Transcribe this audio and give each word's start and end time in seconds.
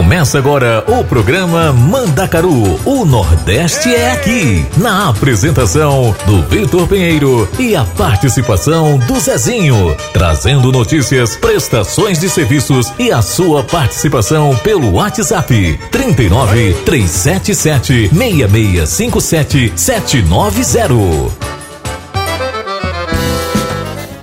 Começa 0.00 0.38
agora 0.38 0.82
o 0.88 1.04
programa 1.04 1.74
Mandacaru. 1.74 2.80
O 2.86 3.04
Nordeste 3.04 3.94
é 3.94 4.12
aqui. 4.12 4.64
Na 4.78 5.10
apresentação 5.10 6.16
do 6.26 6.42
Vitor 6.44 6.88
Pinheiro 6.88 7.46
e 7.58 7.76
a 7.76 7.84
participação 7.84 8.96
do 8.96 9.20
Zezinho. 9.20 9.94
Trazendo 10.14 10.72
notícias, 10.72 11.36
prestações 11.36 12.18
de 12.18 12.30
serviços 12.30 12.90
e 12.98 13.12
a 13.12 13.20
sua 13.20 13.62
participação 13.62 14.56
pelo 14.64 14.94
WhatsApp. 14.94 15.78
39 15.90 16.72
377 16.86 18.08
6657 18.08 19.72
790. 19.76 21.50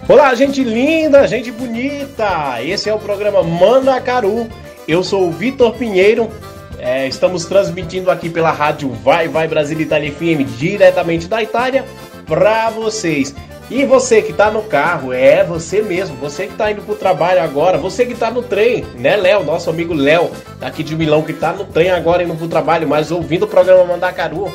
Olá, 0.10 0.34
gente 0.34 0.64
linda, 0.64 1.28
gente 1.28 1.52
bonita. 1.52 2.64
Esse 2.64 2.90
é 2.90 2.94
o 2.96 2.98
programa 2.98 3.44
Mandacaru 3.44 4.50
eu 4.88 5.04
sou 5.04 5.28
o 5.28 5.32
Vitor 5.32 5.74
Pinheiro. 5.74 6.30
É, 6.80 7.08
estamos 7.08 7.46
transmitindo 7.46 8.10
aqui 8.12 8.30
pela 8.30 8.52
rádio 8.52 8.90
Vai 9.04 9.28
Vai 9.28 9.48
Brasil 9.48 9.80
Itália 9.80 10.12
FM 10.12 10.46
diretamente 10.58 11.28
da 11.28 11.42
Itália 11.42 11.84
para 12.26 12.70
vocês. 12.70 13.36
E 13.70 13.84
você 13.84 14.22
que 14.22 14.32
está 14.32 14.50
no 14.50 14.62
carro, 14.62 15.12
é 15.12 15.44
você 15.44 15.82
mesmo, 15.82 16.16
você 16.16 16.46
que 16.46 16.54
está 16.54 16.72
indo 16.72 16.82
para 16.82 16.94
o 16.94 16.98
trabalho 16.98 17.42
agora, 17.42 17.78
você 17.78 18.06
que 18.06 18.14
está 18.14 18.32
no 18.32 18.42
trem, 18.42 18.86
né, 18.96 19.18
Léo, 19.18 19.44
nosso 19.44 19.70
amigo 19.70 19.94
Léo, 19.94 20.32
daqui 20.58 20.84
de 20.84 20.96
Milão, 20.96 21.22
que 21.22 21.34
está 21.34 21.52
no 21.52 21.66
trem 21.66 21.92
agora 21.92 22.24
indo 22.24 22.34
para 22.34 22.46
o 22.46 22.48
trabalho, 22.48 22.88
mas 22.88 23.12
ouvindo 23.12 23.44
o 23.44 23.48
programa 23.48 23.84
Mandacaru. 23.84 24.50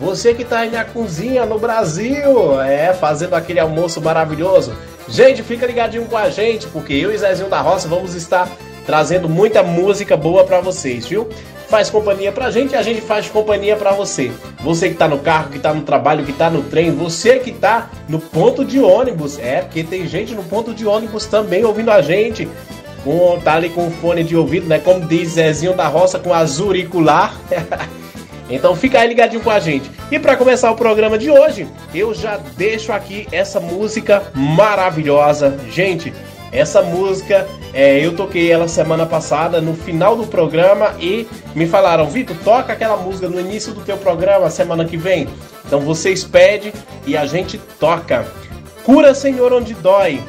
Você 0.00 0.32
que 0.32 0.42
está 0.42 0.60
aí 0.60 0.70
na 0.70 0.86
cozinha 0.86 1.44
no 1.44 1.58
Brasil, 1.58 2.60
é, 2.62 2.94
fazendo 2.94 3.34
aquele 3.34 3.60
almoço 3.60 4.00
maravilhoso. 4.00 4.74
Gente, 5.06 5.42
fica 5.42 5.66
ligadinho 5.66 6.06
com 6.06 6.16
a 6.16 6.30
gente, 6.30 6.66
porque 6.68 6.94
eu 6.94 7.12
e 7.12 7.18
Zezinho 7.18 7.50
da 7.50 7.60
Roça 7.60 7.88
vamos 7.88 8.14
estar 8.14 8.48
trazendo 8.86 9.28
muita 9.28 9.62
música 9.62 10.16
boa 10.16 10.44
para 10.44 10.60
vocês, 10.60 11.06
viu? 11.06 11.28
Faz 11.68 11.90
companhia 11.90 12.30
pra 12.30 12.50
gente 12.50 12.72
e 12.72 12.76
a 12.76 12.82
gente 12.82 13.00
faz 13.00 13.28
companhia 13.28 13.74
para 13.74 13.90
você. 13.90 14.30
Você 14.62 14.88
que 14.88 14.94
tá 14.94 15.08
no 15.08 15.18
carro, 15.18 15.50
que 15.50 15.58
tá 15.58 15.74
no 15.74 15.82
trabalho, 15.82 16.24
que 16.24 16.32
tá 16.32 16.48
no 16.48 16.62
trem, 16.62 16.92
você 16.92 17.40
que 17.40 17.50
tá 17.50 17.90
no 18.08 18.20
ponto 18.20 18.64
de 18.64 18.78
ônibus. 18.78 19.38
É, 19.40 19.62
porque 19.62 19.82
tem 19.82 20.06
gente 20.06 20.32
no 20.32 20.44
ponto 20.44 20.72
de 20.72 20.86
ônibus 20.86 21.26
também 21.26 21.64
ouvindo 21.64 21.90
a 21.90 22.00
gente. 22.00 22.48
Com, 23.02 23.38
tá 23.40 23.54
ali 23.54 23.68
com 23.68 23.90
fone 23.90 24.22
de 24.22 24.36
ouvido, 24.36 24.68
né? 24.68 24.78
Como 24.78 25.06
diz 25.06 25.30
Zezinho 25.30 25.74
da 25.74 25.88
Roça, 25.88 26.20
com 26.20 26.32
azuricular. 26.32 27.34
então 28.48 28.76
fica 28.76 29.00
aí 29.00 29.08
ligadinho 29.08 29.42
com 29.42 29.50
a 29.50 29.58
gente. 29.58 29.90
E 30.10 30.20
para 30.20 30.36
começar 30.36 30.70
o 30.70 30.76
programa 30.76 31.18
de 31.18 31.30
hoje, 31.30 31.66
eu 31.92 32.14
já 32.14 32.38
deixo 32.56 32.92
aqui 32.92 33.26
essa 33.32 33.58
música 33.58 34.22
maravilhosa. 34.34 35.58
Gente, 35.68 36.12
essa 36.52 36.82
música, 36.82 37.46
é, 37.72 38.04
eu 38.04 38.14
toquei 38.14 38.50
ela 38.50 38.68
semana 38.68 39.04
passada, 39.04 39.60
no 39.60 39.74
final 39.74 40.16
do 40.16 40.26
programa, 40.26 40.94
e 41.00 41.26
me 41.54 41.66
falaram, 41.66 42.08
Vitor, 42.08 42.36
toca 42.44 42.72
aquela 42.72 42.96
música 42.96 43.28
no 43.28 43.40
início 43.40 43.72
do 43.72 43.80
teu 43.80 43.96
programa, 43.96 44.48
semana 44.50 44.84
que 44.84 44.96
vem. 44.96 45.28
Então 45.66 45.80
vocês 45.80 46.24
pedem 46.24 46.72
e 47.06 47.16
a 47.16 47.26
gente 47.26 47.58
toca. 47.78 48.26
Cura 48.84 49.14
Senhor 49.14 49.52
onde 49.52 49.74
dói, 49.74 50.22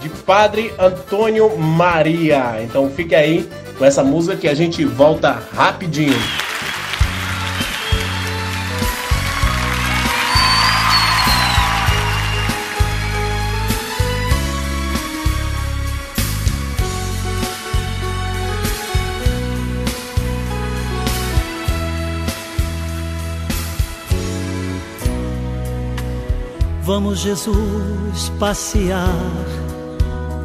de 0.00 0.08
Padre 0.08 0.72
Antônio 0.78 1.56
Maria. 1.58 2.62
Então 2.62 2.90
fique 2.90 3.14
aí 3.14 3.48
com 3.78 3.84
essa 3.84 4.02
música 4.02 4.36
que 4.36 4.48
a 4.48 4.54
gente 4.54 4.84
volta 4.84 5.42
rapidinho. 5.54 6.18
Vamos, 26.94 27.20
Jesus, 27.20 28.28
passear 28.38 29.08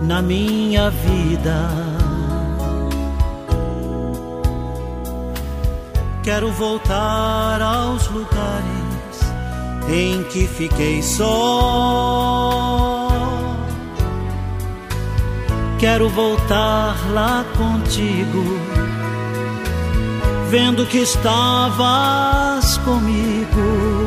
na 0.03 0.21
minha 0.21 0.89
vida. 0.89 1.69
Quero 6.23 6.49
voltar 6.53 7.61
aos 7.61 8.07
lugares 8.07 9.19
em 9.89 10.23
que 10.23 10.47
fiquei 10.47 11.03
só. 11.03 11.89
Quero 15.79 16.07
voltar 16.07 16.95
lá 17.11 17.43
contigo, 17.57 18.57
vendo 20.49 20.85
que 20.85 20.99
estavas 20.99 22.77
comigo 22.85 24.06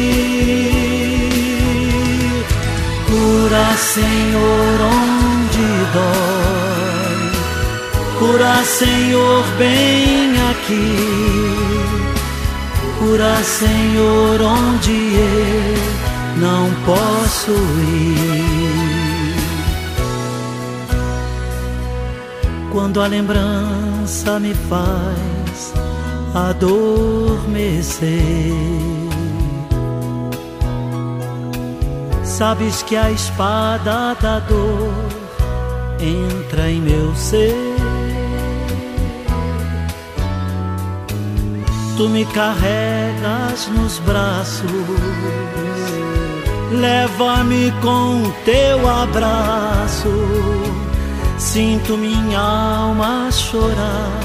Cura, 3.51 3.75
Senhor, 3.75 4.79
onde 4.79 5.67
dói. 5.91 7.31
Cura, 8.17 8.63
Senhor, 8.63 9.43
bem 9.57 10.31
aqui. 10.51 10.95
Cura, 12.97 13.35
Senhor, 13.43 14.41
onde 14.41 14.95
eu 15.17 15.75
não 16.37 16.71
posso 16.85 17.51
ir. 17.51 19.35
Quando 22.71 23.01
a 23.01 23.07
lembrança 23.07 24.39
me 24.39 24.53
faz 24.69 25.73
adormecer 26.33 28.11
Sabes 32.41 32.81
que 32.81 32.95
a 32.95 33.11
espada 33.11 34.15
da 34.19 34.39
dor 34.39 34.91
entra 35.99 36.71
em 36.71 36.81
meu 36.81 37.15
ser. 37.15 37.55
Tu 41.95 42.09
me 42.09 42.25
carregas 42.25 43.67
nos 43.67 43.99
braços, 43.99 44.71
leva-me 46.71 47.71
com 47.79 48.23
teu 48.43 48.89
abraço. 48.89 50.09
Sinto 51.37 51.95
minha 51.95 52.39
alma 52.39 53.29
chorar 53.31 54.19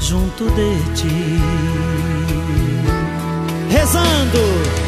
junto 0.00 0.46
de 0.52 0.94
ti. 0.94 1.38
Rezando 3.68 4.87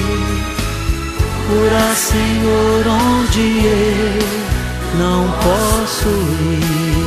Cura, 1.51 1.93
Senhor, 1.95 2.87
onde 2.87 3.41
eu 3.65 4.23
não 4.97 5.29
posso 5.33 6.07
ir. 6.07 7.01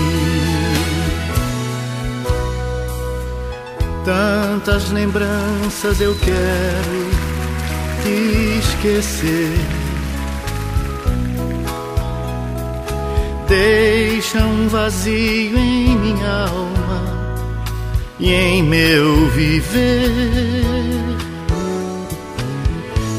Tantas 4.04 4.90
lembranças 4.90 5.98
eu 5.98 6.14
quero 6.16 7.10
te 8.02 8.58
esquecer. 8.58 9.58
Deixa 13.48 14.44
um 14.44 14.68
vazio 14.68 15.56
em 15.56 15.96
minha 15.96 16.48
alma 16.50 17.02
e 18.20 18.30
em 18.30 18.62
meu 18.62 19.26
viver 19.30 20.84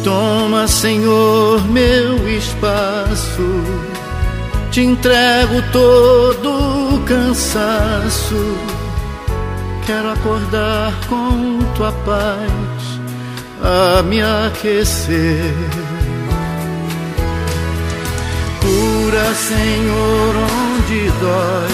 Toma, 0.05 0.67
Senhor, 0.67 1.67
meu 1.67 2.29
espaço. 2.29 3.41
Te 4.69 4.81
entrego 4.81 5.63
todo 5.71 6.93
o 6.93 7.03
cansaço. 7.05 8.55
Quero 9.83 10.11
acordar 10.11 10.93
com 11.09 11.57
tua 11.75 11.91
paz 12.05 12.99
a 13.63 14.03
me 14.03 14.21
aquecer. 14.21 15.55
Cura, 18.61 19.33
Senhor, 19.33 20.35
onde 20.35 21.09
dói. 21.19 21.71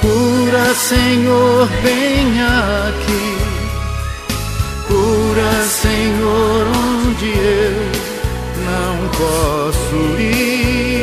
Cura, 0.00 0.74
Senhor, 0.74 1.68
vem 1.82 2.40
aqui. 2.40 3.45
Cura, 4.96 5.52
Senhor, 5.68 6.66
onde 6.68 7.28
eu 7.28 7.76
não 8.64 8.94
posso 9.10 9.98
ir. 10.18 10.96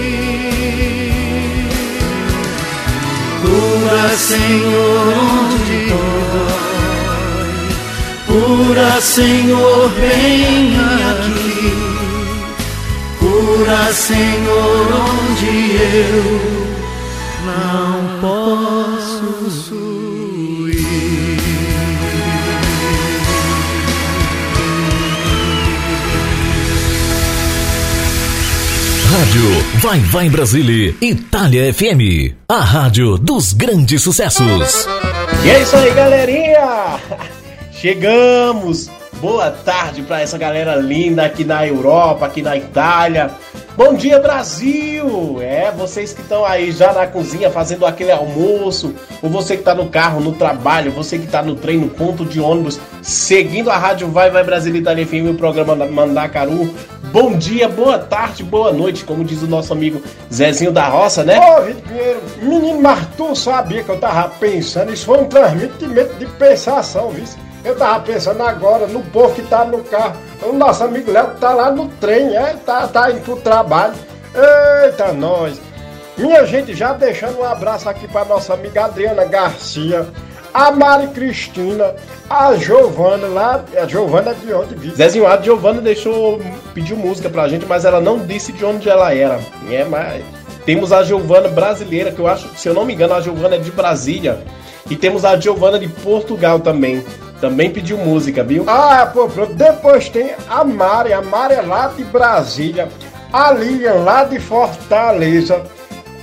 Cura, 3.43 4.05
Senhor, 4.17 5.05
onde 5.29 5.77
dói. 5.89 7.69
Cura, 8.25 8.91
Senhor, 8.99 9.89
vem 9.89 10.75
aqui. 11.11 11.69
Cura, 13.19 13.93
Senhor, 13.93 14.87
onde 15.05 15.53
eu 15.77 16.41
não 17.45 18.19
posso 18.19 18.62
Vai 29.83 29.99
Vai 29.99 30.29
Brasília, 30.29 30.95
Itália 31.01 31.73
FM, 31.73 32.33
a 32.47 32.61
rádio 32.61 33.17
dos 33.17 33.51
grandes 33.51 34.01
sucessos. 34.01 34.87
E 35.43 35.49
é 35.49 35.61
isso 35.61 35.75
aí, 35.75 35.93
galerinha! 35.93 37.01
Chegamos! 37.69 38.89
Boa 39.23 39.51
tarde 39.51 40.01
para 40.01 40.19
essa 40.19 40.37
galera 40.37 40.75
linda 40.75 41.23
aqui 41.23 41.45
na 41.45 41.65
Europa, 41.65 42.25
aqui 42.25 42.41
na 42.41 42.57
Itália. 42.57 43.31
Bom 43.73 43.93
dia, 43.93 44.19
Brasil! 44.19 45.37
É, 45.41 45.71
vocês 45.71 46.11
que 46.11 46.21
estão 46.21 46.43
aí 46.43 46.73
já 46.73 46.91
na 46.91 47.07
cozinha 47.07 47.49
fazendo 47.49 47.85
aquele 47.85 48.11
almoço, 48.11 48.93
ou 49.21 49.29
você 49.29 49.53
que 49.53 49.61
está 49.61 49.73
no 49.73 49.87
carro, 49.87 50.19
no 50.19 50.33
trabalho, 50.33 50.91
você 50.91 51.17
que 51.17 51.23
está 51.23 51.41
no 51.41 51.55
trem, 51.55 51.77
no 51.77 51.87
ponto 51.87 52.25
de 52.25 52.41
ônibus, 52.41 52.77
seguindo 53.01 53.71
a 53.71 53.77
rádio 53.77 54.09
Vai 54.09 54.29
Vai 54.29 54.43
Brasil 54.43 54.75
Itália 54.75 55.07
FM, 55.07 55.29
o 55.31 55.35
programa 55.35 55.73
Mandacaru, 55.73 56.73
Bom 57.13 57.37
dia, 57.37 57.69
boa 57.69 57.99
tarde, 57.99 58.43
boa 58.43 58.73
noite, 58.73 59.05
como 59.05 59.23
diz 59.23 59.41
o 59.41 59.47
nosso 59.47 59.71
amigo 59.71 60.01
Zezinho 60.33 60.71
da 60.73 60.89
Roça, 60.89 61.23
né? 61.23 61.39
Ô, 61.39 61.61
Vitor 61.61 61.81
Pinheiro, 61.83 62.21
menino, 62.41 62.81
mas 62.81 63.07
tu 63.15 63.33
sabia 63.35 63.83
que 63.83 63.89
eu 63.89 63.99
tava 63.99 64.27
pensando, 64.37 64.91
isso 64.91 65.05
foi 65.05 65.19
um 65.19 65.25
transmitimento 65.25 66.13
de 66.15 66.25
pensação, 66.25 67.11
viu? 67.11 67.23
Eu 67.63 67.75
tava 67.75 67.99
pensando 68.01 68.41
agora 68.43 68.87
no 68.87 69.01
povo 69.03 69.33
que 69.33 69.41
tá 69.43 69.63
no 69.63 69.83
carro. 69.83 70.15
O 70.41 70.53
nosso 70.53 70.83
amigo 70.83 71.11
Léo 71.11 71.31
tá 71.39 71.53
lá 71.53 71.71
no 71.71 71.87
trem, 71.99 72.35
é? 72.35 72.55
Tá, 72.65 72.87
tá 72.87 73.11
indo 73.11 73.21
pro 73.21 73.37
trabalho. 73.37 73.93
Eita, 74.83 75.13
nós! 75.13 75.59
Minha 76.17 76.45
gente, 76.45 76.73
já 76.75 76.93
deixando 76.93 77.39
um 77.39 77.43
abraço 77.43 77.89
aqui 77.89 78.07
pra 78.07 78.25
nossa 78.25 78.53
amiga 78.53 78.85
Adriana 78.85 79.25
Garcia 79.25 80.07
a 80.53 80.71
Mari 80.71 81.07
Cristina, 81.07 81.95
a 82.29 82.55
Giovana 82.55 83.27
lá. 83.27 83.65
A 83.75 83.87
Giovana 83.87 84.31
é 84.31 84.33
de 84.33 84.53
onde 84.53 84.75
vive? 84.75 84.95
Zezinho, 84.95 85.25
a 85.25 85.41
Giovana 85.41 85.81
deixou. 85.81 86.39
pediu 86.73 86.95
música 86.95 87.29
pra 87.29 87.47
gente, 87.47 87.65
mas 87.65 87.83
ela 87.83 87.99
não 87.99 88.19
disse 88.19 88.51
de 88.51 88.63
onde 88.63 88.87
ela 88.87 89.13
era. 89.13 89.39
É, 89.69 89.83
mas. 89.83 90.23
Temos 90.65 90.93
a 90.93 91.03
Giovana 91.03 91.49
brasileira, 91.49 92.11
que 92.11 92.19
eu 92.19 92.27
acho, 92.27 92.47
se 92.55 92.69
eu 92.69 92.73
não 92.73 92.85
me 92.85 92.93
engano, 92.93 93.15
a 93.15 93.19
Giovana 93.19 93.55
é 93.55 93.59
de 93.59 93.71
Brasília. 93.71 94.39
E 94.89 94.95
temos 94.95 95.25
a 95.25 95.37
Giovana 95.37 95.77
de 95.77 95.87
Portugal 95.89 96.59
também. 96.59 97.03
Também 97.43 97.69
pediu 97.69 97.97
música, 97.97 98.41
viu? 98.41 98.63
Ah, 98.69 99.05
pô, 99.05 99.27
pronto. 99.27 99.53
Depois 99.53 100.07
tem 100.07 100.33
a 100.47 100.63
Mari, 100.63 101.11
a 101.11 101.21
Mari 101.21 101.55
é 101.55 101.61
lá 101.61 101.89
de 101.89 102.01
Brasília. 102.05 102.87
A 103.33 103.51
Lilian 103.51 103.95
lá 103.95 104.23
de 104.23 104.39
Fortaleza. 104.39 105.61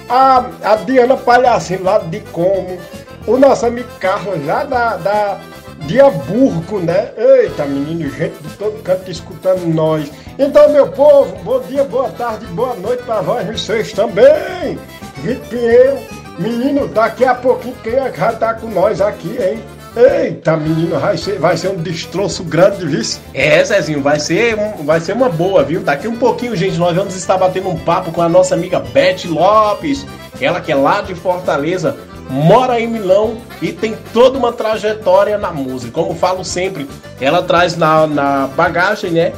A, 0.09 0.47
a 0.65 0.77
Diana 0.77 1.19
Palhacinho 1.19 1.85
lá 1.85 1.99
de 1.99 2.21
Como 2.33 2.79
o 3.27 3.37
nosso 3.37 3.67
amigo 3.67 3.91
Carlos 4.01 4.47
lá 4.47 4.65
da, 4.65 4.97
da 4.97 5.41
de 5.81 6.01
Hamburgo, 6.01 6.79
né? 6.79 7.11
Eita, 7.19 7.67
menino, 7.67 8.09
gente 8.09 8.43
de 8.43 8.57
todo 8.57 8.83
canto 8.83 9.11
escutando 9.11 9.67
nós. 9.67 10.11
Então, 10.39 10.71
meu 10.71 10.89
povo, 10.89 11.37
bom 11.45 11.61
dia, 11.61 11.85
boa 11.85 12.09
tarde, 12.09 12.47
boa 12.47 12.75
noite 12.77 13.03
para 13.03 13.21
vós 13.21 13.47
vocês 13.47 13.93
também. 13.93 14.79
Vitor 15.19 15.47
Pinheiro, 15.49 15.99
menino, 16.39 16.89
daqui 16.89 17.27
a 17.27 17.35
pouquinho 17.35 17.77
quem 17.83 17.97
é 17.97 18.09
que 18.09 18.19
vai 18.19 18.33
estar 18.33 18.55
com 18.55 18.69
nós 18.69 19.03
aqui, 19.03 19.37
hein? 19.39 19.63
Eita, 19.97 20.57
menino, 20.57 20.99
vai 20.99 21.17
ser, 21.17 21.39
vai 21.39 21.57
ser 21.57 21.69
um 21.69 21.77
destroço 21.77 22.45
grande, 22.45 22.87
viu? 22.87 23.03
É, 23.35 23.65
Zezinho, 23.65 24.01
vai 24.01 24.21
ser, 24.21 24.57
vai 24.85 25.01
ser 25.01 25.13
uma 25.15 25.29
boa, 25.29 25.65
viu? 25.65 25.81
Daqui 25.81 26.07
um 26.07 26.17
pouquinho, 26.17 26.55
gente, 26.55 26.79
nós 26.79 26.95
vamos 26.95 27.17
estar 27.17 27.37
batendo 27.37 27.69
um 27.69 27.79
papo 27.79 28.13
com 28.13 28.23
a 28.23 28.29
nossa 28.29 28.55
amiga 28.55 28.79
Beth 28.79 29.27
Lopes, 29.27 30.07
ela 30.41 30.61
que 30.61 30.71
é 30.71 30.77
lá 30.77 31.01
de 31.01 31.15
Fortaleza 31.15 31.97
mora 32.31 32.81
em 32.81 32.87
Milão 32.87 33.39
e 33.61 33.73
tem 33.73 33.97
toda 34.13 34.39
uma 34.39 34.53
trajetória 34.53 35.37
na 35.37 35.51
música. 35.51 35.93
Como 35.93 36.15
falo 36.15 36.45
sempre, 36.45 36.89
ela 37.21 37.43
traz 37.43 37.77
na, 37.77 38.07
na 38.07 38.47
bagagem, 38.47 39.11
né? 39.11 39.33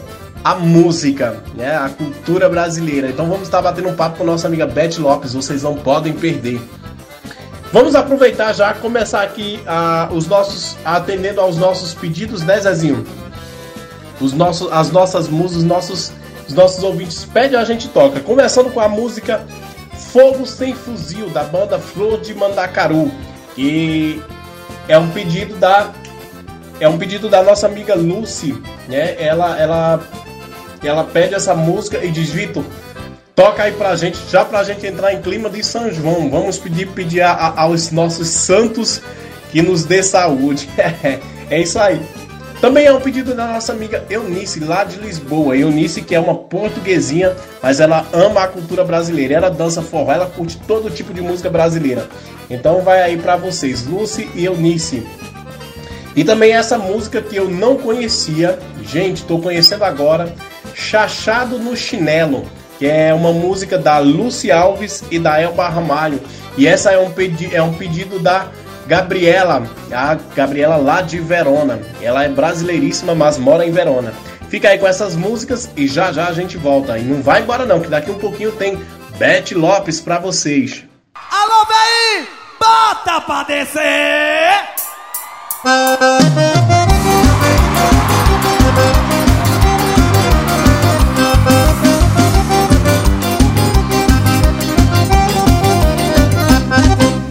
A 0.44 0.54
música, 0.56 1.42
né? 1.54 1.74
A 1.74 1.88
cultura 1.88 2.48
brasileira. 2.48 3.08
Então 3.08 3.26
vamos 3.26 3.44
estar 3.44 3.62
batendo 3.62 3.88
um 3.88 3.94
papo 3.94 4.18
com 4.18 4.24
nossa 4.24 4.46
amiga 4.46 4.66
Beth 4.66 4.98
Lopes, 4.98 5.32
vocês 5.32 5.62
não 5.62 5.74
podem 5.74 6.12
perder. 6.12 6.60
Vamos 7.72 7.94
aproveitar 7.94 8.52
já 8.52 8.74
começar 8.74 9.22
aqui 9.22 9.58
os 10.10 10.26
nossos 10.26 10.76
atendendo 10.84 11.40
aos 11.40 11.56
nossos 11.56 11.94
pedidos, 11.94 12.42
né, 12.42 12.60
Zezinho? 12.60 13.06
Os 14.20 14.34
nossos, 14.34 14.70
as 14.70 14.90
nossas 14.90 15.26
músicas, 15.26 15.56
os 15.56 15.64
nossos, 15.64 16.12
os 16.46 16.54
nossos 16.54 16.84
ouvintes 16.84 17.24
pedem 17.24 17.58
a 17.58 17.64
gente 17.64 17.88
toca. 17.88 18.20
Começando 18.20 18.70
com 18.70 18.78
a 18.78 18.88
música 18.88 19.46
Fogo 20.12 20.46
Sem 20.46 20.74
Fuzil, 20.74 21.30
da 21.30 21.44
banda 21.44 21.78
Flor 21.78 22.20
de 22.20 22.34
Mandacaru. 22.34 23.10
Que 23.54 24.22
é 24.86 24.98
um 24.98 25.08
pedido 25.10 25.56
da. 25.56 25.90
É 26.78 26.86
um 26.86 26.98
pedido 26.98 27.28
da 27.28 27.42
nossa 27.42 27.66
amiga 27.66 27.94
Lucy, 27.94 28.52
né? 28.86 29.16
Ela, 29.18 29.58
ela, 29.58 30.00
ela 30.82 31.04
pede 31.04 31.34
essa 31.34 31.54
música 31.54 32.04
e 32.04 32.10
diz, 32.10 32.30
Vitor, 32.30 32.64
toca 33.34 33.62
aí 33.62 33.72
pra 33.72 33.96
gente, 33.96 34.18
já 34.30 34.44
pra 34.44 34.62
gente 34.62 34.86
entrar 34.86 35.12
em 35.12 35.20
clima 35.20 35.48
de 35.48 35.62
São 35.62 35.90
João. 35.92 36.30
Vamos 36.30 36.58
pedir, 36.58 36.88
pedir 36.88 37.22
a, 37.22 37.32
a, 37.32 37.62
aos 37.62 37.90
nossos 37.90 38.28
santos 38.28 39.00
que 39.50 39.62
nos 39.62 39.84
dê 39.84 40.02
saúde. 40.02 40.68
é 41.50 41.60
isso 41.60 41.78
aí. 41.78 42.00
Também 42.60 42.86
é 42.86 42.92
um 42.92 43.00
pedido 43.00 43.34
da 43.34 43.44
nossa 43.44 43.72
amiga 43.72 44.04
Eunice, 44.08 44.60
lá 44.60 44.84
de 44.84 44.96
Lisboa. 44.96 45.56
Eunice, 45.56 46.00
que 46.00 46.14
é 46.14 46.20
uma 46.20 46.34
portuguesinha, 46.34 47.34
mas 47.60 47.80
ela 47.80 48.06
ama 48.12 48.44
a 48.44 48.48
cultura 48.48 48.84
brasileira. 48.84 49.34
Ela 49.34 49.50
dança 49.50 49.82
forró, 49.82 50.12
ela 50.12 50.26
curte 50.26 50.56
todo 50.66 50.88
tipo 50.88 51.12
de 51.12 51.20
música 51.20 51.50
brasileira. 51.50 52.08
Então 52.48 52.80
vai 52.82 53.02
aí 53.02 53.16
para 53.16 53.34
vocês, 53.36 53.84
Lucy 53.84 54.30
e 54.34 54.44
Eunice. 54.44 55.04
E 56.14 56.22
também 56.22 56.52
essa 56.52 56.78
música 56.78 57.20
que 57.20 57.34
eu 57.34 57.48
não 57.48 57.76
conhecia, 57.76 58.58
gente, 58.84 59.22
estou 59.22 59.40
conhecendo 59.40 59.82
agora, 59.82 60.32
Chachado 60.74 61.58
no 61.58 61.76
Chinelo, 61.76 62.44
que 62.78 62.86
é 62.86 63.12
uma 63.12 63.32
música 63.32 63.78
da 63.78 63.98
Lucy 63.98 64.50
Alves 64.50 65.04
e 65.10 65.18
da 65.18 65.40
Elba 65.40 65.68
Ramalho. 65.68 66.20
E 66.56 66.66
essa 66.66 66.90
é 66.90 66.98
um, 66.98 67.10
pedi 67.10 67.54
é 67.54 67.62
um 67.62 67.72
pedido 67.74 68.18
da 68.18 68.46
Gabriela, 68.86 69.62
a 69.90 70.14
Gabriela 70.34 70.76
lá 70.76 71.00
de 71.00 71.18
Verona. 71.18 71.80
Ela 72.00 72.24
é 72.24 72.28
brasileiríssima, 72.28 73.14
mas 73.14 73.38
mora 73.38 73.66
em 73.66 73.70
Verona. 73.70 74.12
Fica 74.48 74.68
aí 74.68 74.78
com 74.78 74.86
essas 74.86 75.16
músicas 75.16 75.70
e 75.76 75.86
já 75.86 76.12
já 76.12 76.28
a 76.28 76.32
gente 76.32 76.58
volta. 76.58 76.98
E 76.98 77.02
não 77.02 77.22
vai 77.22 77.40
embora 77.40 77.64
não, 77.64 77.80
que 77.80 77.88
daqui 77.88 78.10
um 78.10 78.18
pouquinho 78.18 78.52
tem 78.52 78.78
Beth 79.16 79.52
Lopes 79.54 80.00
para 80.00 80.18
vocês. 80.18 80.84
Alô, 81.14 81.64
véi! 81.66 82.28
Bota 82.60 83.20
pra 83.22 83.44
descer! 83.44 84.72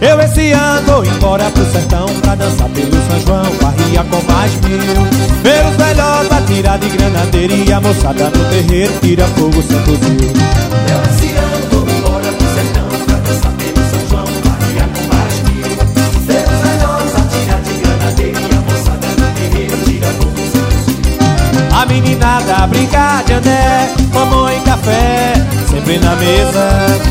Eu 0.02 0.18
esse 0.18 0.50
ano 0.50 0.82
vou 0.84 1.04
embora 1.04 1.48
pro 1.52 1.64
sertão 1.70 2.06
Pra 2.22 2.34
dançar 2.34 2.68
pelo 2.70 2.90
São 2.90 3.20
João, 3.24 3.56
barria 3.62 4.02
com 4.02 4.20
mais 4.32 4.52
mil. 4.56 4.80
Ver 5.44 5.64
os 5.64 5.76
velhos 5.76 6.32
atirar 6.32 6.76
de 6.80 6.88
granadeira 6.88 7.54
E 7.54 7.72
a 7.72 7.80
moçada 7.80 8.28
no 8.30 8.44
terreiro 8.50 8.92
tira 9.00 9.24
fogo 9.28 9.62
sem 9.62 9.78
fuzil 9.84 10.32
Eu 10.90 11.02
esse 11.08 11.36
ano 11.36 11.68
vou 11.70 11.88
embora 11.88 12.32
pro 12.32 12.48
sertão 12.52 12.88
Pra 13.06 13.16
dançar 13.18 13.52
pelo 13.52 13.90
São 13.90 14.08
João, 14.10 14.26
barria 14.44 14.88
com 14.92 15.04
mais 15.14 15.34
mil. 15.44 15.70
Ver 16.26 16.44
os 16.50 16.58
velhos 16.66 17.14
atirar 17.14 17.60
de 17.62 17.72
granadeira 17.74 18.40
E 18.40 18.50
a 18.56 18.60
moçada 18.60 19.06
no 19.06 19.26
terreiro 19.36 19.76
tira 19.84 20.08
fogo 20.08 20.42
sem 20.50 20.62
fuzil 20.66 21.80
A 21.80 21.86
meninada 21.86 22.66
brincar 22.66 23.22
de 23.22 23.34
andé, 23.34 23.88
mamãe 24.12 24.58
e 24.58 24.60
café, 24.62 25.31
sempre 25.72 25.98
na 25.98 26.14
mesa. 26.16 26.68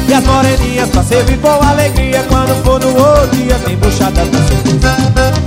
E 0.07 0.13
as 0.13 0.23
moreninhas 0.23 0.89
pra 0.89 1.03
servir 1.03 1.37
com 1.39 1.49
alegria, 1.49 2.23
quando 2.29 2.63
for 2.63 2.79
no 2.79 2.95
outro 2.95 3.35
dia 3.35 3.57
tem 3.65 3.75
buchada 3.77 4.21
com 4.21 4.47
certeza. 4.47 5.41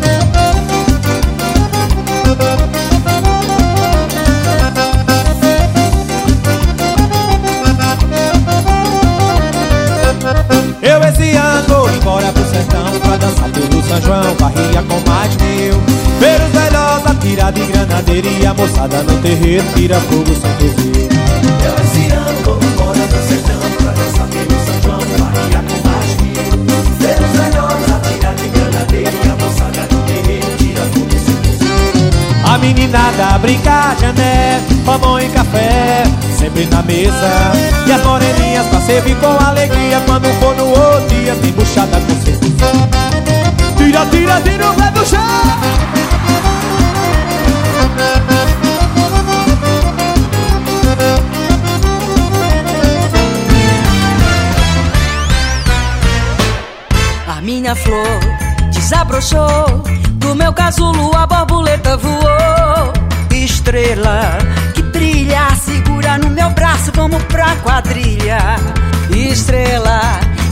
Eu 10.83 11.03
esse 11.03 11.37
ano 11.37 11.69
vou 11.69 11.91
embora 11.91 12.31
pro 12.33 12.45
sertão 12.45 13.01
Pra 13.01 13.17
dançar 13.17 13.49
pelo 13.51 13.83
São 13.83 14.03
João, 14.03 14.35
barria 14.39 14.83
com 14.83 15.11
mais 15.11 15.35
mil 15.37 15.81
Ver 16.21 16.41
os 16.43 16.53
velhos 16.53 17.07
atirar 17.07 17.53
de 17.53 17.63
granadeira 17.63 18.29
E 18.29 18.47
a 18.47 18.53
moçada 18.53 19.03
no 19.03 19.19
terreiro 19.23 19.65
tira 19.75 19.99
fogo 20.01 20.27
sem 20.27 20.69
fuzil 20.69 21.09
Eu 21.65 21.85
esse 21.85 22.13
ano 22.13 22.43
vou 22.45 22.64
A 32.45 32.59
meninada 32.59 33.39
brincar 33.39 33.97
de 33.97 34.07
ané, 34.07 34.61
pão 34.85 35.19
e 35.19 35.29
café 35.29 36.05
sempre 36.45 36.67
na 36.67 36.83
mesa. 36.83 37.53
E 37.87 37.93
as 37.93 38.03
moreninhas 38.05 38.67
pra 38.67 38.81
servir 38.81 39.17
com 39.17 39.45
alegria 39.45 40.01
Quando 40.07 40.27
for 40.41 40.55
no 40.57 40.69
outro 40.69 41.09
dia 41.09 41.35
tem 41.37 41.53
buchada 41.53 42.01
com 42.01 42.23
certeza. 42.23 42.55
Tira, 43.77 44.07
tira, 44.07 44.41
tira 44.43 44.71
o 44.71 44.75
pé 44.75 44.91
do 44.91 45.07
chão 45.07 46.04
minha 57.45 57.77
flor 57.77 58.21
desabrochou. 58.73 59.85
Do 60.15 60.35
meu 60.35 60.53
casulo 60.53 61.15
a 61.15 61.27
borboleta 61.27 61.97
voou. 61.97 62.93
Estrela 63.31 64.39
que 64.75 64.83
brilha 64.83 65.55
Segura 65.63 66.17
no 66.19 66.31
meu 66.31 66.51
braço, 66.51 66.91
vamos 66.95 67.23
pra 67.25 67.55
quadrilha. 67.57 68.39
Estrela 69.11 70.01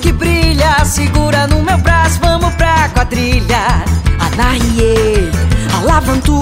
que 0.03 0.13
brilha 0.13 0.85
Segura 0.85 1.47
no 1.47 1.63
meu 1.63 1.79
braço, 1.79 2.21
vamos 2.21 2.53
pra 2.55 2.89
quadrilha. 2.91 3.85
Anarie, 4.21 5.31
Alavantu 5.79 6.41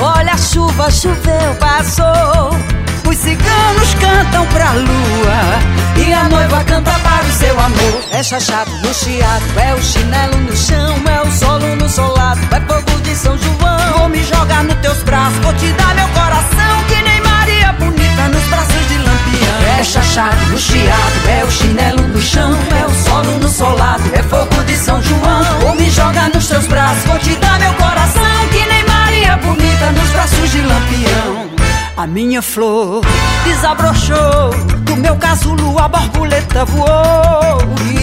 Olha 0.00 0.32
a 0.32 0.38
chuva, 0.38 0.90
choveu, 0.90 1.54
passou 1.58 2.83
os 3.08 3.16
ciganos 3.16 3.94
cantam 3.94 4.46
pra 4.46 4.72
lua 4.72 6.04
E 6.04 6.12
a 6.12 6.24
noiva 6.28 6.64
canta 6.64 6.92
para 6.92 7.24
o 7.24 7.32
seu 7.32 7.58
amor. 7.58 8.02
É 8.12 8.22
chachado 8.22 8.70
no 8.70 8.94
chiado, 8.94 9.44
é 9.56 9.74
o 9.74 9.82
chinelo 9.82 10.36
no 10.38 10.56
chão 10.56 10.94
É 11.06 11.20
o 11.26 11.30
solo 11.30 11.76
no 11.76 11.88
solado, 11.88 12.40
é 12.50 12.60
fogo 12.60 13.00
de 13.02 13.14
São 13.14 13.36
João. 13.38 13.98
Vou 13.98 14.08
me 14.08 14.22
jogar 14.22 14.64
nos 14.64 14.76
teus 14.76 15.02
braços, 15.02 15.38
vou 15.38 15.52
te 15.54 15.72
dar 15.72 15.94
meu 15.94 16.08
coração 16.08 16.84
Que 16.88 17.02
nem 17.02 17.20
Maria 17.22 17.72
bonita 17.72 18.28
nos 18.28 18.44
braços 18.44 18.88
de 18.88 18.98
Lampião. 18.98 19.78
É 19.78 19.84
chachado 19.84 20.46
no 20.50 20.58
chiado, 20.58 21.28
é 21.28 21.44
o 21.44 21.50
chinelo 21.50 22.02
no 22.08 22.20
chão 22.20 22.56
É 22.80 22.86
o 22.86 22.94
solo 23.04 23.38
no 23.38 23.48
solado, 23.48 24.02
é 24.14 24.22
fogo 24.22 24.62
de 24.64 24.76
São 24.76 25.02
João. 25.02 25.60
Vou 25.60 25.74
me 25.74 25.90
jogar 25.90 26.30
nos 26.30 26.46
teus 26.46 26.66
braços, 26.66 27.04
vou 27.04 27.18
te 27.18 27.34
dar 27.36 27.58
meu 27.58 27.72
coração 27.74 28.48
Que 28.50 28.66
nem 28.66 28.84
Maria 28.84 29.36
bonita 29.36 29.90
nos 29.90 30.10
braços 30.10 30.50
de 30.50 30.60
Lampião 30.60 31.53
a 31.96 32.06
minha 32.06 32.42
flor 32.42 33.02
desabrochou 33.44 34.50
Do 34.82 34.96
meu 34.96 35.16
casulo 35.16 35.78
a 35.78 35.88
borboleta 35.88 36.64
voou. 36.64 37.58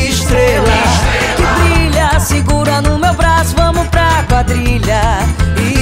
Estrela 0.08 0.72
que 1.36 1.44
brilha 1.62 2.20
Segura 2.20 2.82
no 2.82 2.98
meu 2.98 3.14
braço, 3.14 3.56
vamos 3.56 3.88
pra 3.88 4.24
quadrilha. 4.28 5.02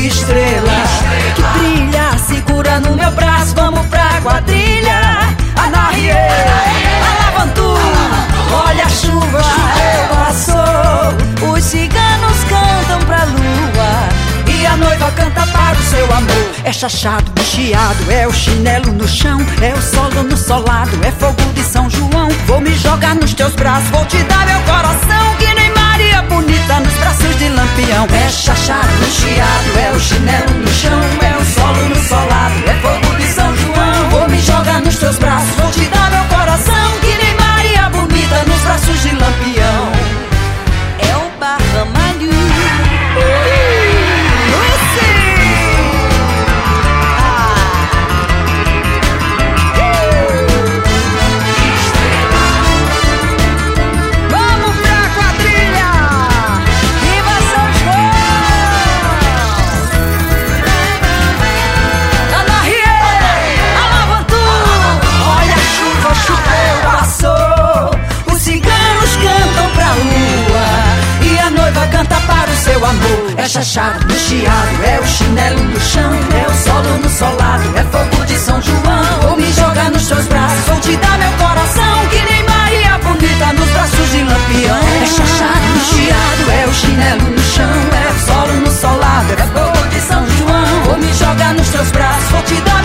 Estrela 0.06 0.84
que 1.36 1.42
brilha 1.60 2.18
Segura 2.28 2.80
no 2.80 2.96
meu 2.96 3.12
braço, 3.12 3.54
vamos 3.56 3.86
pra 3.88 4.22
quadrilha. 4.22 5.36
Anarie, 5.56 6.12
Alavantu 6.12 7.76
Olha 8.66 8.86
a 8.86 8.90
chuva, 8.90 9.42
a 14.70 14.78
noiva 14.78 15.12
canta 15.12 15.46
para 15.48 15.78
o 15.78 15.84
seu 15.84 16.06
amor. 16.14 16.50
É 16.64 16.72
chachado, 16.72 17.32
chiado, 17.42 18.12
é 18.12 18.28
o 18.28 18.34
chinelo 18.34 18.92
no 18.94 19.08
chão 19.08 19.40
É 19.62 19.74
o 19.74 19.82
solo 19.82 20.24
no 20.24 20.38
solado, 20.38 20.92
é 21.04 21.12
fogo 21.12 21.42
de 21.54 21.64
São 21.64 21.90
João. 21.90 22.30
Vou 22.46 22.62
me 22.62 22.74
jogar 22.76 23.16
nos 23.16 23.34
teus 23.34 23.54
braços, 23.54 23.90
vou 23.90 24.06
te 24.06 24.22
dar 24.24 24.46
meu 24.46 24.60
coração 24.62 25.36
Que 25.40 25.54
nem 25.54 25.74
Maria 25.74 26.22
bonita 26.24 26.80
nos 26.80 26.94
braços 26.94 27.38
de 27.38 27.50
Lampião. 27.50 28.08
É 28.14 28.30
chachado, 28.30 28.88
chiado, 29.12 29.80
é 29.80 29.92
o 29.96 30.00
chinelo 30.00 30.54
no 30.54 30.68
chão 30.68 31.02
É 31.22 31.38
o 31.38 31.46
solo 31.46 31.90
no 31.90 31.96
solado, 31.96 32.56
é 32.68 32.74
fogo 32.82 33.16
de 33.16 33.28
São 33.34 33.56
João. 33.58 34.10
Vou 34.12 34.30
me 34.30 34.40
jogar 34.40 34.82
nos 34.82 34.96
teus 34.98 35.18
braços, 35.18 35.56
vou 35.56 35.72
te 35.72 35.86
dar 35.86 36.12
meu 36.12 36.20
coração 36.26 36.39
chachado 73.50 74.06
no 74.06 74.14
chiado, 74.14 74.84
é 74.84 75.00
o 75.00 75.08
chinelo 75.08 75.64
no 75.64 75.80
chão, 75.80 76.14
é 76.14 76.48
o 76.48 76.54
solo 76.54 77.00
no 77.02 77.10
solado, 77.10 77.64
é 77.76 77.84
fogo 77.86 78.24
de 78.26 78.38
São 78.38 78.62
João. 78.62 79.22
Vou 79.24 79.38
me 79.38 79.52
jogar 79.52 79.90
nos 79.90 80.04
seus 80.04 80.28
braços, 80.28 80.66
vou 80.68 80.80
te 80.80 80.96
dar 80.98 81.18
meu 81.18 81.32
coração 81.32 82.08
que 82.12 82.22
nem 82.32 82.44
Maria 82.44 83.00
bonita 83.00 83.54
nos 83.54 83.70
braços 83.72 84.12
de 84.12 84.22
Lampião. 84.22 84.78
É 85.02 85.06
chachado 85.08 85.66
no 85.66 85.84
chiado, 85.84 86.52
é 86.52 86.68
o 86.68 86.74
chinelo 86.76 87.24
no 87.24 87.42
chão, 87.42 87.66
é 87.66 88.12
o 88.12 88.28
solo 88.28 88.54
no 88.54 88.72
solado, 88.72 89.34
é 89.34 89.48
fogo 89.48 89.88
de 89.88 90.00
São 90.00 90.30
João. 90.30 90.84
Vou 90.86 90.98
me 90.98 91.12
jogar 91.14 91.54
nos 91.56 91.70
teus 91.70 91.90
braços, 91.90 92.30
vou 92.30 92.44
te 92.44 92.62
dar 92.62 92.79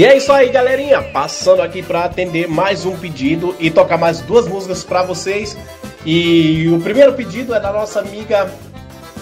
E 0.00 0.04
é 0.06 0.16
isso 0.16 0.32
aí, 0.32 0.48
galerinha. 0.48 1.02
Passando 1.02 1.60
aqui 1.60 1.82
para 1.82 2.04
atender 2.04 2.48
mais 2.48 2.86
um 2.86 2.96
pedido 2.96 3.54
e 3.60 3.70
tocar 3.70 3.98
mais 3.98 4.22
duas 4.22 4.48
músicas 4.48 4.82
para 4.82 5.02
vocês. 5.02 5.54
E 6.06 6.70
o 6.74 6.80
primeiro 6.80 7.12
pedido 7.12 7.54
é 7.54 7.60
da 7.60 7.70
nossa 7.70 8.00
amiga 8.00 8.50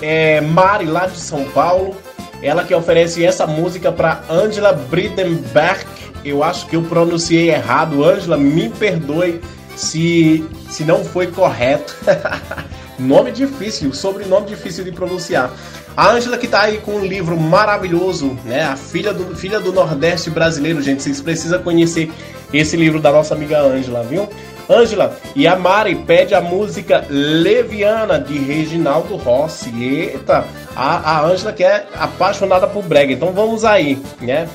é, 0.01 0.41
Mari, 0.41 0.87
lá 0.87 1.09
de 1.09 1.19
São 1.19 1.47
Paulo. 1.47 1.97
Ela 2.41 2.63
que 2.63 2.73
oferece 2.73 3.25
essa 3.25 3.45
música 3.45 3.91
para 3.91 4.23
Angela 4.31 4.73
Brittenberg. 4.73 5.85
Eu 6.25 6.45
acho 6.45 6.69
que 6.69 6.77
eu 6.77 6.83
pronunciei 6.83 7.51
errado. 7.51 8.05
Angela, 8.05 8.37
me 8.37 8.69
perdoe 8.69 9.41
se, 9.75 10.49
se 10.71 10.85
não 10.85 11.05
foi 11.05 11.27
correto. 11.27 11.93
Nome 12.97 13.33
difícil, 13.33 13.93
sobrenome 13.93 14.47
difícil 14.47 14.85
de 14.85 14.93
pronunciar. 14.93 15.51
A 15.99 16.13
Ângela 16.13 16.39
que 16.39 16.47
tá 16.47 16.61
aí 16.61 16.79
com 16.79 16.93
um 16.93 17.05
livro 17.05 17.37
maravilhoso, 17.37 18.39
né? 18.45 18.63
A 18.63 18.77
filha 18.77 19.13
do, 19.13 19.35
filha 19.35 19.59
do 19.59 19.73
Nordeste 19.73 20.31
brasileiro, 20.31 20.81
gente. 20.81 21.03
Vocês 21.03 21.21
precisam 21.21 21.61
conhecer 21.61 22.09
esse 22.55 22.77
livro 22.77 23.01
da 23.01 23.11
nossa 23.11 23.35
amiga 23.35 23.61
Ângela, 23.61 24.05
viu? 24.05 24.29
Ângela 24.71 25.19
e 25.35 25.49
a 25.49 25.57
Mari 25.57 25.97
pede 25.97 26.37
a 26.37 26.41
música 26.41 27.05
Leviana 27.11 28.17
de 28.17 28.39
Reginaldo 28.39 29.17
Rossi. 29.17 29.73
Eita, 29.83 30.45
a 30.77 31.21
Ângela 31.21 31.53
que 31.53 31.65
é 31.65 31.89
apaixonada 31.97 32.69
por 32.69 32.85
brega. 32.85 33.13
Então 33.13 33.33
vamos 33.33 33.65
aí, 33.65 34.01
né? 34.21 34.49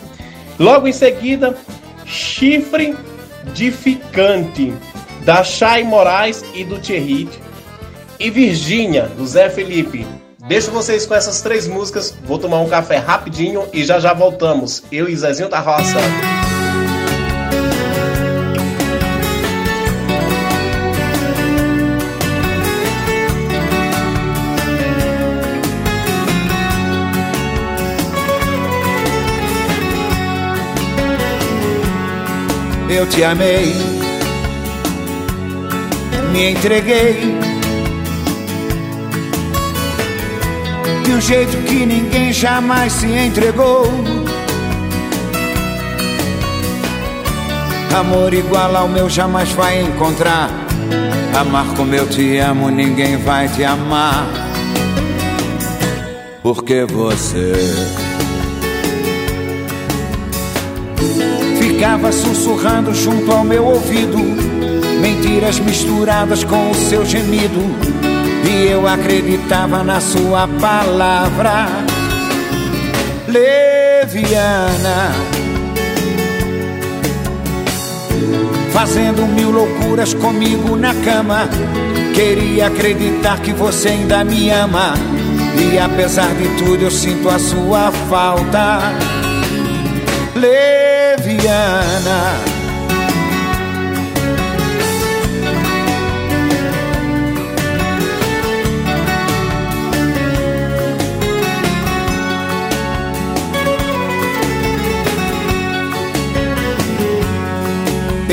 Logo 0.57 0.87
em 0.87 0.93
seguida, 0.93 1.57
Chifre 2.05 2.95
de 3.53 3.69
Ficante 3.69 4.73
da 5.25 5.43
Chay 5.43 5.83
Moraes 5.83 6.41
e 6.53 6.63
do 6.63 6.79
Thierry 6.79 7.27
e 8.17 8.29
Virgínia, 8.29 9.11
do 9.17 9.27
Zé 9.27 9.49
Felipe. 9.49 10.22
Deixo 10.45 10.71
vocês 10.71 11.05
com 11.05 11.15
essas 11.15 11.41
três 11.41 11.67
músicas. 11.67 12.13
Vou 12.25 12.37
tomar 12.37 12.59
um 12.59 12.67
café 12.67 12.97
rapidinho 12.97 13.65
e 13.71 13.83
já 13.85 13.97
já 13.99 14.13
voltamos. 14.13 14.83
Eu 14.91 15.07
e 15.07 15.15
Zezinho 15.15 15.47
da 15.47 15.59
Roça. 15.59 15.97
Eu 32.89 33.09
te 33.09 33.23
amei, 33.23 33.73
me 36.31 36.51
entreguei 36.51 37.42
um 41.13 41.21
jeito 41.21 41.55
que 41.63 41.85
ninguém 41.85 42.33
jamais 42.33 42.91
se 42.91 43.05
entregou. 43.05 43.85
Amor 47.95 48.33
igual 48.33 48.75
ao 48.75 48.87
meu 48.87 49.07
jamais 49.09 49.51
vai 49.51 49.81
encontrar. 49.81 50.49
Amar 51.39 51.67
como 51.75 51.93
eu 51.93 52.07
te 52.07 52.37
amo, 52.37 52.69
ninguém 52.69 53.17
vai 53.17 53.47
te 53.47 53.63
amar. 53.63 54.27
Porque 56.41 56.83
você 56.85 57.53
ficava 61.61 62.11
sussurrando 62.11 62.93
junto 62.93 63.31
ao 63.31 63.43
meu 63.43 63.65
ouvido, 63.65 64.17
mentiras 64.99 65.59
misturadas 65.59 66.43
com 66.43 66.71
o 66.71 66.75
seu 66.75 67.05
gemido. 67.05 67.61
E 68.45 68.67
eu 68.67 68.87
acreditava 68.87 69.83
na 69.83 69.99
sua 69.99 70.47
palavra 70.59 71.67
leviana. 73.27 75.11
Fazendo 78.71 79.25
mil 79.27 79.51
loucuras 79.51 80.13
comigo 80.13 80.75
na 80.75 80.93
cama. 80.95 81.47
Queria 82.13 82.67
acreditar 82.67 83.39
que 83.39 83.53
você 83.53 83.89
ainda 83.89 84.23
me 84.23 84.49
ama. 84.49 84.93
E 85.57 85.79
apesar 85.79 86.33
de 86.35 86.47
tudo, 86.63 86.83
eu 86.83 86.91
sinto 86.91 87.29
a 87.29 87.39
sua 87.39 87.91
falta. 88.09 88.79
Leviana. 90.35 92.52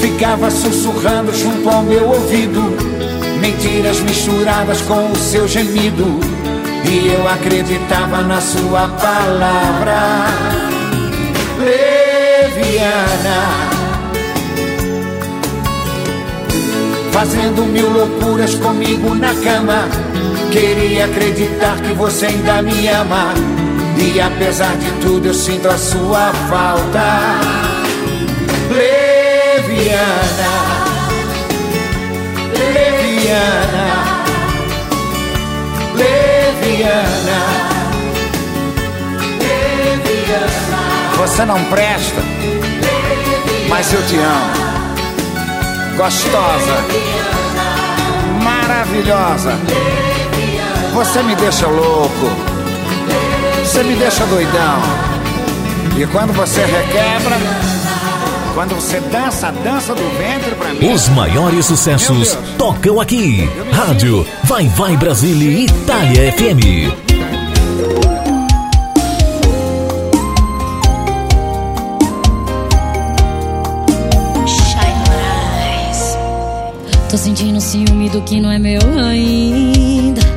Ficava 0.00 0.50
sussurrando 0.50 1.32
junto 1.34 1.68
ao 1.68 1.82
meu 1.82 2.08
ouvido. 2.08 2.60
Mentiras 3.40 4.00
misturadas 4.00 4.82
com 4.82 5.10
o 5.10 5.16
seu 5.16 5.48
gemido. 5.48 6.20
E 6.84 7.08
eu 7.14 7.26
acreditava 7.26 8.20
na 8.22 8.40
sua 8.40 8.88
palavra. 8.88 10.26
Leviana. 11.58 12.90
Fazendo 17.12 17.64
mil 17.64 17.88
loucuras 17.88 18.54
comigo 18.56 19.14
na 19.14 19.34
cama. 19.34 19.88
Queria 20.52 21.06
acreditar 21.06 21.80
que 21.80 21.94
você 21.94 22.26
ainda 22.26 22.60
me 22.60 22.88
ama. 22.88 23.59
E 23.96 24.20
apesar 24.20 24.76
de 24.76 24.90
tudo, 25.00 25.26
eu 25.26 25.34
sinto 25.34 25.68
a 25.68 25.78
sua 25.78 26.32
falta. 26.48 27.00
Leviana. 28.70 30.00
Leviana. 32.58 34.20
Leviana. 35.94 37.60
Você 41.16 41.44
não 41.44 41.62
presta, 41.64 42.22
mas 43.68 43.92
eu 43.92 44.02
te 44.06 44.16
amo. 44.16 44.60
Gostosa, 45.96 46.84
maravilhosa. 48.42 49.52
Você 50.94 51.22
me 51.22 51.34
deixa 51.36 51.66
louco. 51.66 52.49
Você 53.70 53.84
me 53.84 53.94
deixa 53.94 54.26
doidão. 54.26 54.82
E 55.96 56.04
quando 56.08 56.32
você 56.32 56.60
requebra, 56.64 57.36
quando 58.52 58.74
você 58.74 58.98
dança 58.98 59.46
a 59.46 59.50
dança 59.52 59.94
do 59.94 60.02
ventre 60.18 60.56
pra 60.56 60.74
mim. 60.74 60.92
Os 60.92 61.08
maiores 61.10 61.66
sucessos 61.66 62.36
tocam 62.58 63.00
aqui. 63.00 63.48
Rádio 63.70 64.26
Vai 64.42 64.66
Vai 64.66 64.96
Brasília 64.96 65.48
e 65.52 65.66
Itália 65.66 66.32
FM. 66.32 66.90
Tô 77.08 77.16
sentindo 77.16 77.60
ciúme 77.60 78.08
do 78.08 78.20
que 78.22 78.40
não 78.40 78.50
é 78.50 78.58
meu 78.58 78.80
ainda. 78.98 80.29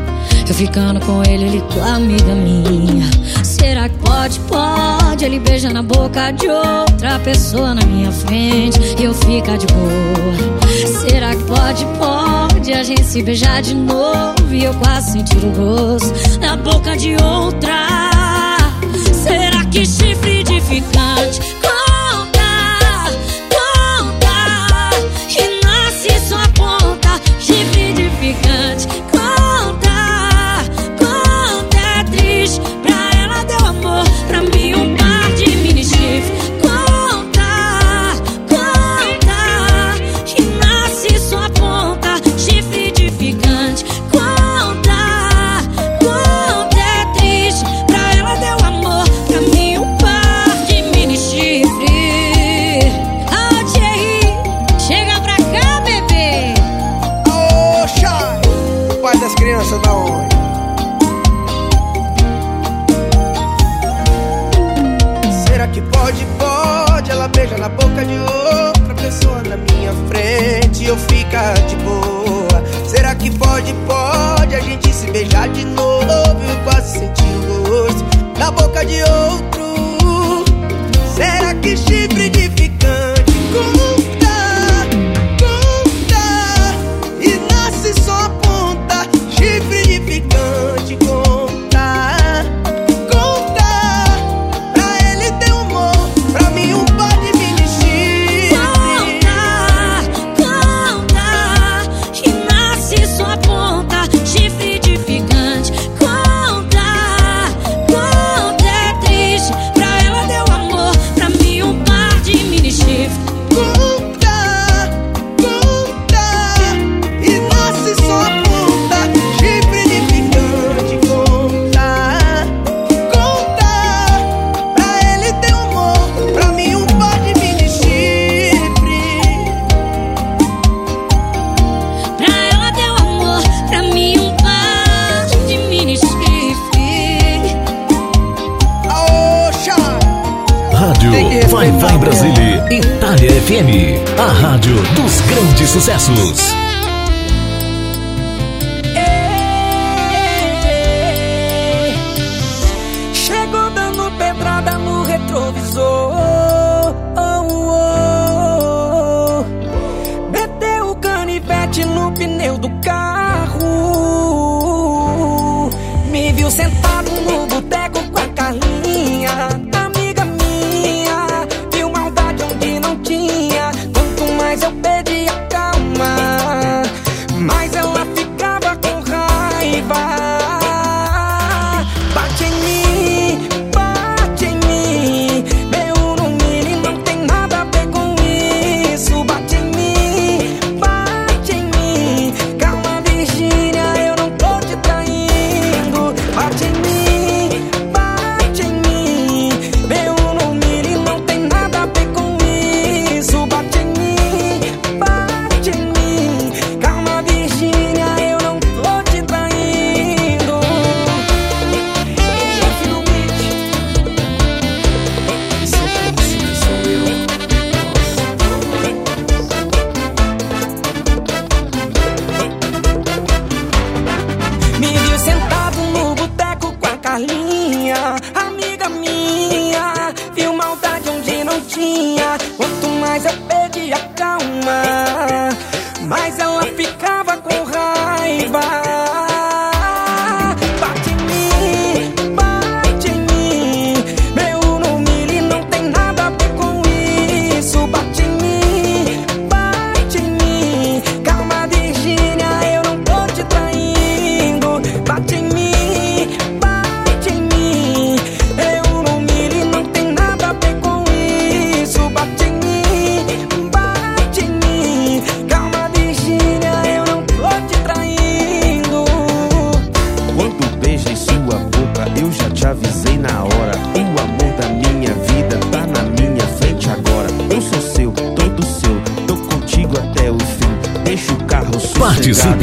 Eu 0.48 0.54
ficando 0.54 1.00
com 1.06 1.24
ele, 1.24 1.46
ele 1.46 1.62
com 1.62 1.82
a 1.82 1.96
amiga 1.96 2.36
minha. 2.36 3.10
Será 3.44 3.88
que 3.88 3.98
pode, 4.00 4.40
pode? 4.42 5.26
Ele 5.26 5.40
beija 5.40 5.72
na 5.72 5.82
boca 5.82 6.32
de 6.32 6.48
outra 6.48 7.18
pessoa 7.20 7.74
na 7.74 7.86
minha 7.86 8.12
frente 8.12 8.80
e 9.00 9.04
eu 9.04 9.14
ficar 9.14 9.58
de 9.58 9.66
boa. 9.68 10.70
Será 11.02 11.36
que 11.36 11.44
pode, 11.44 11.86
pode? 11.98 12.74
A 12.74 12.84
gente 12.84 13.04
se 13.04 13.24
beijar 13.24 13.62
de 13.62 13.74
novo 13.74 14.54
e 14.54 14.64
eu 14.66 14.74
quase 14.76 15.14
sentir 15.14 15.38
o 15.38 15.52
gosto 15.52 16.40
na 16.40 16.56
boca 16.58 16.96
de 16.98 17.16
outra. 17.24 17.88
Será 19.14 19.66
que 19.66 19.86
chifre 19.86 20.42
edificante 20.42 20.84
conta? 21.34 21.53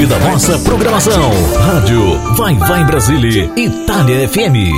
Da 0.09 0.19
nossa 0.19 0.59
programação. 0.61 1.31
Rádio 1.55 2.19
Vai 2.35 2.55
Vai 2.55 2.85
Brasília, 2.85 3.51
Itália 3.55 4.27
FM. 4.27 4.75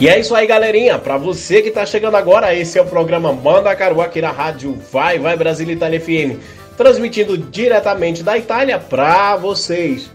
E 0.00 0.08
é 0.08 0.18
isso 0.18 0.34
aí, 0.34 0.46
galerinha. 0.46 0.98
Pra 0.98 1.16
você 1.16 1.62
que 1.62 1.70
tá 1.70 1.86
chegando 1.86 2.16
agora, 2.16 2.54
esse 2.54 2.76
é 2.76 2.82
o 2.82 2.86
programa 2.86 3.32
Manda 3.32 3.74
Caru 3.76 4.00
aqui 4.00 4.20
na 4.20 4.32
rádio 4.32 4.76
Vai 4.92 5.18
Vai 5.18 5.36
Brasília 5.36 5.72
Itália 5.72 6.00
FM, 6.00 6.38
transmitindo 6.76 7.38
diretamente 7.38 8.22
da 8.22 8.36
Itália 8.36 8.78
pra 8.80 9.36
vocês. 9.36 10.10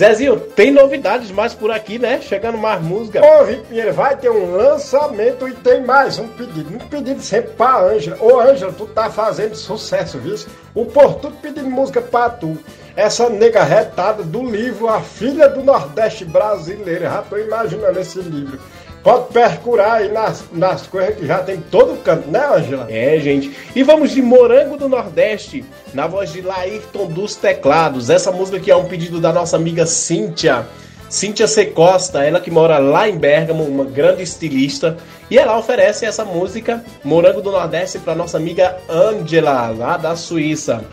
Zezinho, 0.00 0.40
tem 0.40 0.70
novidades 0.70 1.30
mais 1.30 1.52
por 1.52 1.70
aqui, 1.70 1.98
né? 1.98 2.22
Chegando 2.22 2.56
mais 2.56 2.80
música. 2.80 3.20
Ô, 3.20 3.44
Vitor 3.44 3.66
Pinheiro, 3.66 3.92
vai 3.92 4.16
ter 4.16 4.30
um 4.30 4.56
lançamento 4.56 5.46
e 5.46 5.52
tem 5.52 5.84
mais 5.84 6.18
um 6.18 6.26
pedido. 6.26 6.74
Um 6.74 6.78
pedido 6.78 7.20
sempre 7.20 7.50
pra 7.50 7.82
Ângela. 7.82 8.16
Ô, 8.18 8.40
Ângela, 8.40 8.72
tu 8.72 8.86
tá 8.86 9.10
fazendo 9.10 9.54
sucesso, 9.54 10.18
viu? 10.18 10.36
O 10.74 10.86
por 10.86 11.16
tudo 11.16 11.36
pedindo 11.36 11.68
música 11.68 12.00
pra 12.00 12.30
tu. 12.30 12.56
Essa 12.96 13.28
nega 13.28 13.62
retada 13.62 14.22
do 14.22 14.42
livro 14.42 14.88
A 14.88 15.02
Filha 15.02 15.50
do 15.50 15.62
Nordeste 15.62 16.24
Brasileiro. 16.24 17.04
Já 17.04 17.20
tô 17.20 17.36
imaginando 17.36 18.00
esse 18.00 18.20
livro. 18.20 18.58
Pode 19.02 19.32
percurar 19.32 19.94
aí 19.94 20.12
nas, 20.12 20.44
nas 20.52 20.86
coisas 20.86 21.16
que 21.16 21.26
já 21.26 21.38
tem 21.38 21.56
em 21.56 21.60
todo 21.60 22.02
canto, 22.02 22.30
né, 22.30 22.44
Ângela? 22.54 22.86
É, 22.90 23.18
gente. 23.18 23.50
E 23.74 23.82
vamos 23.82 24.10
de 24.10 24.20
Morango 24.20 24.76
do 24.76 24.88
Nordeste, 24.88 25.64
na 25.94 26.06
voz 26.06 26.32
de 26.32 26.42
Laírton 26.42 27.06
dos 27.06 27.34
Teclados. 27.34 28.10
Essa 28.10 28.30
música 28.30 28.60
que 28.60 28.70
é 28.70 28.76
um 28.76 28.84
pedido 28.84 29.18
da 29.18 29.32
nossa 29.32 29.56
amiga 29.56 29.86
Cíntia. 29.86 30.66
Cíntia 31.08 31.48
C. 31.48 31.66
Costa, 31.66 32.22
ela 32.22 32.40
que 32.40 32.50
mora 32.50 32.78
lá 32.78 33.08
em 33.08 33.18
Bergamo, 33.18 33.64
uma 33.64 33.84
grande 33.84 34.22
estilista. 34.22 34.96
E 35.30 35.38
ela 35.38 35.58
oferece 35.58 36.04
essa 36.04 36.24
música, 36.24 36.84
Morango 37.02 37.40
do 37.40 37.50
Nordeste, 37.50 37.98
para 37.98 38.14
nossa 38.14 38.36
amiga 38.36 38.76
Angela, 38.88 39.70
lá 39.70 39.96
da 39.96 40.14
Suíça. 40.14 40.84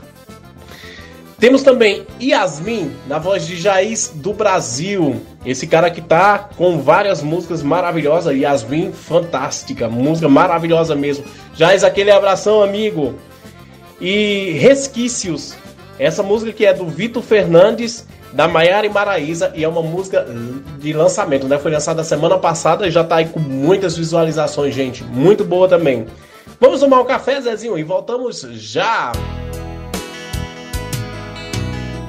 Temos 1.39 1.61
também 1.61 2.05
Yasmin, 2.19 2.91
na 3.07 3.19
voz 3.19 3.45
de 3.45 3.55
Jair 3.55 3.95
do 4.15 4.33
Brasil. 4.33 5.21
Esse 5.45 5.67
cara 5.67 5.91
que 5.91 6.01
tá 6.01 6.49
com 6.57 6.79
várias 6.79 7.21
músicas 7.21 7.61
maravilhosas. 7.61 8.35
Yasmin, 8.35 8.91
fantástica. 8.91 9.87
Música 9.87 10.27
maravilhosa 10.27 10.95
mesmo. 10.95 11.25
Jair, 11.53 11.85
aquele 11.85 12.09
abração, 12.09 12.63
amigo. 12.63 13.13
E 14.01 14.53
Resquícios. 14.59 15.55
Essa 15.99 16.23
música 16.23 16.51
que 16.51 16.65
é 16.65 16.73
do 16.73 16.87
Vitor 16.87 17.21
Fernandes, 17.21 18.07
da 18.33 18.47
Maiara 18.47 18.87
e 18.87 18.89
Maraísa. 18.89 19.51
E 19.55 19.63
é 19.63 19.67
uma 19.67 19.83
música 19.83 20.25
de 20.79 20.91
lançamento, 20.91 21.47
né? 21.47 21.59
Foi 21.59 21.71
lançada 21.71 22.03
semana 22.03 22.39
passada 22.39 22.87
e 22.87 22.91
já 22.91 23.03
tá 23.03 23.17
aí 23.17 23.27
com 23.27 23.39
muitas 23.39 23.95
visualizações, 23.95 24.73
gente. 24.73 25.03
Muito 25.03 25.43
boa 25.43 25.67
também. 25.67 26.07
Vamos 26.59 26.79
tomar 26.79 26.99
um 27.01 27.05
café, 27.05 27.39
Zezinho, 27.39 27.77
e 27.77 27.83
voltamos 27.83 28.41
já. 28.41 29.11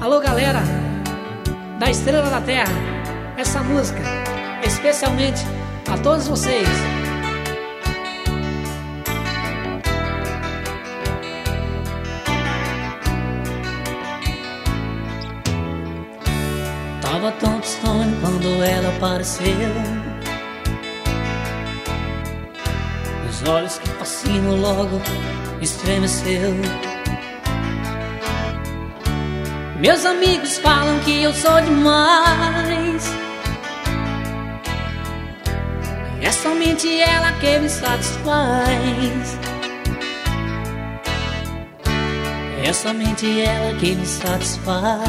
Alô, 0.01 0.21
galera 0.21 0.61
da 1.77 1.89
Estrela 1.89 2.29
da 2.29 2.39
Terra, 2.39 2.71
essa 3.35 3.61
música, 3.61 3.99
especialmente 4.65 5.41
a 5.91 5.97
todos 5.97 6.25
vocês. 6.25 6.69
Tava 17.01 17.33
tão 17.33 17.59
distante 17.59 18.17
quando 18.21 18.63
ela 18.63 18.95
apareceu. 18.95 19.69
Os 23.29 23.49
olhos 23.49 23.77
que 23.79 23.89
fascinam 23.89 24.61
logo 24.61 25.01
estremeceu. 25.61 26.55
Meus 29.79 30.05
amigos 30.05 30.57
falam 30.57 30.99
que 30.99 31.23
eu 31.23 31.33
sou 31.33 31.61
demais. 31.61 33.09
É 36.21 36.31
somente 36.33 36.99
ela 36.99 37.31
que 37.39 37.59
me 37.59 37.69
satisfaz. 37.69 39.39
É 42.61 42.73
somente 42.73 43.41
ela 43.41 43.73
que 43.79 43.95
me 43.95 44.05
satisfaz. 44.05 44.99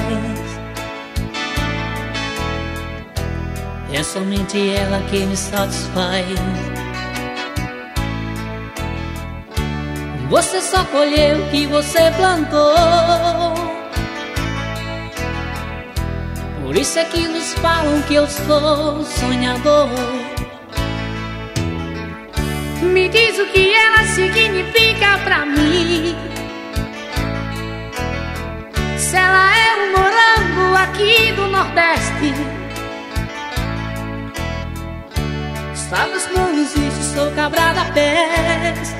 É 3.93 4.03
somente 4.05 4.71
ela 4.71 5.03
que 5.11 5.19
me 5.27 5.37
satisfaz. 5.37 6.27
Você 10.29 10.61
só 10.61 10.85
colheu 10.85 11.45
o 11.45 11.51
que 11.51 11.67
você 11.67 12.09
plantou. 12.13 13.60
Por 16.71 16.79
isso 16.79 17.01
é 17.01 17.05
que 17.05 17.27
nos 17.27 17.53
falam 17.55 18.01
que 18.03 18.15
eu 18.15 18.29
sou 18.29 19.05
sonhador. 19.05 19.89
o 23.41 23.47
que 23.53 23.75
ela 23.75 24.05
significa 24.05 25.19
pra 25.25 25.47
mim. 25.47 26.15
Se 28.97 29.17
ela 29.17 29.59
é 29.59 29.75
um 29.75 29.91
morango 29.91 30.77
aqui 30.77 31.33
do 31.33 31.49
Nordeste. 31.49 32.35
Sabes, 35.75 36.29
não 36.33 36.51
existe, 36.57 37.03
sou 37.17 37.33
cabra 37.33 37.73
da 37.73 37.85
peste. 37.87 38.95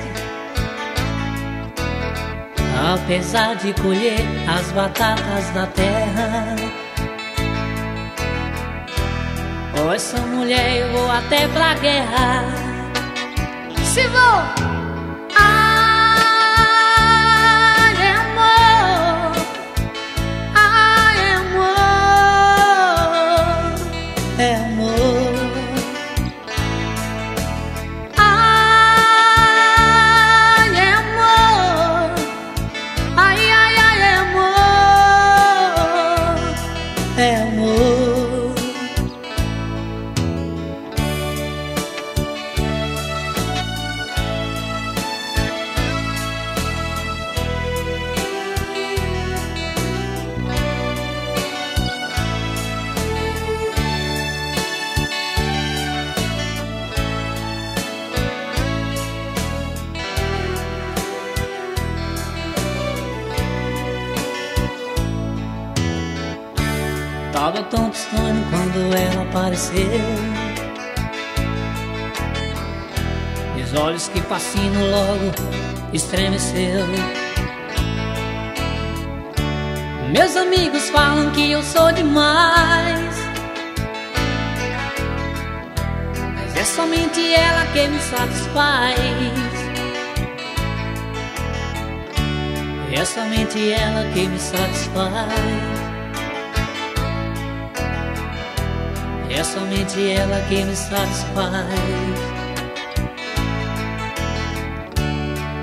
Apesar 2.93 3.55
de 3.55 3.73
colher 3.81 4.19
as 4.59 4.69
batatas 4.73 5.49
da 5.51 5.67
terra. 5.67 6.70
Oh, 9.73 9.91
essa 9.93 10.19
mulher 10.21 10.81
eu 10.81 10.91
vou 10.91 11.09
até 11.09 11.47
pra 11.47 11.73
guerra. 11.75 12.43
Se 13.83 14.07
vou. 14.07 14.41
Ai, 15.35 16.73
amor. 18.19 19.31
Ai. 20.55 21.17
É 24.37 24.55
amor. 24.55 24.80
Que 100.47 100.63
me 100.63 100.75
satisfaz. 100.75 101.65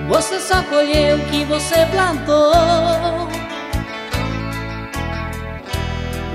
Você 0.09 0.41
só 0.41 0.63
colheu 0.65 1.19
o 1.19 1.25
que 1.27 1.45
você 1.45 1.87
plantou. 1.91 3.29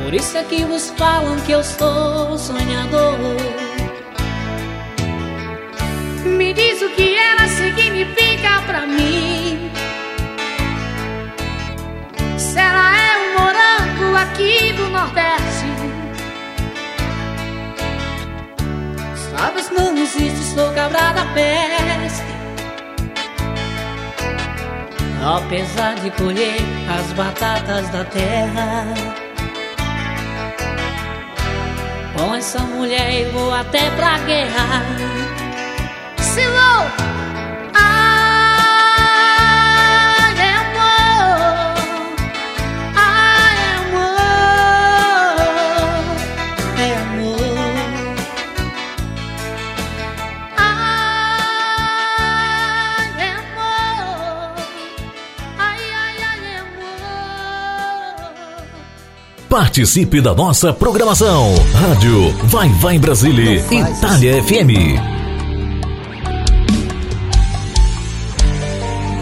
Por 0.04 0.14
isso 0.14 0.38
é 0.38 0.44
que 0.44 0.64
vos 0.66 0.92
falam 0.98 1.40
que 1.42 1.54
eu 1.54 1.64
sou 1.64 2.38
sonhador. 2.38 3.18
Me 6.26 6.54
diz 6.54 6.82
o 6.82 6.90
que 6.90 7.16
ela 7.16 7.48
significa 7.48 8.23
não 19.74 19.98
existe, 19.98 20.44
sou 20.54 20.72
cabra 20.74 21.14
da 21.14 21.26
peste. 21.34 22.24
Apesar 25.26 25.96
de 25.96 26.12
colher 26.12 26.62
as 27.00 27.14
batatas 27.14 27.90
da 27.90 28.04
terra, 28.04 28.94
com 32.16 32.36
essa 32.36 32.60
mulher 32.60 33.22
eu 33.22 33.32
vou 33.32 33.54
até 33.54 33.90
pra 33.92 34.18
guerra. 34.20 34.84
Se 36.18 36.46
Participe 59.64 60.20
da 60.20 60.36
nossa 60.36 60.74
programação. 60.74 61.56
Rádio 61.74 62.34
Vai 62.50 62.68
Vai 62.68 63.00
Brasília, 63.00 63.66
Itália 63.72 64.44
FM. 64.44 65.00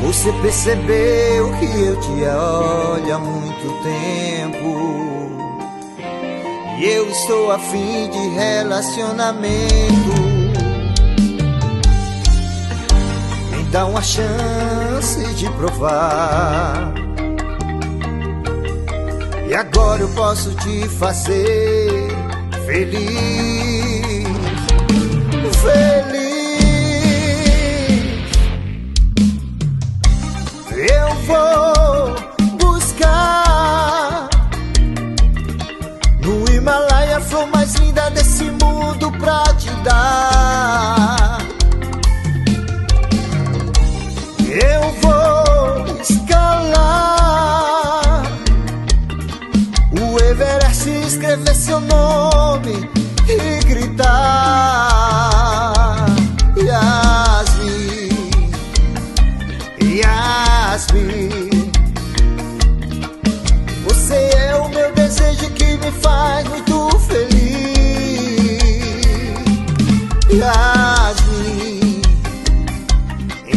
Você 0.02 0.32
percebeu 0.42 1.52
que 1.60 1.66
eu 1.66 2.00
te 2.00 2.10
olho 2.10 3.16
há 3.16 3.20
muito 3.20 3.84
tempo 3.84 5.30
E 6.80 6.86
eu 6.86 7.08
estou 7.12 7.52
afim 7.52 8.10
de 8.10 8.30
relacionamento 8.30 9.52
Me 13.52 13.64
dá 13.66 13.86
uma 13.86 14.02
chance 14.02 15.24
de 15.36 15.48
provar 15.52 17.01
agora 19.82 20.04
eu 20.04 20.10
posso 20.10 20.54
te 20.56 20.88
fazer 20.88 22.08
feliz 22.68 23.12
Feliz 25.62 26.22
eu 30.72 31.16
vou 31.26 32.16
buscar 32.60 34.30
no 36.22 36.52
Himalaia 36.52 37.18
a 37.18 37.22
flor 37.22 37.48
mais 37.48 37.74
linda 37.76 38.10
desse 38.12 38.44
mundo 38.44 39.12
pra 39.20 39.44
te 39.56 39.70
dar. 39.84 41.21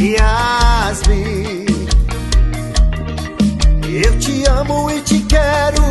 Yasmin. 0.04 1.64
Eu 3.88 4.18
te 4.18 4.44
amo 4.44 4.90
e 4.90 5.00
te 5.00 5.20
quero 5.20 5.82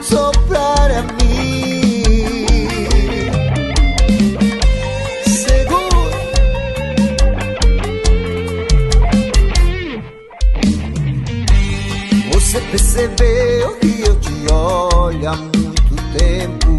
soprar 0.00 0.90
a 0.92 1.02
mim. 1.02 2.46
Segura. 5.26 6.14
Você 12.32 12.60
percebeu 12.60 13.76
que 13.80 14.00
eu 14.06 14.20
te 14.20 14.52
olho 14.52 15.28
há 15.28 15.36
muito 15.36 15.96
tempo. 16.16 16.70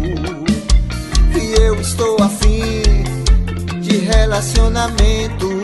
E 1.38 1.60
eu 1.60 1.78
estou 1.78 2.16
afim 2.22 2.82
de 3.82 3.98
relacionamento 3.98 5.55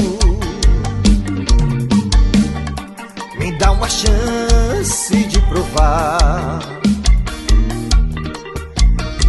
Dá 3.83 3.87
uma 3.87 3.91
chance 3.91 5.25
de 5.27 5.41
provar. 5.41 6.61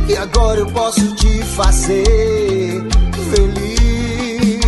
E 0.07 0.15
agora 0.15 0.59
eu 0.59 0.67
posso 0.67 1.15
te 1.15 1.41
fazer 1.55 2.85
feliz. 3.31 4.61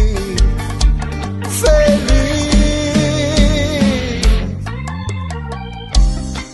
Feliz. 1.62 2.26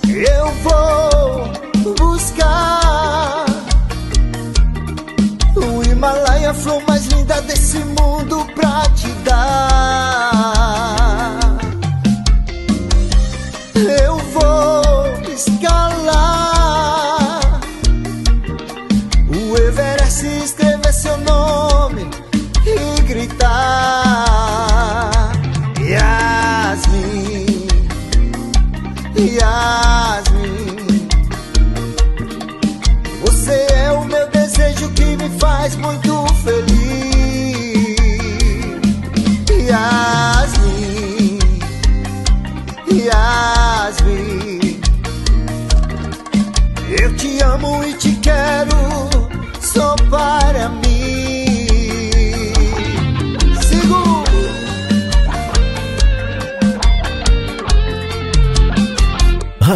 Eu 0.10 0.52
vou 0.64 1.50
buscar 1.96 3.46
o 5.56 5.84
Himalaia, 5.90 6.50
a 6.50 6.54
flor 6.54 6.84
mais 6.86 7.06
linda 7.06 7.42
desse 7.44 7.78
mundo 7.80 8.46
pra 8.56 8.82
te 8.94 9.08
dar. 9.24 10.61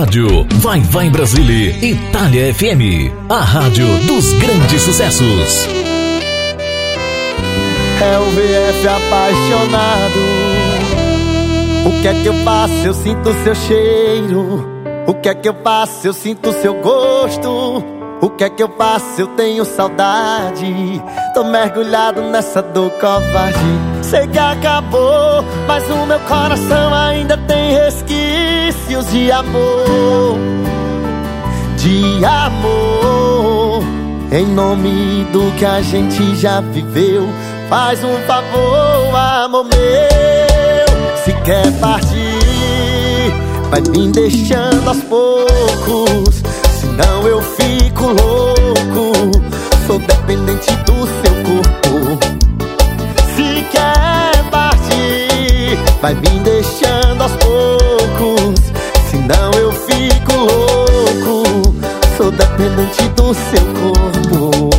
Rádio 0.05 0.45
Vai 0.57 0.81
Vai 0.81 1.09
Brasília, 1.09 1.83
Itália 1.83 2.53
FM, 2.53 3.11
a 3.27 3.39
rádio 3.39 3.87
dos 4.05 4.33
grandes 4.33 4.83
sucessos. 4.83 5.67
É 7.99 8.19
o 8.19 8.25
VF 8.25 8.87
apaixonado. 8.87 10.19
O 11.87 12.01
que 12.03 12.07
é 12.07 12.13
que 12.21 12.27
eu 12.27 12.35
faço? 12.43 12.85
Eu 12.85 12.93
sinto 12.93 13.33
seu 13.43 13.55
cheiro. 13.55 14.63
O 15.07 15.15
que 15.15 15.27
é 15.27 15.33
que 15.33 15.49
eu 15.49 15.55
faço? 15.63 16.05
Eu 16.05 16.13
sinto 16.13 16.53
seu 16.61 16.75
gosto. 16.75 17.83
O 18.21 18.29
que 18.29 18.43
é 18.43 18.49
que 18.51 18.61
eu 18.61 18.69
faço? 18.77 19.21
Eu 19.21 19.27
tenho 19.29 19.65
saudade. 19.65 21.01
Tô 21.33 21.43
mergulhado 21.45 22.21
nessa 22.21 22.61
dor 22.61 22.91
covarde. 22.91 23.94
Sei 24.09 24.27
que 24.27 24.37
acabou, 24.37 25.43
mas 25.67 25.83
o 25.89 26.05
meu 26.05 26.19
coração 26.19 26.93
ainda 26.93 27.35
tem 27.37 27.73
resquícios 27.73 29.09
de 29.11 29.31
amor. 29.31 30.37
De 31.75 32.23
amor. 32.23 33.83
Em 34.31 34.45
nome 34.45 35.25
do 35.31 35.51
que 35.57 35.65
a 35.65 35.81
gente 35.81 36.35
já 36.35 36.61
viveu, 36.61 37.27
faz 37.67 38.03
um 38.03 38.15
favor, 38.27 39.15
amor 39.15 39.63
meu. 39.63 41.23
Se 41.23 41.33
quer 41.43 41.71
partir, 41.79 43.33
vai 43.71 43.81
me 43.81 44.11
deixando 44.11 44.87
aos 44.87 45.01
poucos. 45.03 46.43
Senão 46.79 47.27
eu 47.27 47.41
fico 47.41 48.03
louco. 48.03 49.31
Sou 49.87 49.97
dependente 49.97 50.75
do 50.85 50.93
seu 50.93 51.43
corpo. 51.43 51.54
Vai 56.05 56.13
me 56.13 56.39
deixando 56.41 57.23
aos 57.23 57.31
poucos. 57.37 58.59
Senão 59.09 59.51
eu 59.59 59.71
fico 59.71 60.33
louco. 60.33 61.75
Sou 62.15 62.29
dependente 62.29 63.07
do 63.15 63.33
seu 63.33 63.65
corpo. 63.73 64.74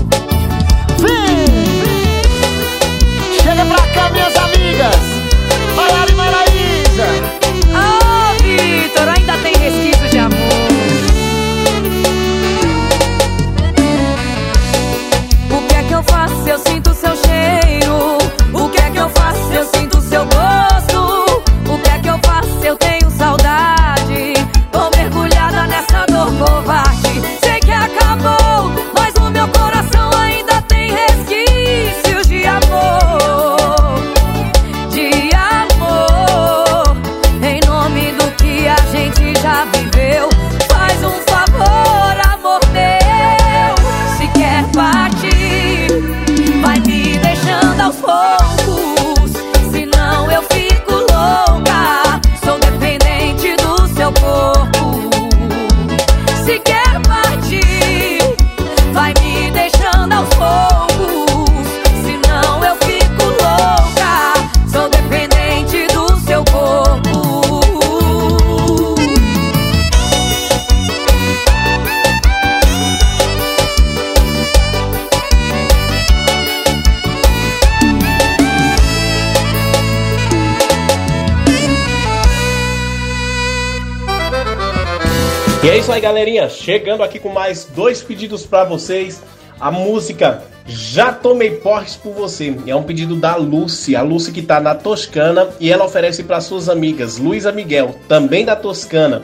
É 85.76 85.78
isso 85.78 85.92
aí, 85.92 86.00
galerinha. 86.00 86.48
Chegando 86.48 87.02
aqui 87.02 87.18
com 87.18 87.28
mais 87.28 87.66
dois 87.66 88.00
pedidos 88.00 88.46
pra 88.46 88.64
vocês. 88.64 89.22
A 89.60 89.70
música 89.70 90.42
Já 90.66 91.12
Tomei 91.12 91.50
Porres 91.50 91.96
por 91.96 92.14
Você. 92.14 92.56
É 92.66 92.74
um 92.74 92.82
pedido 92.82 93.14
da 93.14 93.36
Lucy. 93.36 93.94
A 93.94 94.00
Lucy 94.00 94.32
que 94.32 94.40
tá 94.40 94.58
na 94.58 94.74
Toscana 94.74 95.50
e 95.60 95.70
ela 95.70 95.84
oferece 95.84 96.22
para 96.22 96.40
suas 96.40 96.70
amigas 96.70 97.18
Luísa 97.18 97.52
Miguel, 97.52 97.94
também 98.08 98.42
da 98.42 98.56
Toscana. 98.56 99.22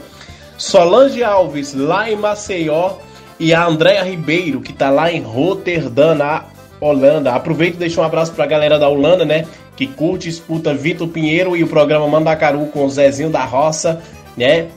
Solange 0.59 1.25
Alves, 1.25 1.73
lá 1.73 2.11
em 2.11 2.17
Maceió. 2.17 2.97
E 3.41 3.55
a 3.55 3.65
Andréa 3.65 4.03
Ribeiro, 4.03 4.61
que 4.61 4.75
tá 4.75 4.91
lá 4.91 5.11
em 5.11 5.23
Roterdã, 5.23 6.15
na 6.15 6.45
Holanda. 6.79 7.33
Aproveita 7.33 7.77
e 7.77 7.81
deixa 7.81 7.99
um 7.99 8.05
abraço 8.05 8.33
pra 8.33 8.45
galera 8.45 8.79
da 8.79 8.91
Holanda, 8.91 9.25
né? 9.25 9.47
Que 9.75 9.87
curte 9.87 10.29
e 10.29 10.31
escuta 10.31 10.75
Vitor 10.75 11.09
Pinheiro 11.09 11.57
e 11.57 11.65
o 11.65 11.67
programa 11.67 12.07
Mandacaru 12.07 12.67
com 12.67 12.85
o 12.85 12.91
Zezinho 12.91 13.31
da 13.31 13.43
Roça, 13.43 14.03
né? 14.37 14.69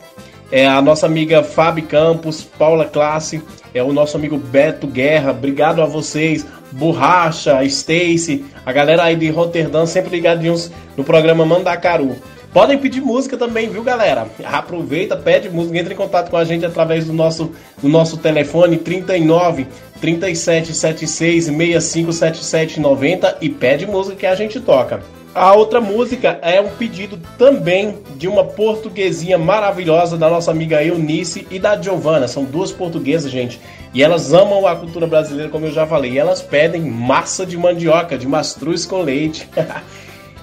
É 0.51 0.67
a 0.67 0.81
nossa 0.81 1.05
amiga 1.05 1.43
Fábio 1.43 1.85
Campos, 1.85 2.43
Paula 2.43 2.85
Classe, 2.85 3.41
é 3.73 3.81
o 3.81 3.91
nosso 3.91 4.15
amigo 4.15 4.37
Beto 4.37 4.87
Guerra. 4.87 5.31
Obrigado 5.31 5.81
a 5.81 5.85
vocês, 5.85 6.45
Borracha, 6.71 7.63
Stacy, 7.63 8.45
a 8.65 8.71
galera 8.71 9.03
aí 9.03 9.15
de 9.15 9.29
Roterdã, 9.29 9.85
sempre 9.85 10.15
ligadinhos 10.15 10.71
no 10.95 11.03
programa 11.03 11.45
Mandacaru. 11.45 12.15
Podem 12.53 12.77
pedir 12.77 13.01
música 13.01 13.35
também, 13.35 13.67
viu, 13.67 13.83
galera? 13.83 14.27
Aproveita, 14.45 15.17
pede 15.17 15.49
música, 15.49 15.77
entre 15.77 15.93
em 15.93 15.97
contato 15.97 16.29
com 16.29 16.37
a 16.37 16.45
gente 16.45 16.65
através 16.65 17.05
do 17.05 17.11
nosso, 17.11 17.51
do 17.81 17.89
nosso 17.89 18.15
telefone 18.15 18.77
39 18.77 19.67
37 19.99 20.73
76 20.73 21.45
65 21.47 22.13
77 22.13 22.79
90 22.79 23.39
e 23.41 23.49
pede 23.49 23.85
música 23.85 24.15
que 24.15 24.25
a 24.25 24.35
gente 24.35 24.61
toca. 24.61 25.01
A 25.35 25.53
outra 25.53 25.81
música 25.81 26.39
é 26.41 26.61
um 26.61 26.69
pedido 26.69 27.19
também 27.37 27.97
de 28.15 28.25
uma 28.25 28.45
portuguesinha 28.45 29.37
maravilhosa 29.37 30.17
da 30.17 30.29
nossa 30.29 30.49
amiga 30.49 30.81
Eunice 30.81 31.45
e 31.51 31.59
da 31.59 31.75
Giovana. 31.75 32.25
São 32.25 32.45
duas 32.45 32.71
portuguesas, 32.71 33.29
gente. 33.29 33.59
E 33.93 34.01
elas 34.01 34.31
amam 34.31 34.65
a 34.65 34.73
cultura 34.77 35.05
brasileira, 35.05 35.51
como 35.51 35.65
eu 35.65 35.73
já 35.73 35.85
falei. 35.85 36.13
E 36.13 36.17
elas 36.17 36.41
pedem 36.41 36.83
massa 36.83 37.45
de 37.45 37.57
mandioca, 37.57 38.17
de 38.17 38.25
mastruz 38.25 38.85
com 38.85 39.01
leite. 39.01 39.47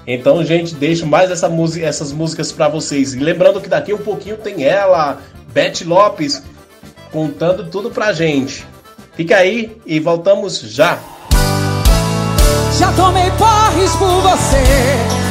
Então, 0.05 0.43
gente, 0.43 0.75
deixo 0.75 1.07
mais 1.07 1.31
essa 1.31 1.49
essas 1.81 2.11
músicas 2.11 2.51
pra 2.51 2.67
vocês. 2.67 3.13
E 3.13 3.19
lembrando 3.19 3.61
que 3.61 3.69
daqui 3.69 3.93
um 3.93 3.97
pouquinho 3.97 4.35
tem 4.35 4.65
ela, 4.65 5.21
Beth 5.53 5.85
Lopes, 5.85 6.43
contando 7.09 7.69
tudo 7.69 7.89
pra 7.89 8.11
gente. 8.11 8.65
Fica 9.15 9.37
aí 9.37 9.77
e 9.85 10.01
voltamos 10.01 10.59
já. 10.59 10.99
Já 12.77 12.91
tomei 12.93 13.29
porres 13.31 13.91
por 13.97 14.21
você. 14.21 14.63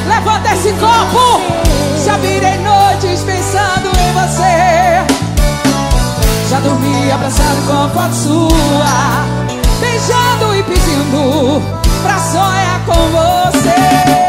Levanta 0.07 0.53
esse 0.53 0.71
copo. 0.73 1.41
Já 2.05 2.17
virei 2.17 2.57
noites 2.59 3.23
pensando 3.23 3.89
em 3.99 4.13
você. 4.13 5.03
Já 6.49 6.59
dormi 6.59 7.11
abraçado 7.11 7.61
com 7.67 7.73
a 7.73 7.89
foto 7.89 8.15
sua. 8.15 9.25
Beijando 9.79 10.55
e 10.55 10.63
pedindo 10.63 11.61
pra 12.01 12.17
sonhar 12.19 12.79
com 12.85 12.93
você. 12.93 14.22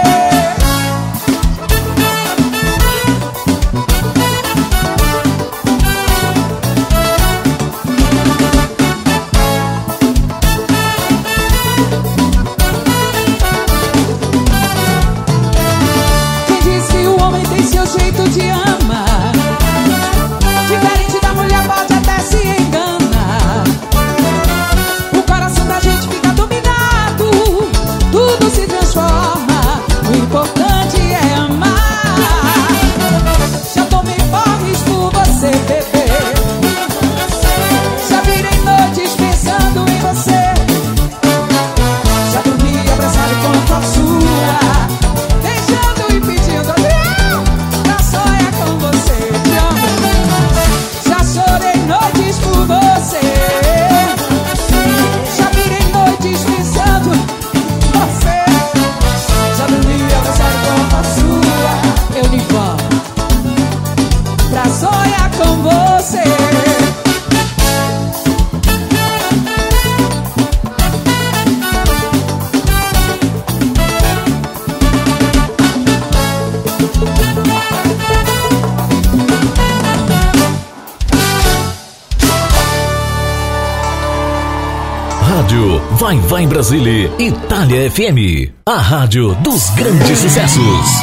Vai 86.15 86.21
Vai 86.29 86.47
Brasília, 86.47 87.11
Itália 87.19 87.91
FM. 87.91 88.53
A 88.67 88.77
rádio 88.79 89.35
dos 89.37 89.71
grandes 89.71 90.19
sucessos. 90.19 91.03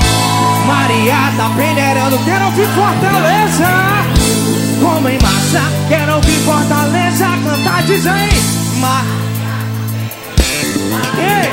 Maria 0.66 1.34
tá 1.36 1.52
peneirando, 1.56 2.18
quero 2.24 2.46
ouvir 2.46 2.68
Fortaleza 2.68 3.68
Como 4.80 5.10
em 5.10 5.20
massa, 5.20 5.62
quero 5.90 6.16
ouvir 6.16 6.40
Fortaleza 6.46 7.26
Cantar 7.44 7.84
dizem 7.84 8.30
Ma... 8.80 9.04
Ei! 11.18 11.50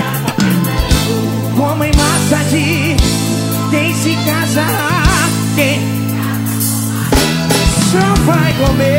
Como 1.57 1.85
em 1.85 1.93
massa 1.97 2.45
de 2.51 2.97
Quem 3.71 3.95
se 3.95 4.17
casar 4.27 5.31
Quem 5.57 5.81
Só 7.91 8.23
vai 8.25 8.53
comer 8.53 8.98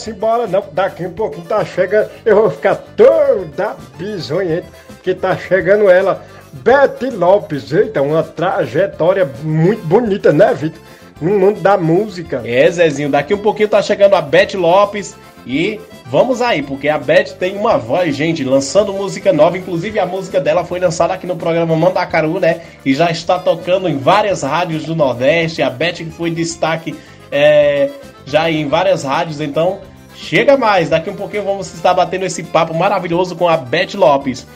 vão 0.00 0.04
se 0.04 0.10
embora 0.10 0.46
não, 0.46 0.64
daqui 0.72 1.06
um 1.06 1.12
pouquinho 1.12 1.46
tá 1.46 1.64
chegando, 1.64 2.08
eu 2.24 2.36
vou 2.36 2.50
ficar 2.50 2.74
toda 2.74 3.76
bisonhenta, 3.98 4.66
que 5.02 5.14
tá 5.14 5.36
chegando 5.36 5.90
ela, 5.90 6.24
Beth 6.52 7.10
Lopes, 7.12 7.72
eita, 7.72 8.00
uma 8.00 8.22
trajetória 8.22 9.30
muito 9.42 9.86
bonita, 9.86 10.32
né, 10.32 10.52
Vitor? 10.54 10.80
No 11.20 11.38
mundo 11.38 11.60
da 11.60 11.76
música. 11.76 12.40
É, 12.46 12.70
Zezinho, 12.70 13.10
daqui 13.10 13.34
um 13.34 13.38
pouquinho 13.38 13.68
tá 13.68 13.82
chegando 13.82 14.14
a 14.14 14.22
Beth 14.22 14.54
Lopes 14.54 15.14
e 15.46 15.78
vamos 16.06 16.40
aí, 16.40 16.62
porque 16.62 16.88
a 16.88 16.98
Beth 16.98 17.36
tem 17.38 17.56
uma 17.56 17.76
voz, 17.76 18.16
gente, 18.16 18.42
lançando 18.42 18.92
música 18.92 19.30
nova, 19.30 19.58
inclusive 19.58 19.98
a 19.98 20.06
música 20.06 20.40
dela 20.40 20.64
foi 20.64 20.80
lançada 20.80 21.12
aqui 21.12 21.26
no 21.26 21.36
programa 21.36 21.76
Mandacaru, 21.76 22.40
né? 22.40 22.62
E 22.86 22.94
já 22.94 23.10
está 23.10 23.38
tocando 23.38 23.86
em 23.86 23.98
várias 23.98 24.42
rádios 24.42 24.84
do 24.84 24.96
Nordeste, 24.96 25.60
a 25.60 25.68
Beth 25.68 25.92
que 25.92 26.10
foi 26.10 26.30
destaque 26.30 26.96
é, 27.30 27.90
já 28.24 28.50
em 28.50 28.66
várias 28.66 29.04
rádios, 29.04 29.40
então 29.40 29.80
chega 30.20 30.56
mais, 30.56 30.90
daqui 30.90 31.10
um 31.10 31.16
pouquinho 31.16 31.44
vamos 31.44 31.72
estar 31.72 31.94
batendo 31.94 32.24
esse 32.24 32.42
papo 32.42 32.74
maravilhoso 32.74 33.34
com 33.34 33.48
a 33.48 33.56
Beth 33.56 33.94
Lopes. 33.94 34.46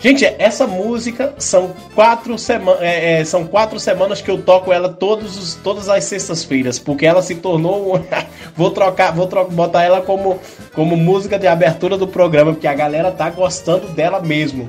Gente, 0.00 0.24
essa 0.24 0.64
música 0.64 1.34
são 1.38 1.74
quatro, 1.92 2.38
sema 2.38 2.76
é, 2.80 3.20
é, 3.20 3.24
são 3.24 3.44
quatro 3.44 3.80
semanas 3.80 4.22
que 4.22 4.30
eu 4.30 4.40
toco 4.40 4.72
ela 4.72 4.88
todos 4.88 5.36
os, 5.36 5.54
todas 5.56 5.88
as 5.88 6.04
sextas-feiras, 6.04 6.78
porque 6.78 7.04
ela 7.04 7.20
se 7.20 7.34
tornou. 7.34 8.00
vou 8.54 8.70
trocar, 8.70 9.12
vou 9.12 9.26
tro 9.26 9.44
botar 9.50 9.82
ela 9.82 10.00
como, 10.00 10.38
como 10.72 10.96
música 10.96 11.36
de 11.36 11.48
abertura 11.48 11.98
do 11.98 12.06
programa, 12.06 12.52
porque 12.52 12.68
a 12.68 12.74
galera 12.74 13.10
tá 13.10 13.28
gostando 13.28 13.88
dela 13.88 14.20
mesmo. 14.20 14.68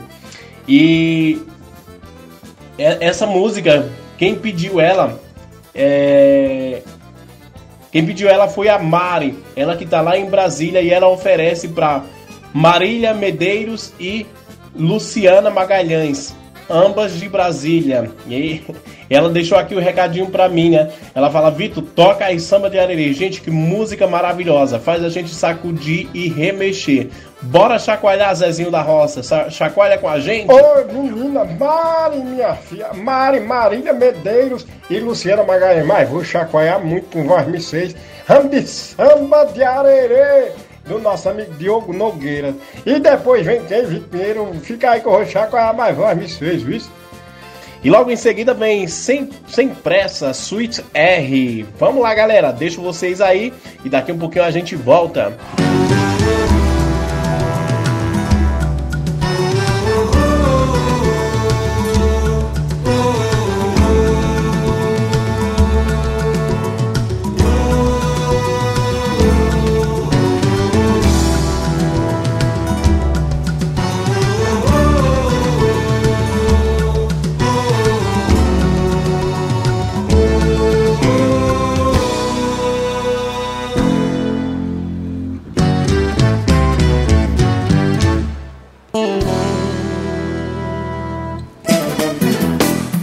E 0.68 1.40
essa 2.80 3.28
música, 3.28 3.88
quem 4.18 4.34
pediu 4.34 4.80
ela 4.80 5.20
é, 5.76 6.82
quem 7.92 8.06
pediu 8.06 8.30
ela 8.30 8.48
foi 8.48 8.70
a 8.70 8.78
Mari, 8.78 9.38
ela 9.56 9.76
que 9.76 9.86
tá 9.86 10.02
lá 10.02 10.18
em 10.18 10.30
Brasília 10.30 10.82
e 10.82 10.92
ela 10.92 11.08
oferece 11.08 11.70
para 11.70 12.04
Marília 12.54 13.14
Medeiros 13.14 13.94
e 14.00 14.26
Luciana 14.76 15.50
Magalhães, 15.50 16.36
ambas 16.70 17.20
de 17.20 17.28
Brasília. 17.28 18.12
E 18.28 18.62
ela 19.10 19.30
deixou 19.30 19.58
aqui 19.58 19.74
o 19.74 19.80
recadinho 19.80 20.30
pra 20.30 20.48
mim, 20.48 20.72
né? 20.72 20.92
Ela 21.16 21.30
fala: 21.32 21.50
Vitor, 21.50 21.84
toca 21.96 22.26
aí 22.26 22.40
samba 22.40 22.70
de 22.70 22.78
arerê. 22.78 23.12
Gente, 23.14 23.42
que 23.42 23.50
música 23.50 24.08
maravilhosa. 24.08 24.80
Faz 24.80 25.04
a 25.04 25.10
gente 25.10 25.34
sacudir 25.34 26.08
e 26.14 26.28
remexer. 26.30 27.10
Bora 27.42 27.80
chacoalhar, 27.80 28.36
Zezinho 28.36 28.70
da 28.70 28.82
Roça. 28.82 29.50
Chacoalha 29.50 29.98
com 29.98 30.10
a 30.10 30.20
gente? 30.20 30.52
Oi, 30.52 30.86
menina, 30.92 31.46
Mari, 31.46 32.18
minha 32.18 32.54
filha. 32.54 32.94
Mari, 32.94 33.40
Marília 33.40 33.94
Medeiros 33.94 34.68
e 34.90 35.00
Luciana 35.00 35.44
Magalhães. 35.44 35.86
Mas 35.86 36.10
vou 36.10 36.24
chacoalhar 36.24 36.84
muito 36.86 37.08
com 37.10 37.60
seis. 37.60 37.96
Rambi 38.28 38.62
samba 38.68 39.46
de 39.46 39.64
arerê 39.64 40.52
do 40.90 41.00
nosso 41.00 41.30
amigo 41.30 41.54
Diogo 41.54 41.94
Nogueira. 41.94 42.54
E 42.86 43.00
depois 43.00 43.46
vem 43.46 43.64
quem, 43.66 43.86
Vitor 43.86 44.10
Pinheiro. 44.10 44.54
Fica 44.62 44.92
aí 44.92 45.02
que 45.02 45.08
eu 45.08 45.12
vou 45.12 45.26
chacoalhar 45.26 45.76
mais 45.76 45.96
voz 45.96 46.18
me 46.18 46.28
seis, 46.28 46.64
viu? 46.64 46.82
E 47.82 47.90
logo 47.90 48.12
em 48.12 48.16
seguida 48.18 48.54
vem 48.54 48.88
Sem, 48.88 49.30
Sem 49.48 49.70
Pressa, 49.70 50.34
Suite 50.34 50.84
R. 50.94 51.66
Vamos 51.78 52.02
lá, 52.02 52.14
galera. 52.14 52.52
Deixo 52.52 52.82
vocês 52.82 53.22
aí 53.22 53.54
e 53.86 53.90
daqui 53.90 54.12
um 54.12 54.18
pouquinho 54.18 54.44
a 54.44 54.52
gente 54.52 54.76
volta. 54.76 55.38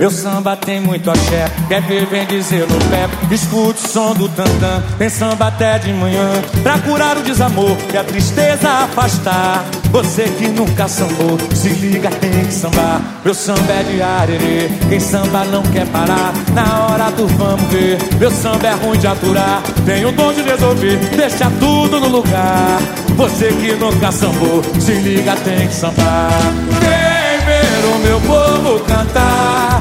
Meu 0.06 0.12
samba 0.12 0.54
tem 0.54 0.78
muito 0.78 1.10
axé, 1.10 1.50
quer 1.66 1.82
ver, 1.82 2.06
vem 2.06 2.24
dizer 2.26 2.60
no 2.60 2.78
pé. 2.88 3.08
Escute 3.28 3.84
o 3.84 3.88
som 3.88 4.14
do 4.14 4.28
tantã, 4.28 4.80
tem 4.96 5.08
samba 5.08 5.48
até 5.48 5.80
de 5.80 5.92
manhã. 5.92 6.30
Pra 6.62 6.78
curar 6.78 7.16
o 7.16 7.22
desamor 7.24 7.76
e 7.92 7.96
a 7.96 8.04
tristeza 8.04 8.68
afastar. 8.68 9.64
Você 9.90 10.28
que 10.38 10.46
nunca 10.46 10.86
sambou, 10.86 11.36
se 11.52 11.70
liga, 11.70 12.08
tem 12.08 12.44
que 12.44 12.54
sambar. 12.54 13.00
Meu 13.24 13.34
samba 13.34 13.72
é 13.72 13.82
de 13.82 14.00
arerê, 14.00 14.70
quem 14.88 15.00
samba 15.00 15.44
não 15.46 15.64
quer 15.64 15.88
parar. 15.88 16.32
Na 16.54 16.86
hora 16.86 17.10
do 17.10 17.26
vamos 17.26 17.68
ver, 17.72 17.98
meu 18.20 18.30
samba 18.30 18.68
é 18.68 18.74
ruim 18.74 19.00
de 19.00 19.08
aturar. 19.08 19.60
Tem 19.84 20.04
o 20.06 20.12
dom 20.12 20.32
de 20.32 20.42
resolver, 20.42 20.98
deixa 21.16 21.50
tudo 21.58 21.98
no 21.98 22.06
lugar. 22.06 22.78
Você 23.16 23.48
que 23.48 23.72
nunca 23.72 24.12
sambou, 24.12 24.62
se 24.78 24.92
liga, 24.92 25.34
tem 25.34 25.66
que 25.66 25.74
sambar. 25.74 26.30
Vem 26.78 27.44
ver 27.44 27.86
o 27.92 27.98
meu 27.98 28.20
povo 28.20 28.84
cantar. 28.84 29.75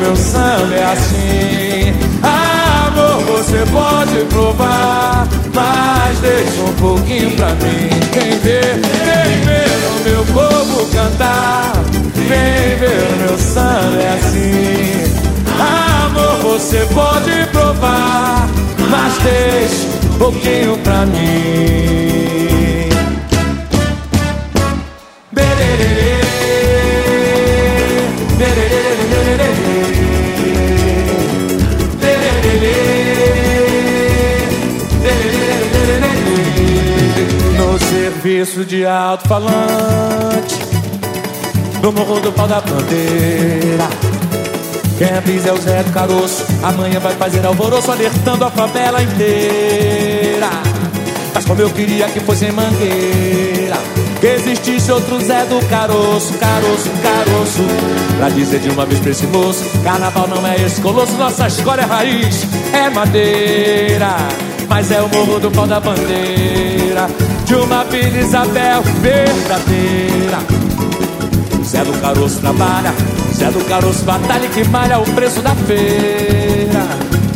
Meu 0.00 0.14
samba 0.14 0.74
é 0.74 0.84
assim. 0.92 1.94
Amor, 2.22 3.24
você 3.24 3.64
pode 3.72 4.24
provar, 4.26 5.26
mas 5.54 6.18
deixa 6.20 6.62
um 6.62 6.72
pouquinho 6.74 7.30
pra 7.32 7.48
mim. 7.48 7.88
Vem 8.12 8.38
ver, 8.38 8.80
vem 9.04 9.40
ver 9.44 9.66
o 9.88 10.00
meu 10.08 10.24
povo 10.26 10.86
cantar. 10.92 11.72
Vem 12.14 12.76
ver 12.78 13.02
o 13.02 13.16
meu 13.16 13.38
samba 13.38 14.00
é 14.00 14.08
assim. 14.14 15.16
Amor, 15.58 16.36
você 16.42 16.86
pode 16.94 17.46
provar, 17.50 18.48
mas 18.90 19.18
deixa 19.22 19.86
um 20.12 20.18
pouquinho 20.18 20.78
pra 20.78 21.06
mim. 21.06 22.88
Bererê, 25.32 26.25
serviço 38.46 38.64
de 38.64 38.86
alto-falante 38.86 40.56
No 41.82 41.92
morro 41.92 42.20
do 42.20 42.32
pau 42.32 42.46
da 42.46 42.60
bandeira. 42.60 43.88
Quem 44.96 45.10
avisa 45.10 45.50
é 45.50 45.52
o 45.52 45.60
Zé 45.60 45.82
do 45.82 45.92
Caroço. 45.92 46.44
Amanhã 46.62 47.00
vai 47.00 47.14
fazer 47.16 47.44
alvoroço 47.44 47.90
Alertando 47.90 48.44
a 48.44 48.50
favela 48.50 49.02
inteira. 49.02 50.48
Mas 51.34 51.44
como 51.44 51.60
eu 51.60 51.70
queria 51.70 52.08
que 52.08 52.20
fosse 52.20 52.46
em 52.46 52.52
Mangueira 52.52 53.76
Que 54.20 54.28
existisse 54.28 54.90
outro 54.90 55.20
Zé 55.20 55.44
do 55.44 55.60
Caroço 55.68 56.32
Caroço, 56.34 56.90
caroço. 57.02 57.62
Pra 58.16 58.28
dizer 58.30 58.60
de 58.60 58.70
uma 58.70 58.86
vez 58.86 59.00
pra 59.00 59.10
esse 59.10 59.26
moço 59.26 59.62
Carnaval 59.84 60.28
não 60.28 60.46
é 60.46 60.56
esse 60.62 60.80
colosso 60.80 61.12
Nossa 61.16 61.48
escola 61.48 61.82
é 61.82 61.84
raiz, 61.84 62.46
é 62.72 62.88
madeira. 62.88 64.16
Mas 64.68 64.90
é 64.90 65.02
o 65.02 65.08
morro 65.08 65.38
do 65.38 65.50
pau 65.50 65.66
da 65.66 65.80
bandeira 65.80 67.08
De 67.46 67.54
uma 67.54 67.84
Vila 67.84 68.18
Isabel 68.18 68.82
verdadeira 69.00 70.38
Zé 71.66 71.82
do 71.82 71.92
Caroço 72.00 72.40
trabalha, 72.40 72.94
Zé 73.34 73.50
do 73.50 73.64
Caroço 73.64 74.04
batalha 74.04 74.48
que 74.48 74.62
malha 74.68 75.00
o 75.00 75.04
preço 75.14 75.42
da 75.42 75.54
feira. 75.54 76.86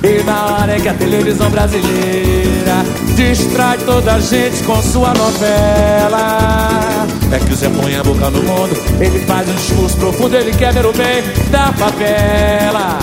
E 0.02 0.22
na 0.22 0.46
hora 0.46 0.76
é 0.76 0.80
que 0.80 0.88
a 0.88 0.94
televisão 0.94 1.50
brasileira 1.50 2.84
distrai 3.16 3.76
toda 3.78 4.14
a 4.14 4.20
gente 4.20 4.62
com 4.62 4.80
sua 4.80 5.12
novela. 5.14 7.06
É 7.32 7.38
que 7.40 7.52
o 7.52 7.56
Zé 7.56 7.68
põe 7.68 7.96
a 7.96 8.04
boca 8.04 8.30
no 8.30 8.42
mundo, 8.42 8.76
ele 9.00 9.18
faz 9.26 9.48
um 9.48 9.54
discurso 9.54 9.96
profundo, 9.96 10.36
ele 10.36 10.52
quer 10.52 10.72
ver 10.72 10.86
o 10.86 10.92
bem 10.92 11.22
da 11.50 11.72
favela. 11.72 12.98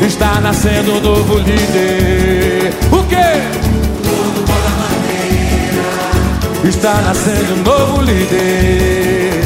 Está 0.00 0.40
nascendo 0.40 0.94
um 0.94 1.00
novo 1.00 1.38
líder. 1.38 2.72
O 2.90 3.04
quê? 3.04 3.59
Está 6.64 7.00
nascendo 7.02 7.54
um 7.54 7.62
novo 7.62 8.02
líder. 8.02 9.40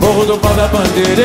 Morro 0.00 0.24
do 0.26 0.38
pau 0.38 0.54
da 0.54 0.66
bandeira. 0.68 1.24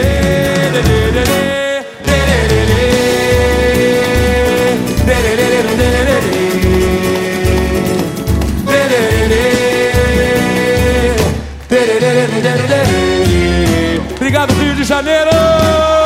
Obrigado, 14.15 14.53
Rio 14.53 14.75
de 14.75 14.83
Janeiro! 14.83 15.98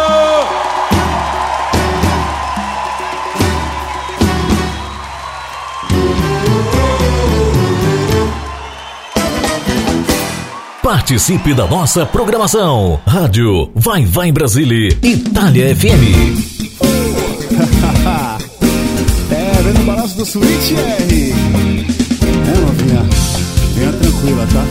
Participe 10.94 11.56
da 11.56 11.66
nossa 11.66 12.06
programação. 12.06 13.02
Rádio 13.04 13.72
Vai 13.74 14.06
Vai 14.06 14.32
Brasília, 14.32 14.90
Itália 15.02 15.76
FM. 15.76 15.90
é, 19.32 19.62
vem 19.64 19.74
no 19.74 19.86
balanço 19.86 20.16
do 20.16 20.24
Switch 20.24 20.74
R. 20.74 21.32
É, 21.32 21.34
novinha, 22.60 23.04
venha 23.74 23.92
tranquila, 23.92 24.48
tá? 24.54 24.64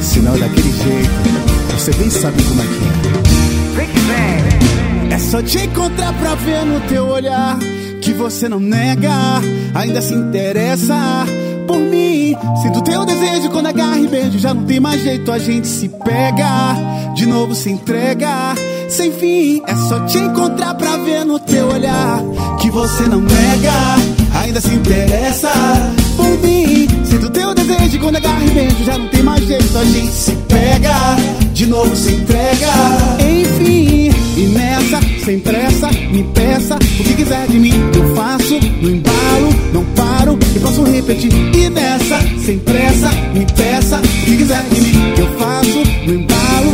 Sinal 0.00 0.36
é 0.36 0.38
daquele 0.38 0.72
jeito, 0.72 1.10
você 1.74 1.92
bem 1.92 2.08
sabe 2.08 2.42
como 2.44 2.62
é 2.62 2.64
que 2.64 2.70
é. 5.10 5.12
É 5.12 5.18
só 5.18 5.42
te 5.42 5.58
encontrar 5.58 6.14
pra 6.14 6.34
ver 6.34 6.64
no 6.64 6.80
teu 6.88 7.08
olhar 7.08 7.58
que 8.00 8.14
você 8.14 8.48
não 8.48 8.58
nega, 8.58 9.12
ainda 9.74 10.00
se 10.00 10.14
interessa 10.14 11.26
por 11.66 11.78
mim. 11.78 12.07
Sinto 12.62 12.82
teu 12.82 13.04
desejo 13.04 13.50
quando 13.50 13.66
agarra 13.66 13.98
e 13.98 14.06
beijo. 14.06 14.38
Já 14.38 14.54
não 14.54 14.64
tem 14.64 14.80
mais 14.80 15.02
jeito, 15.02 15.30
a 15.30 15.38
gente 15.38 15.66
se 15.66 15.88
pega. 15.88 16.74
De 17.14 17.26
novo 17.26 17.54
se 17.54 17.70
entrega. 17.70 18.54
Sem 18.88 19.12
fim, 19.12 19.62
é 19.66 19.74
só 19.74 20.00
te 20.06 20.18
encontrar 20.18 20.74
pra 20.74 20.96
ver 20.98 21.24
no 21.24 21.38
teu 21.38 21.68
olhar. 21.68 22.22
Que 22.60 22.70
você 22.70 23.04
não 23.04 23.20
nega, 23.20 24.40
ainda 24.42 24.60
se 24.60 24.74
interessa 24.74 25.50
por 26.16 26.38
mim. 26.38 26.88
Sinto 27.04 27.30
teu 27.30 27.54
desejo 27.54 27.98
quando 28.00 28.16
agarra 28.16 28.44
e 28.44 28.50
beijo. 28.50 28.84
Já 28.84 28.98
não 28.98 29.08
tem 29.08 29.22
mais 29.22 29.44
jeito, 29.46 29.78
a 29.78 29.84
gente 29.84 30.12
se 30.12 30.32
pega. 30.48 30.94
De 31.52 31.66
novo 31.66 31.94
se 31.96 32.12
entrega. 32.12 32.72
Enfim, 33.20 34.10
e 34.36 34.46
nessa, 34.54 35.00
sem 35.24 35.40
pressa, 35.40 35.88
me 36.10 36.22
peça 36.34 36.76
o 36.76 36.78
que 36.78 37.14
quiser 37.14 37.46
de 37.48 37.58
mim. 37.58 37.74
Eu 37.94 38.14
faço 38.14 38.54
no 38.80 38.90
embalo, 38.90 39.48
não 39.72 39.84
paro 39.94 40.38
e 40.54 40.58
posso 40.60 40.82
repetir. 40.84 41.32
E 41.32 41.68
nessa, 41.68 42.20
sem 42.44 42.58
pressa, 42.58 43.10
me 43.34 43.46
peça 43.46 43.98
o 43.98 44.24
que 44.24 44.36
quiser 44.36 44.62
de 44.70 44.80
mim. 44.80 45.14
Eu 45.18 45.38
faço 45.38 45.82
no 46.06 46.14
embalo, 46.14 46.72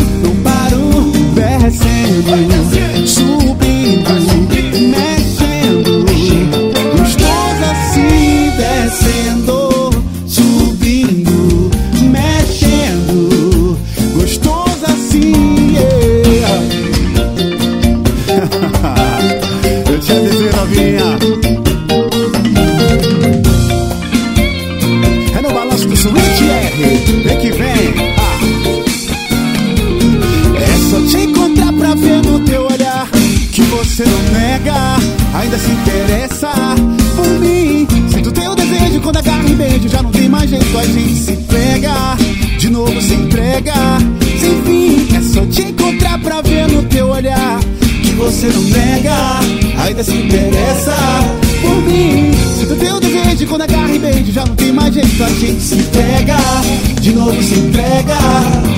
ainda 35.55 35.59
se 35.59 35.71
interessa 35.71 36.51
por 37.15 37.29
mim. 37.41 37.87
Sinto 38.13 38.33
teu 38.33 38.55
desejo 38.55 39.01
quando 39.01 39.19
agarra 39.19 39.49
e 39.49 39.55
beijo. 39.55 39.89
Já 39.89 40.03
não 40.03 40.11
tem 40.11 40.29
mais 40.29 40.51
jeito, 40.51 40.79
a 40.79 40.85
gente 40.85 41.15
se 41.15 41.37
pega. 41.37 42.17
De 42.59 42.71
novo 42.71 43.01
se 43.01 43.15
entrega. 43.15 43.75
Sem 44.41 44.63
fim, 44.63 45.17
é 45.17 45.23
só 45.23 45.47
te 45.47 45.63
encontrar 45.63 46.19
pra 46.21 46.43
ver 46.43 46.69
no 46.69 46.83
teu 46.85 47.09
olhar 47.09 47.61
que 48.03 48.11
você 48.13 48.49
não 48.49 48.63
nega, 48.63 49.15
ainda 49.83 50.03
se 50.03 50.13
interessa 50.13 50.97
por 51.63 51.77
mim. 51.83 52.33
Sinto 52.59 52.77
teu 52.77 53.01
desejo 53.01 53.47
quando 53.47 53.63
agarra 53.63 53.93
e 53.93 53.99
beijo. 53.99 54.33
Já 54.33 54.45
não 54.45 54.57
tem 54.57 54.73
mais 54.73 54.93
jeito, 54.93 55.23
a 55.23 55.29
gente 55.29 55.63
se 55.63 55.77
pega. 55.77 56.37
De 57.01 57.13
novo 57.13 57.43
se 57.43 57.55
entrega. 57.55 58.17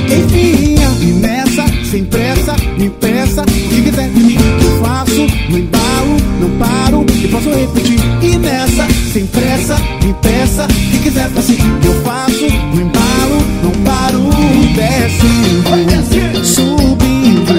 Enfim, 0.07 0.77
e 1.01 1.07
nessa, 1.07 1.65
sem 1.91 2.05
pressa, 2.05 2.55
me 2.77 2.91
peça 2.91 3.43
o 3.43 3.45
que 3.47 3.83
quiser 3.83 4.09
de 4.11 4.21
mim. 4.21 4.37
Eu 4.63 4.83
faço 4.83 5.27
no 5.49 5.59
embalo, 5.59 6.17
não 6.41 6.51
paro 6.59 7.07
e 7.13 7.29
posso 7.29 7.51
repetir. 7.51 7.99
E 8.23 8.37
nessa, 8.39 8.87
sem 9.13 9.27
pressa, 9.27 9.77
me 10.03 10.15
peça 10.15 10.67
que 10.91 10.99
quiser 10.99 11.31
assim. 11.37 11.59
Eu 11.85 11.95
faço 12.03 12.47
no 12.75 12.81
embalo, 12.81 13.43
não 13.63 13.71
paro, 13.85 14.31
descendo, 14.75 16.45
subindo, 16.45 17.55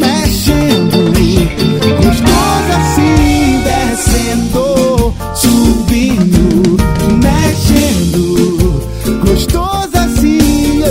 mexendo. 0.00 1.12
Gostoso 2.02 2.72
assim, 2.76 3.62
descendo, 3.64 5.14
subindo, 5.34 6.76
mexendo. 7.22 8.20
Gostoso 9.24 9.96
assim. 9.96 10.82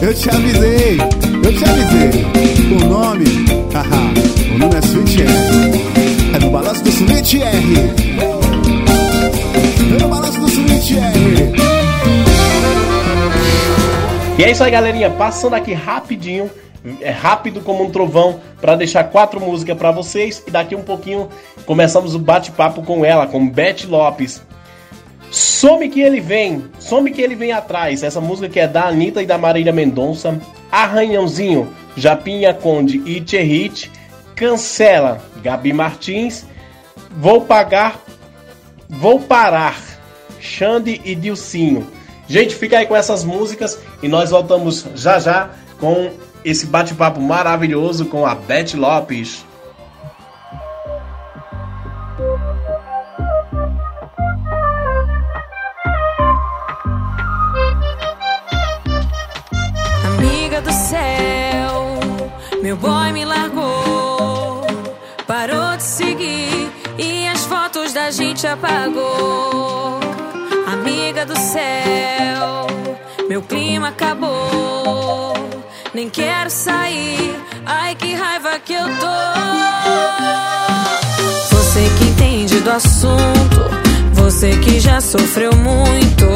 Eu 0.00 0.14
te 0.14 0.30
avisei, 0.30 0.98
eu 1.44 1.52
te 1.52 1.64
avisei. 1.64 2.26
O 2.70 2.84
nome, 2.88 3.24
é 14.48 14.52
isso 14.52 14.64
aí, 14.64 14.70
galerinha. 14.70 15.10
Passando 15.10 15.54
aqui 15.54 15.74
rapidinho, 15.74 16.50
é 17.02 17.10
rápido 17.10 17.60
como 17.60 17.84
um 17.84 17.90
trovão, 17.90 18.40
para 18.60 18.76
deixar 18.76 19.04
quatro 19.04 19.38
músicas 19.38 19.76
para 19.76 19.90
vocês. 19.90 20.42
E 20.46 20.50
daqui 20.50 20.74
um 20.74 20.82
pouquinho 20.82 21.28
começamos 21.66 22.14
o 22.14 22.18
bate-papo 22.18 22.82
com 22.82 23.04
ela, 23.04 23.26
com 23.26 23.46
Beth 23.46 23.84
Lopes. 23.86 24.42
Some 25.30 25.90
que 25.90 26.00
ele 26.00 26.18
vem, 26.18 26.64
some 26.78 27.10
que 27.10 27.20
ele 27.20 27.34
vem 27.34 27.52
atrás. 27.52 28.02
Essa 28.02 28.22
música 28.22 28.48
que 28.48 28.58
é 28.58 28.66
da 28.66 28.84
Anitta 28.86 29.22
e 29.22 29.26
da 29.26 29.36
Marília 29.36 29.72
Mendonça. 29.72 30.40
Arranhãozinho, 30.72 31.68
Japinha 31.94 32.54
Conde 32.54 33.02
e 33.04 33.20
Tcherrit. 33.20 33.90
Cancela, 34.34 35.20
Gabi 35.42 35.74
Martins. 35.74 36.46
Vou 37.18 37.42
pagar, 37.42 38.00
vou 38.88 39.20
parar, 39.20 39.78
Xande 40.40 41.02
e 41.04 41.14
Dilcinho. 41.14 41.97
Gente, 42.28 42.54
fica 42.54 42.78
aí 42.78 42.86
com 42.86 42.94
essas 42.94 43.24
músicas 43.24 43.78
e 44.02 44.08
nós 44.08 44.30
voltamos 44.30 44.84
já 44.94 45.18
já 45.18 45.48
com 45.80 46.12
esse 46.44 46.66
bate-papo 46.66 47.20
maravilhoso 47.20 48.04
com 48.04 48.26
a 48.26 48.34
Beth 48.34 48.74
Lopes. 48.74 49.46
Amiga 60.04 60.60
do 60.60 60.72
céu, 60.72 61.98
meu 62.62 62.76
boy 62.76 63.12
me 63.12 63.24
largou. 63.24 64.66
Parou 65.26 65.76
de 65.78 65.82
seguir 65.82 66.70
e 66.98 67.26
as 67.28 67.46
fotos 67.46 67.94
da 67.94 68.10
gente 68.10 68.46
apagou. 68.46 70.07
Amiga 71.18 71.34
do 71.34 71.40
céu, 71.40 72.66
meu 73.28 73.42
clima 73.42 73.88
acabou. 73.88 75.34
Nem 75.92 76.08
quero 76.08 76.48
sair, 76.48 77.34
ai 77.66 77.96
que 77.96 78.14
raiva 78.14 78.56
que 78.60 78.72
eu 78.72 78.84
tô. 78.84 79.18
Você 81.56 81.90
que 81.98 82.04
entende 82.04 82.60
do 82.60 82.70
assunto, 82.70 83.68
você 84.12 84.56
que 84.58 84.78
já 84.78 85.00
sofreu 85.00 85.50
muito. 85.56 86.28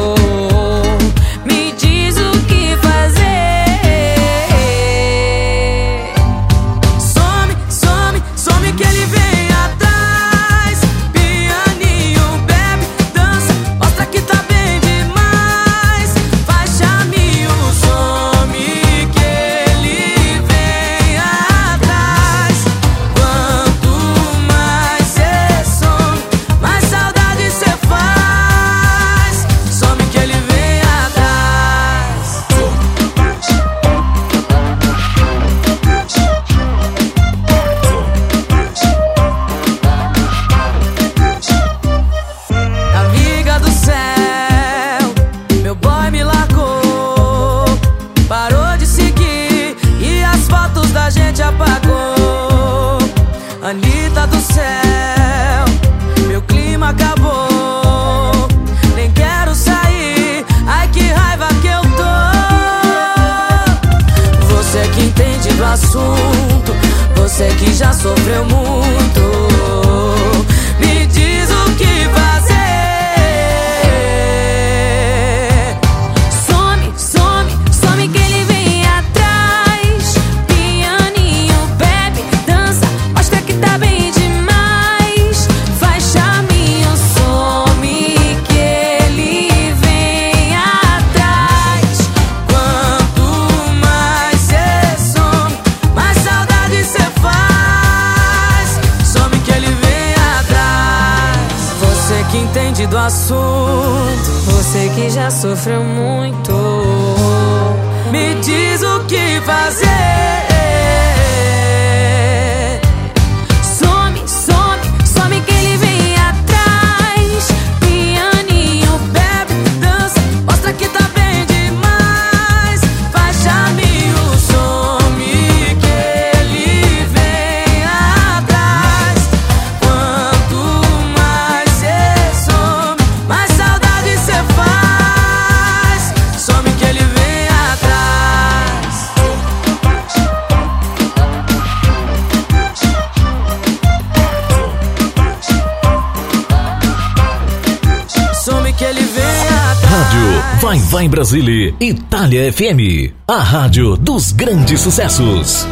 a 153.27 153.41
rádio 153.41 153.95
dos 153.95 154.31
grandes 154.31 154.81
sucessos. 154.81 155.65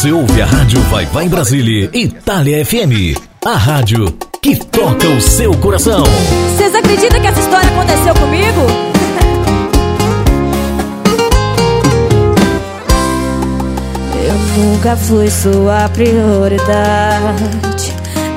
Você 0.00 0.12
ouve 0.12 0.40
a 0.40 0.46
Rádio 0.46 0.80
Vai 0.84 1.04
Vai 1.04 1.26
em 1.26 1.28
Brasília, 1.28 1.90
Itália 1.92 2.64
FM. 2.64 3.20
A 3.44 3.54
rádio 3.54 4.06
que 4.40 4.56
toca 4.56 5.06
o 5.06 5.20
seu 5.20 5.52
coração. 5.58 6.02
Vocês 6.56 6.74
acreditam 6.74 7.20
que 7.20 7.26
essa 7.26 7.38
história 7.38 7.68
aconteceu 7.68 8.14
comigo? 8.14 8.62
Eu 14.24 14.64
nunca 14.64 14.96
fui 14.96 15.30
sua 15.30 15.86
prioridade. 15.90 17.92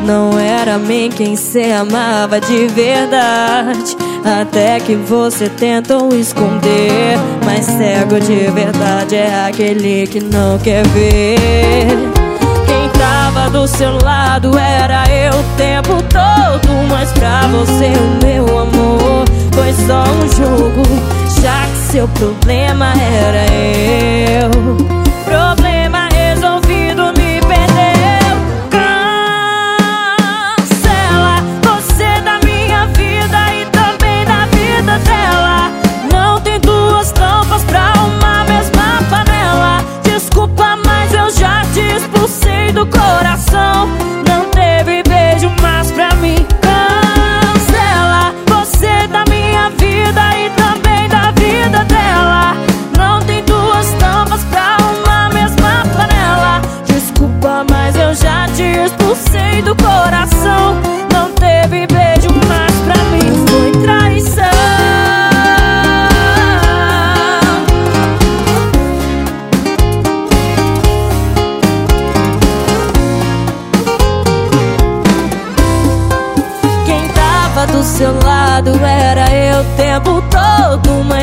Não 0.06 0.38
era 0.38 0.78
mim 0.78 1.10
quem 1.16 1.38
se 1.38 1.72
amava 1.72 2.42
de 2.42 2.68
verdade. 2.68 3.96
Até 4.42 4.82
que 4.82 4.96
você 4.96 5.48
tentou 5.48 6.14
esconder 6.14 7.18
mas 7.56 7.66
cego 7.66 8.20
de 8.20 8.50
verdade 8.50 9.16
é 9.16 9.46
aquele 9.46 10.08
que 10.08 10.20
não 10.20 10.58
quer 10.58 10.84
ver. 10.88 11.88
Quem 12.66 12.90
tava 13.00 13.48
do 13.52 13.68
seu 13.68 13.96
lado 14.04 14.58
era 14.58 15.04
eu 15.08 15.34
o 15.40 15.44
tempo 15.56 16.02
todo. 16.10 16.74
Mas 16.90 17.12
pra 17.12 17.46
você, 17.50 17.94
o 17.96 18.26
meu 18.26 18.58
amor, 18.58 19.26
foi 19.54 19.72
só 19.86 20.04
um 20.04 20.28
jogo. 20.36 20.82
Já 21.44 21.68
que 21.68 21.92
seu 21.92 22.08
problema 22.08 22.92
era 23.00 23.46
eu. 23.54 24.93
coração. 42.86 44.13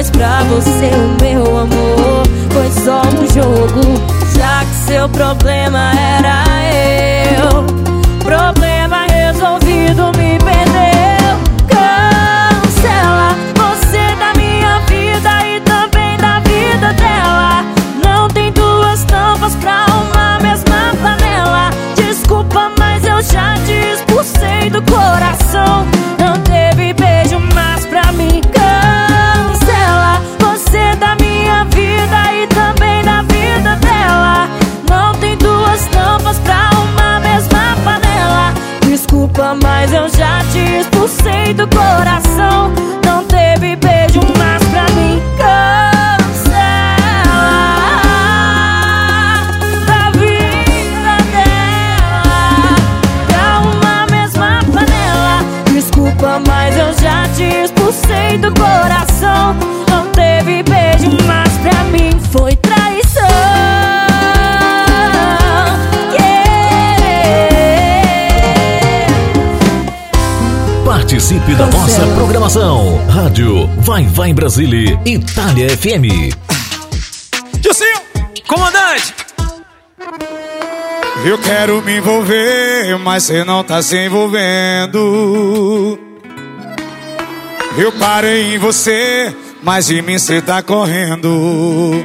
Mas 0.00 0.08
pra 0.08 0.42
você, 0.44 0.90
o 0.94 1.22
meu 1.22 1.58
amor 1.58 2.22
foi 2.50 2.70
só 2.82 3.02
um 3.02 3.26
jogo. 3.34 4.00
Já 4.34 4.64
que 4.64 4.74
seu 4.90 5.06
problema 5.10 5.92
era 5.94 6.42
eu, 7.36 7.66
problema 8.24 9.04
resolvido 9.12 10.06
me 10.16 10.38
perdeu. 10.38 11.36
Cancela 11.68 13.36
você 13.56 14.16
da 14.18 14.32
minha 14.40 14.78
vida 14.86 15.46
e 15.46 15.60
também 15.60 16.16
da 16.16 16.40
vida 16.48 16.94
dela. 16.94 17.62
Não 18.02 18.26
tem 18.28 18.50
duas 18.52 19.04
tampas 19.04 19.54
pra 19.56 19.84
uma 19.84 20.38
mesma 20.38 20.94
panela. 21.02 21.68
Desculpa, 21.94 22.72
mas 22.78 23.04
eu 23.04 23.20
já 23.20 23.52
te 23.66 23.92
expulsei 23.92 24.70
do 24.70 24.80
coração. 24.90 25.99
Mas 39.54 39.92
eu 39.92 40.08
já 40.08 40.40
te 40.52 40.58
expulsei 40.80 41.54
do 41.54 41.66
coração. 41.68 42.72
Não 43.04 43.24
teve 43.24 43.76
beijo 43.76 44.20
mais 44.38 44.62
pra 44.64 44.84
mim. 44.94 45.20
Cancela 45.36 46.20
da 49.86 50.10
vida 50.18 51.16
dela. 51.32 52.74
Pra 53.26 53.60
uma 53.60 54.06
mesma 54.10 54.60
panela. 54.72 55.42
Desculpa, 55.72 56.40
mas 56.46 56.76
eu 56.76 56.92
já 57.00 57.26
te 57.34 57.64
expulsei 57.64 58.38
do 58.38 58.52
coração. 58.52 58.79
Participe 71.20 71.54
da 71.54 71.66
nossa 71.66 72.06
programação. 72.14 72.96
Rádio 73.06 73.66
Vai 73.80 74.06
Vai 74.06 74.32
Brasília, 74.32 74.98
Itália 75.04 75.68
FM. 75.68 76.32
Gilcinho, 77.62 78.00
comandante! 78.48 79.14
Eu 81.22 81.36
quero 81.36 81.82
me 81.82 81.98
envolver, 81.98 82.98
mas 83.00 83.24
você 83.24 83.44
não 83.44 83.62
tá 83.62 83.82
se 83.82 83.98
envolvendo. 83.98 85.98
Eu 87.76 87.92
parei 87.92 88.54
em 88.54 88.58
você, 88.58 89.36
mas 89.62 89.88
de 89.88 90.00
mim 90.00 90.18
você 90.18 90.40
tá 90.40 90.62
correndo. 90.62 92.02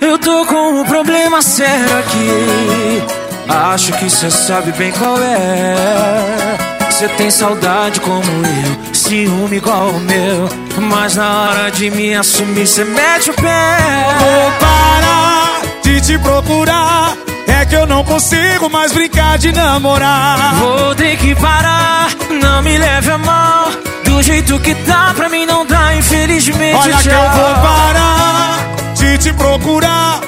Eu 0.00 0.18
tô 0.18 0.46
com 0.46 0.80
um 0.80 0.84
problema 0.86 1.42
sério 1.42 1.98
aqui. 1.98 3.02
Acho 3.46 3.92
que 3.98 4.08
cê 4.08 4.30
sabe 4.30 4.72
bem 4.72 4.90
qual 4.92 5.18
é. 5.18 6.67
Cê 6.98 7.06
tem 7.10 7.30
saudade 7.30 8.00
como 8.00 8.24
eu, 8.24 8.92
ciúme 8.92 9.58
igual 9.58 9.90
o 9.90 10.00
meu. 10.00 10.48
Mas 10.90 11.14
na 11.14 11.42
hora 11.42 11.70
de 11.70 11.88
me 11.90 12.12
assumir, 12.12 12.66
cê 12.66 12.82
mete 12.82 13.30
o 13.30 13.34
pé. 13.34 13.76
Vou 14.18 14.52
parar 14.58 15.60
de 15.80 16.00
te 16.00 16.18
procurar. 16.18 17.16
É 17.46 17.64
que 17.66 17.76
eu 17.76 17.86
não 17.86 18.02
consigo 18.02 18.68
mais 18.68 18.92
brincar 18.92 19.38
de 19.38 19.52
namorar. 19.52 20.56
Vou 20.56 20.92
ter 20.96 21.16
que 21.18 21.36
parar, 21.36 22.08
não 22.42 22.62
me 22.62 22.76
leve 22.76 23.12
a 23.12 23.18
mal. 23.18 23.68
Do 24.04 24.20
jeito 24.20 24.58
que 24.58 24.74
tá, 24.74 25.12
pra 25.14 25.28
mim 25.28 25.46
não 25.46 25.64
dá, 25.64 25.94
infelizmente. 25.94 26.78
Olha 26.82 26.96
que 26.96 27.02
tchau. 27.04 27.12
eu 27.12 27.30
vou 27.30 27.54
parar 27.62 28.66
de 28.94 29.18
te 29.18 29.32
procurar. 29.34 30.27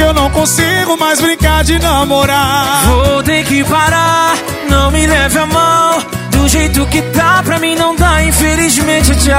Que 0.00 0.04
eu 0.04 0.14
não 0.14 0.30
consigo 0.30 0.96
mais 0.96 1.20
brincar 1.20 1.62
de 1.62 1.78
namorar. 1.78 2.86
Vou 2.86 3.22
ter 3.22 3.44
que 3.44 3.62
parar, 3.62 4.34
não 4.66 4.90
me 4.90 5.06
leve 5.06 5.38
a 5.38 5.44
mal. 5.44 6.00
Do 6.30 6.48
jeito 6.48 6.86
que 6.86 7.02
tá, 7.02 7.42
pra 7.44 7.58
mim 7.58 7.74
não 7.74 7.94
dá, 7.94 8.24
infelizmente, 8.24 9.14
tchau. 9.16 9.36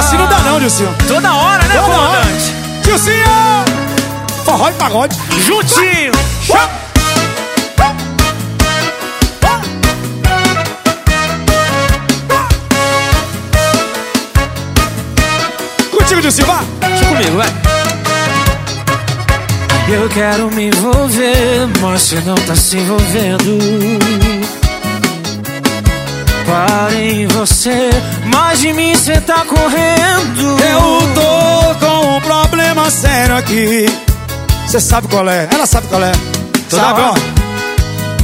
Assim 0.00 0.16
não 0.16 0.26
dá 0.26 0.40
não, 0.40 0.58
Dilcinho. 0.58 0.92
Toda 1.06 1.32
hora, 1.32 1.62
né, 1.62 1.76
Toda 1.76 1.96
hora. 1.96 2.22
comandante? 2.22 2.52
Dilcinho! 2.82 3.24
Forró 4.44 4.68
e 4.68 4.72
pagode. 4.72 5.16
Juntinho! 5.46 6.12
Contigo, 15.92 16.20
Dilcinho, 16.20 16.48
vá! 16.48 16.64
Deixa 16.80 17.04
comigo, 17.04 17.36
vai. 17.36 17.73
Eu 19.86 20.08
quero 20.08 20.50
me 20.50 20.68
envolver, 20.68 21.68
mas 21.80 22.02
você 22.02 22.20
não 22.20 22.34
tá 22.34 22.56
se 22.56 22.78
envolvendo. 22.78 23.58
Parei 26.46 27.22
em 27.22 27.26
você, 27.26 27.90
mas 28.26 28.60
de 28.60 28.72
mim 28.72 28.94
você 28.94 29.20
tá 29.20 29.44
correndo. 29.44 30.58
Eu 30.62 31.14
tô 31.14 31.86
com 31.86 32.16
um 32.16 32.20
problema 32.20 32.90
sério 32.90 33.36
aqui. 33.36 33.86
Você 34.66 34.80
sabe 34.80 35.06
qual 35.08 35.28
é? 35.28 35.48
Ela 35.52 35.66
sabe 35.66 35.86
qual 35.88 36.02
é. 36.02 36.12
Toda 36.70 36.82
sabe, 36.82 37.00
ó. 37.02 37.14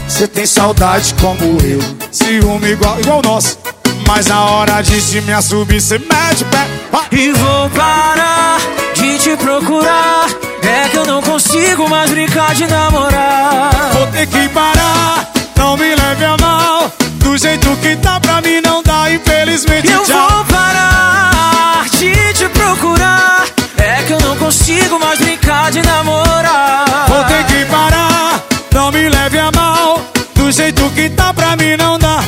Você 0.08 0.26
tem 0.26 0.46
saudade 0.46 1.14
como 1.20 1.58
eu, 1.62 1.80
ciúme 2.10 2.70
igual, 2.70 2.98
igual 3.00 3.18
o 3.18 3.22
nosso. 3.22 3.58
Mas 4.06 4.26
na 4.26 4.44
hora 4.44 4.82
de 4.82 5.00
te 5.00 5.20
me 5.20 5.32
assumir, 5.32 5.80
você 5.80 5.98
mete 5.98 6.42
o 6.42 6.46
pé. 6.46 6.66
Vai. 6.90 7.06
E 7.12 7.32
vou 7.32 7.70
parar 7.70 8.58
de 8.94 9.18
te 9.18 9.36
procurar. 9.36 10.26
É 10.62 10.88
que 10.88 10.96
eu 10.96 11.06
não 11.06 11.22
consigo 11.22 11.88
mais 11.88 12.10
brincar 12.10 12.54
de 12.54 12.66
namorar. 12.66 13.90
Vou 13.92 14.06
ter 14.08 14.26
que 14.26 14.48
parar, 14.50 15.28
não 15.56 15.76
me 15.76 15.94
leve 15.94 16.24
a 16.24 16.36
mal. 16.38 16.92
Do 17.16 17.36
jeito 17.36 17.68
que 17.76 17.96
tá 17.96 18.18
pra 18.20 18.40
mim 18.40 18.60
não 18.60 18.82
dá, 18.82 19.10
infelizmente. 19.10 19.90
Eu 19.90 20.04
tchau. 20.04 20.28
vou 20.28 20.44
parar 20.46 21.84
de 21.90 22.32
te 22.34 22.48
procurar. 22.48 23.44
É 23.78 24.02
que 24.02 24.12
eu 24.12 24.20
não 24.20 24.36
consigo 24.36 24.98
mais 24.98 25.18
brincar 25.18 25.70
de 25.70 25.82
namorar. 25.82 27.06
Vou 27.08 27.24
ter 27.24 27.44
que 27.46 27.64
parar, 27.66 28.42
não 28.72 28.90
me 28.90 29.08
leve 29.08 29.38
a 29.38 29.50
mal. 29.52 30.00
Do 30.34 30.50
jeito 30.50 30.90
que 30.90 31.08
tá 31.10 31.32
pra 31.32 31.56
mim 31.56 31.76
não 31.76 31.98
dá. 31.98 32.22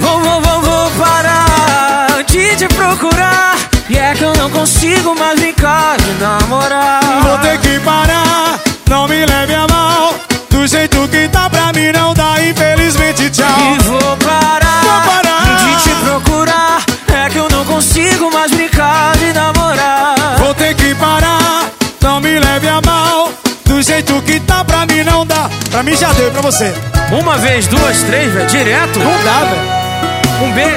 Vou, 0.00 0.20
vou, 0.20 0.40
vou, 0.40 0.60
vou 0.62 0.90
parar 0.92 2.22
de 2.26 2.56
te 2.56 2.68
procurar. 2.68 3.56
E 3.88 3.96
é 3.98 4.14
que 4.14 4.22
eu 4.24 4.32
não 4.34 4.50
consigo 4.50 5.14
mais 5.18 5.38
brincar 5.38 5.96
de 5.98 6.12
namorar. 6.22 7.00
Vou 7.22 7.38
ter 7.38 7.58
que 7.58 7.78
parar, 7.80 8.58
não 8.88 9.06
me 9.08 9.24
leve 9.26 9.54
a 9.54 9.66
mal. 9.68 10.14
Do 10.50 10.66
jeito 10.66 11.06
que 11.08 11.28
tá 11.28 11.48
pra 11.48 11.72
mim 11.72 11.90
não 11.92 12.12
dá, 12.14 12.34
infelizmente, 12.42 13.30
tchau. 13.30 13.46
E 13.74 13.82
vou 13.84 14.16
parar, 14.18 14.82
Vou 14.82 15.12
parar. 15.12 15.56
de 15.56 15.82
te 15.82 15.94
procurar. 16.04 16.82
É 17.12 17.28
que 17.30 17.38
eu 17.38 17.48
não 17.50 17.64
consigo 17.64 18.30
mais 18.32 18.50
brincar 18.52 19.16
de 19.16 19.32
namorar. 19.32 20.14
Vou 20.38 20.54
ter 20.54 20.74
que 20.74 20.94
parar, 20.94 21.70
não 22.00 22.20
me 22.20 22.38
leve 22.38 22.68
a 22.68 22.80
mal. 22.84 23.30
Do 23.80 23.84
jeito 23.84 24.20
que 24.20 24.38
tá 24.40 24.62
pra 24.62 24.84
mim 24.84 25.02
não 25.02 25.24
dá. 25.24 25.48
Pra 25.70 25.82
mim 25.82 25.96
já 25.96 26.12
deu, 26.12 26.30
pra 26.30 26.42
você. 26.42 26.70
Uma 27.18 27.38
vez, 27.38 27.66
duas, 27.66 28.02
três, 28.02 28.30
velho, 28.30 28.46
direto. 28.46 28.98
Não 28.98 29.24
dá, 29.24 29.44
velho. 29.44 30.44
Um 30.44 30.52
beijo 30.52 30.76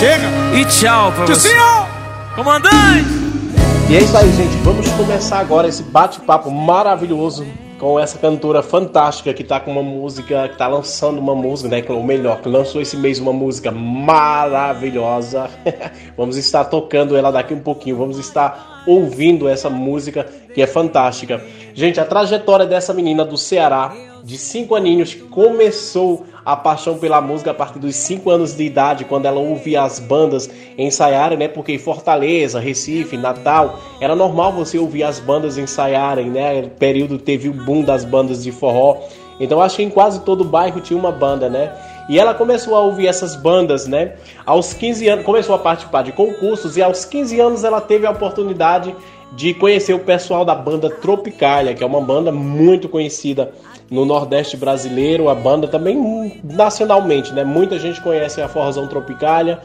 Chega. 0.00 0.26
e 0.56 0.64
tchau 0.64 1.12
pra 1.12 1.26
você. 1.26 1.48
Dilcinho! 1.48 1.86
Comandante! 2.34 3.06
E 3.88 3.96
é 3.96 4.00
isso 4.00 4.16
aí, 4.16 4.32
gente. 4.32 4.56
Vamos 4.64 4.88
começar 4.88 5.38
agora 5.38 5.68
esse 5.68 5.84
bate-papo 5.84 6.50
maravilhoso 6.50 7.46
com 7.78 8.00
essa 8.00 8.18
cantora 8.18 8.64
fantástica 8.64 9.32
que 9.32 9.44
tá 9.44 9.60
com 9.60 9.70
uma 9.70 9.82
música, 9.82 10.48
que 10.48 10.58
tá 10.58 10.66
lançando 10.66 11.18
uma 11.20 11.36
música, 11.36 11.68
né? 11.68 11.84
Ou 11.88 12.02
melhor, 12.02 12.40
que 12.42 12.48
lançou 12.48 12.82
esse 12.82 12.96
mês 12.96 13.20
uma 13.20 13.32
música 13.32 13.70
maravilhosa. 13.70 15.48
vamos 16.18 16.36
estar 16.36 16.64
tocando 16.64 17.16
ela 17.16 17.30
daqui 17.30 17.54
um 17.54 17.60
pouquinho, 17.60 17.96
vamos 17.96 18.18
estar 18.18 18.79
ouvindo 18.90 19.48
essa 19.48 19.70
música 19.70 20.26
que 20.54 20.60
é 20.60 20.66
fantástica. 20.66 21.40
Gente, 21.74 22.00
a 22.00 22.04
trajetória 22.04 22.66
dessa 22.66 22.92
menina 22.92 23.24
do 23.24 23.36
Ceará, 23.36 23.94
de 24.24 24.36
5 24.36 24.74
aninhos, 24.74 25.14
começou 25.14 26.26
a 26.44 26.56
paixão 26.56 26.98
pela 26.98 27.20
música 27.20 27.52
a 27.52 27.54
partir 27.54 27.78
dos 27.78 27.94
5 27.94 28.28
anos 28.28 28.56
de 28.56 28.64
idade, 28.64 29.04
quando 29.04 29.26
ela 29.26 29.38
ouvia 29.38 29.82
as 29.82 29.98
bandas 29.98 30.50
ensaiarem, 30.76 31.38
né? 31.38 31.48
Porque 31.48 31.72
em 31.72 31.78
Fortaleza, 31.78 32.58
Recife, 32.58 33.16
Natal, 33.16 33.78
era 34.00 34.16
normal 34.16 34.52
você 34.52 34.78
ouvir 34.78 35.04
as 35.04 35.20
bandas 35.20 35.56
ensaiarem, 35.56 36.28
né? 36.28 36.62
O 36.62 36.70
período 36.70 37.18
teve 37.18 37.48
o 37.48 37.52
boom 37.52 37.82
das 37.82 38.04
bandas 38.04 38.42
de 38.42 38.50
forró. 38.50 38.98
Então 39.38 39.60
acho 39.60 39.76
que 39.76 39.82
em 39.82 39.90
quase 39.90 40.20
todo 40.20 40.44
bairro 40.44 40.80
tinha 40.80 40.98
uma 40.98 41.12
banda, 41.12 41.48
né? 41.48 41.72
E 42.08 42.18
ela 42.18 42.34
começou 42.34 42.74
a 42.74 42.80
ouvir 42.80 43.06
essas 43.06 43.36
bandas, 43.36 43.86
né? 43.86 44.14
Aos 44.44 44.72
15 44.72 45.08
anos, 45.08 45.24
começou 45.24 45.54
a 45.54 45.58
participar 45.58 46.02
de 46.02 46.12
concursos 46.12 46.76
e 46.76 46.82
aos 46.82 47.04
15 47.04 47.40
anos 47.40 47.64
ela 47.64 47.80
teve 47.80 48.06
a 48.06 48.10
oportunidade 48.10 48.94
de 49.32 49.54
conhecer 49.54 49.94
o 49.94 50.00
pessoal 50.00 50.44
da 50.44 50.54
banda 50.54 50.90
Tropicália, 50.90 51.74
que 51.74 51.84
é 51.84 51.86
uma 51.86 52.00
banda 52.00 52.32
muito 52.32 52.88
conhecida 52.88 53.52
no 53.90 54.04
Nordeste 54.04 54.56
brasileiro, 54.56 55.28
a 55.28 55.34
banda 55.34 55.66
também 55.66 56.40
nacionalmente, 56.44 57.32
né? 57.32 57.44
Muita 57.44 57.78
gente 57.78 58.00
conhece 58.00 58.40
a 58.40 58.48
Forrozão 58.48 58.86
Tropicália. 58.86 59.60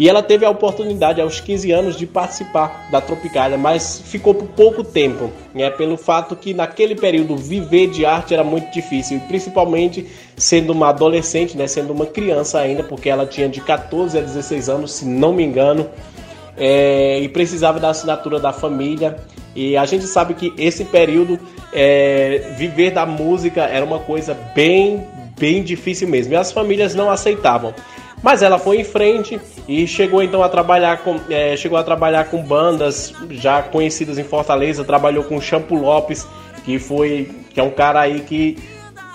E 0.00 0.08
ela 0.08 0.22
teve 0.22 0.46
a 0.46 0.50
oportunidade 0.50 1.20
aos 1.20 1.40
15 1.40 1.70
anos 1.72 1.94
de 1.94 2.06
participar 2.06 2.88
da 2.90 3.02
Tropicália, 3.02 3.58
mas 3.58 4.00
ficou 4.02 4.34
por 4.34 4.48
pouco 4.48 4.82
tempo, 4.82 5.30
né? 5.54 5.68
Pelo 5.68 5.98
fato 5.98 6.34
que 6.34 6.54
naquele 6.54 6.94
período 6.94 7.36
viver 7.36 7.88
de 7.88 8.06
arte 8.06 8.32
era 8.32 8.42
muito 8.42 8.72
difícil, 8.72 9.20
principalmente 9.28 10.06
sendo 10.38 10.72
uma 10.72 10.88
adolescente, 10.88 11.54
né? 11.54 11.66
Sendo 11.66 11.92
uma 11.92 12.06
criança 12.06 12.58
ainda, 12.60 12.82
porque 12.82 13.10
ela 13.10 13.26
tinha 13.26 13.46
de 13.46 13.60
14 13.60 14.16
a 14.16 14.22
16 14.22 14.70
anos, 14.70 14.92
se 14.92 15.04
não 15.04 15.34
me 15.34 15.44
engano, 15.44 15.86
é, 16.56 17.20
e 17.20 17.28
precisava 17.28 17.78
da 17.78 17.90
assinatura 17.90 18.40
da 18.40 18.54
família. 18.54 19.18
E 19.54 19.76
a 19.76 19.84
gente 19.84 20.06
sabe 20.06 20.32
que 20.32 20.50
esse 20.56 20.86
período 20.86 21.38
é, 21.74 22.54
viver 22.56 22.92
da 22.92 23.04
música 23.04 23.64
era 23.64 23.84
uma 23.84 23.98
coisa 23.98 24.32
bem, 24.54 25.06
bem 25.38 25.62
difícil 25.62 26.08
mesmo. 26.08 26.32
E 26.32 26.36
as 26.36 26.50
famílias 26.50 26.94
não 26.94 27.10
aceitavam. 27.10 27.74
Mas 28.22 28.42
ela 28.42 28.58
foi 28.58 28.80
em 28.80 28.84
frente 28.84 29.40
e 29.66 29.86
chegou 29.86 30.22
então 30.22 30.42
a 30.42 30.48
trabalhar 30.48 30.98
com, 30.98 31.18
é, 31.30 31.56
chegou 31.56 31.78
a 31.78 31.82
trabalhar 31.82 32.24
com 32.24 32.42
bandas 32.42 33.14
já 33.30 33.62
conhecidas 33.62 34.18
em 34.18 34.24
Fortaleza. 34.24 34.84
Trabalhou 34.84 35.24
com 35.24 35.40
Champo 35.40 35.74
Lopes, 35.74 36.26
que 36.64 36.78
foi 36.78 37.30
que 37.52 37.58
é 37.58 37.62
um 37.62 37.70
cara 37.70 38.00
aí 38.00 38.20
que 38.20 38.56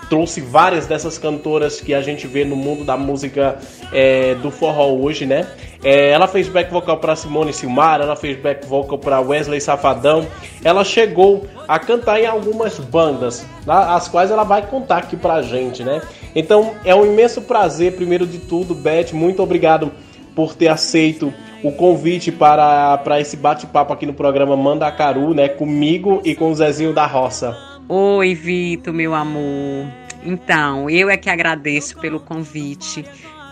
trouxe 0.09 0.41
várias 0.41 0.85
dessas 0.85 1.17
cantoras 1.17 1.81
que 1.81 1.93
a 1.93 2.01
gente 2.01 2.27
vê 2.27 2.45
no 2.45 2.55
mundo 2.55 2.83
da 2.83 2.95
música 2.97 3.57
é, 3.91 4.35
do 4.35 4.51
forró 4.51 4.93
hoje, 4.93 5.25
né? 5.25 5.47
É, 5.83 6.09
ela 6.09 6.27
fez 6.27 6.47
back 6.47 6.71
vocal 6.71 6.97
para 6.97 7.15
Simone 7.15 7.53
Silmar, 7.53 8.01
ela 8.01 8.15
fez 8.15 8.37
back 8.39 8.65
vocal 8.65 8.97
para 8.97 9.19
Wesley 9.19 9.61
Safadão. 9.61 10.25
Ela 10.63 10.83
chegou 10.83 11.45
a 11.67 11.77
cantar 11.77 12.19
em 12.19 12.25
algumas 12.25 12.79
bandas, 12.79 13.45
tá? 13.65 13.95
as 13.95 14.07
quais 14.07 14.31
ela 14.31 14.43
vai 14.43 14.63
contar 14.63 14.97
aqui 14.97 15.15
pra 15.15 15.41
gente, 15.41 15.83
né? 15.83 16.01
Então 16.35 16.75
é 16.83 16.93
um 16.93 17.05
imenso 17.05 17.41
prazer, 17.41 17.93
primeiro 17.93 18.27
de 18.27 18.39
tudo, 18.39 18.75
Beth, 18.75 19.13
muito 19.13 19.41
obrigado 19.41 19.91
por 20.35 20.53
ter 20.53 20.67
aceito 20.67 21.33
o 21.63 21.71
convite 21.71 22.31
para, 22.31 22.97
para 22.99 23.19
esse 23.19 23.37
bate-papo 23.37 23.93
aqui 23.93 24.05
no 24.05 24.13
programa 24.13 24.55
Mandacaru, 24.55 25.33
né? 25.33 25.47
Comigo 25.47 26.21
e 26.23 26.35
com 26.35 26.51
o 26.51 26.55
Zezinho 26.55 26.93
da 26.93 27.05
Roça. 27.05 27.57
Oi, 27.87 28.35
Vitor, 28.35 28.93
meu 28.93 29.13
amor. 29.13 29.87
Então, 30.23 30.89
eu 30.89 31.09
é 31.09 31.17
que 31.17 31.29
agradeço 31.29 31.97
pelo 31.99 32.19
convite 32.19 33.05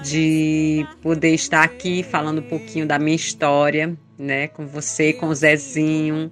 de 0.04 0.86
poder 1.02 1.34
estar 1.34 1.64
aqui 1.64 2.04
falando 2.04 2.40
um 2.40 2.50
pouquinho 2.50 2.86
da 2.86 3.00
minha 3.00 3.16
história, 3.16 3.96
né, 4.18 4.48
com 4.48 4.66
você, 4.66 5.14
com 5.14 5.28
o 5.28 5.36
Zezinho. 5.36 6.32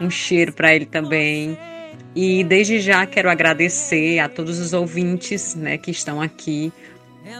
Um 0.00 0.10
cheiro 0.10 0.52
para 0.52 0.74
ele 0.74 0.86
também. 0.86 1.56
E 2.14 2.44
desde 2.44 2.80
já 2.80 3.06
quero 3.06 3.30
agradecer 3.30 4.18
a 4.18 4.28
todos 4.28 4.58
os 4.58 4.72
ouvintes, 4.72 5.54
né, 5.54 5.78
que 5.78 5.90
estão 5.90 6.20
aqui 6.20 6.72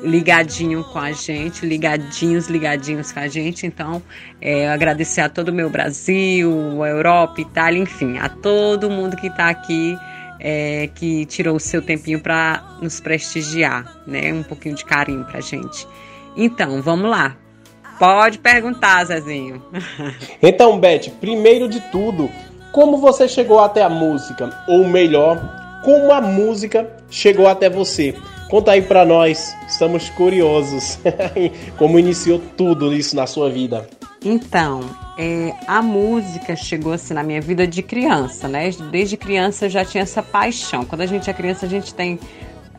ligadinho 0.01 0.85
com 0.85 0.99
a 0.99 1.13
gente, 1.13 1.67
ligadinhos, 1.67 2.49
ligadinhos 2.49 3.13
com 3.13 3.21
a 3.21 3.29
gente. 3.29 3.67
Então, 3.67 4.03
é, 4.41 4.69
agradecer 4.69 5.21
a 5.21 5.29
todo 5.29 5.49
o 5.49 5.53
meu 5.53 5.69
Brasil, 5.69 6.83
a 6.83 6.89
Europa, 6.89 7.41
Itália, 7.41 7.81
enfim, 7.81 8.19
a 8.19 8.29
todo 8.29 8.89
mundo 8.89 9.17
que 9.17 9.27
está 9.27 9.49
aqui, 9.49 9.97
é, 10.41 10.89
que 10.95 11.27
tirou 11.27 11.57
o 11.57 11.61
seu 11.61 11.83
tempinho 11.83 12.21
para 12.21 12.63
nos 12.81 13.01
prestigiar, 13.01 14.03
né? 14.07 14.33
Um 14.33 14.43
pouquinho 14.43 14.75
de 14.75 14.85
carinho 14.85 15.25
pra 15.25 15.41
gente. 15.41 15.87
Então, 16.37 16.81
vamos 16.81 17.11
lá. 17.11 17.37
Pode 17.99 18.39
perguntar, 18.39 19.05
Zezinho. 19.05 19.63
Então, 20.43 20.79
Beth, 20.79 21.11
primeiro 21.21 21.69
de 21.69 21.81
tudo, 21.93 22.29
como 22.73 22.97
você 22.97 23.29
chegou 23.29 23.61
até 23.61 23.83
a 23.83 23.89
música? 23.89 24.51
Ou 24.67 24.89
melhor, 24.89 25.39
como 25.85 26.11
a 26.11 26.21
música 26.21 26.89
chegou 27.11 27.47
até 27.47 27.69
você? 27.69 28.15
Conta 28.51 28.73
aí 28.73 28.83
pra 28.83 29.05
nós, 29.05 29.55
estamos 29.69 30.09
curiosos. 30.11 30.99
como 31.79 31.99
iniciou 31.99 32.41
tudo 32.57 32.93
isso 32.93 33.15
na 33.15 33.27
sua 33.27 33.51
vida? 33.51 33.87
Então, 34.25 34.81
é, 35.19 35.53
a 35.67 35.83
música 35.83 36.55
chegou 36.55 36.93
assim 36.93 37.13
na 37.13 37.23
minha 37.23 37.41
vida 37.41 37.67
de 37.67 37.83
criança, 37.83 38.49
né? 38.49 38.71
Desde 38.91 39.17
criança 39.17 39.67
eu 39.67 39.71
já 39.71 39.85
tinha 39.85 40.03
essa 40.03 40.23
paixão. 40.23 40.85
Quando 40.85 41.01
a 41.01 41.07
gente 41.07 41.29
é 41.29 41.33
criança, 41.33 41.67
a 41.67 41.69
gente 41.69 41.93
tem. 41.95 42.19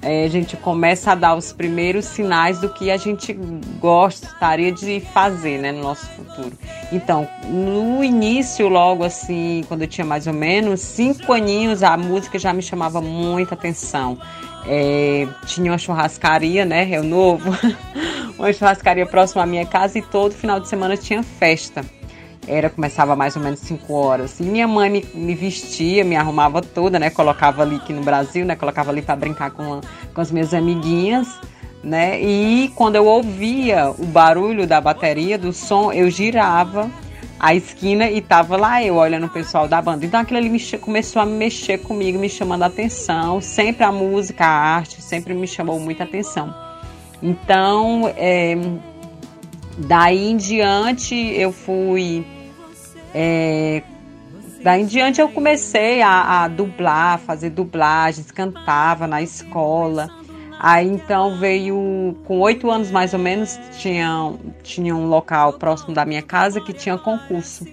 É, 0.04 0.26
a 0.26 0.30
gente 0.30 0.58
começa 0.58 1.14
a 1.14 1.16
dar 1.16 1.36
os 1.36 1.54
primeiros 1.54 2.06
sinais 2.06 2.60
do 2.60 2.70
que 2.70 2.92
a 2.92 2.98
gente 2.98 3.34
gostaria 3.80 4.72
de 4.72 5.00
fazer, 5.00 5.58
né, 5.58 5.72
no 5.72 5.82
nosso 5.82 6.06
futuro. 6.08 6.52
Então, 6.92 7.28
no 7.48 8.04
início, 8.04 8.68
logo 8.68 9.04
assim, 9.04 9.64
quando 9.68 9.84
eu 9.84 9.88
tinha 9.88 10.06
mais 10.06 10.28
ou 10.28 10.34
menos 10.34 10.82
cinco 10.82 11.32
aninhos, 11.32 11.82
a 11.84 11.96
música 11.96 12.38
já 12.38 12.52
me 12.52 12.62
chamava 12.62 13.02
muita 13.02 13.56
atenção. 13.56 14.18
É, 14.68 15.28
tinha 15.46 15.72
uma 15.72 15.78
churrascaria, 15.78 16.66
né, 16.66 16.84
Rio 16.84 17.04
Novo, 17.04 17.52
uma 18.38 18.52
churrascaria 18.52 19.06
próxima 19.06 19.44
à 19.44 19.46
minha 19.46 19.66
casa 19.66 19.98
e 19.98 20.02
todo 20.02 20.34
final 20.34 20.60
de 20.60 20.68
semana 20.68 20.98
tinha 20.98 21.24
festa. 21.24 21.84
Era, 22.48 22.70
começava 22.70 23.16
mais 23.16 23.36
ou 23.36 23.42
menos 23.42 23.60
5 23.62 23.94
horas. 23.94 24.40
E 24.40 24.44
minha 24.44 24.68
mãe 24.68 24.90
me, 24.90 25.06
me 25.14 25.34
vestia, 25.34 26.04
me 26.04 26.16
arrumava 26.16 26.62
toda, 26.62 27.00
né? 27.00 27.10
Colocava 27.10 27.62
ali 27.62 27.78
aqui 27.78 27.94
no 27.94 28.02
Brasil, 28.04 28.46
né? 28.46 28.56
Colocava 28.56 28.92
ali 28.92 29.02
para 29.02 29.16
brincar 29.16 29.52
com, 29.52 29.76
a- 29.76 29.82
com 30.14 30.20
as 30.22 30.30
minhas 30.30 30.54
amiguinhas, 30.54 31.28
né? 31.84 32.22
E 32.22 32.70
quando 32.76 32.96
eu 32.98 33.06
ouvia 33.06 33.90
o 33.98 34.06
barulho 34.06 34.68
da 34.68 34.82
bateria, 34.82 35.38
do 35.38 35.54
som, 35.54 35.92
eu 35.94 36.10
girava 36.10 36.90
a 37.40 37.56
esquina 37.56 38.10
e 38.10 38.22
tava 38.22 38.56
lá 38.58 38.84
eu 38.84 38.96
olhando 38.96 39.26
o 39.26 39.30
pessoal 39.30 39.68
da 39.68 39.82
banda. 39.82 40.06
Então 40.06 40.20
aquilo 40.20 40.38
ali 40.40 40.50
me 40.50 40.60
começou 40.78 41.22
a 41.22 41.26
mexer 41.26 41.78
comigo, 41.80 42.20
me 42.20 42.30
chamando 42.30 42.64
a 42.64 42.68
atenção. 42.68 43.40
Sempre 43.42 43.84
a 43.86 43.92
música, 43.92 44.46
a 44.46 44.50
arte, 44.50 45.02
sempre 45.02 45.34
me 45.34 45.48
chamou 45.48 45.80
muita 45.80 46.04
atenção. 46.04 46.54
Então, 47.22 48.14
é, 48.18 48.58
daí 49.78 50.30
em 50.30 50.38
diante 50.38 51.16
eu 51.16 51.52
fui. 51.52 52.26
É, 53.14 53.84
daí 54.64 54.82
em 54.82 54.86
diante 54.86 55.22
eu 55.22 55.30
comecei 55.30 56.02
a, 56.02 56.44
a 56.44 56.48
dublar, 56.48 57.20
fazer 57.20 57.50
dublagens, 57.52 58.32
cantava 58.32 59.08
na 59.08 59.22
escola. 59.22 60.10
Aí 60.60 60.88
então 60.88 61.38
veio, 61.38 62.16
com 62.26 62.40
oito 62.40 62.72
anos 62.72 62.90
mais 62.90 63.14
ou 63.14 63.20
menos, 63.20 63.60
tinha, 63.78 64.34
tinha 64.64 64.96
um 64.96 65.08
local 65.08 65.54
próximo 65.54 65.94
da 65.94 66.06
minha 66.06 66.22
casa 66.22 66.62
que 66.62 66.72
tinha 66.72 66.98
concurso. 66.98 67.66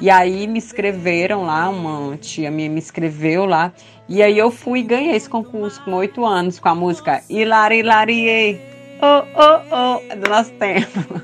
E 0.00 0.08
aí 0.08 0.46
me 0.46 0.58
inscreveram 0.58 1.44
lá, 1.44 1.68
uma 1.68 2.16
tia 2.16 2.50
minha 2.50 2.70
me 2.70 2.78
inscreveu 2.78 3.44
lá. 3.44 3.72
E 4.08 4.22
aí 4.22 4.38
eu 4.38 4.50
fui 4.50 4.80
e 4.80 4.82
ganhei 4.82 5.14
esse 5.14 5.28
concurso 5.28 5.82
com 5.84 5.92
oito 5.94 6.24
anos, 6.24 6.58
com 6.58 6.68
a 6.68 6.74
música 6.74 7.22
Hilari 7.28 7.80
Hilarie, 7.80 8.60
oh, 9.00 9.22
oh, 9.34 10.00
oh, 10.10 10.16
do 10.16 10.28
nosso 10.28 10.52
tempo. 10.52 11.22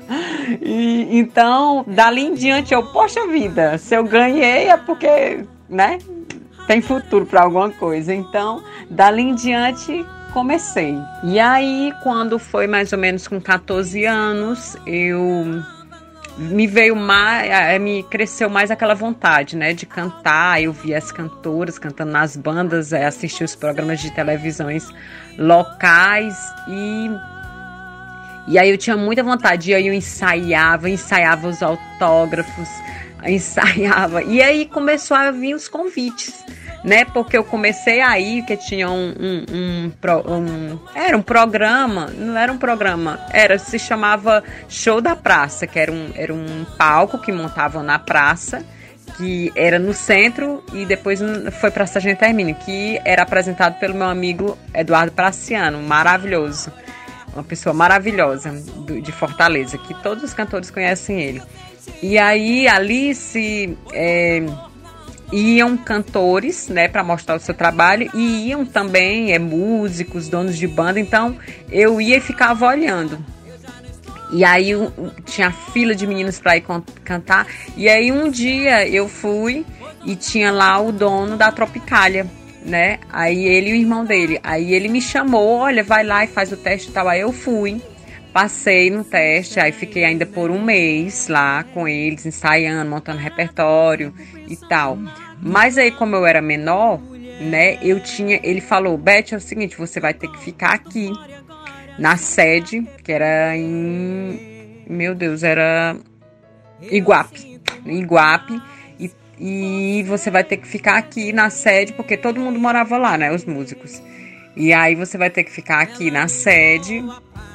E, 0.61 1.17
então, 1.17 1.83
dali 1.87 2.21
em 2.21 2.33
diante 2.33 2.73
eu, 2.73 2.83
poxa 2.91 3.27
vida, 3.27 3.77
se 3.77 3.95
eu 3.95 4.03
ganhei 4.03 4.69
é 4.69 4.77
porque, 4.77 5.43
né, 5.67 5.97
tem 6.67 6.81
futuro 6.81 7.25
para 7.25 7.41
alguma 7.41 7.69
coisa. 7.71 8.13
Então, 8.13 8.63
dali 8.89 9.23
em 9.23 9.35
diante 9.35 10.05
comecei. 10.33 10.97
E 11.23 11.39
aí, 11.39 11.93
quando 12.03 12.37
foi 12.37 12.67
mais 12.67 12.91
ou 12.91 12.99
menos 12.99 13.27
com 13.27 13.39
14 13.39 14.05
anos, 14.05 14.75
eu 14.85 15.63
me 16.37 16.67
veio 16.67 16.95
mais, 16.95 17.49
eh, 17.49 17.79
me 17.79 18.03
cresceu 18.03 18.49
mais 18.49 18.69
aquela 18.69 18.93
vontade, 18.93 19.55
né, 19.55 19.73
de 19.73 19.85
cantar. 19.85 20.61
Eu 20.61 20.73
via 20.73 20.97
as 20.97 21.11
cantoras 21.11 21.79
cantando 21.79 22.11
nas 22.11 22.35
bandas, 22.35 22.91
eh, 22.91 23.05
assistia 23.05 23.45
os 23.45 23.55
programas 23.55 24.01
de 24.01 24.11
televisões 24.11 24.89
locais 25.37 26.37
e 26.67 27.09
e 28.47 28.59
aí 28.59 28.69
eu 28.69 28.77
tinha 28.77 28.95
muita 28.95 29.23
vontade, 29.23 29.71
e 29.71 29.73
aí 29.73 29.87
eu 29.87 29.93
ensaiava, 29.93 30.89
ensaiava 30.89 31.47
os 31.47 31.63
autógrafos, 31.63 32.69
ensaiava. 33.25 34.21
E 34.23 34.41
aí 34.41 34.65
começou 34.65 35.17
a 35.17 35.31
vir 35.31 35.55
os 35.55 35.67
convites, 35.67 36.43
né? 36.83 37.05
Porque 37.05 37.35
eu 37.35 37.43
comecei 37.43 38.01
aí, 38.01 38.43
que 38.43 38.55
tinha 38.55 38.89
um, 38.89 39.13
um, 39.19 39.45
um 39.51 39.91
um- 40.31 40.79
Era 40.93 41.17
um 41.17 41.21
programa, 41.23 42.07
não 42.15 42.37
era 42.37 42.51
um 42.51 42.57
programa, 42.57 43.19
era, 43.31 43.57
se 43.57 43.79
chamava 43.79 44.43
Show 44.69 45.01
da 45.01 45.15
Praça, 45.15 45.65
que 45.65 45.79
era 45.79 45.91
um, 45.91 46.11
era 46.15 46.33
um 46.33 46.65
palco 46.77 47.17
que 47.17 47.31
montavam 47.31 47.81
na 47.81 47.97
praça, 47.97 48.63
que 49.17 49.51
era 49.55 49.79
no 49.79 49.93
centro 49.93 50.63
e 50.73 50.85
depois 50.85 51.19
foi 51.59 51.71
para 51.71 51.85
Sargento 51.87 52.23
Hermínio, 52.23 52.55
que 52.55 52.99
era 53.05 53.23
apresentado 53.23 53.79
pelo 53.79 53.95
meu 53.95 54.07
amigo 54.07 54.57
Eduardo 54.73 55.11
Praciano, 55.11 55.81
maravilhoso 55.81 56.71
uma 57.35 57.43
pessoa 57.43 57.73
maravilhosa 57.73 58.51
do- 58.51 59.01
de 59.01 59.11
Fortaleza, 59.11 59.77
que 59.77 59.93
todos 60.01 60.23
os 60.23 60.33
cantores 60.33 60.71
conhecem 60.71 61.21
ele. 61.21 61.41
E 62.01 62.17
aí 62.17 62.67
ali 62.67 63.13
se 63.13 63.77
é, 63.93 64.43
iam 65.31 65.75
cantores, 65.77 66.67
né, 66.69 66.87
para 66.87 67.03
mostrar 67.03 67.35
o 67.35 67.39
seu 67.39 67.53
trabalho 67.53 68.09
e 68.13 68.47
iam 68.47 68.65
também 68.65 69.33
é, 69.33 69.39
músicos, 69.39 70.29
donos 70.29 70.57
de 70.57 70.67
banda. 70.67 70.99
Então 70.99 71.37
eu 71.69 71.99
ia 71.99 72.17
e 72.17 72.21
ficava 72.21 72.65
olhando. 72.65 73.19
E 74.31 74.43
aí 74.43 74.71
tinha 75.25 75.51
fila 75.51 75.93
de 75.93 76.07
meninos 76.07 76.39
para 76.39 76.57
ir 76.57 76.63
cantar. 77.03 77.47
E 77.77 77.87
aí 77.87 78.11
um 78.11 78.29
dia 78.29 78.87
eu 78.87 79.07
fui 79.07 79.65
e 80.03 80.15
tinha 80.15 80.51
lá 80.51 80.79
o 80.79 80.91
dono 80.91 81.37
da 81.37 81.51
Tropicália, 81.51 82.25
né? 82.65 82.99
Aí 83.09 83.45
ele 83.45 83.69
e 83.69 83.73
o 83.73 83.75
irmão 83.75 84.03
dele. 84.03 84.39
Aí 84.43 84.73
ele 84.73 84.89
me 84.89 85.01
chamou, 85.01 85.59
olha, 85.59 85.83
vai 85.83 86.03
lá 86.03 86.23
e 86.23 86.27
faz 86.27 86.51
o 86.51 86.57
teste 86.57 86.89
e 86.89 86.91
tal. 86.91 87.07
Aí 87.07 87.21
eu 87.21 87.31
fui 87.31 87.81
passei 88.35 88.89
no 88.89 89.01
teste, 89.01 89.61
aí 89.61 89.71
fiquei 89.71 90.03
ainda 90.03 90.25
por 90.25 90.51
um 90.51 90.61
mês 90.61 91.29
lá 91.29 91.63
com 91.63 91.87
eles, 91.87 92.25
ensaiando, 92.25 92.89
montando 92.91 93.17
repertório 93.17 94.13
e 94.45 94.57
tal. 94.57 94.99
Mas 95.41 95.77
aí, 95.77 95.89
como 95.89 96.17
eu 96.17 96.25
era 96.25 96.41
menor, 96.41 96.99
né, 97.39 97.77
eu 97.81 97.97
tinha. 98.01 98.37
Ele 98.43 98.59
falou: 98.59 98.97
Beth, 98.97 99.31
é 99.31 99.35
o 99.37 99.39
seguinte, 99.39 99.77
você 99.77 100.01
vai 100.01 100.13
ter 100.13 100.29
que 100.29 100.37
ficar 100.43 100.73
aqui, 100.73 101.09
na 101.97 102.17
sede, 102.17 102.85
que 103.05 103.11
era 103.13 103.55
em. 103.55 104.83
Meu 104.89 105.15
Deus, 105.15 105.41
era. 105.41 105.95
Iguape. 106.81 107.61
Iguape. 107.85 108.61
E, 109.39 110.03
você 110.07 110.31
vai 110.31 110.43
ter 110.43 110.57
que 110.57 110.67
ficar 110.67 110.97
aqui 110.97 111.33
na 111.33 111.49
sede, 111.49 111.93
porque 111.93 112.15
todo 112.15 112.39
mundo 112.39 112.59
morava 112.59 112.97
lá, 112.97 113.17
né, 113.17 113.33
os 113.33 113.45
músicos. 113.45 114.01
E 114.55 114.71
aí 114.71 114.95
você 114.95 115.17
vai 115.17 115.29
ter 115.29 115.43
que 115.43 115.51
ficar 115.51 115.81
aqui 115.81 116.09
na 116.09 116.27
sede, 116.27 117.03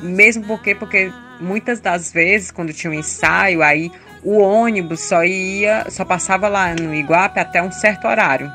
mesmo 0.03 0.45
porque, 0.45 0.75
porque 0.75 1.11
muitas 1.41 1.81
das 1.81 2.13
vezes, 2.13 2.51
quando 2.51 2.73
tinha 2.73 2.91
um 2.91 2.95
ensaio, 2.95 3.63
aí 3.63 3.91
o 4.23 4.39
ônibus 4.39 5.01
só 5.01 5.25
ia, 5.25 5.87
só 5.89 6.05
passava 6.05 6.49
lá 6.49 6.75
no 6.75 6.95
Iguape 6.95 7.41
até 7.41 7.63
um 7.63 7.73
certo 7.73 8.07
horário. 8.07 8.53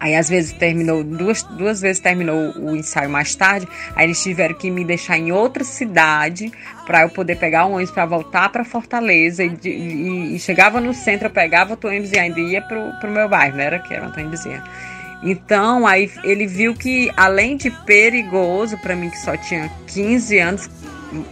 Aí 0.00 0.14
às 0.14 0.28
vezes 0.28 0.52
terminou, 0.52 1.02
duas, 1.02 1.42
duas 1.42 1.80
vezes 1.80 2.00
terminou 2.00 2.52
o 2.56 2.76
ensaio 2.76 3.10
mais 3.10 3.34
tarde, 3.34 3.66
aí 3.96 4.06
eles 4.06 4.22
tiveram 4.22 4.54
que 4.54 4.70
me 4.70 4.84
deixar 4.84 5.18
em 5.18 5.32
outra 5.32 5.64
cidade 5.64 6.52
para 6.86 7.02
eu 7.02 7.10
poder 7.10 7.36
pegar 7.36 7.66
o 7.66 7.72
ônibus 7.72 7.90
para 7.90 8.06
voltar 8.06 8.48
para 8.50 8.64
Fortaleza 8.64 9.42
e, 9.44 9.58
e, 9.64 10.36
e, 10.36 10.38
chegava 10.38 10.80
no 10.80 10.94
centro, 10.94 11.26
eu 11.26 11.30
pegava 11.32 11.76
o 11.82 11.86
ônibus 11.86 12.12
e 12.12 12.18
ainda 12.18 12.38
ia 12.38 12.62
pro, 12.62 12.92
pro 13.00 13.10
meu 13.10 13.28
bairro, 13.28 13.56
não 13.56 13.64
era 13.64 13.78
que 13.80 13.92
era 13.92 14.06
Antônio 14.06 14.30
Bezerra. 14.30 14.64
Então, 15.22 15.84
aí 15.84 16.10
ele 16.22 16.46
viu 16.46 16.74
que 16.74 17.10
além 17.16 17.56
de 17.56 17.70
perigoso 17.70 18.78
para 18.78 18.94
mim 18.94 19.10
que 19.10 19.18
só 19.18 19.36
tinha 19.36 19.68
15 19.88 20.38
anos, 20.38 20.70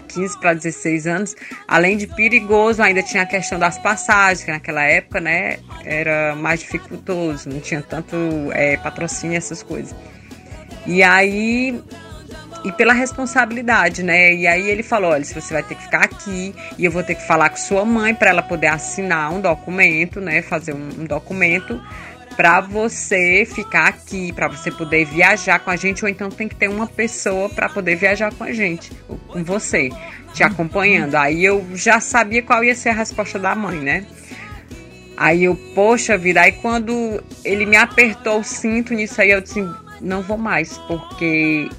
15 0.09 0.39
para 0.39 0.55
16 0.55 1.07
anos, 1.07 1.37
além 1.67 1.97
de 1.97 2.07
perigoso, 2.07 2.83
ainda 2.83 3.03
tinha 3.03 3.23
a 3.23 3.27
questão 3.27 3.59
das 3.59 3.79
passagens, 3.79 4.45
que 4.45 4.51
naquela 4.51 4.83
época, 4.83 5.21
né, 5.21 5.59
era 5.85 6.35
mais 6.35 6.61
dificultoso, 6.61 7.49
não 7.49 7.61
tinha 7.61 7.83
tanto 7.83 8.17
é, 8.53 8.77
patrocínio, 8.77 9.37
essas 9.37 9.63
coisas. 9.63 9.95
E 10.87 11.03
aí, 11.03 11.83
e 12.65 12.73
pela 12.73 12.93
responsabilidade, 12.93 14.03
né? 14.03 14.35
E 14.35 14.47
aí 14.47 14.69
ele 14.69 14.83
falou: 14.83 15.13
olha, 15.13 15.25
você 15.25 15.53
vai 15.53 15.63
ter 15.63 15.75
que 15.75 15.83
ficar 15.83 16.05
aqui 16.05 16.55
e 16.77 16.85
eu 16.85 16.91
vou 16.91 17.03
ter 17.03 17.15
que 17.15 17.27
falar 17.27 17.51
com 17.51 17.57
sua 17.57 17.85
mãe 17.85 18.15
para 18.15 18.31
ela 18.31 18.43
poder 18.43 18.69
assinar 18.69 19.33
um 19.33 19.41
documento, 19.41 20.21
né? 20.21 20.43
Fazer 20.43 20.75
um, 20.75 20.89
um 21.01 21.05
documento 21.05 21.81
para 22.37 22.61
você 22.61 23.47
ficar 23.47 23.89
aqui, 23.89 24.33
para 24.33 24.47
você 24.47 24.71
poder 24.71 25.07
viajar 25.07 25.59
com 25.59 25.71
a 25.71 25.77
gente, 25.77 26.05
ou 26.05 26.09
então 26.09 26.29
tem 26.29 26.47
que 26.47 26.55
ter 26.55 26.69
uma 26.69 26.87
pessoa 26.87 27.49
para 27.49 27.69
poder 27.69 27.97
viajar 27.97 28.33
com 28.35 28.45
a 28.45 28.53
gente, 28.53 28.93
com 29.29 29.43
você, 29.43 29.89
te 30.35 30.43
acompanhando. 30.43 31.15
Aí 31.15 31.45
eu 31.45 31.65
já 31.75 31.99
sabia 31.99 32.43
qual 32.43 32.63
ia 32.63 32.75
ser 32.75 32.91
a 32.91 32.95
resposta 32.95 33.39
da 33.39 33.55
mãe, 33.55 33.79
né? 33.79 34.07
Aí 35.17 35.45
eu, 35.45 35.57
poxa 35.75 36.19
vida, 36.19 36.43
aí 36.43 36.53
quando 36.53 37.25
ele 37.43 37.65
me 37.65 37.77
apertou 37.77 38.41
o 38.41 38.45
cinto 38.45 38.93
nisso 38.93 39.21
aí, 39.23 39.31
eu 39.31 39.41
disse, 39.41 39.67
não 40.01 40.21
vou 40.21 40.37
mais, 40.37 40.77
porque 40.87 41.71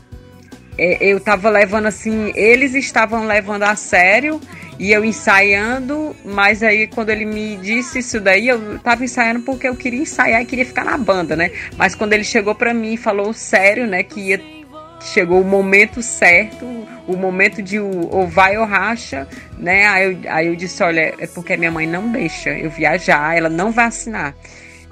é, 0.75 1.05
eu 1.05 1.19
tava 1.19 1.49
levando 1.49 1.85
assim, 1.85 2.31
eles 2.35 2.73
estavam 2.73 3.27
levando 3.27 3.63
a 3.63 3.75
sério 3.75 4.41
e 4.79 4.91
eu 4.91 5.03
ensaiando, 5.03 6.15
mas 6.23 6.61
aí 6.61 6.87
quando 6.87 7.09
ele 7.09 7.25
me 7.25 7.57
disse 7.57 7.99
isso 7.99 8.19
daí, 8.19 8.47
eu 8.47 8.79
tava 8.79 9.03
ensaiando 9.03 9.41
porque 9.41 9.67
eu 9.67 9.75
queria 9.75 10.01
ensaiar 10.01 10.41
e 10.41 10.45
queria 10.45 10.65
ficar 10.65 10.85
na 10.85 10.97
banda, 10.97 11.35
né? 11.35 11.51
Mas 11.75 11.95
quando 11.95 12.13
ele 12.13 12.23
chegou 12.23 12.53
para 12.53 12.73
mim 12.73 12.93
e 12.93 12.97
falou 12.97 13.33
sério, 13.33 13.87
né, 13.87 14.03
que 14.03 14.19
ia 14.19 14.57
chegou 14.99 15.41
o 15.41 15.45
momento 15.45 16.01
certo, 16.01 16.65
o 17.07 17.15
momento 17.15 17.61
de 17.61 17.79
o, 17.79 18.09
ou 18.09 18.27
vai 18.27 18.57
ou 18.57 18.65
racha, 18.65 19.27
né? 19.57 19.87
Aí 19.87 20.05
eu, 20.05 20.31
aí 20.31 20.47
eu 20.47 20.55
disse, 20.55 20.83
olha, 20.83 21.13
é 21.17 21.27
porque 21.27 21.55
minha 21.55 21.71
mãe 21.71 21.87
não 21.87 22.11
deixa 22.11 22.49
eu 22.49 22.69
viajar, 22.69 23.37
ela 23.37 23.49
não 23.49 23.71
vai 23.71 23.85
assinar. 23.85 24.35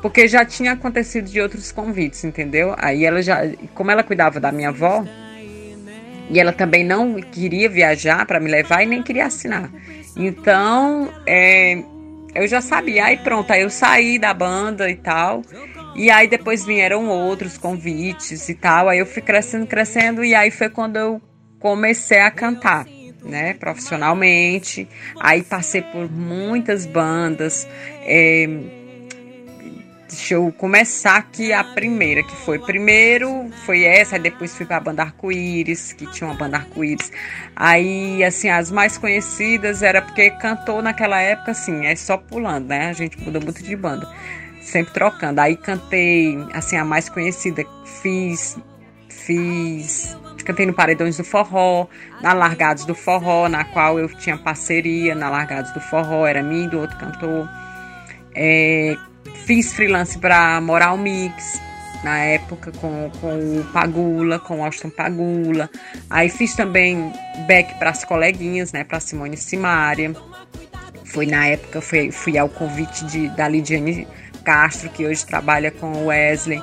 Porque 0.02 0.28
já 0.28 0.45
tinha 0.45 0.74
acontecido 0.74 1.30
de 1.30 1.41
outros 1.41 1.72
convites, 1.72 2.24
entendeu? 2.24 2.76
Aí 2.78 3.03
ela 3.06 3.22
já, 3.22 3.41
como 3.74 3.90
ela 3.90 4.03
cuidava 4.03 4.40
da 4.40 4.52
minha 4.52 4.70
avó, 4.70 5.03
e 6.30 6.39
ela 6.39 6.52
também 6.52 6.84
não 6.84 7.15
queria 7.15 7.69
viajar 7.69 8.26
para 8.26 8.39
me 8.39 8.49
levar 8.49 8.84
e 8.84 8.85
nem 8.85 9.03
queria 9.03 9.26
assinar. 9.26 9.69
Então, 10.15 11.11
é, 11.27 11.84
eu 12.34 12.47
já 12.47 12.61
sabia. 12.61 13.06
Aí 13.06 13.18
pronto, 13.18 13.52
aí 13.52 13.61
eu 13.61 13.69
saí 13.69 14.19
da 14.19 14.34
banda 14.34 14.89
e 14.89 14.95
tal. 14.95 15.41
E 15.95 16.10
aí 16.10 16.27
depois 16.27 16.65
vieram 16.65 17.07
outros 17.07 17.57
convites 17.57 18.49
e 18.49 18.53
tal. 18.53 18.89
Aí 18.89 18.99
eu 18.99 19.06
fui 19.06 19.22
crescendo, 19.22 19.65
crescendo. 19.65 20.23
E 20.23 20.35
aí 20.35 20.52
foi 20.52 20.69
quando 20.69 20.97
eu 20.97 21.22
comecei 21.60 22.19
a 22.19 22.30
cantar, 22.30 22.85
né? 23.23 23.53
Profissionalmente. 23.53 24.88
Aí 25.19 25.43
passei 25.43 25.81
por 25.81 26.11
muitas 26.11 26.85
bandas. 26.85 27.68
É, 28.03 28.47
Deixa 30.16 30.36
eu 30.36 30.50
começar 30.54 31.18
aqui 31.18 31.52
a 31.52 31.62
primeira, 31.62 32.24
que 32.24 32.34
foi 32.38 32.58
primeiro, 32.58 33.50
foi 33.66 33.84
essa, 33.84 34.18
depois 34.18 34.56
fui 34.56 34.66
pra 34.66 34.80
banda 34.80 35.04
Arco-Íris, 35.04 35.92
que 35.92 36.08
tinha 36.08 36.30
uma 36.30 36.38
banda 36.38 36.56
Arco-Íris. 36.56 37.12
Aí, 37.54 38.24
assim, 38.24 38.48
as 38.48 38.72
mais 38.72 38.98
conhecidas 38.98 39.84
era 39.84 40.02
porque 40.02 40.30
cantou 40.32 40.82
naquela 40.82 41.20
época, 41.20 41.52
assim, 41.52 41.86
é 41.86 41.94
só 41.98 42.16
pulando, 42.16 42.70
né? 42.70 42.88
A 42.88 42.94
gente 42.94 43.20
muda 43.20 43.42
muito 43.42 43.62
de 43.62 43.76
banda, 43.76 44.10
sempre 44.62 44.94
trocando. 44.94 45.42
Aí 45.42 45.58
cantei, 45.58 46.38
assim, 46.54 46.78
a 46.78 46.86
mais 46.86 47.10
conhecida, 47.10 47.66
fiz, 48.02 48.58
fiz 49.10 50.18
cantei 50.46 50.66
no 50.66 50.74
Paredões 50.74 51.18
do 51.18 51.26
Forró, 51.26 51.88
na 52.22 52.32
Largados 52.32 52.86
do 52.86 52.96
Forró, 52.96 53.50
na 53.50 53.66
qual 53.66 54.00
eu 54.00 54.08
tinha 54.08 54.38
parceria 54.38 55.14
na 55.14 55.30
Largados 55.30 55.72
do 55.72 55.82
Forró, 55.82 56.26
era 56.26 56.42
mim 56.42 56.70
do 56.70 56.80
outro 56.80 56.98
cantor. 56.98 57.50
É, 58.34 58.96
Fiz 59.34 59.73
freelance 59.73 60.18
para 60.18 60.60
Moral 60.61 60.97
Mix, 60.97 61.60
na 62.03 62.19
época 62.19 62.72
com, 62.72 63.10
com 63.19 63.60
o 63.60 63.64
Pagula, 63.73 64.39
com 64.39 64.60
o 64.60 64.64
Austin 64.64 64.89
Pagula. 64.89 65.69
Aí 66.10 66.30
fiz 66.30 66.56
também 66.56 67.11
back 67.47 67.73
para 67.80 67.89
as 67.89 68.06
coleguinhas, 68.06 68.72
né, 68.72 68.84
para 68.84 68.99
Simone 68.99 69.35
Simária. 69.38 70.15
Foi 71.03 71.26
na 71.26 71.47
época, 71.47 71.81
fui, 71.81 72.11
fui 72.11 72.38
ao 72.38 72.49
convite 72.49 73.06
de, 73.06 73.30
da 73.30 73.47
Lidiane 73.47 74.07
Castro, 74.43 74.89
que 74.89 75.06
hoje 75.06 75.26
trabalha 75.26 75.72
com 75.72 75.91
o 75.91 76.06
Wesley, 76.07 76.61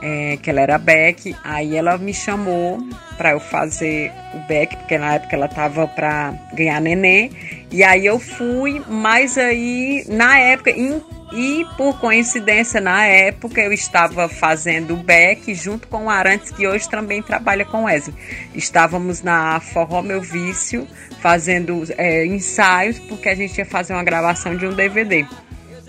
é, 0.00 0.36
que 0.36 0.50
ela 0.50 0.60
era 0.60 0.78
back. 0.78 1.34
Aí 1.44 1.76
ela 1.76 1.96
me 1.98 2.12
chamou 2.12 2.78
para 3.16 3.32
eu 3.32 3.40
fazer 3.40 4.10
o 4.34 4.38
back, 4.48 4.76
porque 4.76 4.98
na 4.98 5.14
época 5.14 5.36
ela 5.36 5.48
tava 5.48 5.86
para 5.86 6.34
ganhar 6.54 6.80
nenê. 6.80 7.30
E 7.72 7.82
aí 7.82 8.04
eu 8.04 8.18
fui, 8.18 8.82
mas 8.86 9.38
aí 9.38 10.04
na 10.08 10.38
época, 10.38 10.70
em 10.70 11.00
e 11.34 11.66
por 11.78 11.98
coincidência, 11.98 12.78
na 12.78 13.06
época, 13.06 13.58
eu 13.60 13.72
estava 13.72 14.28
fazendo 14.28 14.94
back 14.96 15.54
junto 15.54 15.88
com 15.88 16.04
o 16.04 16.10
Arantes, 16.10 16.50
que 16.50 16.66
hoje 16.66 16.86
também 16.88 17.22
trabalha 17.22 17.64
com 17.64 17.84
Wesley. 17.84 18.14
Estávamos 18.54 19.22
na 19.22 19.58
Forró 19.58 20.02
Meu 20.02 20.20
Vício 20.20 20.86
fazendo 21.20 21.84
é, 21.96 22.26
ensaios, 22.26 22.98
porque 22.98 23.30
a 23.30 23.34
gente 23.34 23.56
ia 23.56 23.64
fazer 23.64 23.94
uma 23.94 24.04
gravação 24.04 24.54
de 24.54 24.66
um 24.66 24.74
DVD. 24.74 25.26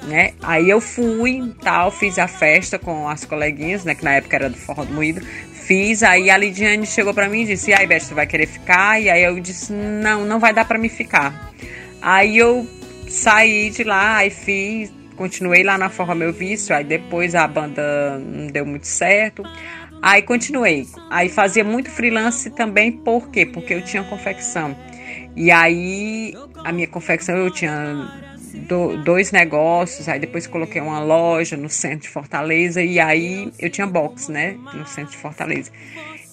Né? 0.04 0.34
Aí 0.42 0.70
eu 0.70 0.80
fui, 0.80 1.54
tal, 1.62 1.92
fiz 1.92 2.18
a 2.18 2.28
festa 2.28 2.80
com 2.80 3.08
as 3.10 3.26
coleguinhas, 3.26 3.84
né, 3.84 3.96
que 3.96 4.04
na 4.04 4.16
época 4.16 4.36
era 4.36 4.50
do 4.50 4.58
Forró 4.58 4.86
do 4.86 4.94
Moído. 4.94 5.26
Fiz, 5.66 6.04
aí 6.04 6.30
a 6.30 6.38
Lidiane 6.38 6.86
chegou 6.86 7.14
para 7.14 7.30
mim 7.30 7.42
e 7.42 7.46
disse: 7.46 7.72
"E 7.72 7.74
aí, 7.74 7.88
Beth, 7.88 8.02
você 8.02 8.14
vai 8.14 8.28
querer 8.28 8.48
ficar?" 8.48 9.02
E 9.02 9.10
aí 9.10 9.24
eu 9.24 9.40
disse: 9.40 9.72
"Não, 9.74 10.26
não 10.26 10.40
vai 10.40 10.54
dar 10.54 10.66
para 10.66 10.78
me 10.78 10.90
ficar". 10.90 11.52
Aí 12.02 12.38
eu 12.38 12.68
saí 13.08 13.70
de 13.70 13.84
lá 13.84 14.26
e 14.26 14.30
fiz 14.30 14.92
continuei 15.16 15.64
lá 15.64 15.78
na 15.78 15.90
Forra 15.90 16.16
Meu 16.16 16.34
Vício, 16.34 16.76
aí 16.76 16.84
depois 16.84 17.36
a 17.36 17.48
banda 17.48 18.18
não 18.20 18.48
deu 18.48 18.66
muito 18.66 18.88
certo. 18.88 19.44
Aí 20.02 20.22
continuei. 20.22 20.86
Aí 21.10 21.30
fazia 21.30 21.64
muito 21.64 21.90
freelance 21.90 22.50
também, 22.50 22.92
por 22.92 23.30
quê? 23.30 23.46
Porque 23.46 23.74
eu 23.74 23.82
tinha 23.82 24.04
confecção. 24.04 24.76
E 25.36 25.50
aí 25.50 26.34
a 26.64 26.72
minha 26.72 26.88
confecção 26.88 27.36
eu 27.38 27.50
tinha 27.50 28.33
do, 28.54 28.98
dois 28.98 29.32
negócios, 29.32 30.08
aí 30.08 30.20
depois 30.20 30.48
coloquei 30.48 30.82
uma 30.82 31.00
loja 31.00 31.58
no 31.58 31.70
centro 31.70 32.02
de 32.02 32.10
Fortaleza 32.10 32.82
e 32.82 33.00
aí 33.00 33.52
eu 33.60 33.70
tinha 33.70 33.88
box, 33.88 34.32
né, 34.32 34.56
no 34.74 34.86
centro 34.86 35.12
de 35.12 35.18
Fortaleza. 35.18 35.72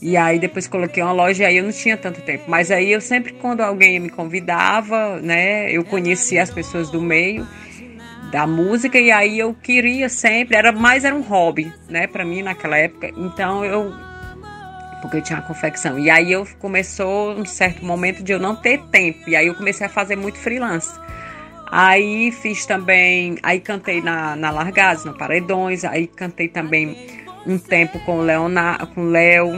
E 0.02 0.16
aí 0.16 0.38
depois 0.38 0.66
coloquei 0.66 1.02
uma 1.02 1.12
loja 1.12 1.42
e 1.42 1.46
aí 1.46 1.56
eu 1.58 1.64
não 1.64 1.72
tinha 1.72 1.96
tanto 1.96 2.22
tempo. 2.22 2.44
Mas 2.48 2.70
aí 2.70 2.90
eu 2.90 3.00
sempre 3.00 3.32
quando 3.34 3.60
alguém 3.60 3.98
me 3.98 4.08
convidava, 4.08 5.20
né, 5.20 5.70
eu 5.70 5.84
conhecia 5.84 6.42
as 6.42 6.50
pessoas 6.50 6.90
do 6.90 7.00
meio 7.00 7.46
da 8.30 8.46
música 8.46 8.98
e 8.98 9.10
aí 9.10 9.38
eu 9.38 9.52
queria 9.52 10.08
sempre, 10.08 10.56
era 10.56 10.70
mais 10.70 11.04
era 11.04 11.14
um 11.14 11.20
hobby, 11.20 11.72
né, 11.88 12.06
para 12.06 12.24
mim 12.24 12.42
naquela 12.42 12.78
época. 12.78 13.10
Então 13.16 13.64
eu 13.64 13.92
porque 15.00 15.16
eu 15.16 15.22
tinha 15.22 15.38
uma 15.38 15.46
confecção. 15.46 15.98
E 15.98 16.10
aí 16.10 16.30
eu 16.30 16.46
começou 16.58 17.32
um 17.32 17.44
certo 17.44 17.84
momento 17.84 18.22
de 18.22 18.32
eu 18.32 18.38
não 18.38 18.54
ter 18.54 18.78
tempo. 18.90 19.30
E 19.30 19.34
aí 19.34 19.46
eu 19.46 19.54
comecei 19.54 19.86
a 19.86 19.88
fazer 19.88 20.14
muito 20.14 20.38
freelance. 20.38 20.90
Aí 21.70 22.32
fiz 22.32 22.66
também, 22.66 23.38
aí 23.42 23.60
cantei 23.60 24.02
na, 24.02 24.34
na 24.34 24.50
Largados, 24.50 25.04
no 25.04 25.16
Paredões, 25.16 25.84
aí 25.84 26.08
cantei 26.08 26.48
também 26.48 27.06
um 27.46 27.58
tempo 27.58 27.98
com 28.00 28.18
o 28.18 28.22
Leonardo, 28.22 28.88
com 28.88 29.04
Léo, 29.04 29.52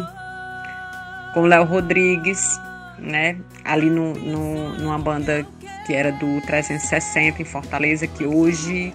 com 1.32 1.42
Léo 1.42 1.64
Rodrigues, 1.64 2.60
né? 2.98 3.36
Ali 3.64 3.88
no, 3.88 4.12
no, 4.12 4.78
numa 4.78 4.98
banda 4.98 5.46
que 5.86 5.94
era 5.94 6.12
do 6.12 6.40
360 6.42 7.40
em 7.40 7.44
Fortaleza, 7.44 8.06
que 8.06 8.24
hoje. 8.24 8.94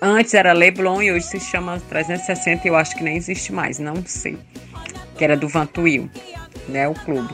Antes 0.00 0.34
era 0.34 0.52
Leblon 0.52 1.00
e 1.02 1.12
hoje 1.12 1.26
se 1.26 1.40
chama 1.40 1.80
360 1.88 2.66
e 2.66 2.68
eu 2.68 2.76
acho 2.76 2.94
que 2.94 3.02
nem 3.02 3.16
existe 3.16 3.52
mais, 3.52 3.78
não 3.78 4.04
sei. 4.04 4.38
Que 5.16 5.24
era 5.24 5.36
do 5.36 5.48
Vantuil, 5.48 6.10
né? 6.68 6.86
O 6.88 6.94
clube. 6.94 7.32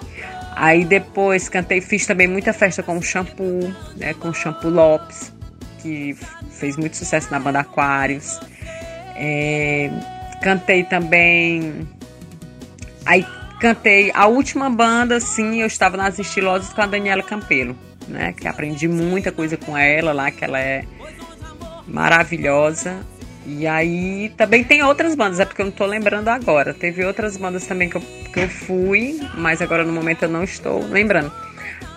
Aí 0.56 0.84
depois 0.84 1.48
cantei, 1.48 1.80
fiz 1.80 2.06
também 2.06 2.26
muita 2.26 2.52
festa 2.52 2.82
com 2.82 2.98
o 2.98 3.02
Shampoo, 3.02 3.74
né? 3.96 4.14
Com 4.14 4.28
o 4.28 4.34
Shampoo 4.34 4.70
Lopes, 4.70 5.32
que 5.80 6.16
fez 6.50 6.76
muito 6.76 6.96
sucesso 6.96 7.30
na 7.30 7.38
banda 7.38 7.60
Aquários. 7.60 8.38
É, 9.16 9.90
cantei 10.42 10.84
também. 10.84 11.88
Aí 13.06 13.24
cantei 13.60 14.10
a 14.14 14.26
última 14.26 14.70
banda, 14.70 15.20
sim, 15.20 15.60
eu 15.60 15.66
estava 15.66 15.96
nas 15.96 16.18
estilosas 16.18 16.72
com 16.72 16.80
a 16.80 16.86
Daniela 16.86 17.22
Campelo, 17.22 17.76
né? 18.08 18.32
Que 18.32 18.48
aprendi 18.48 18.88
muita 18.88 19.30
coisa 19.30 19.56
com 19.56 19.76
ela 19.76 20.12
lá, 20.12 20.30
que 20.30 20.44
ela 20.44 20.58
é 20.58 20.84
maravilhosa. 21.86 23.00
E 23.58 23.66
aí 23.66 24.32
também 24.36 24.62
tem 24.62 24.82
outras 24.82 25.16
bandas, 25.16 25.40
é 25.40 25.44
porque 25.44 25.60
eu 25.60 25.66
não 25.66 25.72
tô 25.72 25.84
lembrando 25.84 26.28
agora. 26.28 26.72
Teve 26.72 27.04
outras 27.04 27.36
bandas 27.36 27.66
também 27.66 27.88
que 27.88 27.96
eu, 27.96 28.00
que 28.00 28.40
eu 28.40 28.48
fui, 28.48 29.20
mas 29.36 29.60
agora 29.60 29.84
no 29.84 29.92
momento 29.92 30.22
eu 30.22 30.28
não 30.28 30.44
estou 30.44 30.86
lembrando. 30.86 31.32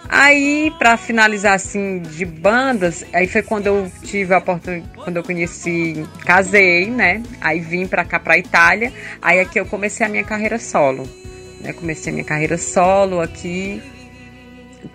Aí, 0.10 0.74
para 0.78 0.98
finalizar 0.98 1.54
assim 1.54 2.00
de 2.00 2.26
bandas, 2.26 3.06
aí 3.14 3.28
foi 3.28 3.42
quando 3.42 3.68
eu 3.68 3.92
tive 4.04 4.34
a 4.34 4.40
oportunidade, 4.40 4.92
quando 4.96 5.18
eu 5.18 5.24
conheci, 5.24 6.04
casei, 6.26 6.90
né? 6.90 7.24
Aí 7.40 7.60
vim 7.60 7.88
para 7.88 8.04
cá 8.04 8.20
para 8.20 8.38
Itália. 8.38 8.92
Aí 9.22 9.40
aqui 9.40 9.60
eu 9.60 9.66
comecei 9.66 10.06
a 10.06 10.10
minha 10.10 10.24
carreira 10.24 10.60
solo, 10.60 11.08
né? 11.62 11.72
Comecei 11.72 12.12
a 12.12 12.14
minha 12.14 12.26
carreira 12.26 12.58
solo 12.58 13.22
aqui. 13.22 13.82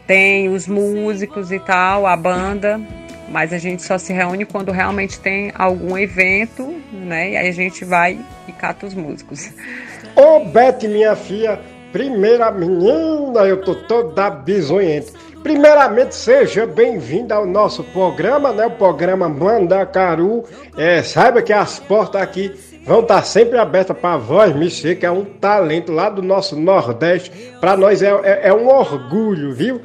Tem 0.06 0.48
os 0.48 0.66
músicos 0.66 1.50
e 1.52 1.58
tal, 1.60 2.06
a 2.06 2.16
banda, 2.16 2.80
mas 3.30 3.52
a 3.52 3.58
gente 3.58 3.82
só 3.82 3.98
se 3.98 4.12
reúne 4.12 4.44
quando 4.44 4.72
realmente 4.72 5.20
tem 5.20 5.52
algum 5.54 5.96
evento, 5.96 6.74
né? 6.92 7.30
E 7.30 7.36
aí 7.36 7.48
a 7.48 7.52
gente 7.52 7.84
vai 7.84 8.18
e 8.46 8.52
cata 8.52 8.86
os 8.86 8.94
músicos. 8.94 9.50
Ô 10.16 10.40
Beth, 10.46 10.88
minha 10.88 11.14
filha, 11.14 11.60
primeira 11.92 12.50
menina, 12.50 13.40
eu 13.40 13.60
tô 13.60 13.74
toda 13.74 14.30
bisonhenta. 14.30 15.12
Primeiramente, 15.42 16.14
seja 16.14 16.66
bem-vinda 16.66 17.36
ao 17.36 17.46
nosso 17.46 17.84
programa, 17.84 18.52
né? 18.52 18.66
O 18.66 18.72
programa 18.72 19.28
Mandacaru. 19.28 20.44
É, 20.76 21.02
saiba 21.02 21.42
que 21.42 21.52
as 21.52 21.78
portas 21.78 22.20
aqui 22.20 22.52
vão 22.84 23.00
estar 23.00 23.22
sempre 23.22 23.58
abertas 23.58 23.96
para 23.96 24.16
voz 24.16 24.54
Michê, 24.54 24.96
que 24.96 25.06
é 25.06 25.10
um 25.10 25.24
talento 25.24 25.92
lá 25.92 26.08
do 26.08 26.22
nosso 26.22 26.56
Nordeste. 26.58 27.30
Para 27.60 27.76
nós 27.76 28.02
é, 28.02 28.08
é, 28.24 28.48
é 28.48 28.52
um 28.52 28.68
orgulho, 28.68 29.54
viu? 29.54 29.80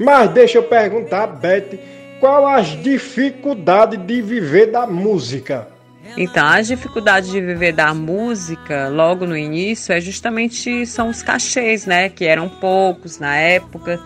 Mas 0.00 0.30
deixa 0.30 0.58
eu 0.58 0.64
perguntar, 0.64 1.26
Beth, 1.26 1.78
qual 2.26 2.48
as 2.48 2.66
dificuldades 2.82 4.04
de 4.04 4.20
viver 4.20 4.72
da 4.72 4.84
música? 4.84 5.68
Então, 6.16 6.44
as 6.44 6.66
dificuldades 6.66 7.30
de 7.30 7.40
viver 7.40 7.72
da 7.72 7.94
música 7.94 8.88
logo 8.88 9.24
no 9.24 9.36
início 9.36 9.92
é 9.92 10.00
justamente 10.00 10.84
são 10.86 11.08
os 11.08 11.22
cachês, 11.22 11.86
né? 11.86 12.08
Que 12.08 12.24
eram 12.24 12.48
poucos 12.48 13.20
na 13.20 13.36
época. 13.36 14.00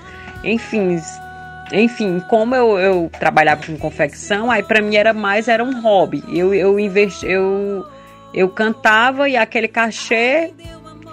Enfim, 0.44 1.00
enfim, 1.72 2.22
como 2.28 2.54
eu, 2.54 2.78
eu 2.78 3.10
trabalhava 3.18 3.64
com 3.64 3.78
confecção, 3.78 4.50
aí 4.50 4.62
para 4.62 4.82
mim 4.82 4.96
era 4.96 5.14
mais 5.14 5.48
era 5.48 5.64
um 5.64 5.80
hobby. 5.80 6.22
Eu 6.28 6.52
eu 6.52 6.78
investi, 6.78 7.26
eu 7.26 7.86
eu 8.34 8.50
cantava 8.50 9.30
e 9.30 9.36
aquele 9.36 9.68
cachê 9.68 10.52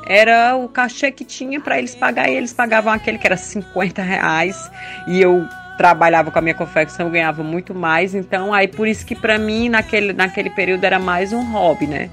era 0.05 0.57
o 0.57 0.67
cachê 0.67 1.09
que 1.09 1.23
tinha 1.23 1.61
para 1.61 1.79
eles 1.79 1.95
pagar 1.95 2.29
e 2.29 2.35
eles 2.35 2.51
pagavam 2.51 2.91
aquele 2.91 3.17
que 3.17 3.27
era 3.27 3.38
50 3.38 4.01
reais 4.01 4.69
e 5.07 5.21
eu 5.21 5.47
trabalhava 5.78 6.32
com 6.32 6.40
a 6.40 6.41
minha 6.41 6.56
confecção, 6.56 7.06
eu 7.06 7.12
ganhava 7.12 7.44
muito 7.44 7.74
mais. 7.74 8.16
Então, 8.16 8.54
aí 8.54 8.68
por 8.68 8.88
isso 8.88 9.06
que 9.06 9.16
para 9.16 9.38
mim 9.38 9.70
naquele, 9.70 10.12
naquele 10.12 10.49
período 10.49 10.84
era 10.84 10.99
mais 10.99 11.32
um 11.32 11.52
hobby, 11.52 11.88
né? 11.88 12.10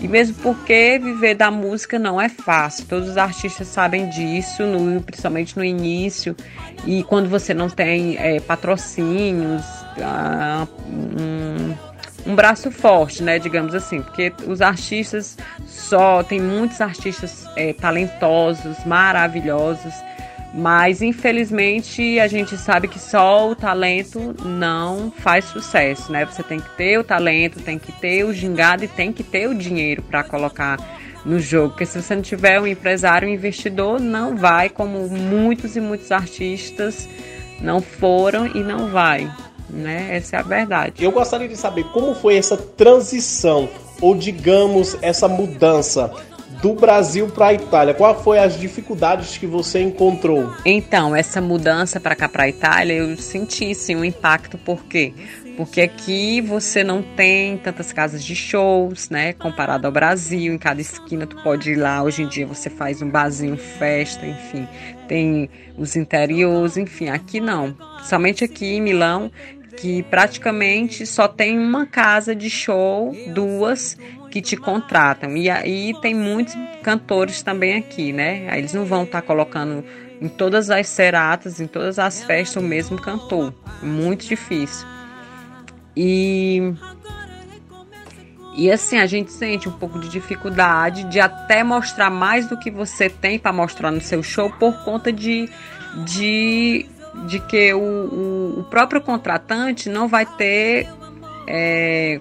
E 0.00 0.08
mesmo 0.08 0.36
porque 0.42 1.00
viver 1.02 1.34
da 1.34 1.50
música 1.50 1.98
não 1.98 2.20
é 2.20 2.28
fácil. 2.28 2.84
Todos 2.86 3.08
os 3.08 3.16
artistas 3.16 3.68
sabem 3.68 4.08
disso, 4.10 4.64
no, 4.64 5.00
principalmente 5.00 5.56
no 5.56 5.64
início. 5.64 6.36
E 6.84 7.02
quando 7.04 7.28
você 7.28 7.54
não 7.54 7.70
tem 7.70 8.18
é, 8.18 8.38
patrocínios, 8.40 9.64
ah, 10.02 10.66
um, 10.86 12.32
um 12.32 12.34
braço 12.34 12.70
forte, 12.70 13.22
né? 13.22 13.38
Digamos 13.38 13.74
assim, 13.74 14.02
porque 14.02 14.30
os 14.46 14.60
artistas 14.60 15.38
só 15.64 16.22
tem 16.22 16.38
muitos 16.38 16.82
artistas 16.82 17.48
é, 17.56 17.72
talentosos, 17.72 18.84
maravilhosos 18.84 19.94
mas 20.54 21.02
infelizmente 21.02 22.20
a 22.20 22.28
gente 22.28 22.56
sabe 22.56 22.86
que 22.86 22.98
só 22.98 23.50
o 23.50 23.56
talento 23.56 24.34
não 24.44 25.10
faz 25.10 25.46
sucesso, 25.46 26.12
né? 26.12 26.24
Você 26.24 26.44
tem 26.44 26.60
que 26.60 26.70
ter 26.76 26.96
o 26.96 27.02
talento, 27.02 27.58
tem 27.58 27.76
que 27.76 27.90
ter 27.90 28.24
o 28.24 28.32
gingado 28.32 28.84
e 28.84 28.88
tem 28.88 29.12
que 29.12 29.24
ter 29.24 29.48
o 29.48 29.54
dinheiro 29.54 30.00
para 30.02 30.22
colocar 30.22 30.78
no 31.24 31.40
jogo. 31.40 31.70
Porque 31.70 31.84
se 31.84 32.00
você 32.00 32.14
não 32.14 32.22
tiver 32.22 32.60
um 32.60 32.68
empresário, 32.68 33.28
um 33.28 33.32
investidor, 33.32 33.98
não 33.98 34.36
vai, 34.36 34.68
como 34.68 35.08
muitos 35.08 35.74
e 35.74 35.80
muitos 35.80 36.12
artistas 36.12 37.08
não 37.60 37.80
foram 37.80 38.46
e 38.46 38.60
não 38.60 38.90
vai. 38.90 39.28
Né? 39.68 40.16
Essa 40.16 40.36
é 40.36 40.38
a 40.38 40.42
verdade. 40.42 41.02
Eu 41.02 41.10
gostaria 41.10 41.48
de 41.48 41.56
saber 41.56 41.82
como 41.92 42.14
foi 42.14 42.36
essa 42.36 42.56
transição, 42.56 43.68
ou 44.00 44.14
digamos, 44.14 44.96
essa 45.02 45.26
mudança 45.26 46.12
do 46.64 46.72
Brasil 46.72 47.28
para 47.28 47.48
a 47.48 47.52
Itália, 47.52 47.92
qual 47.92 48.18
foi 48.22 48.38
as 48.38 48.58
dificuldades 48.58 49.36
que 49.36 49.46
você 49.46 49.82
encontrou? 49.82 50.50
Então, 50.64 51.14
essa 51.14 51.38
mudança 51.38 52.00
para 52.00 52.16
cá 52.16 52.26
para 52.26 52.44
a 52.44 52.48
Itália, 52.48 52.94
eu 52.94 53.14
senti 53.18 53.74
sim 53.74 53.94
um 53.94 54.02
impacto, 54.02 54.56
por 54.56 54.82
quê? 54.86 55.12
Porque 55.58 55.82
aqui 55.82 56.40
você 56.40 56.82
não 56.82 57.02
tem 57.02 57.58
tantas 57.58 57.92
casas 57.92 58.24
de 58.24 58.34
shows, 58.34 59.10
né? 59.10 59.34
Comparado 59.34 59.86
ao 59.86 59.92
Brasil, 59.92 60.54
em 60.54 60.58
cada 60.58 60.80
esquina 60.80 61.26
tu 61.26 61.36
pode 61.42 61.72
ir 61.72 61.76
lá. 61.76 62.02
Hoje 62.02 62.22
em 62.22 62.28
dia 62.28 62.46
você 62.46 62.70
faz 62.70 63.02
um 63.02 63.10
barzinho, 63.10 63.58
festa, 63.58 64.26
enfim. 64.26 64.66
Tem 65.06 65.50
os 65.76 65.94
interiores, 65.94 66.78
enfim. 66.78 67.10
Aqui 67.10 67.40
não. 67.40 67.76
Somente 68.04 68.42
aqui 68.42 68.76
em 68.76 68.80
Milão, 68.80 69.30
que 69.76 70.02
praticamente 70.04 71.04
só 71.04 71.28
tem 71.28 71.58
uma 71.58 71.84
casa 71.84 72.34
de 72.34 72.48
show, 72.48 73.14
duas, 73.34 73.96
que 74.34 74.42
te 74.42 74.56
contratam. 74.56 75.36
E 75.36 75.48
aí 75.48 75.94
tem 76.00 76.12
muitos 76.12 76.56
cantores 76.82 77.40
também 77.40 77.76
aqui, 77.76 78.12
né? 78.12 78.48
Aí 78.50 78.58
eles 78.58 78.74
não 78.74 78.84
vão 78.84 79.04
estar 79.04 79.20
tá 79.20 79.26
colocando 79.26 79.84
em 80.20 80.26
todas 80.26 80.70
as 80.70 80.88
seratas, 80.88 81.60
em 81.60 81.68
todas 81.68 82.00
as 82.00 82.24
festas, 82.24 82.60
o 82.60 82.66
mesmo 82.66 83.00
cantor. 83.00 83.54
Muito 83.80 84.26
difícil. 84.26 84.84
E. 85.96 86.74
E 88.56 88.72
assim, 88.72 88.98
a 88.98 89.06
gente 89.06 89.30
sente 89.30 89.68
um 89.68 89.72
pouco 89.72 90.00
de 90.00 90.08
dificuldade 90.08 91.04
de 91.04 91.20
até 91.20 91.62
mostrar 91.62 92.10
mais 92.10 92.48
do 92.48 92.58
que 92.58 92.72
você 92.72 93.08
tem 93.08 93.38
para 93.38 93.52
mostrar 93.52 93.92
no 93.92 94.00
seu 94.00 94.20
show 94.20 94.50
por 94.50 94.84
conta 94.84 95.12
de, 95.12 95.48
de, 96.04 96.86
de 97.26 97.38
que 97.38 97.72
o, 97.72 97.78
o, 97.78 98.60
o 98.60 98.64
próprio 98.64 99.00
contratante 99.00 99.88
não 99.88 100.08
vai 100.08 100.26
ter 100.26 100.88
é, 101.46 102.20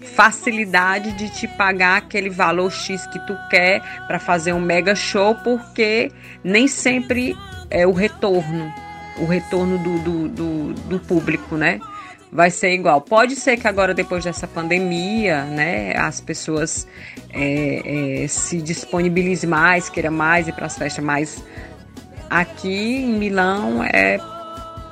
facilidade 0.00 1.12
de 1.12 1.28
te 1.30 1.46
pagar 1.46 1.98
aquele 1.98 2.30
valor 2.30 2.70
X 2.70 3.06
que 3.06 3.18
tu 3.26 3.36
quer 3.48 3.82
para 4.06 4.18
fazer 4.18 4.52
um 4.52 4.60
mega 4.60 4.94
show, 4.94 5.34
porque 5.36 6.10
nem 6.42 6.66
sempre 6.66 7.36
é 7.70 7.86
o 7.86 7.92
retorno, 7.92 8.72
o 9.18 9.26
retorno 9.26 9.78
do, 9.78 9.98
do, 9.98 10.28
do, 10.28 10.72
do 10.74 11.00
público, 11.00 11.56
né? 11.56 11.80
Vai 12.32 12.50
ser 12.50 12.72
igual. 12.72 13.00
Pode 13.00 13.34
ser 13.34 13.56
que 13.56 13.66
agora, 13.66 13.92
depois 13.92 14.24
dessa 14.24 14.46
pandemia, 14.46 15.44
né, 15.44 15.96
as 15.96 16.20
pessoas 16.20 16.86
é, 17.32 18.22
é, 18.22 18.28
se 18.28 18.62
disponibilizem 18.62 19.50
mais, 19.50 19.88
queiram 19.88 20.12
mais 20.12 20.46
ir 20.46 20.52
para 20.52 20.66
as 20.66 20.78
festas, 20.78 21.04
mas 21.04 21.42
aqui 22.28 22.98
em 22.98 23.18
Milão 23.18 23.82
é 23.82 24.18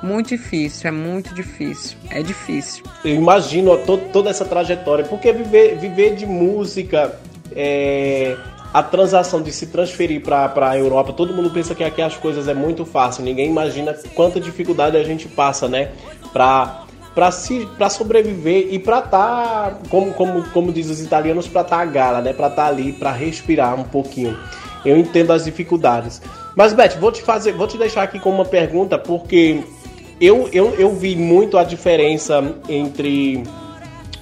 muito 0.02 0.28
difícil, 0.28 0.88
é 0.88 0.90
muito 0.90 1.34
difícil. 1.34 1.96
É 2.10 2.22
difícil. 2.22 2.84
Eu 3.04 3.14
imagino 3.14 3.76
to 3.78 3.98
toda 4.12 4.30
essa 4.30 4.44
trajetória, 4.44 5.04
porque 5.04 5.32
viver, 5.32 5.76
viver 5.76 6.14
de 6.14 6.26
música, 6.26 7.18
é, 7.54 8.36
a 8.72 8.82
transação 8.82 9.42
de 9.42 9.50
se 9.50 9.66
transferir 9.66 10.22
para 10.22 10.70
a 10.70 10.78
Europa, 10.78 11.12
todo 11.12 11.32
mundo 11.32 11.50
pensa 11.50 11.74
que 11.74 11.82
aqui 11.82 12.02
as 12.02 12.16
coisas 12.16 12.48
é 12.48 12.54
muito 12.54 12.84
fácil, 12.84 13.24
ninguém 13.24 13.48
imagina 13.48 13.94
quanta 14.14 14.40
dificuldade 14.40 14.96
a 14.96 15.02
gente 15.02 15.26
passa, 15.28 15.68
né? 15.68 15.90
Para 16.32 16.84
para 17.14 17.32
si, 17.32 17.68
para 17.76 17.90
sobreviver 17.90 18.68
e 18.70 18.78
para 18.78 19.00
estar, 19.00 19.10
tá, 19.10 19.78
como, 19.90 20.14
como, 20.14 20.48
como 20.50 20.72
diz 20.72 20.88
os 20.88 21.00
italianos, 21.00 21.48
para 21.48 21.62
estar 21.62 21.76
tá 21.78 21.82
a 21.82 21.84
gala, 21.84 22.20
né? 22.20 22.32
Para 22.32 22.46
estar 22.46 22.62
tá 22.62 22.68
ali, 22.68 22.92
para 22.92 23.10
respirar 23.10 23.74
um 23.74 23.82
pouquinho. 23.82 24.38
Eu 24.84 24.96
entendo 24.96 25.32
as 25.32 25.44
dificuldades. 25.44 26.22
Mas 26.54 26.72
Beth, 26.72 26.96
vou 27.00 27.10
te 27.10 27.20
fazer, 27.20 27.54
vou 27.54 27.66
te 27.66 27.76
deixar 27.76 28.04
aqui 28.04 28.20
com 28.20 28.30
uma 28.30 28.44
pergunta 28.44 28.96
porque 28.96 29.64
eu, 30.20 30.48
eu, 30.52 30.74
eu 30.74 30.94
vi 30.94 31.16
muito 31.16 31.56
a 31.56 31.64
diferença 31.64 32.54
entre 32.68 33.42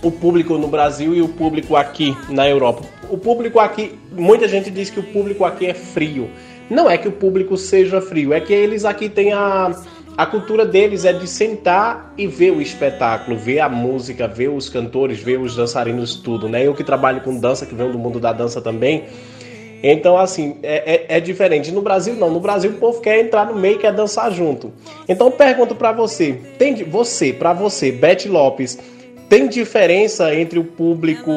o 0.02 0.10
público 0.10 0.58
no 0.58 0.68
Brasil 0.68 1.14
e 1.14 1.22
o 1.22 1.28
público 1.28 1.74
aqui 1.74 2.16
na 2.28 2.48
Europa. 2.48 2.82
O 3.10 3.16
público 3.16 3.58
aqui, 3.58 3.98
muita 4.12 4.46
gente 4.46 4.70
diz 4.70 4.90
que 4.90 5.00
o 5.00 5.02
público 5.02 5.44
aqui 5.44 5.66
é 5.66 5.74
frio, 5.74 6.28
Não 6.68 6.90
é 6.90 6.98
que 6.98 7.08
o 7.08 7.12
público 7.12 7.56
seja 7.56 8.00
frio, 8.00 8.32
é 8.32 8.40
que 8.40 8.52
eles 8.52 8.84
aqui 8.84 9.08
têm 9.08 9.32
a, 9.32 9.70
a 10.16 10.26
cultura 10.26 10.66
deles 10.66 11.04
é 11.04 11.12
de 11.12 11.26
sentar 11.26 12.12
e 12.16 12.26
ver 12.26 12.50
o 12.50 12.60
espetáculo, 12.60 13.36
ver 13.36 13.60
a 13.60 13.68
música, 13.68 14.26
ver 14.26 14.48
os 14.48 14.68
cantores, 14.68 15.20
ver 15.20 15.38
os 15.38 15.54
dançarinos, 15.54 16.16
tudo, 16.16 16.48
né? 16.48 16.66
Eu 16.66 16.74
que 16.74 16.82
trabalho 16.82 17.20
com 17.20 17.38
dança, 17.38 17.66
que 17.66 17.74
venho 17.74 17.92
do 17.92 17.98
mundo 17.98 18.18
da 18.18 18.32
dança 18.32 18.60
também. 18.60 19.04
Então, 19.82 20.16
assim, 20.16 20.56
é, 20.62 20.94
é, 20.94 21.16
é 21.16 21.20
diferente. 21.20 21.70
No 21.70 21.82
Brasil, 21.82 22.14
não. 22.14 22.30
No 22.30 22.40
Brasil, 22.40 22.70
o 22.70 22.74
povo 22.74 23.00
quer 23.00 23.20
entrar 23.20 23.46
no 23.46 23.54
meio, 23.54 23.78
quer 23.78 23.92
dançar 23.92 24.32
junto. 24.32 24.72
Então, 25.08 25.30
pergunto 25.30 25.74
para 25.74 25.92
você: 25.92 26.32
tem 26.58 26.74
você, 26.84 27.32
para 27.32 27.52
você, 27.52 27.92
Beth 27.92 28.26
Lopes, 28.26 28.78
tem 29.28 29.48
diferença 29.48 30.34
entre 30.34 30.58
o 30.58 30.64
público, 30.64 31.30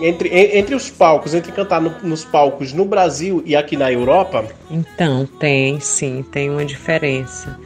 entre, 0.00 0.28
entre 0.56 0.74
os 0.74 0.90
palcos, 0.90 1.34
entre 1.34 1.52
cantar 1.52 1.80
no, 1.80 1.90
nos 2.02 2.24
palcos 2.24 2.72
no 2.72 2.84
Brasil 2.84 3.42
e 3.44 3.56
aqui 3.56 3.76
na 3.76 3.92
Europa? 3.92 4.44
Então, 4.70 5.26
tem 5.26 5.80
sim, 5.80 6.24
tem 6.30 6.48
uma 6.48 6.64
diferença. 6.64 7.58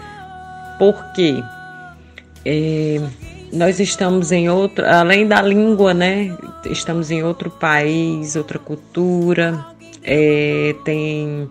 Porque 0.79 1.43
é, 2.45 3.01
nós 3.53 3.81
estamos 3.81 4.33
em 4.33 4.49
outro, 4.49 4.85
além 4.87 5.27
da 5.27 5.43
língua, 5.43 5.93
né? 5.93 6.37
Estamos 6.65 7.11
em 7.11 7.23
outro 7.23 7.51
país, 7.51 8.37
outra 8.37 8.59
cultura, 8.59 9.70
é, 10.03 10.75
tem 10.85 11.51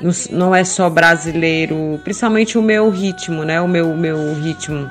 não, 0.00 0.10
não 0.30 0.54
é 0.54 0.64
só 0.64 0.90
brasileiro, 0.90 2.00
principalmente 2.04 2.58
o 2.58 2.62
meu 2.62 2.90
ritmo, 2.90 3.44
né? 3.44 3.60
O 3.60 3.68
meu, 3.68 3.96
meu 3.96 4.34
ritmo 4.34 4.88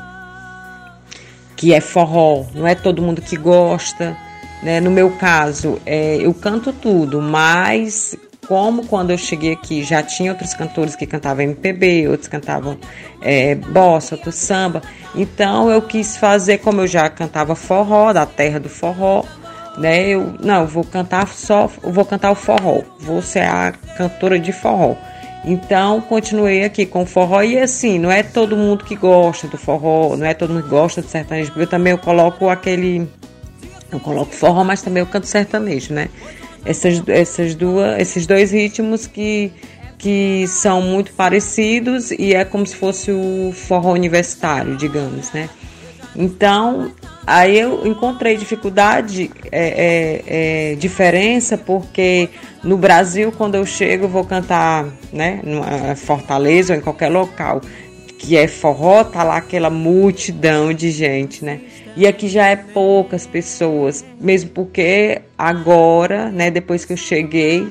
que 1.55 1.73
é 1.73 1.79
forró, 1.79 2.45
não 2.53 2.67
é 2.67 2.75
todo 2.75 3.01
mundo 3.01 3.21
que 3.21 3.37
gosta. 3.37 4.15
Né? 4.61 4.79
No 4.79 4.89
meu 4.89 5.11
caso, 5.11 5.79
é, 5.85 6.17
eu 6.17 6.33
canto 6.33 6.73
tudo, 6.73 7.21
mas 7.21 8.15
como 8.47 8.85
quando 8.85 9.11
eu 9.11 9.17
cheguei 9.17 9.53
aqui 9.53 9.83
já 9.83 10.03
tinha 10.03 10.31
outros 10.31 10.53
cantores 10.53 10.95
que 10.95 11.05
cantavam 11.05 11.43
MPB, 11.43 12.07
outros 12.07 12.27
cantavam 12.27 12.77
é, 13.21 13.55
bossa, 13.55 14.15
outros 14.15 14.35
samba, 14.35 14.81
então 15.15 15.69
eu 15.69 15.81
quis 15.81 16.15
fazer 16.17 16.59
como 16.59 16.81
eu 16.81 16.87
já 16.87 17.09
cantava 17.09 17.55
forró, 17.55 18.13
da 18.13 18.25
terra 18.25 18.59
do 18.59 18.69
forró, 18.69 19.23
né? 19.77 20.07
Eu 20.07 20.34
não, 20.41 20.65
vou 20.65 20.84
cantar 20.84 21.27
só, 21.27 21.68
vou 21.68 22.06
cantar 22.06 22.31
o 22.31 22.35
forró, 22.35 22.81
vou 22.99 23.22
ser 23.22 23.41
a 23.41 23.73
cantora 23.97 24.39
de 24.39 24.52
forró. 24.52 24.95
Então, 25.43 26.02
continuei 26.02 26.64
aqui 26.64 26.85
com 26.85 27.03
o 27.03 27.06
forró 27.06 27.43
e 27.43 27.60
assim, 27.60 27.99
não 27.99 28.11
é 28.11 28.23
todo 28.23 28.57
mundo 28.57 28.84
que 28.84 28.95
gosta 28.95 29.47
do 29.47 29.57
forró, 29.57 30.15
não 30.18 30.26
é 30.26 30.34
todo 30.34 30.53
mundo 30.53 30.64
que 30.64 30.69
gosta 30.69 31.02
do 31.02 31.07
sertanejo, 31.07 31.52
porque 31.52 31.64
eu 31.64 31.68
também 31.68 31.91
eu 31.91 31.99
coloco 31.99 32.49
aquele 32.49 33.07
eu 33.91 33.99
coloco 33.99 34.34
forró, 34.34 34.64
mas 34.64 34.81
também 34.81 35.02
eu 35.02 35.07
canto 35.07 35.27
sertanejo, 35.27 35.93
né? 35.93 36.10
Essas, 36.65 37.02
essas 37.07 37.53
duas, 37.53 38.02
esses 38.02 38.26
dois 38.26 38.52
ritmos 38.52 39.06
que 39.06 39.52
que 39.97 40.45
são 40.47 40.81
muito 40.81 41.14
parecidos 41.14 42.11
e 42.11 42.34
é 42.34 42.43
como 42.43 42.65
se 42.65 42.76
fosse 42.76 43.11
o 43.11 43.52
forró 43.53 43.93
universitário, 43.93 44.76
digamos, 44.76 45.31
né? 45.31 45.49
Então, 46.15 46.91
aí 47.26 47.60
eu 47.60 47.85
encontrei 47.85 48.38
dificuldade, 48.38 49.31
é, 49.52 49.68
é, 49.68 50.72
é, 50.72 50.76
diferença, 50.76 51.57
porque 51.57 52.30
no 52.64 52.77
Brasil, 52.77 53.31
quando 53.31 53.56
eu 53.56 53.65
chego, 53.65 54.06
eu 54.06 54.10
vou 54.10 54.23
cantar, 54.23 54.88
né, 55.11 55.39
numa 55.43 55.95
Fortaleza 55.95 56.73
ou 56.73 56.80
em 56.80 56.81
qualquer 56.81 57.10
local 57.10 57.61
que 58.18 58.38
é 58.38 58.47
forró, 58.47 59.03
tá 59.03 59.23
lá 59.23 59.38
aquela 59.38 59.69
multidão 59.69 60.73
de 60.73 60.89
gente, 60.89 61.43
né? 61.43 61.60
E 61.97 62.07
aqui 62.07 62.27
já 62.27 62.47
é 62.47 62.56
poucas 62.56 63.27
pessoas, 63.27 64.06
mesmo 64.19 64.49
porque 64.49 65.22
agora, 65.38 66.31
né, 66.31 66.49
depois 66.49 66.85
que 66.85 66.93
eu 66.93 66.97
cheguei, 66.97 67.68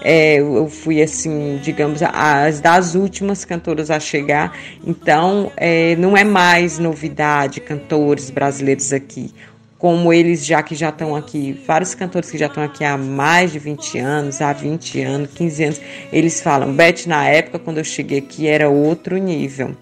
é, 0.00 0.36
eu 0.36 0.68
fui 0.68 1.02
assim, 1.02 1.58
digamos, 1.62 2.00
as 2.02 2.60
das 2.60 2.94
últimas 2.94 3.44
cantoras 3.44 3.90
a 3.90 3.98
chegar, 3.98 4.56
então 4.86 5.50
é, 5.56 5.96
não 5.96 6.16
é 6.16 6.24
mais 6.24 6.78
novidade 6.78 7.60
cantores 7.60 8.30
brasileiros 8.30 8.92
aqui. 8.92 9.32
Como 9.78 10.12
eles 10.12 10.44
já 10.44 10.62
que 10.62 10.74
já 10.74 10.88
estão 10.88 11.14
aqui, 11.14 11.60
vários 11.66 11.94
cantores 11.94 12.30
que 12.30 12.38
já 12.38 12.46
estão 12.46 12.62
aqui 12.62 12.82
há 12.82 12.96
mais 12.96 13.52
de 13.52 13.58
20 13.58 13.98
anos, 13.98 14.40
há 14.40 14.52
20 14.52 15.02
anos, 15.02 15.30
15 15.34 15.64
anos, 15.64 15.80
eles 16.12 16.40
falam, 16.40 16.72
Beth, 16.72 17.06
na 17.06 17.28
época 17.28 17.58
quando 17.58 17.78
eu 17.78 17.84
cheguei 17.84 18.18
aqui 18.18 18.46
era 18.46 18.68
outro 18.70 19.16
nível. 19.18 19.76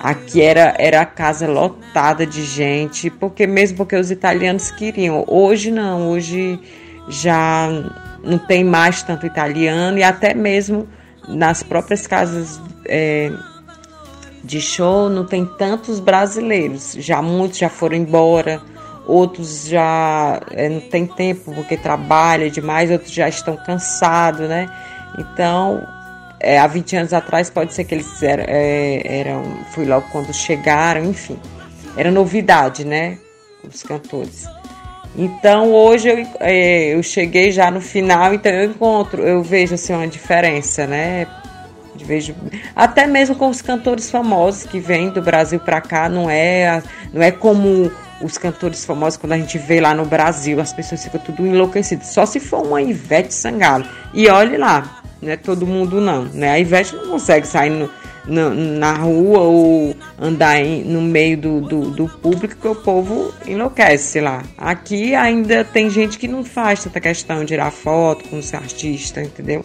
Aqui 0.00 0.42
era, 0.42 0.74
era 0.78 1.00
a 1.00 1.06
casa 1.06 1.46
lotada 1.46 2.26
de 2.26 2.44
gente, 2.44 3.08
porque 3.08 3.46
mesmo 3.46 3.78
porque 3.78 3.96
os 3.96 4.10
italianos 4.10 4.70
queriam. 4.70 5.24
Hoje 5.26 5.70
não, 5.70 6.10
hoje 6.10 6.60
já 7.08 7.68
não 8.22 8.38
tem 8.38 8.64
mais 8.64 9.02
tanto 9.02 9.26
italiano 9.26 9.98
e 9.98 10.02
até 10.02 10.34
mesmo 10.34 10.88
nas 11.28 11.62
próprias 11.62 12.06
casas 12.06 12.60
é, 12.86 13.32
de 14.42 14.60
show 14.60 15.08
não 15.08 15.24
tem 15.24 15.44
tantos 15.44 16.00
brasileiros. 16.00 16.94
Já 16.98 17.22
muitos 17.22 17.58
já 17.58 17.68
foram 17.68 17.96
embora, 17.96 18.60
outros 19.06 19.66
já 19.66 20.40
é, 20.50 20.68
não 20.68 20.80
tem 20.80 21.06
tempo 21.06 21.52
porque 21.54 21.76
trabalha 21.76 22.50
demais, 22.50 22.90
outros 22.90 23.12
já 23.12 23.28
estão 23.28 23.56
cansados, 23.56 24.48
né? 24.48 24.68
Então, 25.18 25.86
é, 26.40 26.58
há 26.58 26.66
20 26.66 26.96
anos 26.96 27.12
atrás 27.12 27.48
pode 27.48 27.72
ser 27.72 27.84
que 27.84 27.94
eles 27.94 28.22
eram, 28.22 28.44
é, 28.46 29.20
eram 29.20 29.42
fui 29.72 29.84
logo 29.86 30.06
quando 30.10 30.32
chegaram, 30.32 31.04
enfim. 31.04 31.38
Era 31.96 32.10
novidade, 32.10 32.84
né? 32.84 33.18
Os 33.62 33.82
cantores. 33.82 34.46
Então 35.16 35.70
hoje 35.72 36.08
eu, 36.08 36.26
é, 36.40 36.94
eu 36.94 37.02
cheguei 37.02 37.52
já 37.52 37.70
no 37.70 37.80
final, 37.80 38.34
então 38.34 38.50
eu 38.50 38.70
encontro, 38.70 39.22
eu 39.22 39.42
vejo 39.42 39.74
assim 39.74 39.92
uma 39.92 40.08
diferença, 40.08 40.86
né? 40.86 41.26
Vejo, 41.96 42.34
até 42.74 43.06
mesmo 43.06 43.36
com 43.36 43.48
os 43.48 43.62
cantores 43.62 44.10
famosos 44.10 44.64
que 44.64 44.80
vêm 44.80 45.10
do 45.10 45.22
Brasil 45.22 45.60
para 45.60 45.80
cá, 45.80 46.08
não 46.08 46.28
é, 46.28 46.82
não 47.12 47.22
é 47.22 47.30
como 47.30 47.90
os 48.20 48.36
cantores 48.36 48.84
famosos 48.84 49.16
quando 49.16 49.32
a 49.32 49.38
gente 49.38 49.58
vê 49.58 49.80
lá 49.80 49.94
no 49.94 50.04
Brasil, 50.04 50.60
as 50.60 50.72
pessoas 50.72 51.04
ficam 51.04 51.20
tudo 51.20 51.46
enlouquecidas. 51.46 52.08
Só 52.08 52.26
se 52.26 52.40
for 52.40 52.66
uma 52.66 52.82
Ivete 52.82 53.32
Sangalo. 53.32 53.84
E 54.12 54.28
olhe 54.28 54.56
lá, 54.56 55.02
não 55.22 55.30
é 55.30 55.36
todo 55.36 55.66
mundo 55.66 56.00
não, 56.00 56.24
né? 56.24 56.50
A 56.50 56.58
Ivete 56.58 56.96
não 56.96 57.10
consegue 57.10 57.46
sair 57.46 57.70
no, 57.70 57.88
na, 58.26 58.50
na 58.50 58.92
rua 58.94 59.40
ou 59.40 59.96
andar 60.18 60.60
em, 60.60 60.82
no 60.84 61.02
meio 61.02 61.36
do, 61.36 61.60
do, 61.60 61.90
do, 61.90 62.08
público 62.08 62.56
que 62.56 62.68
o 62.68 62.74
povo 62.74 63.32
enlouquece 63.46 64.20
lá. 64.20 64.42
Aqui 64.56 65.14
ainda 65.14 65.64
tem 65.64 65.90
gente 65.90 66.18
que 66.18 66.26
não 66.26 66.44
faz 66.44 66.84
tanta 66.84 67.00
questão 67.00 67.40
de 67.40 67.46
tirar 67.46 67.70
foto 67.70 68.28
com 68.28 68.40
ser 68.40 68.56
artista, 68.56 69.22
entendeu? 69.22 69.62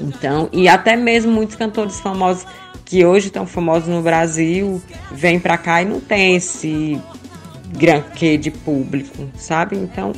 Então, 0.00 0.48
e 0.52 0.68
até 0.68 0.96
mesmo 0.96 1.32
muitos 1.32 1.56
cantores 1.56 2.00
famosos 2.00 2.46
que 2.84 3.04
hoje 3.04 3.28
estão 3.28 3.46
famosos 3.46 3.88
no 3.88 4.02
Brasil 4.02 4.80
vêm 5.10 5.40
para 5.40 5.56
cá 5.56 5.82
e 5.82 5.84
não 5.84 6.00
tem 6.00 6.36
esse 6.36 7.00
gran 7.76 8.02
quê 8.14 8.36
de 8.36 8.50
público, 8.50 9.28
sabe? 9.36 9.76
Então, 9.76 10.12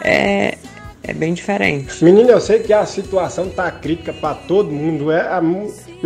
é, 0.00 0.56
é 1.02 1.12
bem 1.12 1.34
diferente. 1.34 2.02
Menina, 2.02 2.32
eu 2.32 2.40
sei 2.40 2.60
que 2.60 2.72
a 2.72 2.86
situação 2.86 3.50
tá 3.50 3.70
crítica 3.70 4.12
para 4.12 4.34
todo 4.34 4.70
mundo. 4.70 5.10
É, 5.10 5.28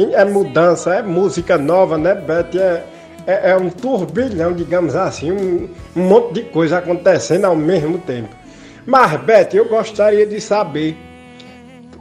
é, 0.04 0.24
mudança, 0.24 0.94
é 0.94 1.02
música 1.02 1.58
nova, 1.58 1.98
né, 1.98 2.14
Beth? 2.14 2.56
É, 2.56 2.84
é, 3.26 3.50
é, 3.50 3.56
um 3.56 3.68
turbilhão, 3.68 4.52
digamos 4.54 4.96
assim, 4.96 5.30
um, 5.30 5.68
um 5.94 6.02
monte 6.08 6.34
de 6.34 6.44
coisa 6.44 6.78
acontecendo 6.78 7.44
ao 7.44 7.54
mesmo 7.54 7.98
tempo. 7.98 8.34
Mas, 8.86 9.20
Beth, 9.20 9.50
eu 9.52 9.68
gostaria 9.68 10.26
de 10.26 10.40
saber 10.40 10.96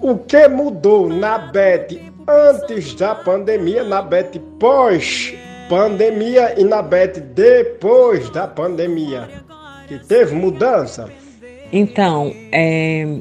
o 0.02 0.18
que 0.18 0.48
mudou 0.48 1.10
na 1.10 1.38
Beth 1.38 2.00
antes 2.28 2.94
da 2.94 3.14
pandemia, 3.14 3.84
na 3.84 4.02
Beth 4.02 4.40
pós-pandemia 4.60 6.58
e 6.58 6.64
na 6.64 6.82
Beth 6.82 7.20
depois 7.34 8.30
da 8.30 8.48
pandemia. 8.48 9.28
Que 9.88 10.00
teve 10.00 10.34
mudança? 10.34 11.10
Então, 11.72 12.34
é, 12.52 13.20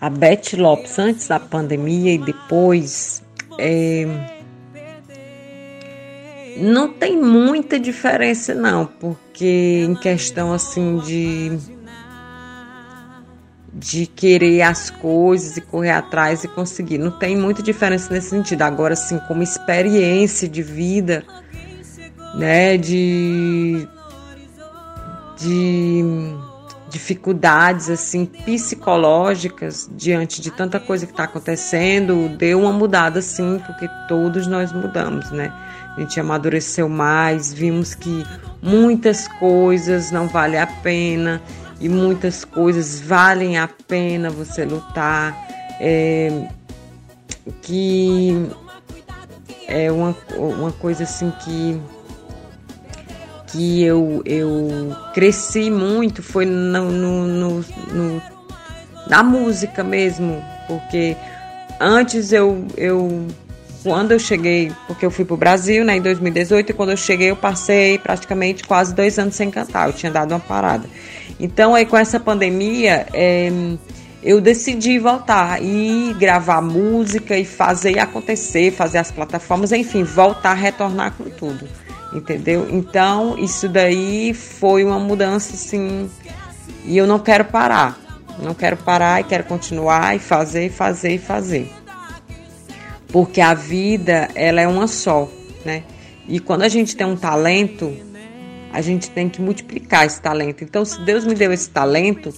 a 0.00 0.10
Beth 0.10 0.54
Lopes 0.56 0.98
antes 0.98 1.28
da 1.28 1.40
pandemia 1.40 2.14
e 2.14 2.18
depois 2.18 3.22
é, 3.58 4.06
não 6.58 6.92
tem 6.92 7.20
muita 7.20 7.78
diferença 7.78 8.54
não, 8.54 8.86
porque 8.86 9.84
em 9.86 9.94
questão 9.94 10.52
assim 10.52 10.98
de 10.98 11.76
de 13.78 14.06
querer 14.06 14.62
as 14.62 14.88
coisas 14.88 15.58
e 15.58 15.60
correr 15.60 15.90
atrás 15.90 16.42
e 16.42 16.48
conseguir, 16.48 16.96
não 16.96 17.10
tem 17.10 17.36
muita 17.36 17.62
diferença 17.62 18.10
nesse 18.10 18.30
sentido. 18.30 18.62
Agora 18.62 18.94
assim, 18.94 19.18
como 19.28 19.42
experiência 19.42 20.48
de 20.48 20.62
vida, 20.62 21.22
né, 22.34 22.78
de 22.78 23.86
de 25.38 26.02
dificuldades 26.96 27.90
assim 27.90 28.24
psicológicas 28.24 29.90
diante 29.94 30.40
de 30.40 30.50
tanta 30.50 30.80
coisa 30.80 31.04
que 31.04 31.12
está 31.12 31.24
acontecendo, 31.24 32.30
deu 32.38 32.60
uma 32.60 32.72
mudada 32.72 33.20
sim, 33.20 33.60
porque 33.66 33.86
todos 34.08 34.46
nós 34.46 34.72
mudamos, 34.72 35.30
né? 35.30 35.52
A 35.94 36.00
gente 36.00 36.18
amadureceu 36.18 36.88
mais, 36.88 37.52
vimos 37.52 37.94
que 37.94 38.24
muitas 38.62 39.28
coisas 39.28 40.10
não 40.10 40.26
valem 40.26 40.58
a 40.58 40.66
pena 40.66 41.42
e 41.78 41.88
muitas 41.88 42.46
coisas 42.46 42.98
valem 42.98 43.58
a 43.58 43.68
pena 43.68 44.30
você 44.30 44.64
lutar. 44.64 45.36
É, 45.78 46.48
que 47.60 48.50
é 49.68 49.92
uma, 49.92 50.16
uma 50.38 50.72
coisa 50.72 51.02
assim 51.04 51.30
que 51.44 51.78
que 53.56 53.82
eu, 53.82 54.22
eu 54.26 54.94
cresci 55.14 55.70
muito 55.70 56.22
foi 56.22 56.44
no, 56.44 56.90
no, 56.90 57.26
no, 57.26 57.64
no 57.90 58.22
na 59.08 59.22
música 59.22 59.82
mesmo, 59.82 60.42
porque 60.66 61.16
antes 61.80 62.32
eu, 62.32 62.66
eu 62.76 63.26
quando 63.82 64.10
eu 64.10 64.18
cheguei, 64.18 64.72
porque 64.88 65.06
eu 65.06 65.10
fui 65.12 65.24
pro 65.24 65.36
Brasil 65.36 65.84
né, 65.84 65.96
em 65.96 66.02
2018, 66.02 66.70
e 66.70 66.74
quando 66.74 66.90
eu 66.90 66.96
cheguei 66.96 67.30
eu 67.30 67.36
passei 67.36 67.98
praticamente 67.98 68.64
quase 68.64 68.94
dois 68.94 69.18
anos 69.18 69.36
sem 69.36 69.50
cantar, 69.50 69.88
eu 69.88 69.92
tinha 69.92 70.10
dado 70.10 70.32
uma 70.32 70.40
parada. 70.40 70.88
Então 71.40 71.74
aí 71.74 71.86
com 71.86 71.96
essa 71.96 72.18
pandemia 72.18 73.06
é, 73.14 73.48
eu 74.22 74.40
decidi 74.40 74.98
voltar 74.98 75.62
e 75.62 76.14
gravar 76.18 76.60
música 76.60 77.38
e 77.38 77.44
fazer 77.44 77.98
acontecer, 78.00 78.72
fazer 78.72 78.98
as 78.98 79.12
plataformas, 79.12 79.70
enfim, 79.72 80.02
voltar, 80.02 80.54
retornar 80.54 81.12
com 81.12 81.24
tudo, 81.30 81.66
entendeu? 82.12 82.68
Então 82.70 83.38
isso 83.38 83.68
daí 83.68 84.32
foi 84.34 84.84
uma 84.84 84.98
mudança 84.98 85.54
assim, 85.54 86.10
e 86.84 86.96
eu 86.96 87.06
não 87.06 87.18
quero 87.18 87.44
parar, 87.44 87.98
não 88.42 88.54
quero 88.54 88.76
parar 88.76 89.20
e 89.20 89.24
quero 89.24 89.44
continuar 89.44 90.16
e 90.16 90.18
fazer, 90.18 90.70
fazer 90.70 91.14
e 91.14 91.18
fazer 91.18 91.70
porque 93.08 93.40
a 93.40 93.54
vida 93.54 94.28
ela 94.34 94.60
é 94.60 94.68
uma 94.68 94.86
só, 94.86 95.26
né? 95.64 95.84
E 96.28 96.38
quando 96.40 96.62
a 96.62 96.68
gente 96.68 96.94
tem 96.96 97.06
um 97.06 97.16
talento, 97.16 97.96
a 98.72 98.82
gente 98.82 99.10
tem 99.10 99.28
que 99.28 99.40
multiplicar 99.40 100.04
esse 100.04 100.20
talento. 100.20 100.62
Então, 100.64 100.84
se 100.84 101.00
Deus 101.02 101.24
me 101.24 101.34
deu 101.34 101.52
esse 101.52 101.70
talento, 101.70 102.34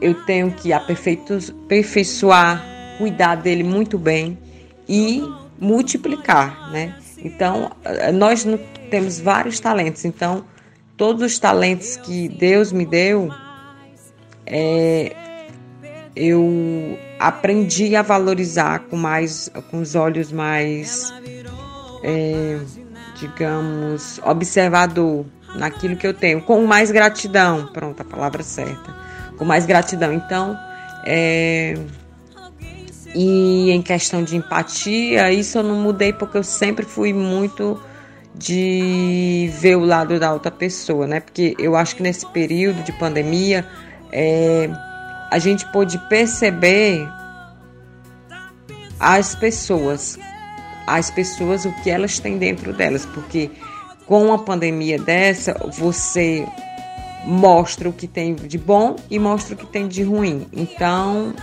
eu 0.00 0.14
tenho 0.24 0.50
que 0.52 0.72
aperfeiçoar, 0.72 2.64
cuidar 2.98 3.34
dele 3.34 3.62
muito 3.62 3.98
bem 3.98 4.38
e 4.88 5.22
multiplicar, 5.60 6.70
né? 6.70 6.96
Então, 7.18 7.70
nós 8.14 8.46
temos 8.92 9.18
vários 9.18 9.58
talentos. 9.58 10.04
Então, 10.04 10.44
todos 10.98 11.22
os 11.22 11.38
talentos 11.38 11.96
que 11.96 12.28
Deus 12.28 12.72
me 12.72 12.84
deu, 12.84 13.30
é, 14.44 15.16
eu 16.14 16.98
aprendi 17.18 17.96
a 17.96 18.02
valorizar 18.02 18.80
com 18.80 18.96
mais 18.98 19.50
com 19.70 19.80
os 19.80 19.94
olhos 19.94 20.30
mais 20.30 21.10
é, 22.04 22.58
digamos 23.16 24.20
observador 24.26 25.24
naquilo 25.54 25.96
que 25.96 26.06
eu 26.06 26.12
tenho. 26.12 26.42
Com 26.42 26.66
mais 26.66 26.90
gratidão. 26.90 27.70
Pronto 27.72 27.98
a 27.98 28.04
palavra 28.04 28.42
certa. 28.42 28.94
Com 29.38 29.46
mais 29.46 29.64
gratidão. 29.64 30.12
Então 30.12 30.54
é, 31.06 31.78
e 33.14 33.70
em 33.70 33.80
questão 33.80 34.22
de 34.22 34.36
empatia 34.36 35.32
isso 35.32 35.56
eu 35.56 35.62
não 35.62 35.76
mudei 35.76 36.12
porque 36.12 36.36
eu 36.36 36.44
sempre 36.44 36.84
fui 36.84 37.14
muito 37.14 37.80
de 38.34 39.50
ver 39.60 39.76
o 39.76 39.84
lado 39.84 40.18
da 40.18 40.32
outra 40.32 40.50
pessoa 40.50 41.06
né 41.06 41.20
porque 41.20 41.54
eu 41.58 41.76
acho 41.76 41.96
que 41.96 42.02
nesse 42.02 42.26
período 42.26 42.82
de 42.82 42.92
pandemia 42.92 43.66
é, 44.10 44.70
a 45.30 45.38
gente 45.38 45.64
pôde 45.72 45.98
perceber 46.08 47.08
as 49.00 49.34
pessoas, 49.34 50.16
as 50.86 51.10
pessoas 51.10 51.64
o 51.64 51.72
que 51.82 51.90
elas 51.90 52.20
têm 52.20 52.38
dentro 52.38 52.72
delas, 52.72 53.04
porque 53.06 53.50
com 54.06 54.26
uma 54.26 54.38
pandemia 54.38 54.98
dessa, 54.98 55.54
você 55.72 56.46
mostra 57.24 57.88
o 57.88 57.92
que 57.92 58.06
tem 58.06 58.34
de 58.34 58.58
bom 58.58 58.96
e 59.10 59.18
mostra 59.18 59.54
o 59.54 59.58
que 59.58 59.66
tem 59.66 59.88
de 59.88 60.02
ruim. 60.02 60.46
Então, 60.52 61.34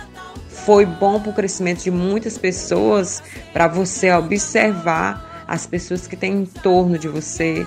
foi 0.48 0.86
bom 0.86 1.20
para 1.20 1.30
o 1.30 1.34
crescimento 1.34 1.82
de 1.82 1.90
muitas 1.90 2.38
pessoas 2.38 3.22
para 3.52 3.68
você 3.68 4.10
observar 4.12 5.29
as 5.50 5.66
pessoas 5.66 6.06
que 6.06 6.14
têm 6.14 6.42
em 6.42 6.44
torno 6.44 6.96
de 6.96 7.08
você, 7.08 7.66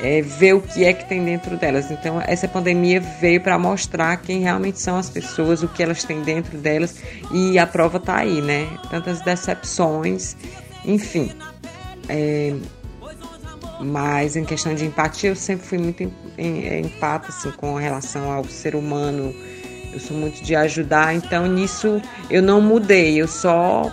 é, 0.00 0.22
ver 0.22 0.54
o 0.54 0.60
que 0.60 0.84
é 0.84 0.92
que 0.92 1.08
tem 1.08 1.24
dentro 1.24 1.56
delas. 1.56 1.90
Então, 1.90 2.22
essa 2.24 2.46
pandemia 2.46 3.00
veio 3.00 3.40
para 3.40 3.58
mostrar 3.58 4.16
quem 4.18 4.40
realmente 4.40 4.78
são 4.78 4.96
as 4.96 5.10
pessoas, 5.10 5.60
o 5.64 5.68
que 5.68 5.82
elas 5.82 6.04
têm 6.04 6.22
dentro 6.22 6.56
delas, 6.56 7.02
e 7.32 7.58
a 7.58 7.66
prova 7.66 7.98
está 7.98 8.18
aí, 8.18 8.40
né? 8.40 8.68
Tantas 8.88 9.20
decepções, 9.20 10.36
enfim. 10.84 11.32
É, 12.08 12.54
mas 13.80 14.36
em 14.36 14.44
questão 14.44 14.72
de 14.72 14.84
empatia, 14.86 15.30
eu 15.30 15.36
sempre 15.36 15.66
fui 15.66 15.78
muito 15.78 16.04
em, 16.04 16.12
em, 16.38 16.66
é, 16.68 16.78
empata 16.78 17.30
assim, 17.30 17.50
com 17.50 17.74
relação 17.74 18.30
ao 18.30 18.44
ser 18.44 18.76
humano. 18.76 19.34
Eu 19.92 19.98
sou 19.98 20.16
muito 20.16 20.40
de 20.44 20.54
ajudar, 20.54 21.16
então 21.16 21.48
nisso 21.48 22.00
eu 22.30 22.40
não 22.40 22.60
mudei, 22.60 23.20
eu 23.20 23.26
só 23.26 23.90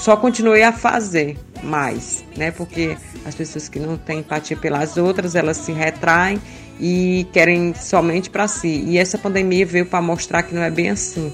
só 0.00 0.16
continuei 0.16 0.62
a 0.62 0.72
fazer 0.72 1.36
mais, 1.62 2.24
né? 2.34 2.50
Porque 2.50 2.96
as 3.26 3.34
pessoas 3.34 3.68
que 3.68 3.78
não 3.78 3.98
têm 3.98 4.20
empatia 4.20 4.56
pelas 4.56 4.96
outras, 4.96 5.34
elas 5.34 5.58
se 5.58 5.72
retraem 5.72 6.40
e 6.80 7.26
querem 7.34 7.74
somente 7.74 8.30
para 8.30 8.48
si. 8.48 8.82
E 8.86 8.96
essa 8.96 9.18
pandemia 9.18 9.66
veio 9.66 9.84
para 9.84 10.00
mostrar 10.00 10.42
que 10.42 10.54
não 10.54 10.62
é 10.62 10.70
bem 10.70 10.88
assim, 10.88 11.30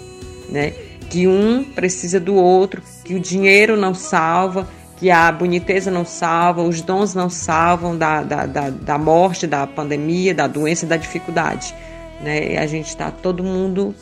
né? 0.51 0.73
Que 1.09 1.29
um 1.29 1.63
precisa 1.63 2.19
do 2.19 2.35
outro, 2.35 2.83
que 3.05 3.15
o 3.15 3.21
dinheiro 3.21 3.77
não 3.77 3.95
salva, 3.95 4.69
que 4.97 5.13
a 5.13 5.31
boniteza 5.31 5.89
não 5.89 6.05
salva, 6.05 6.63
os 6.63 6.83
dons 6.83 7.15
não 7.15 7.31
salvam 7.31 7.97
da, 7.97 8.25
da, 8.25 8.47
da, 8.47 8.71
da 8.71 8.99
morte, 8.99 9.47
da 9.47 9.65
pandemia, 9.65 10.35
da 10.35 10.49
doença, 10.49 10.85
da 10.87 10.97
dificuldade. 10.97 11.73
Né? 12.21 12.55
E 12.55 12.57
a 12.57 12.67
gente 12.67 12.89
está 12.89 13.13
todo 13.13 13.45
mundo 13.45 13.95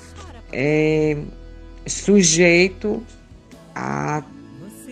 é, 0.51 1.19
sujeito 1.87 3.03
a 3.75 4.23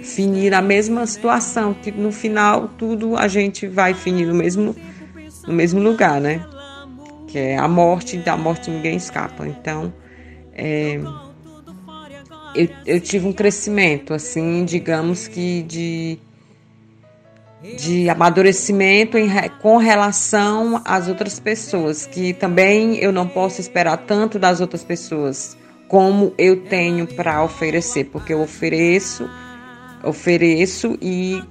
finir 0.02 0.50
na 0.50 0.60
mesma 0.60 1.06
situação, 1.06 1.72
que 1.72 1.90
no 1.90 2.12
final 2.12 2.68
tudo 2.76 3.16
a 3.16 3.28
gente 3.28 3.66
vai 3.66 3.94
finir 3.94 4.26
no 4.26 4.34
mesmo, 4.34 4.74
no 5.46 5.54
mesmo 5.54 5.80
lugar, 5.80 6.20
né? 6.20 6.44
Que 7.28 7.38
é 7.38 7.56
a 7.56 7.68
morte, 7.68 8.16
da 8.18 8.36
morte 8.36 8.70
ninguém 8.70 8.96
escapa. 8.96 9.46
Então, 9.46 9.92
é, 10.52 11.00
eu, 12.54 12.68
eu 12.84 13.00
tive 13.00 13.26
um 13.26 13.32
crescimento, 13.32 14.12
assim, 14.12 14.64
digamos 14.64 15.26
que 15.28 15.62
de, 15.62 16.18
de 17.78 18.08
amadurecimento 18.08 19.16
em, 19.16 19.30
com 19.60 19.78
relação 19.78 20.82
às 20.84 21.08
outras 21.08 21.40
pessoas, 21.40 22.06
que 22.06 22.34
também 22.34 22.96
eu 22.96 23.12
não 23.12 23.26
posso 23.26 23.60
esperar 23.60 23.96
tanto 23.98 24.38
das 24.38 24.60
outras 24.60 24.84
pessoas 24.84 25.56
como 25.88 26.34
eu 26.38 26.64
tenho 26.64 27.06
para 27.06 27.42
oferecer, 27.44 28.04
porque 28.04 28.32
eu 28.32 28.40
ofereço 28.40 29.28
ofereço 30.04 30.96
e 31.00 31.42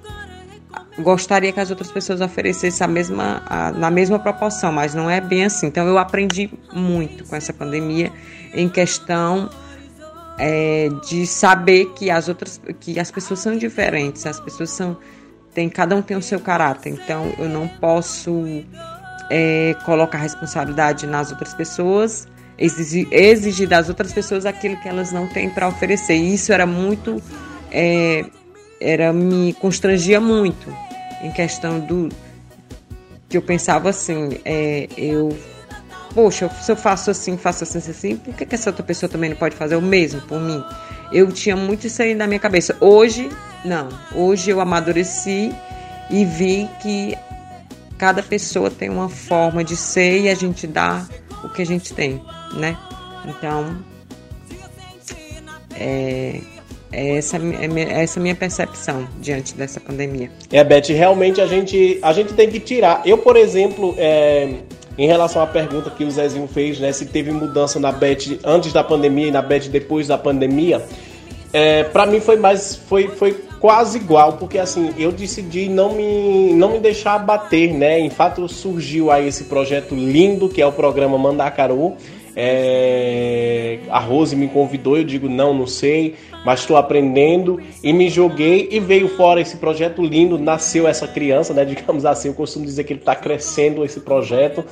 gostaria 0.99 1.51
que 1.51 1.59
as 1.59 1.69
outras 1.69 1.91
pessoas 1.91 2.21
oferecessem 2.21 2.83
a 2.83 2.87
mesma, 2.87 3.41
a, 3.45 3.71
na 3.71 3.89
mesma 3.89 4.19
proporção, 4.19 4.71
mas 4.71 4.93
não 4.93 5.09
é 5.09 5.21
bem 5.21 5.45
assim. 5.45 5.67
Então 5.67 5.87
eu 5.87 5.97
aprendi 5.97 6.49
muito 6.73 7.23
com 7.25 7.35
essa 7.35 7.53
pandemia 7.53 8.11
em 8.53 8.67
questão 8.67 9.49
é, 10.37 10.89
de 11.07 11.25
saber 11.25 11.93
que 11.95 12.09
as 12.09 12.27
outras, 12.27 12.59
que 12.79 12.99
as 12.99 13.11
pessoas 13.11 13.39
são 13.39 13.57
diferentes, 13.57 14.25
as 14.25 14.39
pessoas 14.39 14.69
são, 14.71 14.97
tem 15.53 15.69
cada 15.69 15.95
um 15.95 16.01
tem 16.01 16.17
o 16.17 16.21
seu 16.21 16.39
caráter. 16.39 16.89
Então 16.93 17.33
eu 17.37 17.47
não 17.47 17.67
posso 17.67 18.63
é, 19.29 19.75
colocar 19.85 20.17
responsabilidade 20.17 21.07
nas 21.07 21.31
outras 21.31 21.53
pessoas, 21.53 22.27
exigir, 22.57 23.07
exigir 23.11 23.67
das 23.67 23.87
outras 23.87 24.11
pessoas 24.11 24.45
aquilo 24.45 24.77
que 24.77 24.87
elas 24.87 25.11
não 25.11 25.27
têm 25.27 25.49
para 25.49 25.67
oferecer. 25.67 26.15
E 26.15 26.33
isso 26.33 26.51
era 26.51 26.65
muito 26.65 27.21
é, 27.71 28.25
era 28.81 29.13
me 29.13 29.53
constrangia 29.53 30.19
muito 30.19 30.75
em 31.21 31.31
questão 31.31 31.79
do 31.79 32.09
que 33.29 33.37
eu 33.37 33.41
pensava 33.41 33.89
assim, 33.89 34.39
é, 34.43 34.89
eu 34.97 35.29
poxa, 36.13 36.49
se 36.49 36.71
eu 36.71 36.75
faço 36.75 37.11
assim, 37.11 37.37
faço 37.37 37.63
assim, 37.63 37.77
assim, 37.77 38.17
por 38.17 38.33
que, 38.33 38.45
que 38.45 38.55
essa 38.55 38.69
outra 38.69 38.83
pessoa 38.83 39.09
também 39.09 39.29
não 39.29 39.37
pode 39.37 39.55
fazer 39.55 39.75
o 39.75 39.81
mesmo 39.81 40.19
por 40.21 40.39
mim? 40.41 40.61
Eu 41.11 41.31
tinha 41.31 41.55
muito 41.55 41.87
isso 41.87 42.01
aí 42.01 42.15
na 42.15 42.27
minha 42.27 42.39
cabeça. 42.39 42.75
Hoje, 42.81 43.29
não. 43.63 43.87
Hoje 44.13 44.49
eu 44.49 44.59
amadureci 44.59 45.53
e 46.09 46.25
vi 46.25 46.69
que 46.81 47.17
cada 47.97 48.23
pessoa 48.23 48.69
tem 48.69 48.89
uma 48.89 49.07
forma 49.07 49.63
de 49.63 49.77
ser 49.77 50.21
e 50.21 50.29
a 50.29 50.35
gente 50.35 50.67
dá 50.67 51.05
o 51.43 51.49
que 51.49 51.61
a 51.61 51.65
gente 51.65 51.93
tem, 51.93 52.21
né? 52.53 52.77
Então, 53.25 53.77
é 55.75 56.41
essa, 56.91 57.37
é 57.37 58.03
essa 58.03 58.19
minha 58.19 58.35
percepção 58.35 59.07
diante 59.19 59.55
dessa 59.55 59.79
pandemia. 59.79 60.29
É, 60.51 60.63
Beth, 60.63 60.87
realmente 60.89 61.39
a 61.39 61.47
gente, 61.47 61.99
a 62.01 62.13
gente 62.13 62.33
tem 62.33 62.49
que 62.49 62.59
tirar. 62.59 63.01
Eu, 63.05 63.17
por 63.17 63.35
exemplo, 63.35 63.95
é, 63.97 64.49
em 64.97 65.07
relação 65.07 65.41
à 65.41 65.47
pergunta 65.47 65.89
que 65.89 66.03
o 66.03 66.11
Zezinho 66.11 66.47
fez, 66.47 66.79
né, 66.79 66.91
se 66.91 67.05
teve 67.05 67.31
mudança 67.31 67.79
na 67.79 67.91
Beth 67.91 68.39
antes 68.43 68.73
da 68.73 68.83
pandemia 68.83 69.27
e 69.27 69.31
na 69.31 69.41
Beth 69.41 69.69
depois 69.69 70.07
da 70.07 70.17
pandemia, 70.17 70.83
é, 71.53 71.83
para 71.83 72.05
mim 72.05 72.19
foi 72.19 72.37
mais, 72.37 72.75
foi, 72.75 73.07
foi 73.07 73.33
quase 73.59 73.97
igual, 73.97 74.33
porque 74.33 74.57
assim, 74.57 74.93
eu 74.97 75.11
decidi 75.11 75.69
não 75.69 75.93
me, 75.93 76.53
não 76.53 76.71
me 76.71 76.79
deixar 76.79 77.15
abater, 77.15 77.73
né? 77.73 77.99
Em 77.99 78.09
fato, 78.09 78.47
surgiu 78.47 79.11
aí 79.11 79.27
esse 79.27 79.45
projeto 79.45 79.93
lindo 79.93 80.49
que 80.49 80.61
é 80.61 80.65
o 80.65 80.71
programa 80.71 81.17
Mandacaru 81.17 81.95
É, 82.35 83.79
a 83.89 83.99
Rose 83.99 84.35
me 84.35 84.47
convidou, 84.47 84.97
eu 84.97 85.03
digo 85.03 85.27
não, 85.27 85.53
não 85.53 85.67
sei, 85.67 86.15
mas 86.45 86.61
estou 86.61 86.77
aprendendo 86.77 87.59
e 87.83 87.91
me 87.91 88.09
joguei 88.09 88.69
e 88.71 88.79
veio 88.79 89.07
fora 89.09 89.41
esse 89.41 89.57
projeto 89.57 90.01
lindo, 90.01 90.39
nasceu 90.39 90.87
essa 90.87 91.07
criança, 91.07 91.53
né? 91.53 91.65
Digamos 91.65 92.05
assim, 92.05 92.29
eu 92.29 92.33
costumo 92.33 92.65
dizer 92.65 92.83
que 92.83 92.93
ele 92.93 92.99
está 92.99 93.15
crescendo 93.15 93.83
esse 93.83 93.99
projeto. 93.99 94.63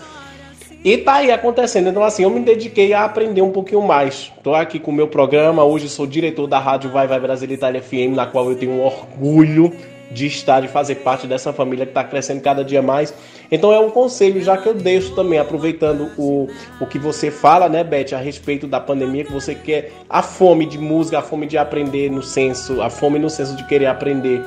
E 0.81 0.97
tá 0.97 1.15
aí 1.15 1.29
acontecendo. 1.29 1.89
Então, 1.89 2.01
assim, 2.01 2.23
eu 2.23 2.29
me 2.29 2.39
dediquei 2.39 2.93
a 2.93 3.03
aprender 3.03 3.41
um 3.41 3.51
pouquinho 3.51 3.81
mais. 3.81 4.31
Tô 4.41 4.55
aqui 4.55 4.79
com 4.79 4.91
o 4.91 4.93
meu 4.93 5.09
programa. 5.09 5.61
Hoje 5.61 5.89
sou 5.89 6.07
diretor 6.07 6.47
da 6.47 6.57
Rádio 6.57 6.89
Vai 6.89 7.05
Vai 7.05 7.19
Brasil 7.19 7.51
Itália 7.51 7.81
FM, 7.81 8.15
na 8.15 8.25
qual 8.25 8.49
eu 8.49 8.55
tenho 8.55 8.79
orgulho 8.79 9.73
de 10.11 10.27
estar, 10.27 10.61
de 10.61 10.67
fazer 10.67 10.95
parte 10.95 11.27
dessa 11.27 11.53
família 11.53 11.85
que 11.85 11.91
está 11.91 12.03
crescendo 12.03 12.41
cada 12.41 12.63
dia 12.63 12.81
mais. 12.81 13.13
Então 13.51 13.71
é 13.71 13.79
um 13.79 13.89
conselho, 13.89 14.41
já 14.41 14.57
que 14.57 14.67
eu 14.67 14.73
deixo 14.73 15.15
também, 15.15 15.39
aproveitando 15.39 16.11
o, 16.17 16.47
o 16.79 16.85
que 16.85 16.99
você 16.99 17.31
fala, 17.31 17.69
né, 17.69 17.83
Beth, 17.83 18.13
a 18.13 18.17
respeito 18.17 18.67
da 18.67 18.79
pandemia, 18.79 19.23
que 19.23 19.31
você 19.31 19.55
quer 19.55 19.91
a 20.09 20.21
fome 20.21 20.65
de 20.65 20.77
música, 20.77 21.19
a 21.19 21.21
fome 21.21 21.47
de 21.47 21.57
aprender 21.57 22.11
no 22.11 22.23
senso, 22.23 22.81
a 22.81 22.89
fome 22.89 23.19
no 23.19 23.29
senso 23.29 23.55
de 23.55 23.63
querer 23.65 23.87
aprender. 23.87 24.43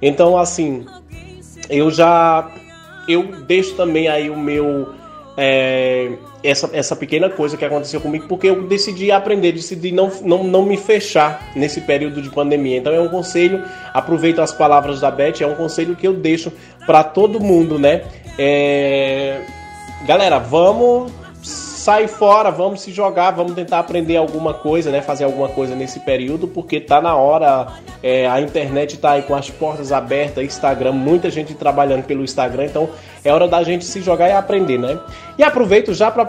Então, 0.00 0.36
assim, 0.36 0.84
eu 1.68 1.90
já. 1.90 2.50
Eu 3.08 3.22
deixo 3.46 3.74
também 3.76 4.08
aí 4.08 4.28
o 4.28 4.36
meu 4.36 4.92
é, 5.36 6.12
essa, 6.46 6.70
essa 6.72 6.94
pequena 6.94 7.28
coisa 7.28 7.56
que 7.56 7.64
aconteceu 7.64 8.00
comigo, 8.00 8.26
porque 8.28 8.48
eu 8.48 8.62
decidi 8.62 9.10
aprender, 9.10 9.52
decidi 9.52 9.92
não, 9.92 10.10
não, 10.22 10.44
não 10.44 10.62
me 10.64 10.76
fechar 10.76 11.50
nesse 11.54 11.80
período 11.80 12.22
de 12.22 12.30
pandemia. 12.30 12.78
Então 12.78 12.92
é 12.92 13.00
um 13.00 13.08
conselho, 13.08 13.64
aproveito 13.92 14.40
as 14.40 14.52
palavras 14.52 15.00
da 15.00 15.10
Beth, 15.10 15.40
é 15.40 15.46
um 15.46 15.54
conselho 15.54 15.96
que 15.96 16.06
eu 16.06 16.14
deixo 16.14 16.52
para 16.86 17.02
todo 17.02 17.40
mundo, 17.40 17.78
né? 17.78 18.02
É, 18.38 19.40
galera, 20.06 20.38
vamos 20.38 21.10
sair 21.86 22.08
fora, 22.08 22.50
vamos 22.50 22.80
se 22.80 22.90
jogar, 22.90 23.30
vamos 23.30 23.54
tentar 23.54 23.78
aprender 23.78 24.16
alguma 24.16 24.52
coisa, 24.52 24.90
né? 24.90 25.00
Fazer 25.00 25.22
alguma 25.22 25.48
coisa 25.48 25.76
nesse 25.76 26.00
período, 26.00 26.48
porque 26.48 26.80
tá 26.80 27.00
na 27.00 27.14
hora. 27.14 27.68
É, 28.02 28.26
a 28.26 28.40
internet 28.40 28.98
tá 28.98 29.12
aí 29.12 29.22
com 29.22 29.36
as 29.36 29.50
portas 29.50 29.92
abertas, 29.92 30.44
Instagram, 30.44 30.92
muita 30.92 31.30
gente 31.30 31.54
trabalhando 31.54 32.02
pelo 32.02 32.24
Instagram, 32.24 32.64
então 32.64 32.88
é 33.24 33.32
hora 33.32 33.46
da 33.46 33.62
gente 33.62 33.84
se 33.84 34.00
jogar 34.02 34.28
e 34.28 34.32
aprender, 34.32 34.78
né? 34.78 34.98
E 35.38 35.44
aproveito 35.44 35.94
já 35.94 36.10
para 36.10 36.26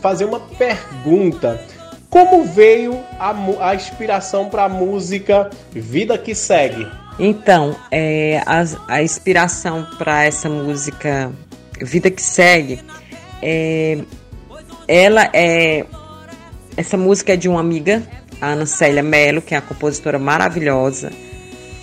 fazer 0.00 0.26
uma 0.26 0.38
pergunta. 0.40 1.60
Como 2.08 2.44
veio 2.44 2.96
a, 3.18 3.34
a 3.60 3.74
inspiração 3.74 4.48
para 4.48 4.64
a 4.64 4.68
música 4.68 5.50
Vida 5.72 6.16
que 6.18 6.36
Segue? 6.36 6.86
Então, 7.18 7.74
é, 7.90 8.42
a, 8.46 8.64
a 8.86 9.02
inspiração 9.02 9.86
para 9.98 10.24
essa 10.24 10.48
música 10.48 11.32
Vida 11.80 12.10
que 12.10 12.22
Segue 12.22 12.80
é, 13.42 13.98
ela 14.90 15.30
é. 15.32 15.86
Essa 16.76 16.96
música 16.96 17.34
é 17.34 17.36
de 17.36 17.48
uma 17.48 17.60
amiga, 17.60 18.02
a 18.40 18.48
Ana 18.48 18.66
Célia 18.66 19.02
Mello, 19.02 19.40
que 19.40 19.54
é 19.54 19.58
a 19.58 19.60
compositora 19.60 20.18
maravilhosa, 20.18 21.12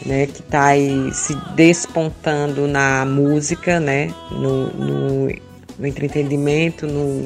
né? 0.06 0.26
Que 0.26 0.42
está 0.42 0.66
aí 0.66 1.10
se 1.14 1.34
despontando 1.56 2.68
na 2.68 3.06
música, 3.06 3.80
né? 3.80 4.14
No, 4.32 4.68
no, 4.74 5.28
no 5.80 5.88
entretenimento, 5.88 6.86
no, 6.86 7.26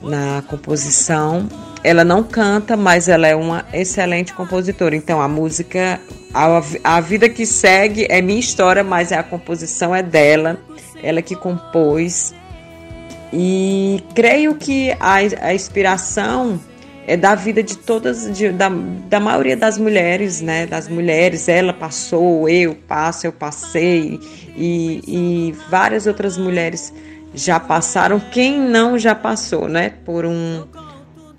na 0.00 0.42
composição. 0.48 1.46
Ela 1.84 2.02
não 2.02 2.22
canta, 2.24 2.74
mas 2.74 3.06
ela 3.06 3.28
é 3.28 3.36
uma 3.36 3.66
excelente 3.72 4.32
compositora. 4.32 4.96
Então 4.96 5.20
a 5.20 5.28
música, 5.28 6.00
a, 6.32 6.62
a 6.84 7.00
vida 7.00 7.28
que 7.28 7.44
segue 7.44 8.06
é 8.08 8.22
minha 8.22 8.40
história, 8.40 8.82
mas 8.82 9.12
a 9.12 9.22
composição 9.22 9.94
é 9.94 10.02
dela. 10.02 10.58
Ela 11.02 11.20
que 11.20 11.36
compôs 11.36 12.34
e 13.32 14.02
creio 14.14 14.54
que 14.54 14.90
a, 14.98 15.16
a 15.16 15.54
inspiração 15.54 16.58
é 17.08 17.16
da 17.16 17.34
vida 17.34 17.62
de 17.62 17.76
todas, 17.76 18.30
de, 18.36 18.50
da, 18.50 18.68
da 18.68 19.18
maioria 19.18 19.56
das 19.56 19.78
mulheres, 19.78 20.42
né? 20.42 20.66
Das 20.66 20.88
mulheres, 20.88 21.48
ela 21.48 21.72
passou, 21.72 22.46
eu 22.48 22.74
passo, 22.74 23.26
eu 23.26 23.32
passei, 23.32 24.20
e, 24.54 25.00
e 25.06 25.54
várias 25.70 26.06
outras 26.06 26.36
mulheres 26.36 26.92
já 27.34 27.58
passaram. 27.58 28.20
Quem 28.20 28.60
não 28.60 28.98
já 28.98 29.14
passou, 29.14 29.68
né? 29.68 29.94
Por 30.04 30.26
um, 30.26 30.66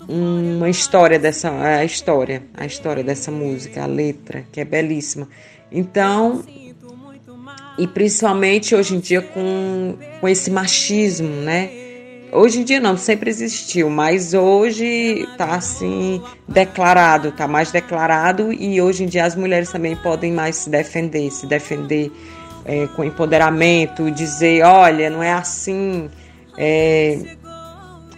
uma 0.08 0.68
história 0.68 1.20
dessa, 1.20 1.50
a 1.50 1.84
história, 1.84 2.42
a 2.54 2.66
história 2.66 3.04
dessa 3.04 3.30
música, 3.30 3.84
a 3.84 3.86
letra, 3.86 4.44
que 4.50 4.60
é 4.60 4.64
belíssima. 4.64 5.28
Então, 5.70 6.42
e 7.78 7.86
principalmente 7.86 8.74
hoje 8.74 8.96
em 8.96 8.98
dia 8.98 9.22
com, 9.22 9.94
com 10.20 10.28
esse 10.28 10.50
machismo, 10.50 11.28
né? 11.28 11.79
Hoje 12.32 12.60
em 12.60 12.64
dia 12.64 12.78
não, 12.78 12.96
sempre 12.96 13.28
existiu, 13.28 13.90
mas 13.90 14.34
hoje 14.34 15.28
tá 15.36 15.56
assim 15.56 16.22
declarado, 16.46 17.32
tá 17.32 17.48
mais 17.48 17.72
declarado 17.72 18.52
e 18.52 18.80
hoje 18.80 19.02
em 19.02 19.06
dia 19.06 19.24
as 19.24 19.34
mulheres 19.34 19.70
também 19.72 19.96
podem 19.96 20.32
mais 20.32 20.56
se 20.56 20.70
defender, 20.70 21.30
se 21.32 21.46
defender 21.46 22.12
é, 22.64 22.86
com 22.94 23.02
empoderamento, 23.02 24.10
dizer, 24.12 24.62
olha, 24.64 25.10
não 25.10 25.22
é 25.22 25.32
assim, 25.32 26.08
é, 26.56 27.18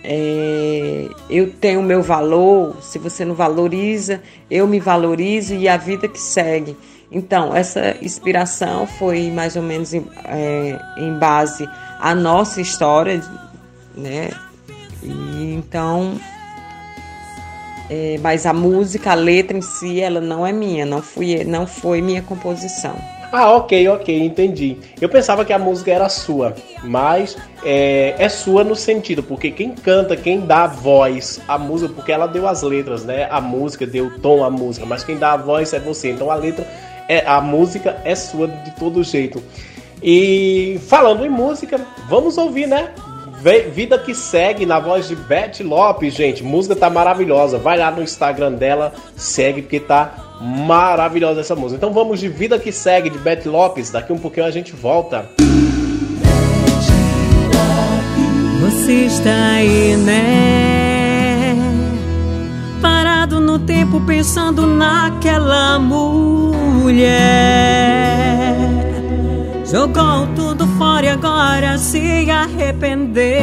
é, 0.05 1.09
eu 1.31 1.51
tenho 1.51 1.81
o 1.81 1.83
meu 1.83 2.03
valor, 2.03 2.77
se 2.83 2.99
você 2.99 3.25
não 3.25 3.35
valoriza, 3.35 4.21
eu 4.51 4.67
me 4.67 4.79
valorizo 4.79 5.55
e 5.55 5.69
a 5.69 5.79
vida 5.79 6.07
que 6.07 6.21
segue. 6.21 6.77
Então, 7.11 7.55
essa 7.55 7.97
inspiração 8.03 8.87
foi 8.87 9.31
mais 9.31 9.55
ou 9.57 9.63
menos 9.63 9.95
em, 9.95 10.05
é, 10.25 10.79
em 10.99 11.19
base 11.19 11.69
à 12.01 12.15
nossa 12.15 12.61
história, 12.61 13.23
né? 13.97 14.31
E, 15.03 15.55
então, 15.55 16.19
é, 17.91 18.19
mas 18.23 18.47
a 18.47 18.53
música, 18.53 19.13
a 19.13 19.15
letra 19.15 19.57
em 19.57 19.63
si, 19.63 20.01
ela 20.01 20.21
não 20.21 20.47
é 20.47 20.53
minha, 20.53 20.87
não 20.87 21.03
fui, 21.03 21.45
não 21.45 21.67
foi 21.67 22.01
minha 22.01 22.23
composição. 22.23 22.95
Ah, 23.33 23.51
ok, 23.51 23.89
ok, 23.89 24.25
entendi. 24.25 24.77
Eu 25.01 25.09
pensava 25.09 25.43
que 25.43 25.55
a 25.55 25.59
música 25.59 25.91
era 25.91 26.07
sua, 26.11 26.55
mas 26.85 27.35
é, 27.65 28.15
é, 28.19 28.29
sua 28.29 28.63
no 28.63 28.77
sentido, 28.77 29.23
porque 29.23 29.51
quem 29.51 29.71
canta, 29.75 30.15
quem 30.15 30.41
dá 30.41 30.67
voz 30.67 31.41
à 31.49 31.57
música, 31.57 31.95
porque 31.95 32.13
ela 32.13 32.27
deu 32.27 32.47
as 32.47 32.63
letras, 32.63 33.05
né? 33.07 33.27
A 33.31 33.41
música 33.41 33.87
deu 33.87 34.09
o 34.09 34.21
tom 34.21 34.45
à 34.45 34.51
música, 34.51 34.85
mas 34.85 35.03
quem 35.03 35.17
dá 35.17 35.33
a 35.33 35.37
voz 35.39 35.73
é 35.73 35.81
você. 35.81 36.11
Então 36.11 36.31
a 36.31 36.35
letra, 36.35 36.67
é, 37.09 37.27
a 37.27 37.41
música 37.41 37.97
é 38.05 38.15
sua 38.15 38.49
de 38.49 38.71
todo 38.73 39.03
jeito. 39.03 39.43
E 40.03 40.79
falando 40.87 41.25
em 41.25 41.31
música, 41.31 41.81
vamos 42.11 42.37
ouvir, 42.37 42.67
né? 42.67 42.91
Vida 43.43 43.99
que 43.99 44.15
segue 44.15 44.65
na 44.65 44.79
voz 44.79 45.09
de 45.09 45.17
Beth 45.17 45.59
Lopes, 45.63 46.15
gente. 46.15 46.45
Música 46.45 46.77
tá 46.77 46.89
maravilhosa. 46.89 47.59
Vai 47.59 47.77
lá 47.77 47.91
no 47.91 48.01
Instagram 48.01 48.53
dela, 48.53 48.93
segue 49.17 49.63
porque 49.63 49.81
tá 49.81 50.15
maravilhosa 50.41 51.41
essa 51.41 51.57
música. 51.57 51.77
Então 51.77 51.93
vamos 51.93 52.21
de 52.21 52.29
Vida 52.29 52.57
que 52.57 52.71
segue 52.71 53.11
de 53.11 53.19
Beth 53.19 53.43
Lopes. 53.45 53.91
Daqui 53.91 54.13
um 54.13 54.19
pouquinho 54.19 54.47
a 54.47 54.51
gente 54.53 54.73
volta. 54.77 55.29
Você 58.61 58.93
está 59.07 59.55
aí, 59.57 59.97
né? 59.97 61.57
Parado 62.81 63.41
no 63.41 63.59
tempo 63.59 64.01
pensando 64.03 64.65
naquela 64.69 65.81
mulher. 65.81 67.03
Jogou 69.73 70.29
tudo 70.37 70.67
fora 70.77 71.07
e 71.07 71.09
agora 71.09 71.79
se 71.79 72.31
arrependeu. 72.31 73.41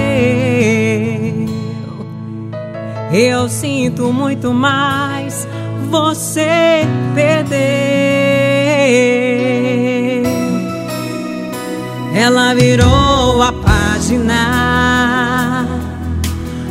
Eu 3.12 3.50
sinto 3.50 4.14
muito 4.14 4.54
mais, 4.54 5.48
você 5.90 6.86
perdeu. 7.16 7.58
Ela 12.14 12.54
virou 12.54 13.42
a 13.42 13.52
página. 13.52 15.66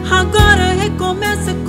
Agora 0.09 0.73
recomeça 0.81 1.53
com 1.67 1.68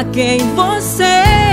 a 0.00 0.04
quem 0.04 0.38
você 0.54 1.49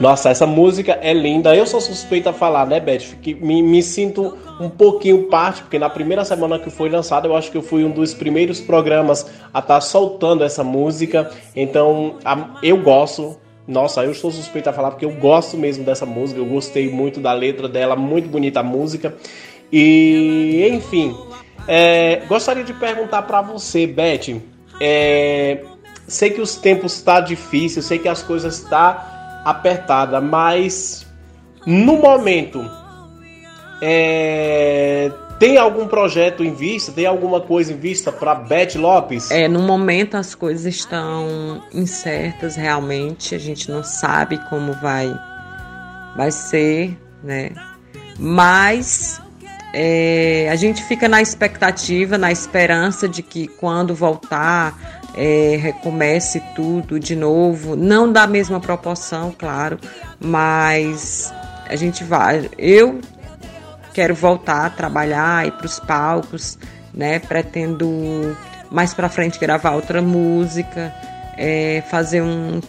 Nossa, 0.00 0.30
essa 0.30 0.46
música 0.46 0.98
é 1.02 1.12
linda. 1.12 1.54
Eu 1.54 1.66
sou 1.66 1.78
suspeita 1.78 2.30
a 2.30 2.32
falar, 2.32 2.66
né, 2.66 2.80
Beth? 2.80 3.02
Me, 3.38 3.62
me 3.62 3.82
sinto 3.82 4.34
um 4.58 4.70
pouquinho 4.70 5.24
parte, 5.24 5.60
porque 5.60 5.78
na 5.78 5.90
primeira 5.90 6.24
semana 6.24 6.58
que 6.58 6.70
foi 6.70 6.88
lançada, 6.88 7.28
eu 7.28 7.36
acho 7.36 7.50
que 7.50 7.58
eu 7.58 7.62
fui 7.62 7.84
um 7.84 7.90
dos 7.90 8.14
primeiros 8.14 8.60
programas 8.62 9.30
a 9.52 9.58
estar 9.58 9.78
soltando 9.82 10.42
essa 10.42 10.64
música. 10.64 11.30
Então, 11.54 12.16
a- 12.24 12.58
eu 12.62 12.78
gosto. 12.78 13.36
Nossa, 13.68 14.02
eu 14.02 14.14
sou 14.14 14.30
suspeita 14.30 14.70
a 14.70 14.72
falar 14.72 14.90
porque 14.92 15.04
eu 15.04 15.12
gosto 15.12 15.58
mesmo 15.58 15.84
dessa 15.84 16.06
música. 16.06 16.40
Eu 16.40 16.46
gostei 16.46 16.88
muito 16.90 17.20
da 17.20 17.34
letra 17.34 17.68
dela, 17.68 17.94
muito 17.94 18.26
bonita 18.26 18.60
a 18.60 18.62
música. 18.62 19.14
E, 19.70 20.66
enfim, 20.72 21.14
é, 21.68 22.22
gostaria 22.26 22.64
de 22.64 22.72
perguntar 22.72 23.20
pra 23.22 23.42
você, 23.42 23.86
Beth. 23.86 24.40
é, 24.80 25.58
sei 26.08 26.30
que 26.30 26.40
os 26.40 26.56
tempos 26.56 27.02
tá 27.02 27.20
difícil, 27.20 27.82
sei 27.82 27.98
que 27.98 28.08
as 28.08 28.22
coisas 28.22 28.60
tá 28.62 29.18
apertada, 29.44 30.20
mas 30.20 31.06
no 31.66 31.96
momento 31.96 32.64
é, 33.82 35.10
tem 35.38 35.56
algum 35.56 35.86
projeto 35.88 36.44
em 36.44 36.52
vista? 36.52 36.92
Tem 36.92 37.06
alguma 37.06 37.40
coisa 37.40 37.72
em 37.72 37.76
vista 37.76 38.12
para 38.12 38.34
Beth 38.34 38.74
Lopes? 38.76 39.30
É, 39.30 39.48
no 39.48 39.60
momento 39.60 40.16
as 40.16 40.34
coisas 40.34 40.66
estão 40.66 41.62
incertas 41.72 42.56
realmente, 42.56 43.34
a 43.34 43.38
gente 43.38 43.70
não 43.70 43.82
sabe 43.82 44.38
como 44.48 44.72
vai 44.74 45.12
vai 46.16 46.30
ser, 46.30 46.98
né? 47.22 47.52
Mas 48.18 49.22
é, 49.72 50.48
a 50.50 50.56
gente 50.56 50.82
fica 50.84 51.08
na 51.08 51.22
expectativa, 51.22 52.18
na 52.18 52.32
esperança 52.32 53.08
de 53.08 53.22
que 53.22 53.46
quando 53.46 53.94
voltar 53.94 55.00
é, 55.14 55.58
recomece 55.60 56.40
tudo 56.54 56.98
de 56.98 57.14
novo, 57.14 57.76
não 57.76 58.10
da 58.10 58.26
mesma 58.26 58.60
proporção, 58.60 59.34
claro, 59.36 59.78
mas 60.18 61.32
a 61.68 61.76
gente 61.76 62.02
vai. 62.02 62.50
Eu 62.58 63.00
quero 63.94 64.14
voltar 64.14 64.66
a 64.66 64.70
trabalhar, 64.70 65.46
ir 65.46 65.52
para 65.52 65.66
os 65.66 65.78
palcos, 65.78 66.58
né? 66.92 67.18
Pretendo 67.18 68.36
mais 68.70 68.94
para 68.94 69.08
frente 69.08 69.38
gravar 69.38 69.72
outra 69.72 70.00
música, 70.02 70.92
é, 71.36 71.82
fazer 71.90 72.22
um, 72.22 72.60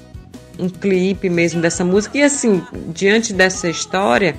um 0.59 0.69
clipe 0.69 1.29
mesmo 1.29 1.61
dessa 1.61 1.83
música. 1.83 2.17
E 2.17 2.23
assim, 2.23 2.63
diante 2.93 3.33
dessa 3.33 3.69
história, 3.69 4.35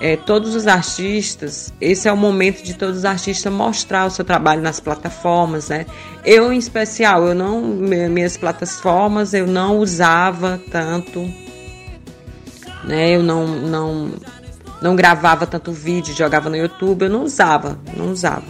é, 0.00 0.16
todos 0.16 0.54
os 0.54 0.66
artistas, 0.66 1.72
esse 1.80 2.08
é 2.08 2.12
o 2.12 2.16
momento 2.16 2.62
de 2.62 2.74
todos 2.74 2.98
os 2.98 3.04
artistas 3.04 3.52
mostrar 3.52 4.06
o 4.06 4.10
seu 4.10 4.24
trabalho 4.24 4.60
nas 4.60 4.80
plataformas, 4.80 5.68
né? 5.68 5.86
Eu, 6.24 6.52
em 6.52 6.58
especial, 6.58 7.24
eu 7.26 7.34
não, 7.34 7.60
mi- 7.60 8.08
minhas 8.08 8.36
plataformas 8.36 9.32
eu 9.34 9.46
não 9.46 9.78
usava 9.78 10.60
tanto, 10.70 11.30
né? 12.84 13.10
Eu 13.16 13.22
não, 13.22 13.46
não, 13.46 14.10
não 14.82 14.96
gravava 14.96 15.46
tanto 15.46 15.72
vídeo, 15.72 16.14
jogava 16.14 16.50
no 16.50 16.56
YouTube, 16.56 17.02
eu 17.02 17.10
não 17.10 17.22
usava, 17.24 17.78
não 17.96 18.10
usava. 18.10 18.44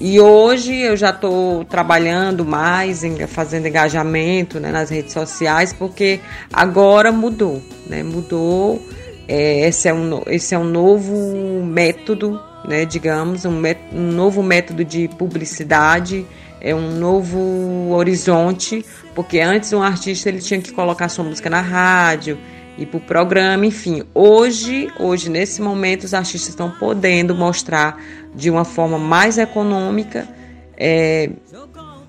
E 0.00 0.20
hoje 0.20 0.76
eu 0.76 0.96
já 0.96 1.10
estou 1.10 1.64
trabalhando 1.64 2.44
mais, 2.44 3.02
fazendo 3.28 3.66
engajamento 3.66 4.60
né, 4.60 4.70
nas 4.70 4.90
redes 4.90 5.12
sociais, 5.12 5.72
porque 5.72 6.20
agora 6.52 7.10
mudou, 7.10 7.62
né? 7.86 8.02
Mudou. 8.02 8.80
É, 9.28 9.68
esse, 9.68 9.86
é 9.88 9.92
um, 9.92 10.22
esse 10.26 10.54
é 10.54 10.58
um 10.58 10.64
novo 10.64 11.62
método, 11.62 12.40
né, 12.66 12.86
digamos, 12.86 13.44
um, 13.44 13.52
mé- 13.52 13.76
um 13.92 14.10
novo 14.10 14.42
método 14.42 14.82
de 14.82 15.06
publicidade, 15.06 16.26
é 16.60 16.74
um 16.74 16.98
novo 16.98 17.90
horizonte, 17.90 18.84
porque 19.14 19.38
antes 19.38 19.72
um 19.74 19.82
artista 19.82 20.30
ele 20.30 20.38
tinha 20.38 20.60
que 20.60 20.72
colocar 20.72 21.10
sua 21.10 21.24
música 21.24 21.50
na 21.50 21.60
rádio, 21.60 22.38
ir 22.78 22.86
para 22.86 22.96
o 22.96 23.00
programa, 23.00 23.66
enfim. 23.66 24.02
Hoje, 24.14 24.90
hoje 24.98 25.28
nesse 25.28 25.60
momento, 25.60 26.04
os 26.04 26.14
artistas 26.14 26.48
estão 26.48 26.70
podendo 26.70 27.34
mostrar 27.34 28.00
de 28.34 28.50
uma 28.50 28.64
forma 28.64 28.98
mais 28.98 29.36
econômica, 29.36 30.26
é, 30.74 31.30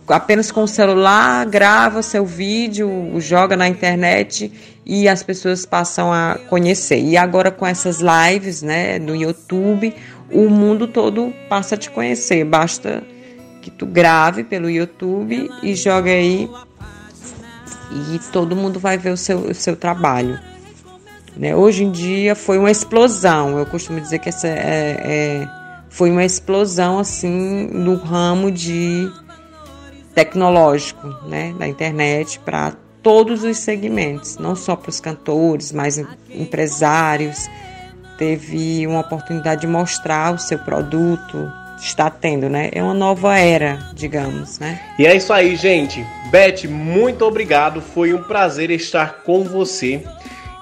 apenas 0.07 0.51
com 0.51 0.63
o 0.63 0.67
celular, 0.67 1.45
grava 1.45 2.01
seu 2.01 2.25
vídeo, 2.25 2.89
joga 3.19 3.57
na 3.57 3.67
internet 3.67 4.51
e 4.85 5.07
as 5.07 5.23
pessoas 5.23 5.65
passam 5.65 6.11
a 6.11 6.39
conhecer. 6.49 6.99
E 6.99 7.15
agora 7.17 7.51
com 7.51 7.65
essas 7.65 7.99
lives, 8.01 8.61
né, 8.61 8.99
no 8.99 9.15
YouTube, 9.15 9.93
o 10.31 10.49
mundo 10.49 10.87
todo 10.87 11.33
passa 11.47 11.75
a 11.75 11.77
te 11.77 11.89
conhecer. 11.89 12.43
Basta 12.43 13.03
que 13.61 13.69
tu 13.69 13.85
grave 13.85 14.43
pelo 14.43 14.69
YouTube 14.69 15.49
e 15.61 15.75
joga 15.75 16.09
aí 16.09 16.49
e 17.91 18.19
todo 18.31 18.55
mundo 18.55 18.79
vai 18.79 18.97
ver 18.97 19.11
o 19.11 19.17
seu, 19.17 19.39
o 19.39 19.53
seu 19.53 19.75
trabalho. 19.75 20.39
Né? 21.35 21.55
Hoje 21.55 21.83
em 21.83 21.91
dia 21.91 22.35
foi 22.35 22.57
uma 22.57 22.71
explosão. 22.71 23.57
Eu 23.57 23.65
costumo 23.65 23.99
dizer 23.99 24.19
que 24.19 24.29
essa 24.29 24.47
é, 24.47 24.97
é- 25.03 25.47
foi 25.89 26.11
uma 26.11 26.23
explosão 26.23 26.99
assim 26.99 27.67
no 27.67 27.95
ramo 27.95 28.51
de 28.51 29.11
tecnológico, 30.13 31.07
né, 31.27 31.53
da 31.57 31.67
internet 31.67 32.39
para 32.39 32.73
todos 33.01 33.43
os 33.43 33.57
segmentos, 33.57 34.37
não 34.37 34.55
só 34.55 34.75
para 34.75 34.89
os 34.89 34.99
cantores, 34.99 35.71
mas 35.71 35.97
em- 35.97 36.07
empresários. 36.29 37.47
Teve 38.17 38.85
uma 38.85 38.99
oportunidade 38.99 39.61
de 39.61 39.67
mostrar 39.67 40.33
o 40.33 40.37
seu 40.37 40.59
produto, 40.59 41.49
está 41.79 42.09
tendo, 42.09 42.49
né? 42.49 42.69
É 42.73 42.83
uma 42.83 42.93
nova 42.93 43.37
era, 43.39 43.79
digamos, 43.93 44.59
né? 44.59 44.79
E 44.99 45.05
é 45.07 45.15
isso 45.15 45.31
aí, 45.31 45.55
gente. 45.55 46.05
Beth, 46.29 46.67
muito 46.67 47.23
obrigado. 47.23 47.81
Foi 47.81 48.13
um 48.13 48.21
prazer 48.23 48.69
estar 48.71 49.21
com 49.23 49.43
você. 49.43 50.03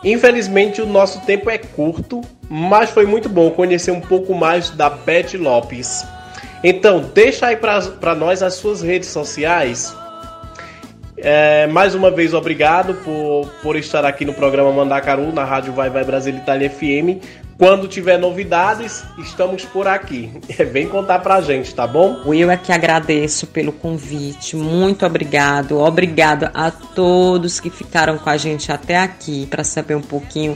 Infelizmente, 0.04 0.80
o 0.82 0.86
nosso 0.86 1.20
tempo 1.22 1.50
é 1.50 1.58
curto, 1.58 2.22
mas 2.48 2.92
foi 2.92 3.08
muito 3.08 3.28
bom 3.28 3.50
conhecer 3.50 3.90
um 3.92 4.00
pouco 4.02 4.36
mais 4.36 4.70
da 4.70 4.90
Beth 4.92 5.34
Lopes. 5.34 6.06
Então, 6.64 7.10
deixa 7.14 7.48
aí 7.48 7.56
para 7.58 8.14
nós 8.16 8.44
as 8.44 8.54
suas 8.54 8.82
redes 8.84 9.10
sociais. 9.10 9.96
É, 11.20 11.66
mais 11.66 11.96
uma 11.96 12.12
vez, 12.12 12.34
obrigado 12.36 12.94
por, 12.94 13.50
por 13.64 13.76
estar 13.76 14.06
aqui 14.06 14.24
no 14.24 14.34
programa 14.34 14.72
Mandacaru, 14.72 15.34
na 15.34 15.44
Rádio 15.44 15.74
Vai 15.74 15.90
Vai 15.90 16.04
Brasil 16.04 16.36
Itália 16.36 16.70
FM. 16.70 17.26
Quando 17.58 17.88
tiver 17.88 18.20
novidades, 18.20 19.04
estamos 19.18 19.66
por 19.66 19.88
aqui. 19.88 20.32
Vem 20.72 20.88
contar 20.88 21.20
pra 21.20 21.42
gente, 21.42 21.74
tá 21.74 21.88
bom? 21.88 22.22
Eu 22.32 22.52
é 22.52 22.58
que 22.58 22.72
agradeço 22.72 23.48
pelo 23.48 23.72
convite, 23.72 24.56
muito 24.56 25.08
obrigado. 25.08 25.80
Obrigado 25.80 26.52
a 26.54 26.70
todos 26.70 27.60
que 27.60 27.72
ficaram 27.72 28.20
com 28.20 28.30
a 28.30 28.38
gente 28.38 28.72
até 28.72 28.98
aqui 28.98 29.48
para 29.48 29.64
saber 29.64 29.96
um 29.96 30.02
pouquinho 30.02 30.56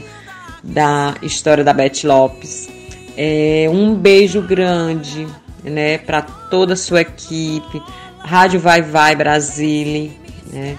da 0.62 1.16
história 1.22 1.64
da 1.64 1.72
Beth 1.72 2.04
Lopes. 2.04 2.68
É, 3.16 3.66
um 3.68 3.96
beijo 3.96 4.40
grande, 4.40 5.26
né, 5.64 5.98
para 5.98 6.22
toda 6.22 6.74
a 6.74 6.76
sua 6.76 7.00
equipe, 7.00 7.82
Rádio 8.20 8.60
Vai 8.60 8.80
Vai 8.80 9.16
Brasília, 9.16 10.21
né? 10.52 10.78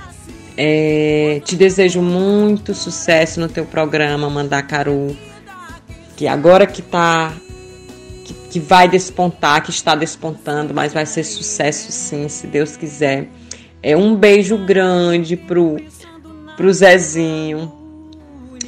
É, 0.55 1.41
te 1.43 1.55
desejo 1.55 2.01
muito 2.01 2.75
sucesso 2.75 3.39
no 3.39 3.49
teu 3.49 3.65
programa 3.65 4.29
Mandacaru, 4.29 5.17
que 6.15 6.27
agora 6.27 6.67
que 6.67 6.81
tá 6.81 7.33
que, 8.23 8.33
que 8.51 8.59
vai 8.59 8.87
despontar, 8.87 9.63
que 9.63 9.71
está 9.71 9.95
despontando, 9.95 10.73
mas 10.73 10.93
vai 10.93 11.05
ser 11.05 11.23
sucesso 11.23 11.91
sim, 11.91 12.27
se 12.29 12.45
Deus 12.45 12.77
quiser. 12.77 13.27
É 13.81 13.97
um 13.97 14.15
beijo 14.15 14.57
grande 14.57 15.35
pro 15.35 15.77
pro 16.55 16.71
Zezinho. 16.71 17.71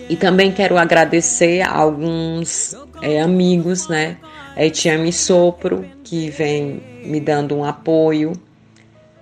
E 0.09 0.15
também 0.15 0.51
quero 0.51 0.77
agradecer 0.77 1.61
a 1.61 1.71
alguns 1.71 2.75
é, 3.01 3.21
amigos, 3.21 3.87
né? 3.87 4.17
É, 4.55 4.69
Tiame 4.69 5.11
Sopro, 5.11 5.85
que 6.03 6.29
vem 6.29 6.81
me 7.03 7.19
dando 7.19 7.55
um 7.55 7.63
apoio. 7.63 8.33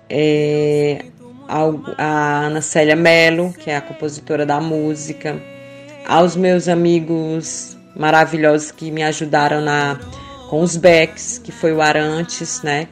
É, 0.08 1.06
a 1.48 2.46
Ana 2.46 2.60
Célia 2.60 2.96
Mello, 2.96 3.52
que 3.52 3.70
é 3.70 3.76
a 3.76 3.80
compositora 3.80 4.46
da 4.46 4.60
música. 4.60 5.40
Aos 6.06 6.36
meus 6.36 6.68
amigos 6.68 7.76
maravilhosos 7.96 8.70
que 8.70 8.90
me 8.90 9.02
ajudaram 9.02 9.60
na, 9.60 9.98
com 10.48 10.60
os 10.60 10.76
backs, 10.76 11.38
que 11.38 11.52
foi 11.52 11.72
o 11.72 11.80
Arantes, 11.80 12.62
né? 12.62 12.88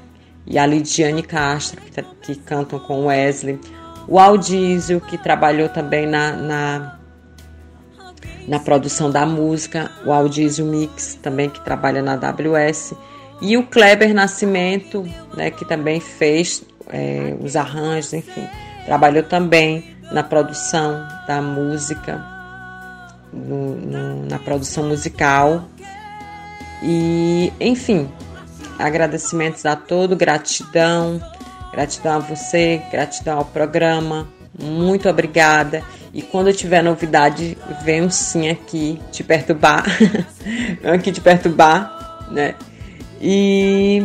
E 0.46 0.58
a 0.58 0.66
Lidiane 0.66 1.22
Castro, 1.22 1.80
que, 1.80 2.02
que 2.34 2.40
cantam 2.40 2.78
com 2.78 3.02
o 3.02 3.06
Wesley. 3.06 3.60
O 4.08 4.18
Aldísio, 4.18 5.00
que 5.00 5.16
trabalhou 5.16 5.68
também 5.68 6.06
na, 6.06 6.32
na, 6.32 6.98
na 8.48 8.58
produção 8.58 9.10
da 9.10 9.24
música. 9.24 9.90
O 10.04 10.12
Aldísio 10.12 10.66
Mix, 10.66 11.18
também 11.22 11.48
que 11.48 11.60
trabalha 11.64 12.02
na 12.02 12.14
AWS. 12.14 12.94
E 13.40 13.56
o 13.56 13.64
Kleber 13.64 14.14
Nascimento, 14.14 15.04
né, 15.36 15.50
que 15.50 15.64
também 15.64 16.00
fez 16.00 16.64
é, 16.90 17.34
os 17.40 17.56
arranjos, 17.56 18.12
enfim. 18.12 18.46
Trabalhou 18.86 19.22
também 19.22 19.96
na 20.10 20.22
produção 20.22 21.06
da 21.26 21.40
música. 21.40 22.30
no- 23.32 23.76
no- 23.76 24.26
na 24.26 24.38
produção 24.38 24.84
musical. 24.88 25.64
E, 26.82 27.50
enfim, 27.59 28.06
agradecimentos 28.78 29.64
a 29.64 29.74
todo, 29.76 30.14
gratidão, 30.16 31.18
gratidão 31.72 32.16
a 32.16 32.18
você, 32.18 32.82
gratidão 32.90 33.38
ao 33.38 33.44
programa, 33.46 34.28
muito 34.60 35.09
obrigada. 35.09 35.82
E 36.12 36.20
quando 36.20 36.48
eu 36.48 36.52
tiver 36.54 36.82
novidade, 36.82 37.56
venho 37.82 38.10
sim 38.10 38.50
aqui 38.50 39.00
te 39.10 39.24
perturbar, 39.24 39.84
venho 40.82 40.94
aqui 40.94 41.10
te 41.10 41.20
perturbar, 41.22 42.26
né? 42.30 42.54
E, 43.18 44.04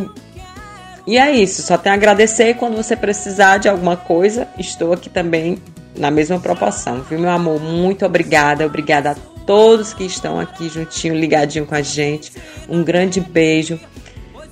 e 1.08 1.16
é 1.16 1.30
isso, 1.32 1.62
só 1.62 1.78
tenho 1.78 1.94
a 1.94 1.96
agradecer. 1.96 2.54
Quando 2.54 2.76
você 2.76 2.94
precisar 2.94 3.56
de 3.58 3.68
alguma 3.68 3.96
coisa, 3.96 4.46
estou 4.58 4.92
aqui 4.92 5.08
também 5.08 5.58
na 5.96 6.10
mesma 6.10 6.38
proporção, 6.38 7.00
viu, 7.02 7.18
meu 7.18 7.30
amor? 7.30 7.60
Muito 7.60 8.04
obrigada, 8.04 8.66
obrigada 8.66 9.12
a 9.12 9.14
todos 9.46 9.94
que 9.94 10.04
estão 10.04 10.38
aqui 10.38 10.68
juntinho, 10.68 11.14
ligadinho 11.14 11.64
com 11.64 11.74
a 11.74 11.80
gente. 11.80 12.32
Um 12.68 12.84
grande 12.84 13.20
beijo. 13.20 13.80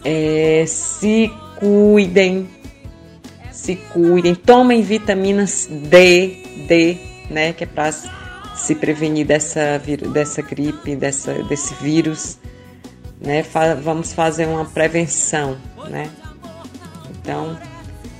É, 0.03 0.65
se 0.66 1.31
cuidem, 1.59 2.49
se 3.51 3.77
cuidem, 3.77 4.35
tomem 4.35 4.81
vitaminas 4.81 5.69
D, 5.69 6.43
D, 6.69 6.97
né, 7.28 7.53
que 7.53 7.65
é 7.65 7.66
para 7.66 7.93
se 7.93 8.74
prevenir 8.74 9.27
dessa, 9.27 9.81
dessa 10.12 10.41
gripe, 10.43 10.95
dessa, 10.95 11.35
desse 11.45 11.74
vírus, 11.74 12.39
né, 13.20 13.43
Fa- 13.43 13.74
vamos 13.74 14.12
fazer 14.12 14.47
uma 14.47 14.65
prevenção, 14.65 15.57
né, 15.91 16.09
então 17.27 17.59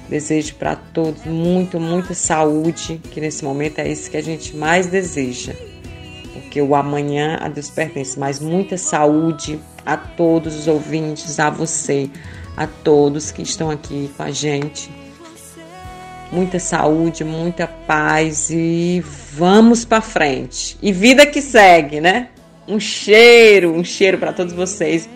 desejo 0.09 0.57
para 0.57 0.75
todos 0.75 1.25
muito, 1.25 1.79
muita 1.79 2.13
saúde, 2.13 3.01
que 3.13 3.21
nesse 3.21 3.45
momento 3.45 3.79
é 3.79 3.89
isso 3.89 4.11
que 4.11 4.17
a 4.17 4.23
gente 4.23 4.57
mais 4.57 4.87
deseja, 4.87 5.53
porque 6.33 6.61
o 6.61 6.75
amanhã 6.75 7.39
a 7.41 7.49
Deus 7.49 7.71
pertence, 7.71 8.19
mas 8.19 8.41
muita 8.41 8.77
saúde 8.77 9.61
a 9.85 9.97
todos 9.97 10.57
os 10.57 10.67
ouvintes, 10.67 11.39
a 11.39 11.51
você, 11.51 12.11
a 12.57 12.67
todos 12.67 13.31
que 13.31 13.43
estão 13.43 13.71
aqui 13.71 14.11
com 14.17 14.25
a 14.25 14.31
gente. 14.33 14.91
Muita 16.33 16.59
saúde, 16.59 17.23
muita 17.23 17.69
paz 17.69 18.51
e 18.51 19.01
vamos 19.33 19.85
para 19.85 20.01
frente. 20.01 20.77
E 20.83 20.93
vida 20.93 21.25
que 21.25 21.41
segue, 21.41 22.01
né? 22.01 22.31
Um 22.67 22.81
cheiro, 22.81 23.73
um 23.73 23.85
cheiro 23.85 24.19
para 24.19 24.33
todos 24.33 24.53
vocês. 24.53 25.09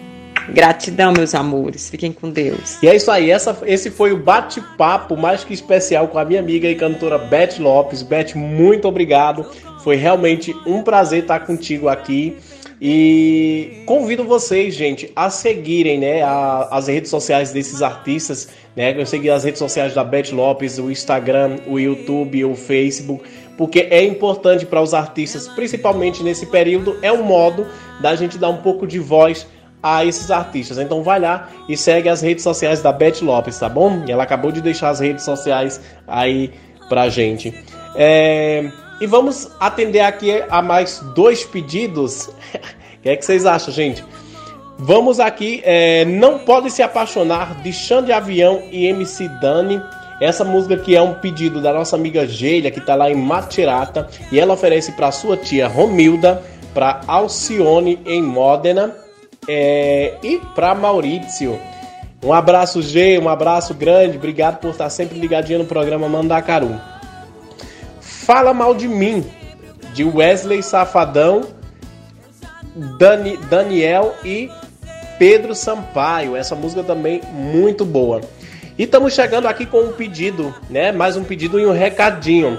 Gratidão, 0.53 1.13
meus 1.13 1.35
amores. 1.35 1.89
Fiquem 1.91 2.13
com 2.13 2.31
Deus. 2.31 2.83
E 2.83 2.89
é 2.89 2.95
isso 2.97 3.11
aí, 3.11 3.31
essa, 3.31 3.57
esse 3.67 3.91
foi 3.91 4.13
o 4.13 4.17
bate-papo 4.17 5.17
mais 5.17 5.45
que 5.45 5.53
especial 5.55 6.09
com 6.09 6.19
a 6.19 6.25
minha 6.25 6.41
amiga 6.41 6.69
e 6.69 6.75
cantora 6.75 7.19
Beth 7.19 7.59
Lopes. 7.59 8.03
Beth, 8.03 8.35
muito 8.35 8.87
obrigado. 8.89 9.47
Foi 9.83 9.97
realmente 9.97 10.55
um 10.67 10.83
prazer 10.83 11.23
estar 11.23 11.41
contigo 11.41 11.89
aqui. 11.89 12.37
E 12.83 13.83
convido 13.85 14.25
vocês, 14.25 14.75
gente, 14.75 15.13
a 15.15 15.29
seguirem 15.29 15.99
né, 15.99 16.23
a- 16.23 16.69
as 16.71 16.89
redes 16.89 17.11
sociais 17.11 17.53
desses 17.53 17.83
artistas. 17.83 18.49
Né, 18.75 18.95
eu 18.99 19.05
segui 19.05 19.29
as 19.29 19.45
redes 19.45 19.59
sociais 19.59 19.93
da 19.95 20.03
Beth 20.03 20.31
Lopes, 20.33 20.79
o 20.79 20.91
Instagram, 20.91 21.59
o 21.67 21.79
YouTube, 21.79 22.45
o 22.45 22.55
Facebook, 22.55 23.23
porque 23.59 23.81
é 23.91 24.03
importante 24.03 24.65
para 24.65 24.81
os 24.81 24.95
artistas, 24.95 25.47
principalmente 25.49 26.23
nesse 26.23 26.47
período, 26.47 26.97
é 27.03 27.13
um 27.13 27.23
modo 27.23 27.67
da 28.01 28.15
gente 28.17 28.39
dar 28.39 28.49
um 28.49 28.59
pouco 28.59 28.87
de 28.87 28.99
voz 28.99 29.47
a 29.83 30.05
esses 30.05 30.31
artistas. 30.31 30.79
Então 30.79 31.03
vai 31.03 31.19
lá 31.19 31.49
e 31.69 31.77
segue 31.77 32.09
as 32.09 32.21
redes 32.21 32.43
sociais 32.43 32.83
da 32.83 32.93
Beth 32.93 33.21
Lopes, 33.23 33.59
tá 33.59 33.69
bom? 33.69 34.05
Ela 34.09 34.25
acabou 34.25 34.53
de 34.53 34.61
deixar 34.61 34.91
as 34.91 35.01
redes 35.01 35.25
sociais 35.25 35.81
aí 36.07 36.53
pra 36.89 37.09
gente. 37.09 37.55
É, 37.95 38.71
E 39.01 39.07
vamos 39.07 39.51
atender 39.59 40.01
aqui 40.01 40.43
a 40.51 40.61
mais 40.61 41.01
dois 41.15 41.45
pedidos. 41.45 42.29
O 43.01 43.03
que 43.03 43.09
é 43.09 43.17
que 43.17 43.25
vocês 43.25 43.47
acham, 43.47 43.73
gente? 43.73 44.05
Vamos 44.79 45.21
aqui, 45.21 45.63
é, 45.65 46.05
Não 46.05 46.41
Pode 46.41 46.71
Se 46.71 46.83
Apaixonar, 46.83 47.63
de 47.63 47.73
Xande 47.73 48.09
de 48.09 48.13
Avião 48.13 48.65
e 48.71 48.85
MC 48.89 49.27
Dani. 49.41 49.81
Essa 50.21 50.45
música 50.45 50.77
que 50.77 50.95
é 50.95 51.01
um 51.01 51.15
pedido 51.15 51.63
da 51.63 51.73
nossa 51.73 51.97
amiga 51.97 52.27
Geila, 52.27 52.71
que 52.71 52.79
tá 52.79 52.95
lá 52.95 53.11
em 53.11 53.15
Matirata. 53.15 54.07
E 54.31 54.39
ela 54.39 54.53
oferece 54.53 54.93
para 54.93 55.11
sua 55.11 55.35
tia 55.35 55.67
Romilda, 55.67 56.43
para 56.75 57.01
Alcione 57.07 57.99
em 58.05 58.23
Módena 58.23 58.95
é, 59.53 60.15
e 60.23 60.39
para 60.55 60.77
Maurício. 60.77 61.59
Um 62.23 62.33
abraço, 62.33 62.81
G, 62.81 63.19
um 63.19 63.29
abraço 63.29 63.75
grande. 63.75 64.17
Obrigado 64.17 64.61
por 64.61 64.71
estar 64.71 64.89
sempre 64.91 65.19
ligadinho 65.19 65.59
no 65.59 65.65
programa 65.65 66.09
Mandacaru. 66.09 66.81
Fala 68.01 68.55
Mal 68.55 68.75
de 68.75 68.87
Mim, 68.87 69.25
de 69.93 70.05
Wesley 70.05 70.63
Safadão, 70.63 71.49
Dani, 72.97 73.39
Daniel 73.49 74.15
e 74.25 74.49
Pedro 75.19 75.53
Sampaio. 75.53 76.37
Essa 76.37 76.55
música 76.55 76.85
também 76.85 77.21
muito 77.33 77.85
boa. 77.85 78.21
E 78.79 78.85
estamos 78.85 79.15
chegando 79.15 79.49
aqui 79.49 79.67
com 79.67 79.81
um 79.81 79.93
pedido, 79.93 80.55
né? 80.69 80.93
Mais 80.93 81.17
um 81.17 81.25
pedido 81.25 81.59
e 81.59 81.67
um 81.67 81.73
recadinho. 81.73 82.57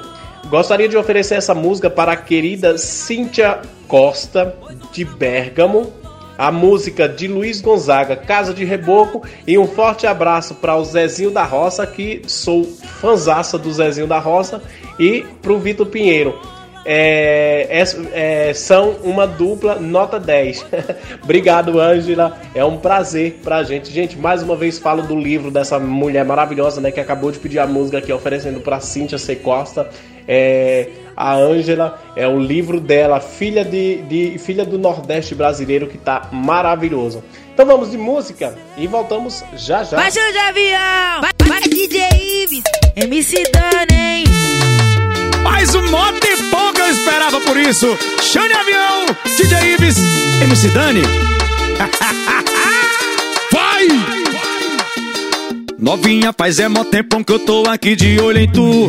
Gostaria 0.49 0.89
de 0.89 0.97
oferecer 0.97 1.35
essa 1.35 1.55
música 1.55 1.89
para 1.89 2.11
a 2.11 2.17
querida 2.17 2.77
Cíntia 2.77 3.61
Costa, 3.87 4.53
de 4.91 5.05
Bérgamo. 5.05 6.00
A 6.41 6.51
música 6.51 7.07
de 7.07 7.27
Luiz 7.27 7.61
Gonzaga, 7.61 8.15
Casa 8.15 8.51
de 8.51 8.65
Reboco. 8.65 9.21
E 9.45 9.59
um 9.59 9.67
forte 9.67 10.07
abraço 10.07 10.55
para 10.55 10.75
o 10.75 10.83
Zezinho 10.83 11.29
da 11.29 11.43
Roça, 11.43 11.85
que 11.85 12.23
sou 12.25 12.63
fanzaça 12.63 13.59
do 13.59 13.71
Zezinho 13.71 14.07
da 14.07 14.17
Roça. 14.17 14.59
E 14.99 15.23
para 15.39 15.53
o 15.53 15.59
Vitor 15.59 15.85
Pinheiro. 15.85 16.33
É, 16.83 17.67
é- 17.69 18.49
é, 18.49 18.53
são 18.55 18.95
uma 19.03 19.27
dupla 19.27 19.75
nota 19.75 20.19
10. 20.19 20.65
Obrigado, 21.21 21.79
Ângela. 21.79 22.35
É 22.55 22.65
um 22.65 22.77
prazer 22.77 23.39
pra 23.43 23.61
gente. 23.61 23.91
Gente, 23.91 24.17
mais 24.17 24.41
uma 24.41 24.55
vez 24.55 24.79
falo 24.79 25.03
do 25.03 25.15
livro 25.15 25.51
dessa 25.51 25.77
mulher 25.77 26.25
maravilhosa, 26.25 26.81
né? 26.81 26.89
Que 26.89 26.99
acabou 26.99 27.31
de 27.31 27.37
pedir 27.37 27.59
a 27.59 27.67
música 27.67 27.99
aqui, 27.99 28.11
oferecendo 28.11 28.61
pra 28.61 28.79
Cíntia 28.79 29.19
C. 29.19 29.35
Costa. 29.35 29.87
É, 30.27 30.87
a 31.15 31.35
Ângela 31.35 31.99
é 32.15 32.27
o 32.27 32.39
livro 32.39 32.79
dela, 32.79 33.19
filha, 33.19 33.63
de, 33.63 33.97
de- 34.03 34.37
filha 34.37 34.65
do 34.65 34.77
Nordeste 34.77 35.35
brasileiro, 35.35 35.87
que 35.87 35.97
tá 35.97 36.27
maravilhoso. 36.31 37.23
Então 37.53 37.65
vamos 37.65 37.91
de 37.91 37.97
música 37.97 38.55
e 38.77 38.87
voltamos 38.87 39.43
já 39.55 39.83
já. 39.83 39.97
Vai, 39.97 40.11
Xande 40.11 40.31
de 40.31 40.37
Avião! 40.39 41.21
Vai, 41.21 41.31
vai, 41.47 41.61
DJ 41.61 42.01
Ives! 42.43 42.61
MC 42.95 43.43
Dani! 43.51 44.23
Mais 45.43 45.73
um 45.75 45.89
moto 45.89 46.23
e 46.23 46.43
pouco 46.49 46.79
eu 46.79 46.89
esperava 46.91 47.39
por 47.41 47.57
isso. 47.57 47.87
Xande 48.21 48.53
Avião, 48.53 49.05
DJ 49.37 49.73
Ives, 49.73 49.97
MC 50.43 50.67
Dani. 50.69 51.01
Vai! 53.51 53.87
Novinha, 55.77 56.33
faz 56.37 56.59
é 56.59 56.67
mó 56.67 56.83
tempão 56.83 57.23
que 57.23 57.33
eu 57.33 57.39
tô 57.39 57.63
aqui 57.67 57.95
de 57.95 58.19
olho 58.19 58.39
em 58.39 58.51
tu 58.51 58.87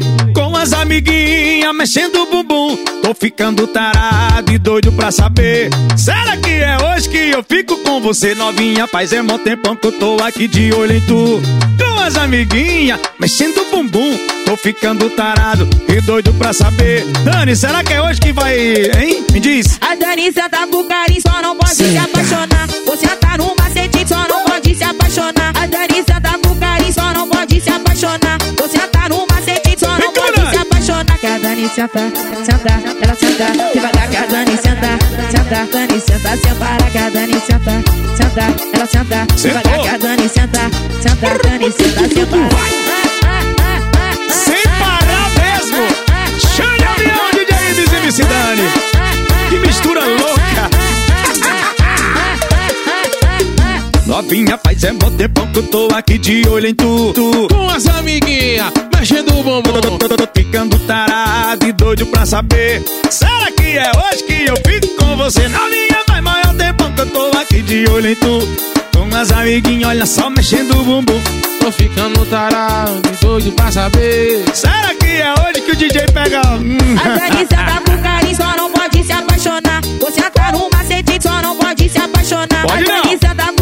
as 0.63 0.73
amiguinhas 0.73 1.75
mexendo 1.75 2.23
o 2.23 2.27
bumbum 2.27 2.77
Tô 3.03 3.13
ficando 3.13 3.67
tarado 3.67 4.53
e 4.53 4.59
doido 4.59 4.93
pra 4.93 5.11
saber 5.11 5.71
Será 5.97 6.37
que 6.37 6.51
é 6.51 6.77
hoje 6.79 7.09
que 7.09 7.19
eu 7.31 7.43
fico 7.43 7.77
com 7.79 8.01
você 8.01 8.33
Novinha, 8.33 8.87
faz 8.87 9.13
é 9.13 9.21
mó 9.21 9.39
tempão 9.39 9.75
que 9.75 9.89
eu 9.89 9.93
tô 9.93 10.23
aqui 10.23 10.47
de 10.47 10.73
olho 10.73 10.97
em 10.97 11.01
tu 11.01 11.43
Com 11.77 12.01
as 12.01 12.17
amiguinhas 12.17 13.01
mexendo 13.19 13.59
o 13.59 13.71
bumbum 13.73 14.17
Tô 14.47 14.57
ficando 14.57 15.11
tarado 15.11 15.69
e 15.89 16.01
doido 16.01 16.33
pra 16.35 16.53
saber 16.53 17.07
Dani, 17.25 17.57
será 17.57 17.83
que 17.83 17.95
é 17.95 18.01
hoje 18.01 18.21
que 18.21 18.33
vai, 18.33 18.57
hein? 18.57 19.27
Me 19.33 19.41
diz 19.41 19.79
A 19.81 19.97
Dani 19.97 20.33
senta 20.33 20.65
pro 20.69 20.85
carinho, 20.85 21.21
só 21.21 21.43
não 21.43 21.57
pode 21.57 21.75
se 21.75 21.99
apaixonar. 21.99 22.69
Você 22.87 23.09
tá 23.09 23.37
no 23.37 23.55
macete, 23.59 24.09
só 24.09 24.29
não 24.29 24.45
pode 24.45 24.75
se 24.75 24.85
apaixonar. 24.85 25.53
A 25.57 25.67
Dani 25.67 26.05
senta 26.07 26.39
pro 26.39 26.55
carinho, 26.57 26.93
só 26.93 27.13
não 27.13 27.29
pode 27.29 27.61
se 27.61 27.71
apaixonar. 27.71 28.39
Você 28.59 28.79
tá 28.79 29.09
no 29.09 29.27
macete, 29.27 29.77
só 29.79 29.99
não 29.99 30.13
pode 30.13 30.35
se 30.35 30.42
apaixonar. 30.83 31.19
Que 31.19 31.27
a 31.27 31.39
Dani 31.39 31.69
senta, 31.69 32.01
senta, 32.45 32.83
ela 33.01 33.15
senta. 33.15 33.53
Devagar 33.73 34.09
que 34.09 34.17
a 34.17 34.27
Dani 34.27 34.57
senta, 34.57 34.99
senta. 35.31 35.69
Dani 35.73 36.01
senta, 36.01 36.37
sem 36.37 36.55
parar 36.57 36.91
que 36.91 36.99
a 36.99 37.11
Dani 37.11 37.41
senta, 37.41 37.83
senta, 38.17 38.47
ela 38.75 38.87
senta. 38.87 39.27
Devagar 39.37 39.81
que 39.81 39.89
a 39.89 39.99
Dani 39.99 40.29
senta, 40.29 40.71
senta. 41.01 41.49
Dani 41.49 41.73
senta, 41.73 42.15
sem 42.15 42.27
parar. 42.27 43.02
Novinha, 54.33 54.59
faz 54.65 54.83
é 54.83 54.93
mó 54.93 55.11
tempão 55.11 55.47
que 55.53 55.59
eu 55.59 55.63
tô 55.65 55.89
aqui 55.95 56.17
de 56.17 56.49
olho 56.49 56.67
em 56.67 56.75
tu, 56.75 57.13
tu. 57.13 57.49
Com 57.49 57.69
as 57.69 57.87
amiguinhas, 57.87 58.73
mexendo 58.99 59.29
o 59.39 59.43
bumbum 59.43 59.79
tô, 59.79 59.99
tô, 59.99 60.09
tô, 60.09 60.17
tô 60.17 60.29
ficando 60.35 60.79
tarado 60.87 61.67
e 61.67 61.73
doido 61.73 62.07
pra 62.07 62.25
saber 62.25 62.83
Será 63.11 63.53
que 63.55 63.77
é 63.77 63.91
hoje 63.91 64.25
que 64.25 64.47
eu 64.49 64.57
fico 64.67 64.97
com 64.97 65.19
você? 65.19 65.47
Novinha, 65.49 66.03
faz 66.09 66.23
maior 66.23 66.55
tempão 66.57 66.91
que 66.93 67.01
eu 67.03 67.07
tô 67.11 67.39
aqui 67.39 67.61
de 67.61 67.85
olho 67.91 68.09
em 68.09 68.15
tu 68.15 68.39
Com 68.97 69.15
as 69.15 69.31
amiguinhas, 69.33 69.91
olha 69.91 70.07
só, 70.07 70.31
mexendo 70.31 70.81
o 70.81 70.83
bumbum 70.83 71.21
Tô 71.61 71.71
ficando 71.71 72.25
tarado 72.25 73.03
e 73.13 73.23
doido 73.23 73.53
pra 73.53 73.71
saber 73.71 74.47
Será 74.55 74.95
que 74.95 75.09
é 75.09 75.31
hoje 75.31 75.61
que 75.61 75.73
o 75.73 75.77
DJ 75.77 76.07
pega... 76.07 76.41
hum? 76.53 76.79
A 76.97 77.37
senta 77.37 77.81
pro 77.85 77.99
carinho, 77.99 78.37
só 78.37 78.57
não 78.57 78.71
pode 78.73 79.05
se 79.05 79.13
apaixonar. 79.13 79.83
Você 80.01 80.23
tá 80.31 80.53
no 80.53 80.71
macete, 80.73 81.23
só 81.23 81.43
não 81.43 81.55
pode 81.55 81.87
se 81.87 81.99
apaixonar. 81.99 82.67
Pode 82.67 82.91
a 82.91 82.95
não. 82.95 83.62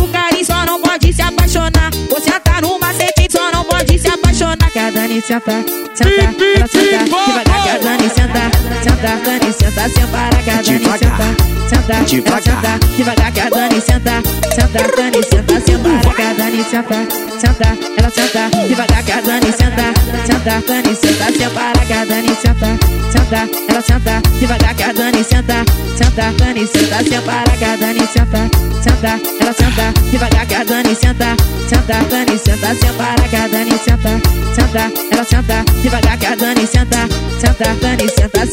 A 4.79 4.91
Dani 4.91 5.21
senta, 5.21 5.53
senta, 5.95 6.11
ela 6.11 6.67
senta. 6.69 7.05
Devagar 7.05 7.79
Dani 7.81 8.09
senta, 8.09 8.51
senta, 8.83 9.17
Dani 9.25 9.53
senta, 9.53 9.89
sem 9.89 10.07
parar 10.09 10.43
Dani 10.45 10.65
senta. 10.99 11.51
Senta, 11.71 11.95
ela 11.95 12.41
senta, 12.41 12.79
devagar 12.97 13.51
Dani 13.51 13.81
senta, 13.81 14.23
senta, 14.55 14.97
Dani 14.97 15.23
senta, 15.23 15.61
sem 15.61 15.79
parar 15.79 16.35
Dani 16.37 16.65
senta, 16.65 16.99
senta, 17.39 17.69
ela 17.97 18.11
senta, 18.11 18.51
devagar 18.69 19.23
Dani 19.23 19.53
senta, 19.53 20.10
senta, 20.41 20.63
Dani 20.67 20.95
senta, 20.95 21.33
sem 21.39 21.51
parar 21.51 21.87
que 21.87 21.93
a 21.93 22.05
Dani 22.05 22.29
senta, 22.29 22.79
senta, 23.13 23.49
ela 23.69 23.83
senta, 23.83 24.23
devagar 24.39 24.75
que 24.75 24.83
a 24.83 24.93
Dani 24.93 25.23
senta, 25.23 25.65
senta, 25.97 26.33
Dani 26.39 26.67
senta, 26.67 27.05
sem 27.05 27.21
parar 27.23 27.59
que 27.59 27.65
a 27.65 27.77
Dani 27.77 28.07
senta, 28.07 28.51
senta, 28.83 29.21
ela 29.41 29.53
senta, 29.53 29.93
devagar 30.11 30.47
que 30.47 30.55
a 30.55 30.65
Dani 30.65 30.95
senta, 30.95 31.37
senta, 31.69 32.03
Dani 32.09 32.39
senta, 32.39 32.75
sem 32.75 32.93
parar 32.95 33.29
que 33.29 33.37
a 33.37 33.49
Dani 33.49 33.79
senta, 33.79 34.21
senta, 34.55 34.93
ela 35.13 35.25
senta, 35.25 35.65
devagar 35.83 36.19
que 36.19 36.27
a 36.27 36.37
Dani 36.37 36.67
senta, 36.67 37.09
senta, 37.39 37.75
Dani 37.81 38.09
senta, 38.09 38.47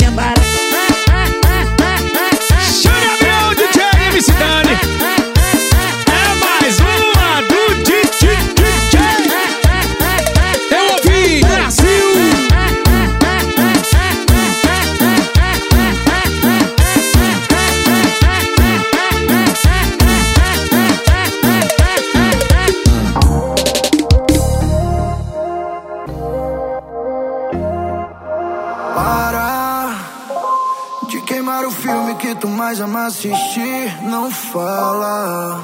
mais 32.67 32.81
ama 32.81 33.05
assistir. 33.05 33.97
Não 34.03 34.29
fala 34.29 35.63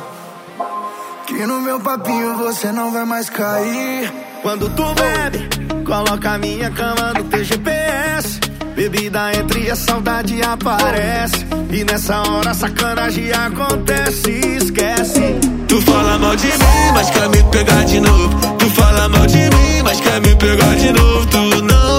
que 1.28 1.46
no 1.46 1.60
meu 1.60 1.78
papinho 1.78 2.38
você 2.38 2.72
não 2.72 2.94
vai 2.94 3.04
mais 3.04 3.30
cair. 3.30 4.10
Quando 4.42 4.70
tu 4.70 4.84
bebe, 4.94 5.84
coloca 5.84 6.32
a 6.32 6.38
minha 6.38 6.72
cama 6.72 7.14
no 7.14 7.26
teu 7.26 7.44
GPS. 7.44 8.40
Bebida 8.74 9.34
entre 9.38 9.70
a 9.70 9.76
saudade 9.76 10.42
aparece. 10.44 11.46
E 11.70 11.84
nessa 11.84 12.22
hora 12.22 12.52
a 12.52 12.54
sacanagem 12.54 13.34
acontece. 13.34 14.32
Esquece. 14.62 15.40
Tu 15.68 15.82
fala 15.82 16.18
mal 16.18 16.38
de 16.38 16.48
mim, 16.48 16.92
mas 16.94 17.10
quer 17.10 17.28
me 17.28 17.44
pegar 17.52 17.84
de 17.84 18.00
novo. 18.00 18.30
Tu 18.60 18.70
fala 18.70 19.10
mal 19.10 19.28
de 19.28 19.40
mim, 19.40 19.82
mas 19.84 20.00
quer 20.00 20.22
me 20.22 20.34
pegar 20.38 20.74
de 20.76 20.94
novo. 20.94 21.26
Tu 21.26 21.64
não 21.64 21.93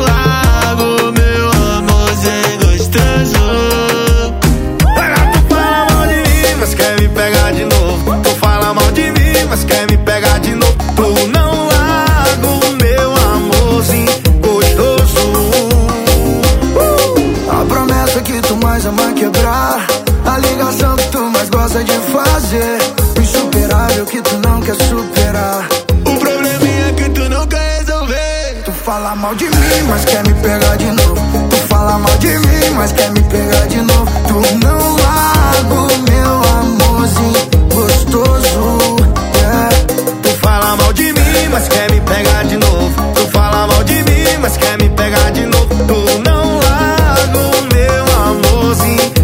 gosta 21.74 21.84
de 21.84 21.98
fazer. 22.12 22.78
O 23.16 23.20
insuperável 23.20 24.06
que 24.06 24.22
tu 24.22 24.38
não 24.38 24.60
quer 24.60 24.76
superar. 24.76 25.68
O 26.06 26.18
probleminha 26.18 26.92
que 26.96 27.08
tu 27.10 27.28
não 27.28 27.46
quer 27.46 27.78
resolver. 27.80 28.62
Tu 28.64 28.72
fala 28.72 29.16
mal 29.16 29.34
de 29.34 29.44
mim, 29.44 29.82
mas 29.88 30.04
quer 30.04 30.22
me 30.26 30.34
pegar 30.34 30.76
de 30.76 30.86
novo. 30.86 31.48
Tu 31.50 31.56
fala 31.68 31.98
mal 31.98 32.16
de 32.18 32.28
mim, 32.28 32.70
mas 32.76 32.92
quer 32.92 33.10
me 33.10 33.22
pegar 33.22 33.66
de 33.66 33.80
novo. 33.80 34.10
Tu 34.28 34.56
não 34.64 34.96
larga 34.96 35.74
o 35.74 35.98
meu 36.10 36.32
amorzinho 36.60 37.50
gostoso. 37.74 38.96
É. 39.42 40.22
Tu 40.22 40.28
fala 40.40 40.76
mal 40.76 40.92
de 40.92 41.12
mim, 41.12 41.48
mas 41.50 41.68
quer 41.68 41.90
me 41.90 42.00
pegar 42.02 42.44
de 42.44 42.56
novo. 42.56 43.14
Tu 43.14 43.26
fala 43.32 43.66
mal 43.66 43.82
de 43.84 43.94
mim, 43.94 44.38
mas 44.40 44.56
quer 44.56 44.78
me 44.78 44.88
pegar 44.90 45.30
de 45.32 45.46
novo. 45.46 45.66
Tu 45.88 46.18
não 46.20 46.58
larga 46.60 47.38
o 47.38 47.74
meu 47.74 48.04
amorzinho 48.28 49.23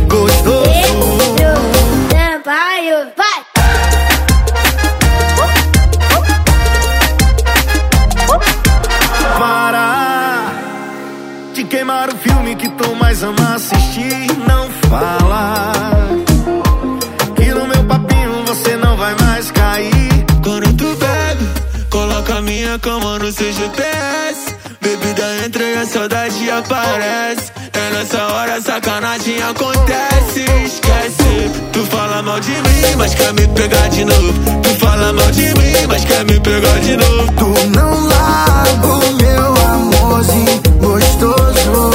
cama 22.81 23.19
no 23.19 23.31
seu 23.31 23.52
GPS. 23.52 24.55
Bebida 24.81 25.44
entra 25.44 25.62
e 25.62 25.77
a 25.77 25.86
saudade 25.86 26.51
aparece. 26.51 27.52
É 27.73 27.90
nessa 27.94 28.27
hora 28.27 28.57
a 28.57 28.61
sacanagem 28.61 29.43
acontece. 29.43 30.44
Esquece. 30.65 31.51
Tu 31.73 31.85
fala 31.86 32.23
mal 32.23 32.40
de 32.40 32.52
mim, 32.52 32.97
mas 32.97 33.15
quer 33.15 33.32
me 33.35 33.47
pegar 33.48 33.89
de 33.89 34.05
novo. 34.05 34.32
Tu 34.62 34.70
fala 34.81 35.12
mal 35.12 35.31
de 35.31 35.43
mim, 35.43 35.86
mas 35.89 36.05
quer 36.05 36.24
me 36.24 36.40
pegar 36.40 36.78
de 36.81 36.97
novo. 36.97 37.32
Tu 37.32 37.69
não 37.69 38.07
larga 38.07 38.86
o 38.86 39.12
meu 39.15 39.55
amorzinho 39.69 40.62
gostoso. 40.81 41.90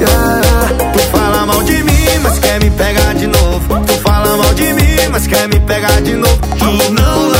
Yeah. 0.00 0.92
Tu 0.92 0.98
fala 1.12 1.46
mal 1.46 1.62
de 1.62 1.82
mim, 1.82 2.18
mas 2.22 2.38
quer 2.38 2.60
me 2.60 2.70
pegar 2.70 3.14
de 3.14 3.26
novo. 3.26 3.80
Tu 3.86 3.92
fala 3.98 4.36
mal 4.36 4.54
de 4.54 4.72
mim, 4.72 5.08
mas 5.10 5.26
quer 5.26 5.48
me 5.48 5.60
pegar 5.60 6.00
de 6.00 6.14
novo. 6.14 6.40
Tu 6.58 6.92
não 6.92 7.28
larga 7.28 7.39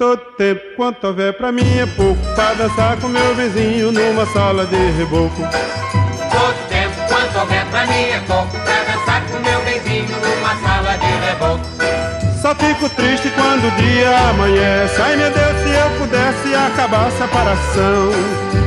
Todo 0.00 0.16
tempo 0.38 0.62
quanto 0.76 1.08
houver 1.08 1.34
pra 1.34 1.52
mim 1.52 1.78
é 1.78 1.84
pouco. 1.84 2.18
Pra 2.34 2.54
dançar 2.54 2.96
com 2.96 3.08
meu 3.08 3.34
vizinho 3.34 3.92
numa 3.92 4.24
sala 4.24 4.64
de 4.64 4.74
reboco. 4.92 5.42
Todo 6.32 6.68
tempo 6.70 6.94
quanto 7.06 7.38
houver 7.38 7.66
pra 7.66 7.86
mim 7.86 8.04
é 8.04 8.22
pouco. 8.26 8.50
Pra 8.50 8.82
dançar 8.82 9.22
com 9.26 9.38
meu 9.40 9.60
benzinho 9.60 10.08
numa 10.08 10.56
sala 10.56 10.96
de 10.96 11.06
reboco. 11.26 11.66
Só 12.40 12.54
fico 12.54 12.88
triste 12.88 13.30
quando 13.36 13.66
o 13.66 13.70
dia 13.72 14.30
amanhece. 14.30 15.02
Ai 15.02 15.16
meu 15.16 15.30
Deus, 15.30 15.62
se 15.62 15.68
eu 15.68 15.90
pudesse 15.98 16.54
acabar 16.54 17.06
a 17.06 17.10
separação. 17.10 18.10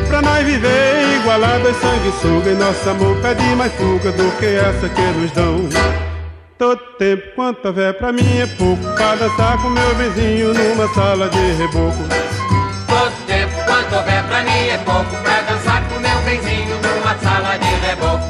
Pra 0.09 0.21
nós 0.21 0.45
viver 0.45 1.15
igualados, 1.15 1.75
sanguessuga. 1.77 2.51
E 2.51 2.53
nosso 2.53 2.87
amor 2.87 3.17
pede 3.23 3.43
mais 3.55 3.73
fuga 3.73 4.11
do 4.11 4.31
que 4.37 4.45
essa 4.45 4.87
que 4.87 5.01
nos 5.01 5.31
dão 5.31 6.12
Todo 6.63 6.79
tempo 6.97 7.23
quanto 7.35 7.65
houver 7.67 7.93
pra 7.97 8.13
mim 8.13 8.39
é 8.39 8.47
pouco. 8.57 8.81
Pra 8.95 9.15
dançar 9.15 9.61
com 9.61 9.69
meu 9.69 9.95
vizinho 9.95 10.53
numa 10.53 10.87
sala 10.93 11.27
de 11.27 11.37
reboco. 11.37 11.97
Todo 12.87 13.25
tempo 13.27 13.53
quanto 13.65 13.93
houver 13.93 14.23
pra 14.23 14.43
mim 14.43 14.69
é 14.69 14.77
pouco. 14.77 15.09
Pra 15.23 15.41
dançar 15.41 15.83
com 15.89 15.99
meu 15.99 16.17
benzinho 16.21 16.77
numa 16.77 17.17
sala 17.17 17.57
de 17.57 17.67
reboco. 17.85 18.23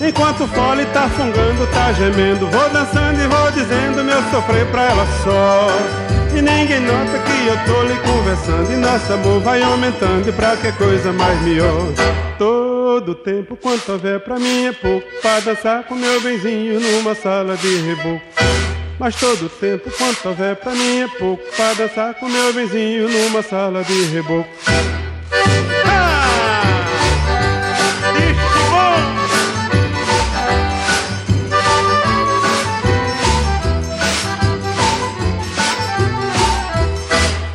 Enquanto 0.00 0.44
o 0.44 0.48
fole 0.48 0.86
tá 0.86 1.06
fungando, 1.10 1.66
tá 1.66 1.92
gemendo. 1.92 2.48
Vou 2.50 2.70
dançando 2.70 3.22
e 3.22 3.26
vou 3.26 3.52
dizendo 3.52 4.04
meu 4.04 4.22
sofrer 4.30 4.64
pra 4.68 4.84
ela 4.84 5.06
só 5.22 6.09
E 6.36 6.40
ninguém 6.40 6.80
nota 6.80 7.18
que 7.18 7.46
eu 7.46 7.56
tô 7.66 7.82
lhe 7.82 7.96
conversando. 8.00 8.72
E 8.72 8.76
nosso 8.76 9.12
amor 9.12 9.40
vai 9.40 9.62
aumentando 9.62 10.28
e 10.28 10.32
pra 10.32 10.56
que 10.56 10.72
coisa 10.72 11.12
mais 11.12 11.40
melhor? 11.42 11.86
Todo 12.38 13.14
tempo 13.14 13.56
quanto 13.56 13.92
houver 13.92 14.20
pra 14.20 14.38
mim 14.38 14.66
é 14.66 14.72
pouco 14.72 15.06
Pra 15.20 15.40
dançar 15.40 15.84
com 15.84 15.94
meu 15.94 16.20
benzinho 16.20 16.80
numa 16.80 17.14
sala 17.14 17.56
de 17.56 17.76
reboco. 17.82 18.22
Mas 18.98 19.14
todo 19.16 19.48
tempo 19.48 19.90
quanto 19.96 20.28
houver 20.28 20.56
pra 20.56 20.72
mim 20.72 21.00
é 21.00 21.08
pouco 21.08 21.42
Pra 21.56 21.72
dançar 21.74 22.14
com 22.14 22.28
meu 22.28 22.52
benzinho 22.52 23.08
numa 23.08 23.42
sala 23.42 23.82
de 23.84 24.04
reboco 24.04 24.48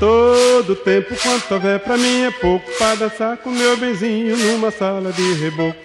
Todo 0.06 0.76
tempo. 0.76 1.16
Quanto 1.20 1.52
houver 1.56 1.80
pra 1.80 1.98
mim 1.98 2.26
é 2.26 2.30
pouco 2.30 2.72
Pra 2.78 2.94
dançar 2.94 3.38
com 3.38 3.50
meu 3.50 3.76
benzinho 3.76 4.38
numa 4.38 4.70
sala 4.70 5.12
de 5.12 5.34
reboco. 5.34 5.80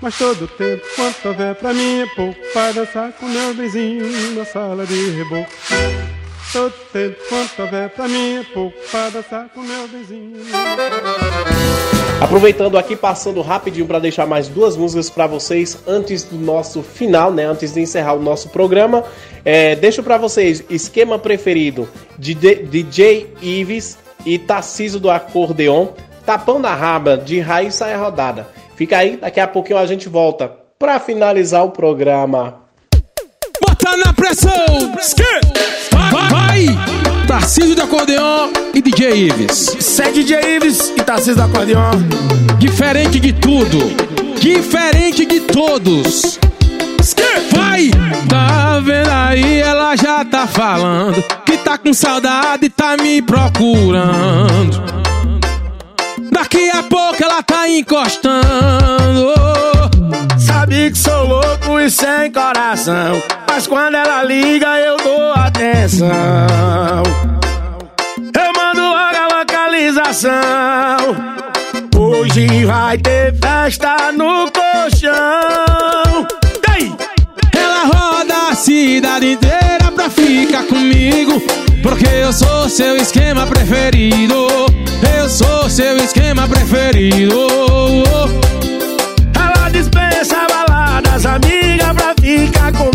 Mas 0.00 0.16
todo 0.16 0.46
tempo 0.46 0.84
quanto 0.94 1.26
houver 1.26 1.54
pra 1.56 1.74
mim 1.74 2.02
é 2.02 2.06
pouco 2.06 2.38
Pra 2.52 2.70
dançar 2.70 3.10
com 3.12 3.26
meu 3.26 3.52
benzinho 3.52 4.06
numa 4.06 4.44
sala 4.44 4.86
de 4.86 5.10
reboco. 5.10 5.50
Todo 6.52 6.74
tempo 6.92 7.16
quanto 7.28 7.62
houver 7.62 7.90
pra 7.90 8.06
mim 8.06 8.36
é 8.36 8.44
pouco 8.44 8.78
Pra 8.90 9.08
dançar 9.08 9.48
com 9.48 9.60
meu 9.62 9.88
benzinho 9.88 10.36
Aproveitando 12.22 12.78
aqui, 12.78 12.94
passando 12.94 13.42
rapidinho 13.42 13.84
para 13.84 13.98
deixar 13.98 14.28
mais 14.28 14.46
duas 14.46 14.76
músicas 14.76 15.10
para 15.10 15.26
vocês 15.26 15.76
antes 15.88 16.22
do 16.22 16.36
nosso 16.36 16.80
final, 16.80 17.32
né? 17.32 17.44
Antes 17.44 17.74
de 17.74 17.80
encerrar 17.80 18.14
o 18.14 18.22
nosso 18.22 18.48
programa. 18.50 19.02
É, 19.44 19.74
deixo 19.74 20.04
para 20.04 20.16
vocês 20.18 20.62
esquema 20.70 21.18
preferido 21.18 21.88
de 22.16 22.32
DJ 22.32 23.34
Ives 23.42 23.98
e 24.24 24.38
Tarciso 24.38 25.00
do 25.00 25.10
Acordeon, 25.10 25.88
Tapão 26.24 26.60
na 26.60 26.72
Raba 26.72 27.18
de 27.18 27.40
Raíssa 27.40 27.88
é 27.88 27.96
Rodada. 27.96 28.46
Fica 28.76 28.98
aí, 28.98 29.16
daqui 29.16 29.40
a 29.40 29.48
pouquinho 29.48 29.80
a 29.80 29.86
gente 29.86 30.08
volta 30.08 30.48
para 30.78 31.00
finalizar 31.00 31.64
o 31.64 31.70
programa. 31.70 32.60
Bota 33.60 33.96
na 33.96 34.12
pressão! 34.12 34.92
Vai! 36.12 36.66
vai. 36.66 37.11
Tarcísio 37.32 37.74
do 37.74 37.80
Acordeon 37.80 38.50
e 38.74 38.82
DJ 38.82 39.28
Ives. 39.28 39.74
Isso 39.78 40.02
é 40.02 40.12
DJ 40.12 40.56
Ives 40.56 40.92
e 40.94 41.02
Tarcísio 41.02 41.36
do 41.36 41.42
Acordeon. 41.44 41.92
Diferente 42.58 43.18
de 43.18 43.32
tudo. 43.32 43.78
Diferente 44.38 45.24
de 45.24 45.40
todos. 45.40 46.38
Vai! 47.56 47.90
Tá 48.28 48.78
vendo 48.80 49.08
aí, 49.08 49.60
ela 49.60 49.96
já 49.96 50.22
tá 50.26 50.46
falando 50.46 51.24
Que 51.46 51.56
tá 51.56 51.78
com 51.78 51.94
saudade 51.94 52.66
e 52.66 52.68
tá 52.68 52.96
me 52.98 53.22
procurando 53.22 54.82
Daqui 56.30 56.68
a 56.68 56.82
pouco 56.82 57.22
ela 57.22 57.42
tá 57.42 57.66
encostando 57.66 59.32
Sabe 60.38 60.90
que 60.90 60.98
sou 60.98 61.26
louco 61.26 61.80
e 61.80 61.90
sem 61.90 62.30
coração 62.30 63.41
Mas 63.54 63.66
quando 63.66 63.96
ela 63.96 64.24
liga 64.24 64.78
eu 64.78 64.96
dou 64.96 65.34
atenção. 65.34 66.08
Eu 68.34 68.52
mando 68.56 68.80
logo 68.80 69.14
a 69.14 69.40
localização. 69.40 70.32
Hoje 71.94 72.64
vai 72.64 72.96
ter 72.96 73.34
festa 73.38 74.10
no 74.10 74.50
colchão. 74.50 76.26
Ei! 76.74 76.90
Ela 77.54 77.84
roda 77.84 78.34
a 78.52 78.54
cidade 78.54 79.32
inteira 79.32 79.92
pra 79.94 80.08
ficar 80.08 80.62
comigo 80.62 81.42
Porque 81.82 82.06
eu 82.06 82.32
sou 82.32 82.70
seu 82.70 82.96
esquema 82.96 83.46
preferido. 83.46 84.46
Eu 85.18 85.28
sou 85.28 85.68
seu 85.68 85.98
esquema 85.98 86.48
preferido. 86.48 87.48
Ela 89.34 89.68
dispensa 89.68 90.38
baladas, 90.48 91.26
amiga, 91.26 91.92
pra 91.92 92.14
ficar 92.18 92.72
comigo 92.72 92.91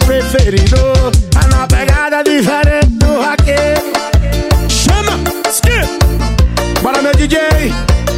preferido 0.00 0.76
Tá 1.30 1.46
na 1.48 1.66
pegada 1.66 2.22
diferente 2.22 2.86
do 2.86 3.20
raqueiro 3.20 3.82
Chama! 4.68 5.18
Bora 6.82 7.02
meu 7.02 7.12
DJ 7.14 7.38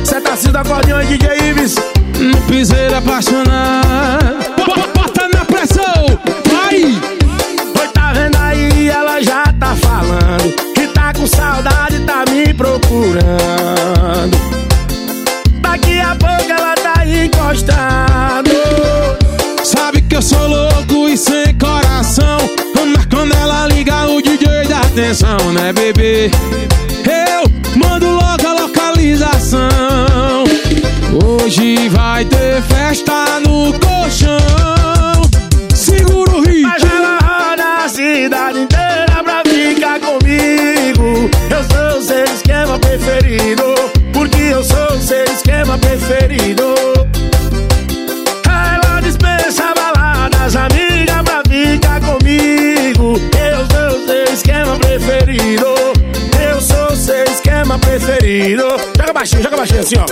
Cê 0.04 0.20
tá 0.20 0.34
da 0.52 0.60
acordeão 0.60 1.02
e 1.02 1.06
DJ 1.06 1.50
Ives 1.50 1.76
No 2.18 2.40
piseiro 2.42 2.96
apaixonado 2.96 4.36
Bota 4.94 5.28
na 5.34 5.44
pressão! 5.44 6.06
Vai! 6.50 6.82
Oi, 7.80 7.88
tá 7.94 8.12
vendo 8.12 8.36
aí? 8.36 8.88
Ela 8.88 9.22
já 9.22 9.44
tá 9.58 9.74
falando 9.76 10.52
Que 10.74 10.86
tá 10.88 11.12
com 11.12 11.26
saudade, 11.26 12.00
tá 12.00 12.24
me 12.30 12.52
procurando 12.54 13.79
atenção, 25.00 25.52
né 25.52 25.72
bebê? 25.72 26.30
Eu 27.06 27.78
mando 27.78 28.06
logo 28.06 28.46
a 28.46 28.52
localização 28.52 30.44
Hoje 31.24 31.88
vai 31.88 32.24
ter 32.26 32.60
festa 32.62 33.40
no 33.40 33.72
baixinho, 59.20 59.42
joga 59.42 59.56
baixinho 59.58 59.80
assim, 59.80 59.96
ó. 59.96 60.06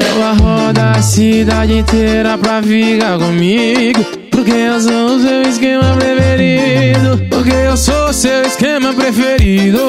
Ela 0.00 0.32
roda 0.34 0.90
a 0.92 1.02
cidade 1.02 1.78
inteira 1.78 2.38
pra 2.38 2.62
ficar 2.62 3.18
comigo. 3.18 4.04
Porque 4.30 4.52
eu 4.52 4.80
sou 4.80 5.06
o 5.16 5.20
seu 5.20 5.42
esquema 5.42 5.96
preferido. 5.96 7.18
Porque 7.28 7.50
eu 7.50 7.76
sou 7.76 8.10
o 8.10 8.12
seu 8.12 8.42
esquema 8.42 8.92
preferido. 8.94 9.80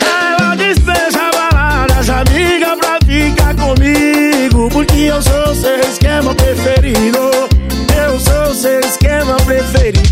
Ela 0.00 0.54
dispensa 0.54 1.30
baladas, 1.32 2.10
amiga, 2.10 2.76
pra 2.76 2.98
ficar 3.06 3.54
comigo. 3.54 4.68
Porque 4.70 5.00
eu 5.00 5.22
sou 5.22 5.52
o 5.52 5.54
seu 5.54 5.80
esquema 5.80 6.34
preferido. 6.34 7.30
Eu 8.06 8.20
sou 8.20 8.50
o 8.50 8.54
seu 8.54 8.80
esquema 8.80 9.36
preferido 9.46 10.05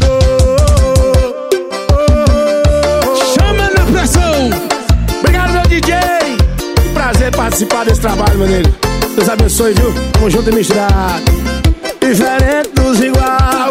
participar 7.54 7.84
desse 7.84 8.00
trabalho, 8.00 8.38
meu 8.38 8.48
nego 8.48 8.68
Deus 9.14 9.28
abençoe, 9.28 9.74
viu? 9.74 9.94
Tamo 10.12 10.28
junto 10.28 10.50
e 10.50 10.54
misturado 10.54 11.22
Diferente 12.00 12.70
dos 12.74 13.00
igual 13.00 13.70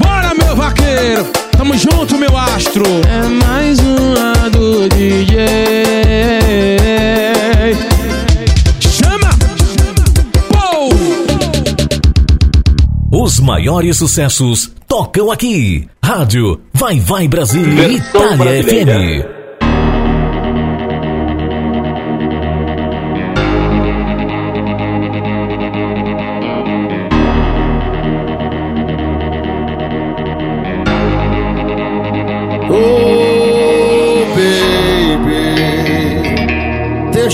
Bora, 0.00 0.34
meu 0.34 0.56
vaqueiro 0.56 1.24
Tamo 1.56 1.76
junto, 1.76 2.18
meu 2.18 2.36
astro 2.36 2.84
É 3.08 3.28
mais 3.28 3.78
uma 3.78 4.50
do 4.50 4.88
DJ 4.88 5.46
Chama! 8.80 9.30
Pou! 10.48 10.90
Os 13.22 13.38
maiores 13.38 13.96
sucessos 13.96 14.72
tocam 14.88 15.30
aqui. 15.30 15.86
Rádio 16.02 16.60
Vai 16.74 16.98
Vai 16.98 17.28
Brasil 17.28 17.62
Itália 17.62 18.36
brasileira. 18.36 19.28
FM. 19.34 19.37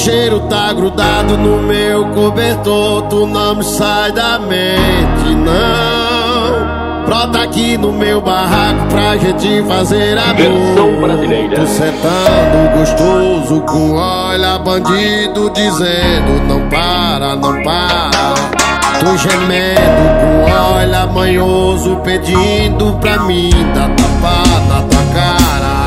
Cheiro 0.04 0.40
tá 0.40 0.70
grudado 0.74 1.38
no 1.38 1.62
meu 1.62 2.04
cobertor. 2.08 3.02
Tu 3.08 3.26
não 3.26 3.56
me 3.56 3.64
sai 3.64 4.12
da 4.12 4.38
mente, 4.38 5.34
não. 5.34 7.04
Brota 7.06 7.42
aqui 7.42 7.78
no 7.78 7.90
meu 7.90 8.20
barraco 8.20 8.86
pra 8.90 9.16
gente 9.16 9.62
fazer 9.66 10.18
amor. 10.18 10.36
Versão 10.36 11.00
brasileira. 11.00 11.56
Tô 11.56 11.66
sentando 11.66 12.78
gostoso 12.78 13.60
com 13.62 13.94
olha 13.94 14.58
bandido 14.58 15.50
dizendo 15.50 16.46
não 16.48 16.68
para, 16.68 17.34
não 17.36 17.62
para. 17.62 18.34
Tô 19.00 19.16
gemendo 19.16 20.04
com 20.20 20.74
olha 20.74 21.06
manhoso 21.06 21.96
pedindo 22.04 22.94
pra 23.00 23.20
mim 23.20 23.50
dar 23.74 23.88
tapa 23.88 24.42
na 24.68 24.82
tua 24.82 25.02
cara. 25.14 25.83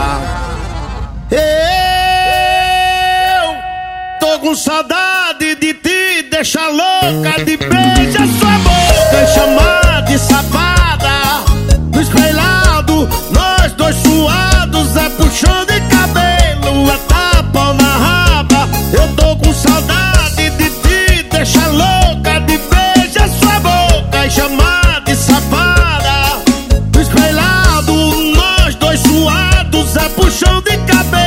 Com 4.48 4.56
saudade 4.56 5.56
de 5.56 5.74
ti, 5.74 6.24
deixa 6.32 6.70
louca 6.70 7.44
de 7.44 7.58
beijar 7.58 8.26
sua 8.40 8.58
boca 8.60 9.22
e 9.22 9.28
chamar 9.34 10.06
de 10.06 10.18
safada. 10.18 11.44
No 11.92 12.02
espelhado, 12.02 13.10
nós 13.32 13.74
dois 13.74 13.94
suados, 13.98 14.96
é 14.96 15.10
puxão 15.10 15.66
de 15.66 15.82
cabelo, 15.94 16.90
é 16.90 16.98
tapa 17.10 17.74
na 17.74 17.98
raba. 17.98 18.70
Eu 18.94 19.14
tô 19.18 19.36
com 19.36 19.54
saudade 19.54 20.50
de 20.52 20.70
ti, 20.70 21.24
deixa 21.30 21.68
louca 21.68 22.40
de 22.40 22.58
beijar 22.58 23.28
sua 23.28 23.60
boca 23.60 24.26
e 24.26 24.30
chamar 24.30 25.02
de 25.04 25.14
safada. 25.14 26.42
No 26.94 27.02
espelhado, 27.02 27.94
nós 28.34 28.76
dois 28.76 29.02
suados, 29.02 29.98
é 29.98 30.08
puxão 30.08 30.62
de 30.62 30.78
cabelo, 30.86 31.27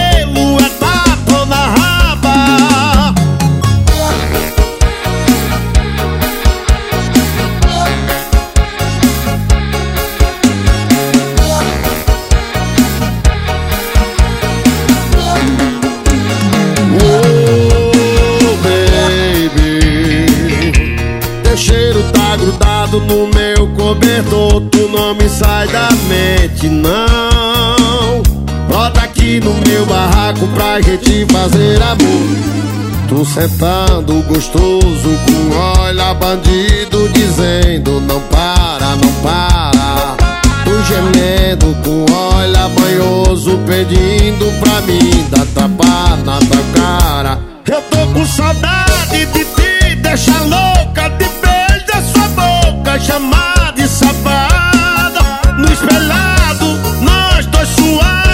no 22.98 23.28
meu 23.28 23.68
cobertor 23.76 24.60
Tu 24.70 24.88
não 24.88 25.14
me 25.14 25.28
sai 25.28 25.68
da 25.68 25.88
mente, 26.08 26.68
não. 26.68 28.22
Brota 28.66 29.02
aqui 29.02 29.40
no 29.40 29.54
meu 29.68 29.86
barraco 29.86 30.46
pra 30.48 30.80
gente 30.80 31.26
fazer 31.32 31.80
amor. 31.82 32.50
Tô 33.08 33.24
sentando 33.24 34.22
gostoso 34.22 35.08
com 35.26 35.80
olha 35.80 36.14
bandido 36.14 37.08
Dizendo 37.08 38.00
não 38.00 38.20
para, 38.22 38.96
não 38.96 39.12
para. 39.22 40.16
Tô 40.64 40.82
gemendo 40.84 41.76
com 41.82 42.06
olha 42.12 42.68
banhoso 42.68 43.58
Pedindo 43.66 44.46
pra 44.60 44.80
mim 44.82 45.26
dar 45.30 45.46
tapa 45.46 46.16
na 46.24 46.38
tua 46.38 46.62
cara. 46.74 47.38
Eu 47.66 47.82
tô 47.82 48.06
com 48.12 48.24
saudade 48.24 49.26
de 49.26 49.44
ti 49.44 49.96
Deixa 49.96 50.38
louca 50.42 51.08
de 51.10 51.39
boca 52.90 52.98
Chamar 52.98 53.72
de 53.74 53.86
safada. 53.86 55.20
No 55.56 55.72
espelhado 55.72 56.66
Nós 57.02 57.46
dois 57.46 57.68
suados 57.68 58.29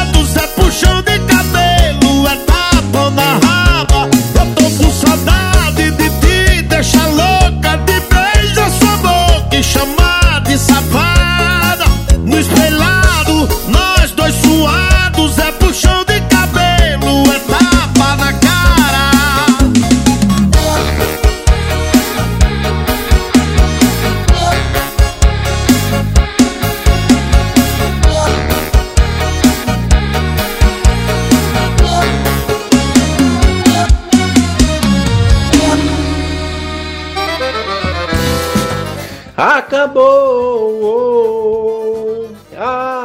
Acabou! 39.86 41.46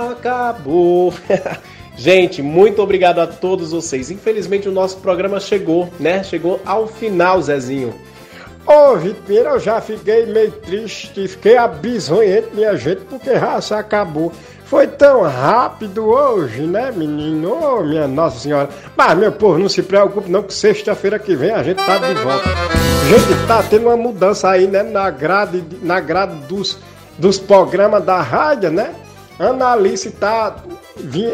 Acabou! 0.10 1.14
Gente, 1.96 2.42
muito 2.42 2.82
obrigado 2.82 3.20
a 3.20 3.28
todos 3.28 3.72
vocês. 3.72 4.10
Infelizmente 4.10 4.68
o 4.68 4.72
nosso 4.72 4.98
programa 4.98 5.40
chegou, 5.40 5.88
né? 6.00 6.24
Chegou 6.24 6.60
ao 6.66 6.88
final, 6.88 7.40
Zezinho. 7.40 7.94
Ô, 8.66 8.98
Vitor, 8.98 9.30
eu 9.30 9.60
já 9.60 9.80
fiquei 9.80 10.26
meio 10.26 10.52
triste, 10.52 11.28
fiquei 11.28 11.56
abisonhento, 11.56 12.50
minha 12.56 12.76
gente, 12.76 13.02
porque 13.02 13.30
se 13.62 13.74
acabou. 13.76 14.34
Foi 14.72 14.88
tão 14.88 15.24
rápido 15.24 16.06
hoje, 16.06 16.62
né, 16.62 16.94
menino? 16.96 17.52
Ô, 17.52 17.84
minha 17.84 18.08
Nossa 18.08 18.40
Senhora. 18.40 18.70
Mas, 18.96 19.18
meu 19.18 19.30
povo, 19.30 19.60
não 19.60 19.68
se 19.68 19.84
preocupe 19.84 20.32
não, 20.32 20.42
que 20.42 20.54
sexta-feira 20.54 21.20
que 21.20 21.36
vem 21.36 21.52
a 21.52 21.62
gente 21.62 21.86
tá 21.86 21.98
de 21.98 22.14
volta. 22.14 22.50
A 22.50 23.20
gente 23.20 23.48
tá 23.48 23.62
tendo 23.64 23.88
uma 23.88 23.98
mudança 23.98 24.50
aí, 24.50 24.68
né, 24.68 24.82
na 24.82 25.10
grade, 25.10 25.62
na 25.82 26.00
grade 26.00 26.36
dos, 26.48 26.78
dos 27.18 27.38
programas 27.38 28.06
da 28.06 28.22
rádio, 28.22 28.72
né? 28.72 28.96
Ana 29.38 29.74
Alice 29.74 30.10
tá. 30.12 30.56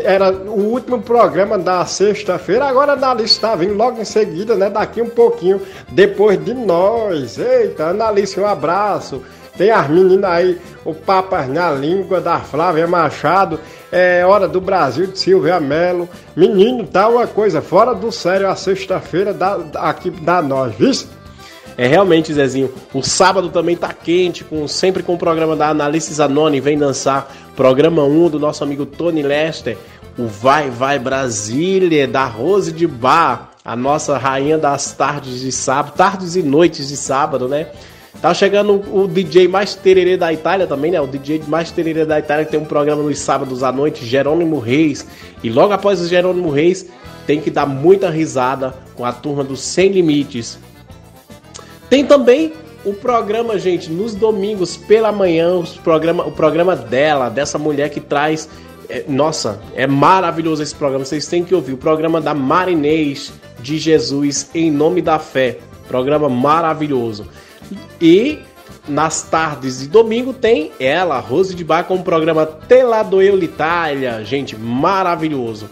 Era 0.03 0.31
o 0.31 0.72
último 0.72 0.99
programa 0.99 1.59
da 1.59 1.85
sexta-feira, 1.85 2.65
agora 2.65 2.93
a 2.93 3.15
tá 3.39 3.55
vindo 3.55 3.76
logo 3.76 4.01
em 4.01 4.05
seguida, 4.05 4.55
né? 4.55 4.68
Daqui 4.68 4.99
um 4.99 5.09
pouquinho, 5.09 5.61
depois 5.89 6.43
de 6.43 6.55
nós. 6.55 7.38
Eita, 7.38 7.84
Ana 7.84 8.07
Alice, 8.07 8.39
um 8.39 8.47
abraço. 8.47 9.22
Tem 9.57 9.71
as 9.71 9.89
meninas 9.89 10.29
aí, 10.29 10.57
o 10.85 10.93
Papas 10.93 11.49
na 11.49 11.71
Língua, 11.71 12.21
da 12.21 12.39
Flávia 12.39 12.85
Machado, 12.88 13.59
é 13.91 14.23
Hora 14.25 14.47
do 14.47 14.61
Brasil, 14.61 15.07
de 15.07 15.17
Silvia 15.17 15.59
Melo. 15.59 16.07
Menino, 16.35 16.85
tá 16.85 17.07
uma 17.07 17.25
coisa 17.25 17.61
fora 17.61 17.95
do 17.95 18.11
sério 18.11 18.47
a 18.47 18.55
sexta-feira 18.55 19.34
da, 19.34 19.57
aqui 19.75 20.11
da 20.11 20.41
nós, 20.41 20.75
viu? 20.75 20.91
É 21.77 21.85
realmente, 21.85 22.34
Zezinho. 22.34 22.71
O 22.91 23.03
sábado 23.03 23.49
também 23.49 23.75
tá 23.75 23.93
quente, 23.93 24.43
com 24.43 24.67
sempre 24.67 25.03
com 25.03 25.13
o 25.13 25.17
programa 25.17 25.55
da 25.55 25.69
Análise 25.69 26.13
Zanoni, 26.13 26.59
vem 26.59 26.77
dançar. 26.77 27.31
Programa 27.55 28.03
1 28.03 28.29
do 28.29 28.39
nosso 28.39 28.63
amigo 28.63 28.85
Tony 28.85 29.21
Lester. 29.21 29.77
O 30.17 30.25
Vai 30.25 30.71
Vai 30.71 30.97
Brasília, 30.97 32.07
da 32.07 32.25
Rose 32.25 32.71
de 32.71 32.88
Bar, 32.88 33.51
a 33.63 33.75
nossa 33.75 34.17
rainha 34.17 34.57
das 34.57 34.91
tardes 34.93 35.39
de 35.41 35.51
sábado, 35.51 35.93
tardes 35.95 36.35
e 36.35 36.41
noites 36.41 36.88
de 36.88 36.97
sábado, 36.97 37.47
né? 37.47 37.67
Tá 38.22 38.34
chegando 38.34 38.84
o 38.91 39.07
DJ 39.07 39.48
mais 39.48 39.76
tererê 39.76 40.18
da 40.18 40.34
Itália 40.34 40.65
também, 40.65 40.91
né? 40.91 40.99
O 40.99 41.06
DJ 41.06 41.44
mais 41.48 41.69
tererê 41.69 42.03
da 42.03 42.18
Itália 42.18 42.45
que 42.45 42.52
tem 42.52 42.60
um 42.60 42.65
programa 42.65 43.03
nos 43.03 43.19
sábados 43.19 43.61
à 43.61 43.72
noite, 43.72 44.06
Jerônimo 44.06 44.57
Reis. 44.60 45.06
E 45.44 45.49
logo 45.49 45.72
após 45.72 46.02
o 46.02 46.07
Jerônimo 46.07 46.49
Reis, 46.49 46.88
tem 47.27 47.39
que 47.39 47.52
dar 47.52 47.68
muita 47.68 48.10
risada 48.10 48.73
com 48.95 49.06
a 49.06 49.11
turma 49.11 49.44
dos 49.44 49.60
Sem 49.60 49.89
Limites. 49.89 50.57
Tem 51.89 52.03
também 52.03 52.53
o 52.84 52.94
programa, 52.94 53.60
gente, 53.60 53.91
nos 53.91 54.15
domingos 54.15 54.77
pela 54.77 55.11
manhã, 55.11 55.56
os 55.56 55.77
programa, 55.77 56.26
o 56.26 56.31
programa 56.31 56.76
dela, 56.76 57.30
dessa 57.30 57.60
mulher 57.60 57.89
que 57.89 57.99
traz. 57.99 58.49
é, 58.89 59.03
nossa, 59.07 59.61
é 59.76 59.85
maravilhoso 59.85 60.64
esse 60.64 60.73
programa. 60.73 61.06
Vocês 61.06 61.27
têm 61.27 61.44
que 61.44 61.53
ouvir. 61.53 61.73
O 61.73 61.77
programa 61.77 62.19
da 62.19 62.34
Marinês 62.34 63.31
de 63.60 63.77
Jesus 63.77 64.49
em 64.56 64.72
nome 64.72 65.02
da 65.02 65.19
fé. 65.19 65.60
Programa 65.88 66.27
maravilhoso. 66.27 67.27
E 68.02 68.39
nas 68.88 69.22
tardes 69.23 69.80
de 69.80 69.88
domingo 69.88 70.34
tem 70.34 70.72
ela, 70.80 71.19
Rose 71.19 71.53
de 71.56 71.64
Bar, 71.64 71.84
com 71.85 71.95
o 71.95 72.03
programa 72.03 72.45
Teladoeu 72.45 73.35
l'Italia. 73.35 74.23
Gente, 74.23 74.56
maravilhoso. 74.57 75.69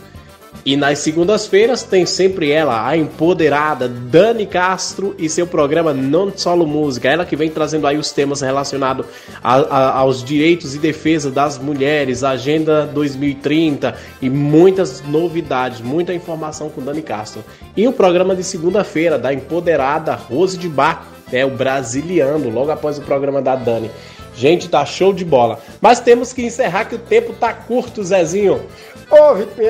E 0.66 0.76
nas 0.76 0.98
segundas-feiras 0.98 1.84
tem 1.84 2.08
sempre 2.08 2.50
ela, 2.50 2.88
a 2.88 2.98
empoderada 2.98 3.88
Dani 3.88 4.48
Castro 4.48 5.14
e 5.20 5.30
seu 5.30 5.46
programa 5.46 5.94
Non 5.94 6.32
Solo 6.36 6.66
Música. 6.66 7.08
Ela 7.08 7.24
que 7.24 7.36
vem 7.36 7.52
trazendo 7.52 7.86
aí 7.86 8.00
os 8.00 8.12
temas 8.12 8.42
relacionados 8.42 9.06
a- 9.44 9.58
a- 9.60 9.98
aos 10.00 10.24
direitos 10.24 10.74
e 10.74 10.80
defesa 10.80 11.30
das 11.30 11.60
mulheres, 11.60 12.24
Agenda 12.24 12.84
2030 12.88 13.94
e 14.20 14.28
muitas 14.28 15.04
novidades, 15.08 15.82
muita 15.82 16.16
informação 16.16 16.68
com 16.68 16.82
Dani 16.82 17.04
Castro. 17.04 17.44
E 17.78 17.88
o 17.88 17.94
programa 17.94 18.36
de 18.36 18.44
segunda-feira 18.44 19.20
da 19.20 19.32
empoderada 19.32 20.16
Rose 20.16 20.58
de 20.58 20.68
Bar, 20.68 21.06
é 21.32 21.46
o 21.46 21.50
Brasiliano, 21.50 22.50
logo 22.50 22.72
após 22.72 22.98
o 22.98 23.02
programa 23.02 23.42
da 23.42 23.56
Dani. 23.56 23.90
Gente, 24.36 24.70
tá 24.70 24.86
show 24.86 25.14
de 25.14 25.24
bola. 25.24 25.60
Mas 25.82 26.00
temos 26.00 26.34
que 26.34 26.44
encerrar 26.44 26.86
que 26.86 26.96
o 26.96 27.00
tempo 27.00 27.34
tá 27.34 27.54
curto, 27.54 28.04
Zezinho. 28.04 28.62
Ô, 29.10 29.16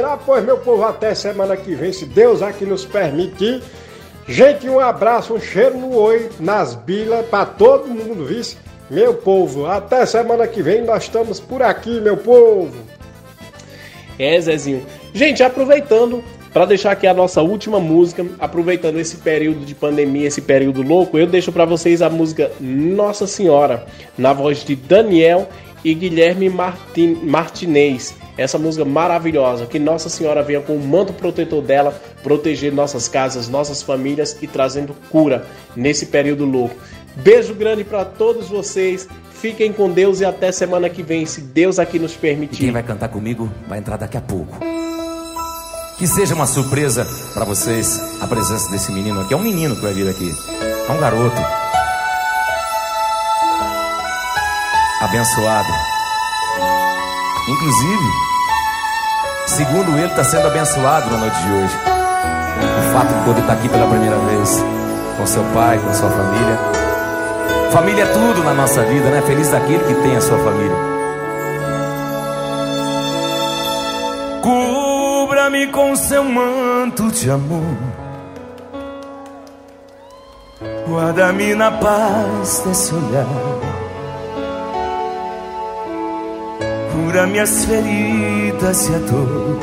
ah, 0.05 0.19
pois 0.25 0.43
meu 0.43 0.57
povo, 0.57 0.83
até 0.83 1.13
semana 1.13 1.55
que 1.55 1.75
vem, 1.75 1.93
se 1.93 2.05
Deus 2.05 2.41
aqui 2.41 2.65
nos 2.65 2.83
permitir. 2.83 3.61
Gente, 4.27 4.67
um 4.67 4.79
abraço, 4.79 5.35
um 5.35 5.39
cheiro 5.39 5.77
no 5.77 5.95
oi, 5.95 6.29
nas 6.39 6.73
bilas, 6.73 7.25
pra 7.27 7.45
todo 7.45 7.87
mundo, 7.87 8.25
viu? 8.25 8.41
Meu 8.89 9.13
povo, 9.13 9.67
até 9.67 10.05
semana 10.05 10.47
que 10.47 10.61
vem 10.61 10.83
nós 10.83 11.03
estamos 11.03 11.39
por 11.39 11.61
aqui, 11.61 11.99
meu 12.01 12.17
povo. 12.17 12.73
É, 14.17 14.39
Zezinho. 14.39 14.85
Gente, 15.13 15.43
aproveitando 15.43 16.23
para 16.55 16.67
deixar 16.67 16.91
aqui 16.91 17.05
a 17.05 17.13
nossa 17.13 17.41
última 17.41 17.81
música, 17.81 18.25
aproveitando 18.39 18.97
esse 18.97 19.17
período 19.17 19.65
de 19.65 19.75
pandemia, 19.75 20.29
esse 20.29 20.41
período 20.41 20.81
louco, 20.81 21.17
eu 21.17 21.27
deixo 21.27 21.51
para 21.51 21.65
vocês 21.65 22.01
a 22.01 22.09
música 22.09 22.49
Nossa 22.61 23.27
Senhora, 23.27 23.85
na 24.17 24.31
voz 24.31 24.63
de 24.63 24.73
Daniel 24.73 25.49
e 25.83 25.93
Guilherme 25.93 26.49
Martin, 26.49 27.19
Martinez. 27.23 28.15
Essa 28.37 28.57
música 28.57 28.85
maravilhosa, 28.85 29.65
que 29.65 29.77
Nossa 29.77 30.07
Senhora 30.07 30.41
venha 30.41 30.61
com 30.61 30.77
o 30.77 30.79
manto 30.79 31.11
protetor 31.11 31.61
dela, 31.61 32.01
proteger 32.23 32.71
nossas 32.71 33.09
casas, 33.09 33.49
nossas 33.49 33.81
famílias 33.81 34.37
e 34.41 34.47
trazendo 34.47 34.95
cura 35.09 35.45
nesse 35.75 36.05
período 36.05 36.45
louco. 36.45 36.75
Beijo 37.17 37.53
grande 37.53 37.83
para 37.83 38.05
todos 38.05 38.47
vocês. 38.47 39.09
Fiquem 39.29 39.73
com 39.73 39.89
Deus 39.89 40.21
e 40.21 40.25
até 40.25 40.53
semana 40.53 40.89
que 40.89 41.03
vem, 41.03 41.25
se 41.25 41.41
Deus 41.41 41.79
aqui 41.79 41.99
nos 41.99 42.13
E 42.13 42.17
permitir. 42.17 42.59
quem 42.59 42.71
vai 42.71 42.81
cantar 42.81 43.09
comigo 43.09 43.51
vai 43.67 43.77
entrar 43.77 43.97
daqui 43.97 44.15
a 44.15 44.21
pouco. 44.21 44.84
Que 45.97 46.05
seja 46.05 46.35
uma 46.35 46.45
surpresa 46.45 47.07
para 47.33 47.45
vocês 47.45 48.01
a 48.19 48.27
presença 48.27 48.69
desse 48.69 48.91
menino 48.91 49.21
aqui. 49.21 49.33
É 49.33 49.37
um 49.37 49.41
menino 49.41 49.75
que 49.75 49.81
vai 49.81 49.93
vir 49.93 50.09
aqui. 50.09 50.35
É 50.87 50.91
um 50.91 50.99
garoto. 50.99 51.41
Abençoado. 55.01 55.69
Inclusive, 57.47 58.03
segundo 59.47 59.97
ele, 59.97 60.07
está 60.07 60.23
sendo 60.23 60.47
abençoado 60.47 61.09
na 61.11 61.17
noite 61.17 61.41
de 61.41 61.51
hoje. 61.51 61.79
O 62.79 62.93
fato 62.93 63.13
de 63.13 63.23
poder 63.23 63.41
estar 63.41 63.53
aqui 63.53 63.69
pela 63.69 63.87
primeira 63.87 64.17
vez 64.17 64.63
com 65.17 65.25
seu 65.25 65.43
pai, 65.53 65.79
com 65.79 65.93
sua 65.93 66.09
família. 66.09 66.59
Família 67.71 68.03
é 68.03 68.07
tudo 68.07 68.43
na 68.43 68.53
nossa 68.53 68.83
vida, 68.83 69.09
né? 69.09 69.21
Feliz 69.25 69.49
daquele 69.49 69.83
que 69.83 69.93
tem 70.01 70.17
a 70.17 70.21
sua 70.21 70.37
família. 70.39 70.95
Cubra-me 75.45 75.67
com 75.67 75.95
seu 75.95 76.23
manto 76.23 77.11
de 77.11 77.29
amor. 77.29 77.77
Guarda-me 80.87 81.53
na 81.53 81.71
paz 81.71 82.63
desse 82.65 82.91
olhar. 82.95 83.27
Cura 86.91 87.27
minhas 87.27 87.63
feridas 87.65 88.89
e 88.89 88.95
a 88.95 88.97
dor. 88.97 89.59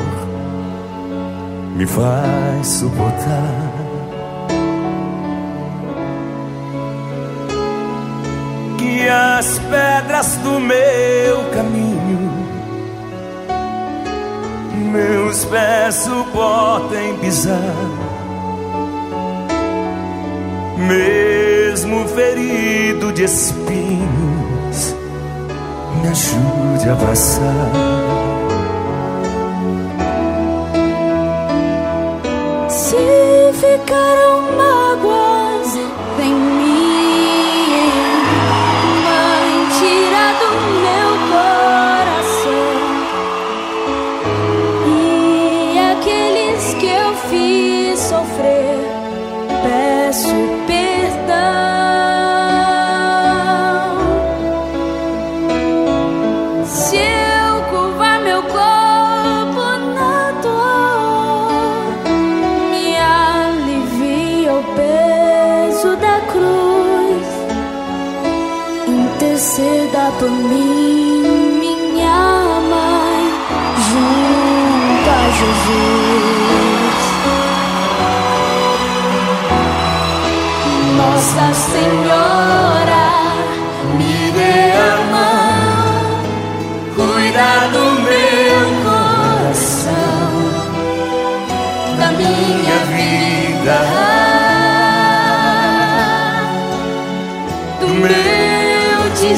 Me 1.75 1.85
faz 1.85 2.65
suportar. 2.65 3.73
Que 8.77 9.09
as 9.09 9.59
pedras 9.59 10.37
do 10.37 10.61
meu 10.61 11.43
caminho 11.53 12.42
meus 14.93 15.43
pés 15.45 15.95
suportem 15.95 17.17
pisar. 17.17 17.75
Mesmo 20.77 22.07
ferido 22.09 23.11
de 23.11 23.23
espinhos, 23.23 24.95
me 26.01 26.09
ajude 26.09 26.89
a 26.89 26.95
passar. 26.95 27.71
Se 32.69 33.53
ficaram 33.53 34.41
mágoas 34.57 34.82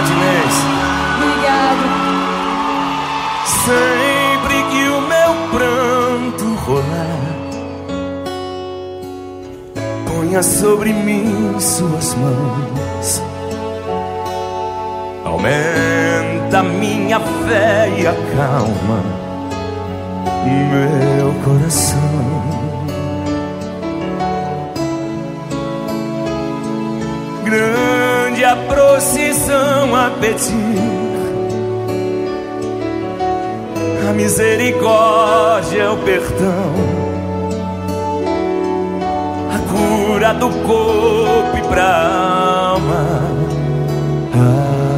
Martinez. 0.00 0.54
Obrigado. 1.16 1.84
Sempre 3.66 4.62
que 4.70 4.88
o 4.88 5.00
meu 5.02 5.34
pranto 5.50 6.54
rolar, 6.64 7.20
ponha 10.06 10.42
sobre 10.42 10.92
mim 10.94 11.54
suas 11.60 12.14
mãos. 12.14 13.22
Aumenta 15.24 16.62
minha 16.62 17.20
fé 17.20 17.92
e 17.98 18.06
acalma 18.06 19.02
meu 20.46 21.34
coração. 21.44 22.00
Grande 27.44 28.44
a 28.44 28.56
procissão 29.50 29.96
a 29.96 30.10
pedir. 30.20 31.10
A 34.08 34.12
misericórdia, 34.12 35.92
o 35.92 35.98
perdão, 35.98 36.74
a 39.54 39.58
cura 39.70 40.34
do 40.34 40.48
corpo 40.66 41.56
e 41.56 41.62
pra 41.68 42.72
alma, 42.72 43.22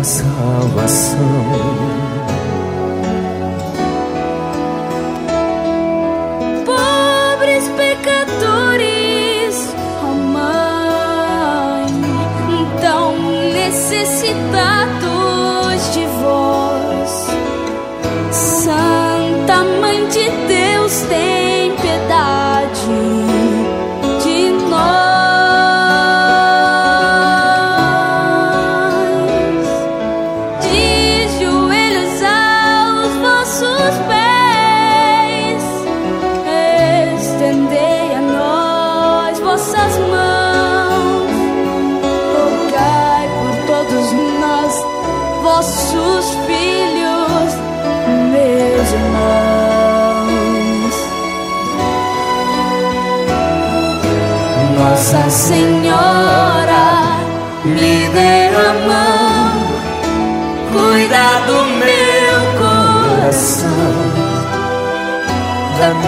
a 0.01 0.05
salvação. 0.05 1.92
Necessitados 14.13 15.95
de 15.95 16.05
vós. 16.21 17.27
Santa 18.31 19.65
Mãe 19.81 20.07
de 20.09 20.25
Deus, 20.31 20.42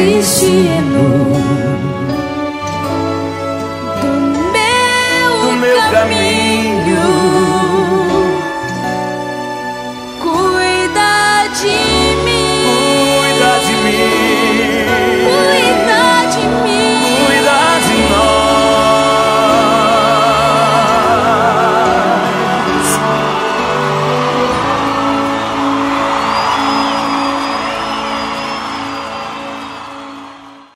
existe 0.00 0.46
em 0.46 0.80
nós. 0.90 1.37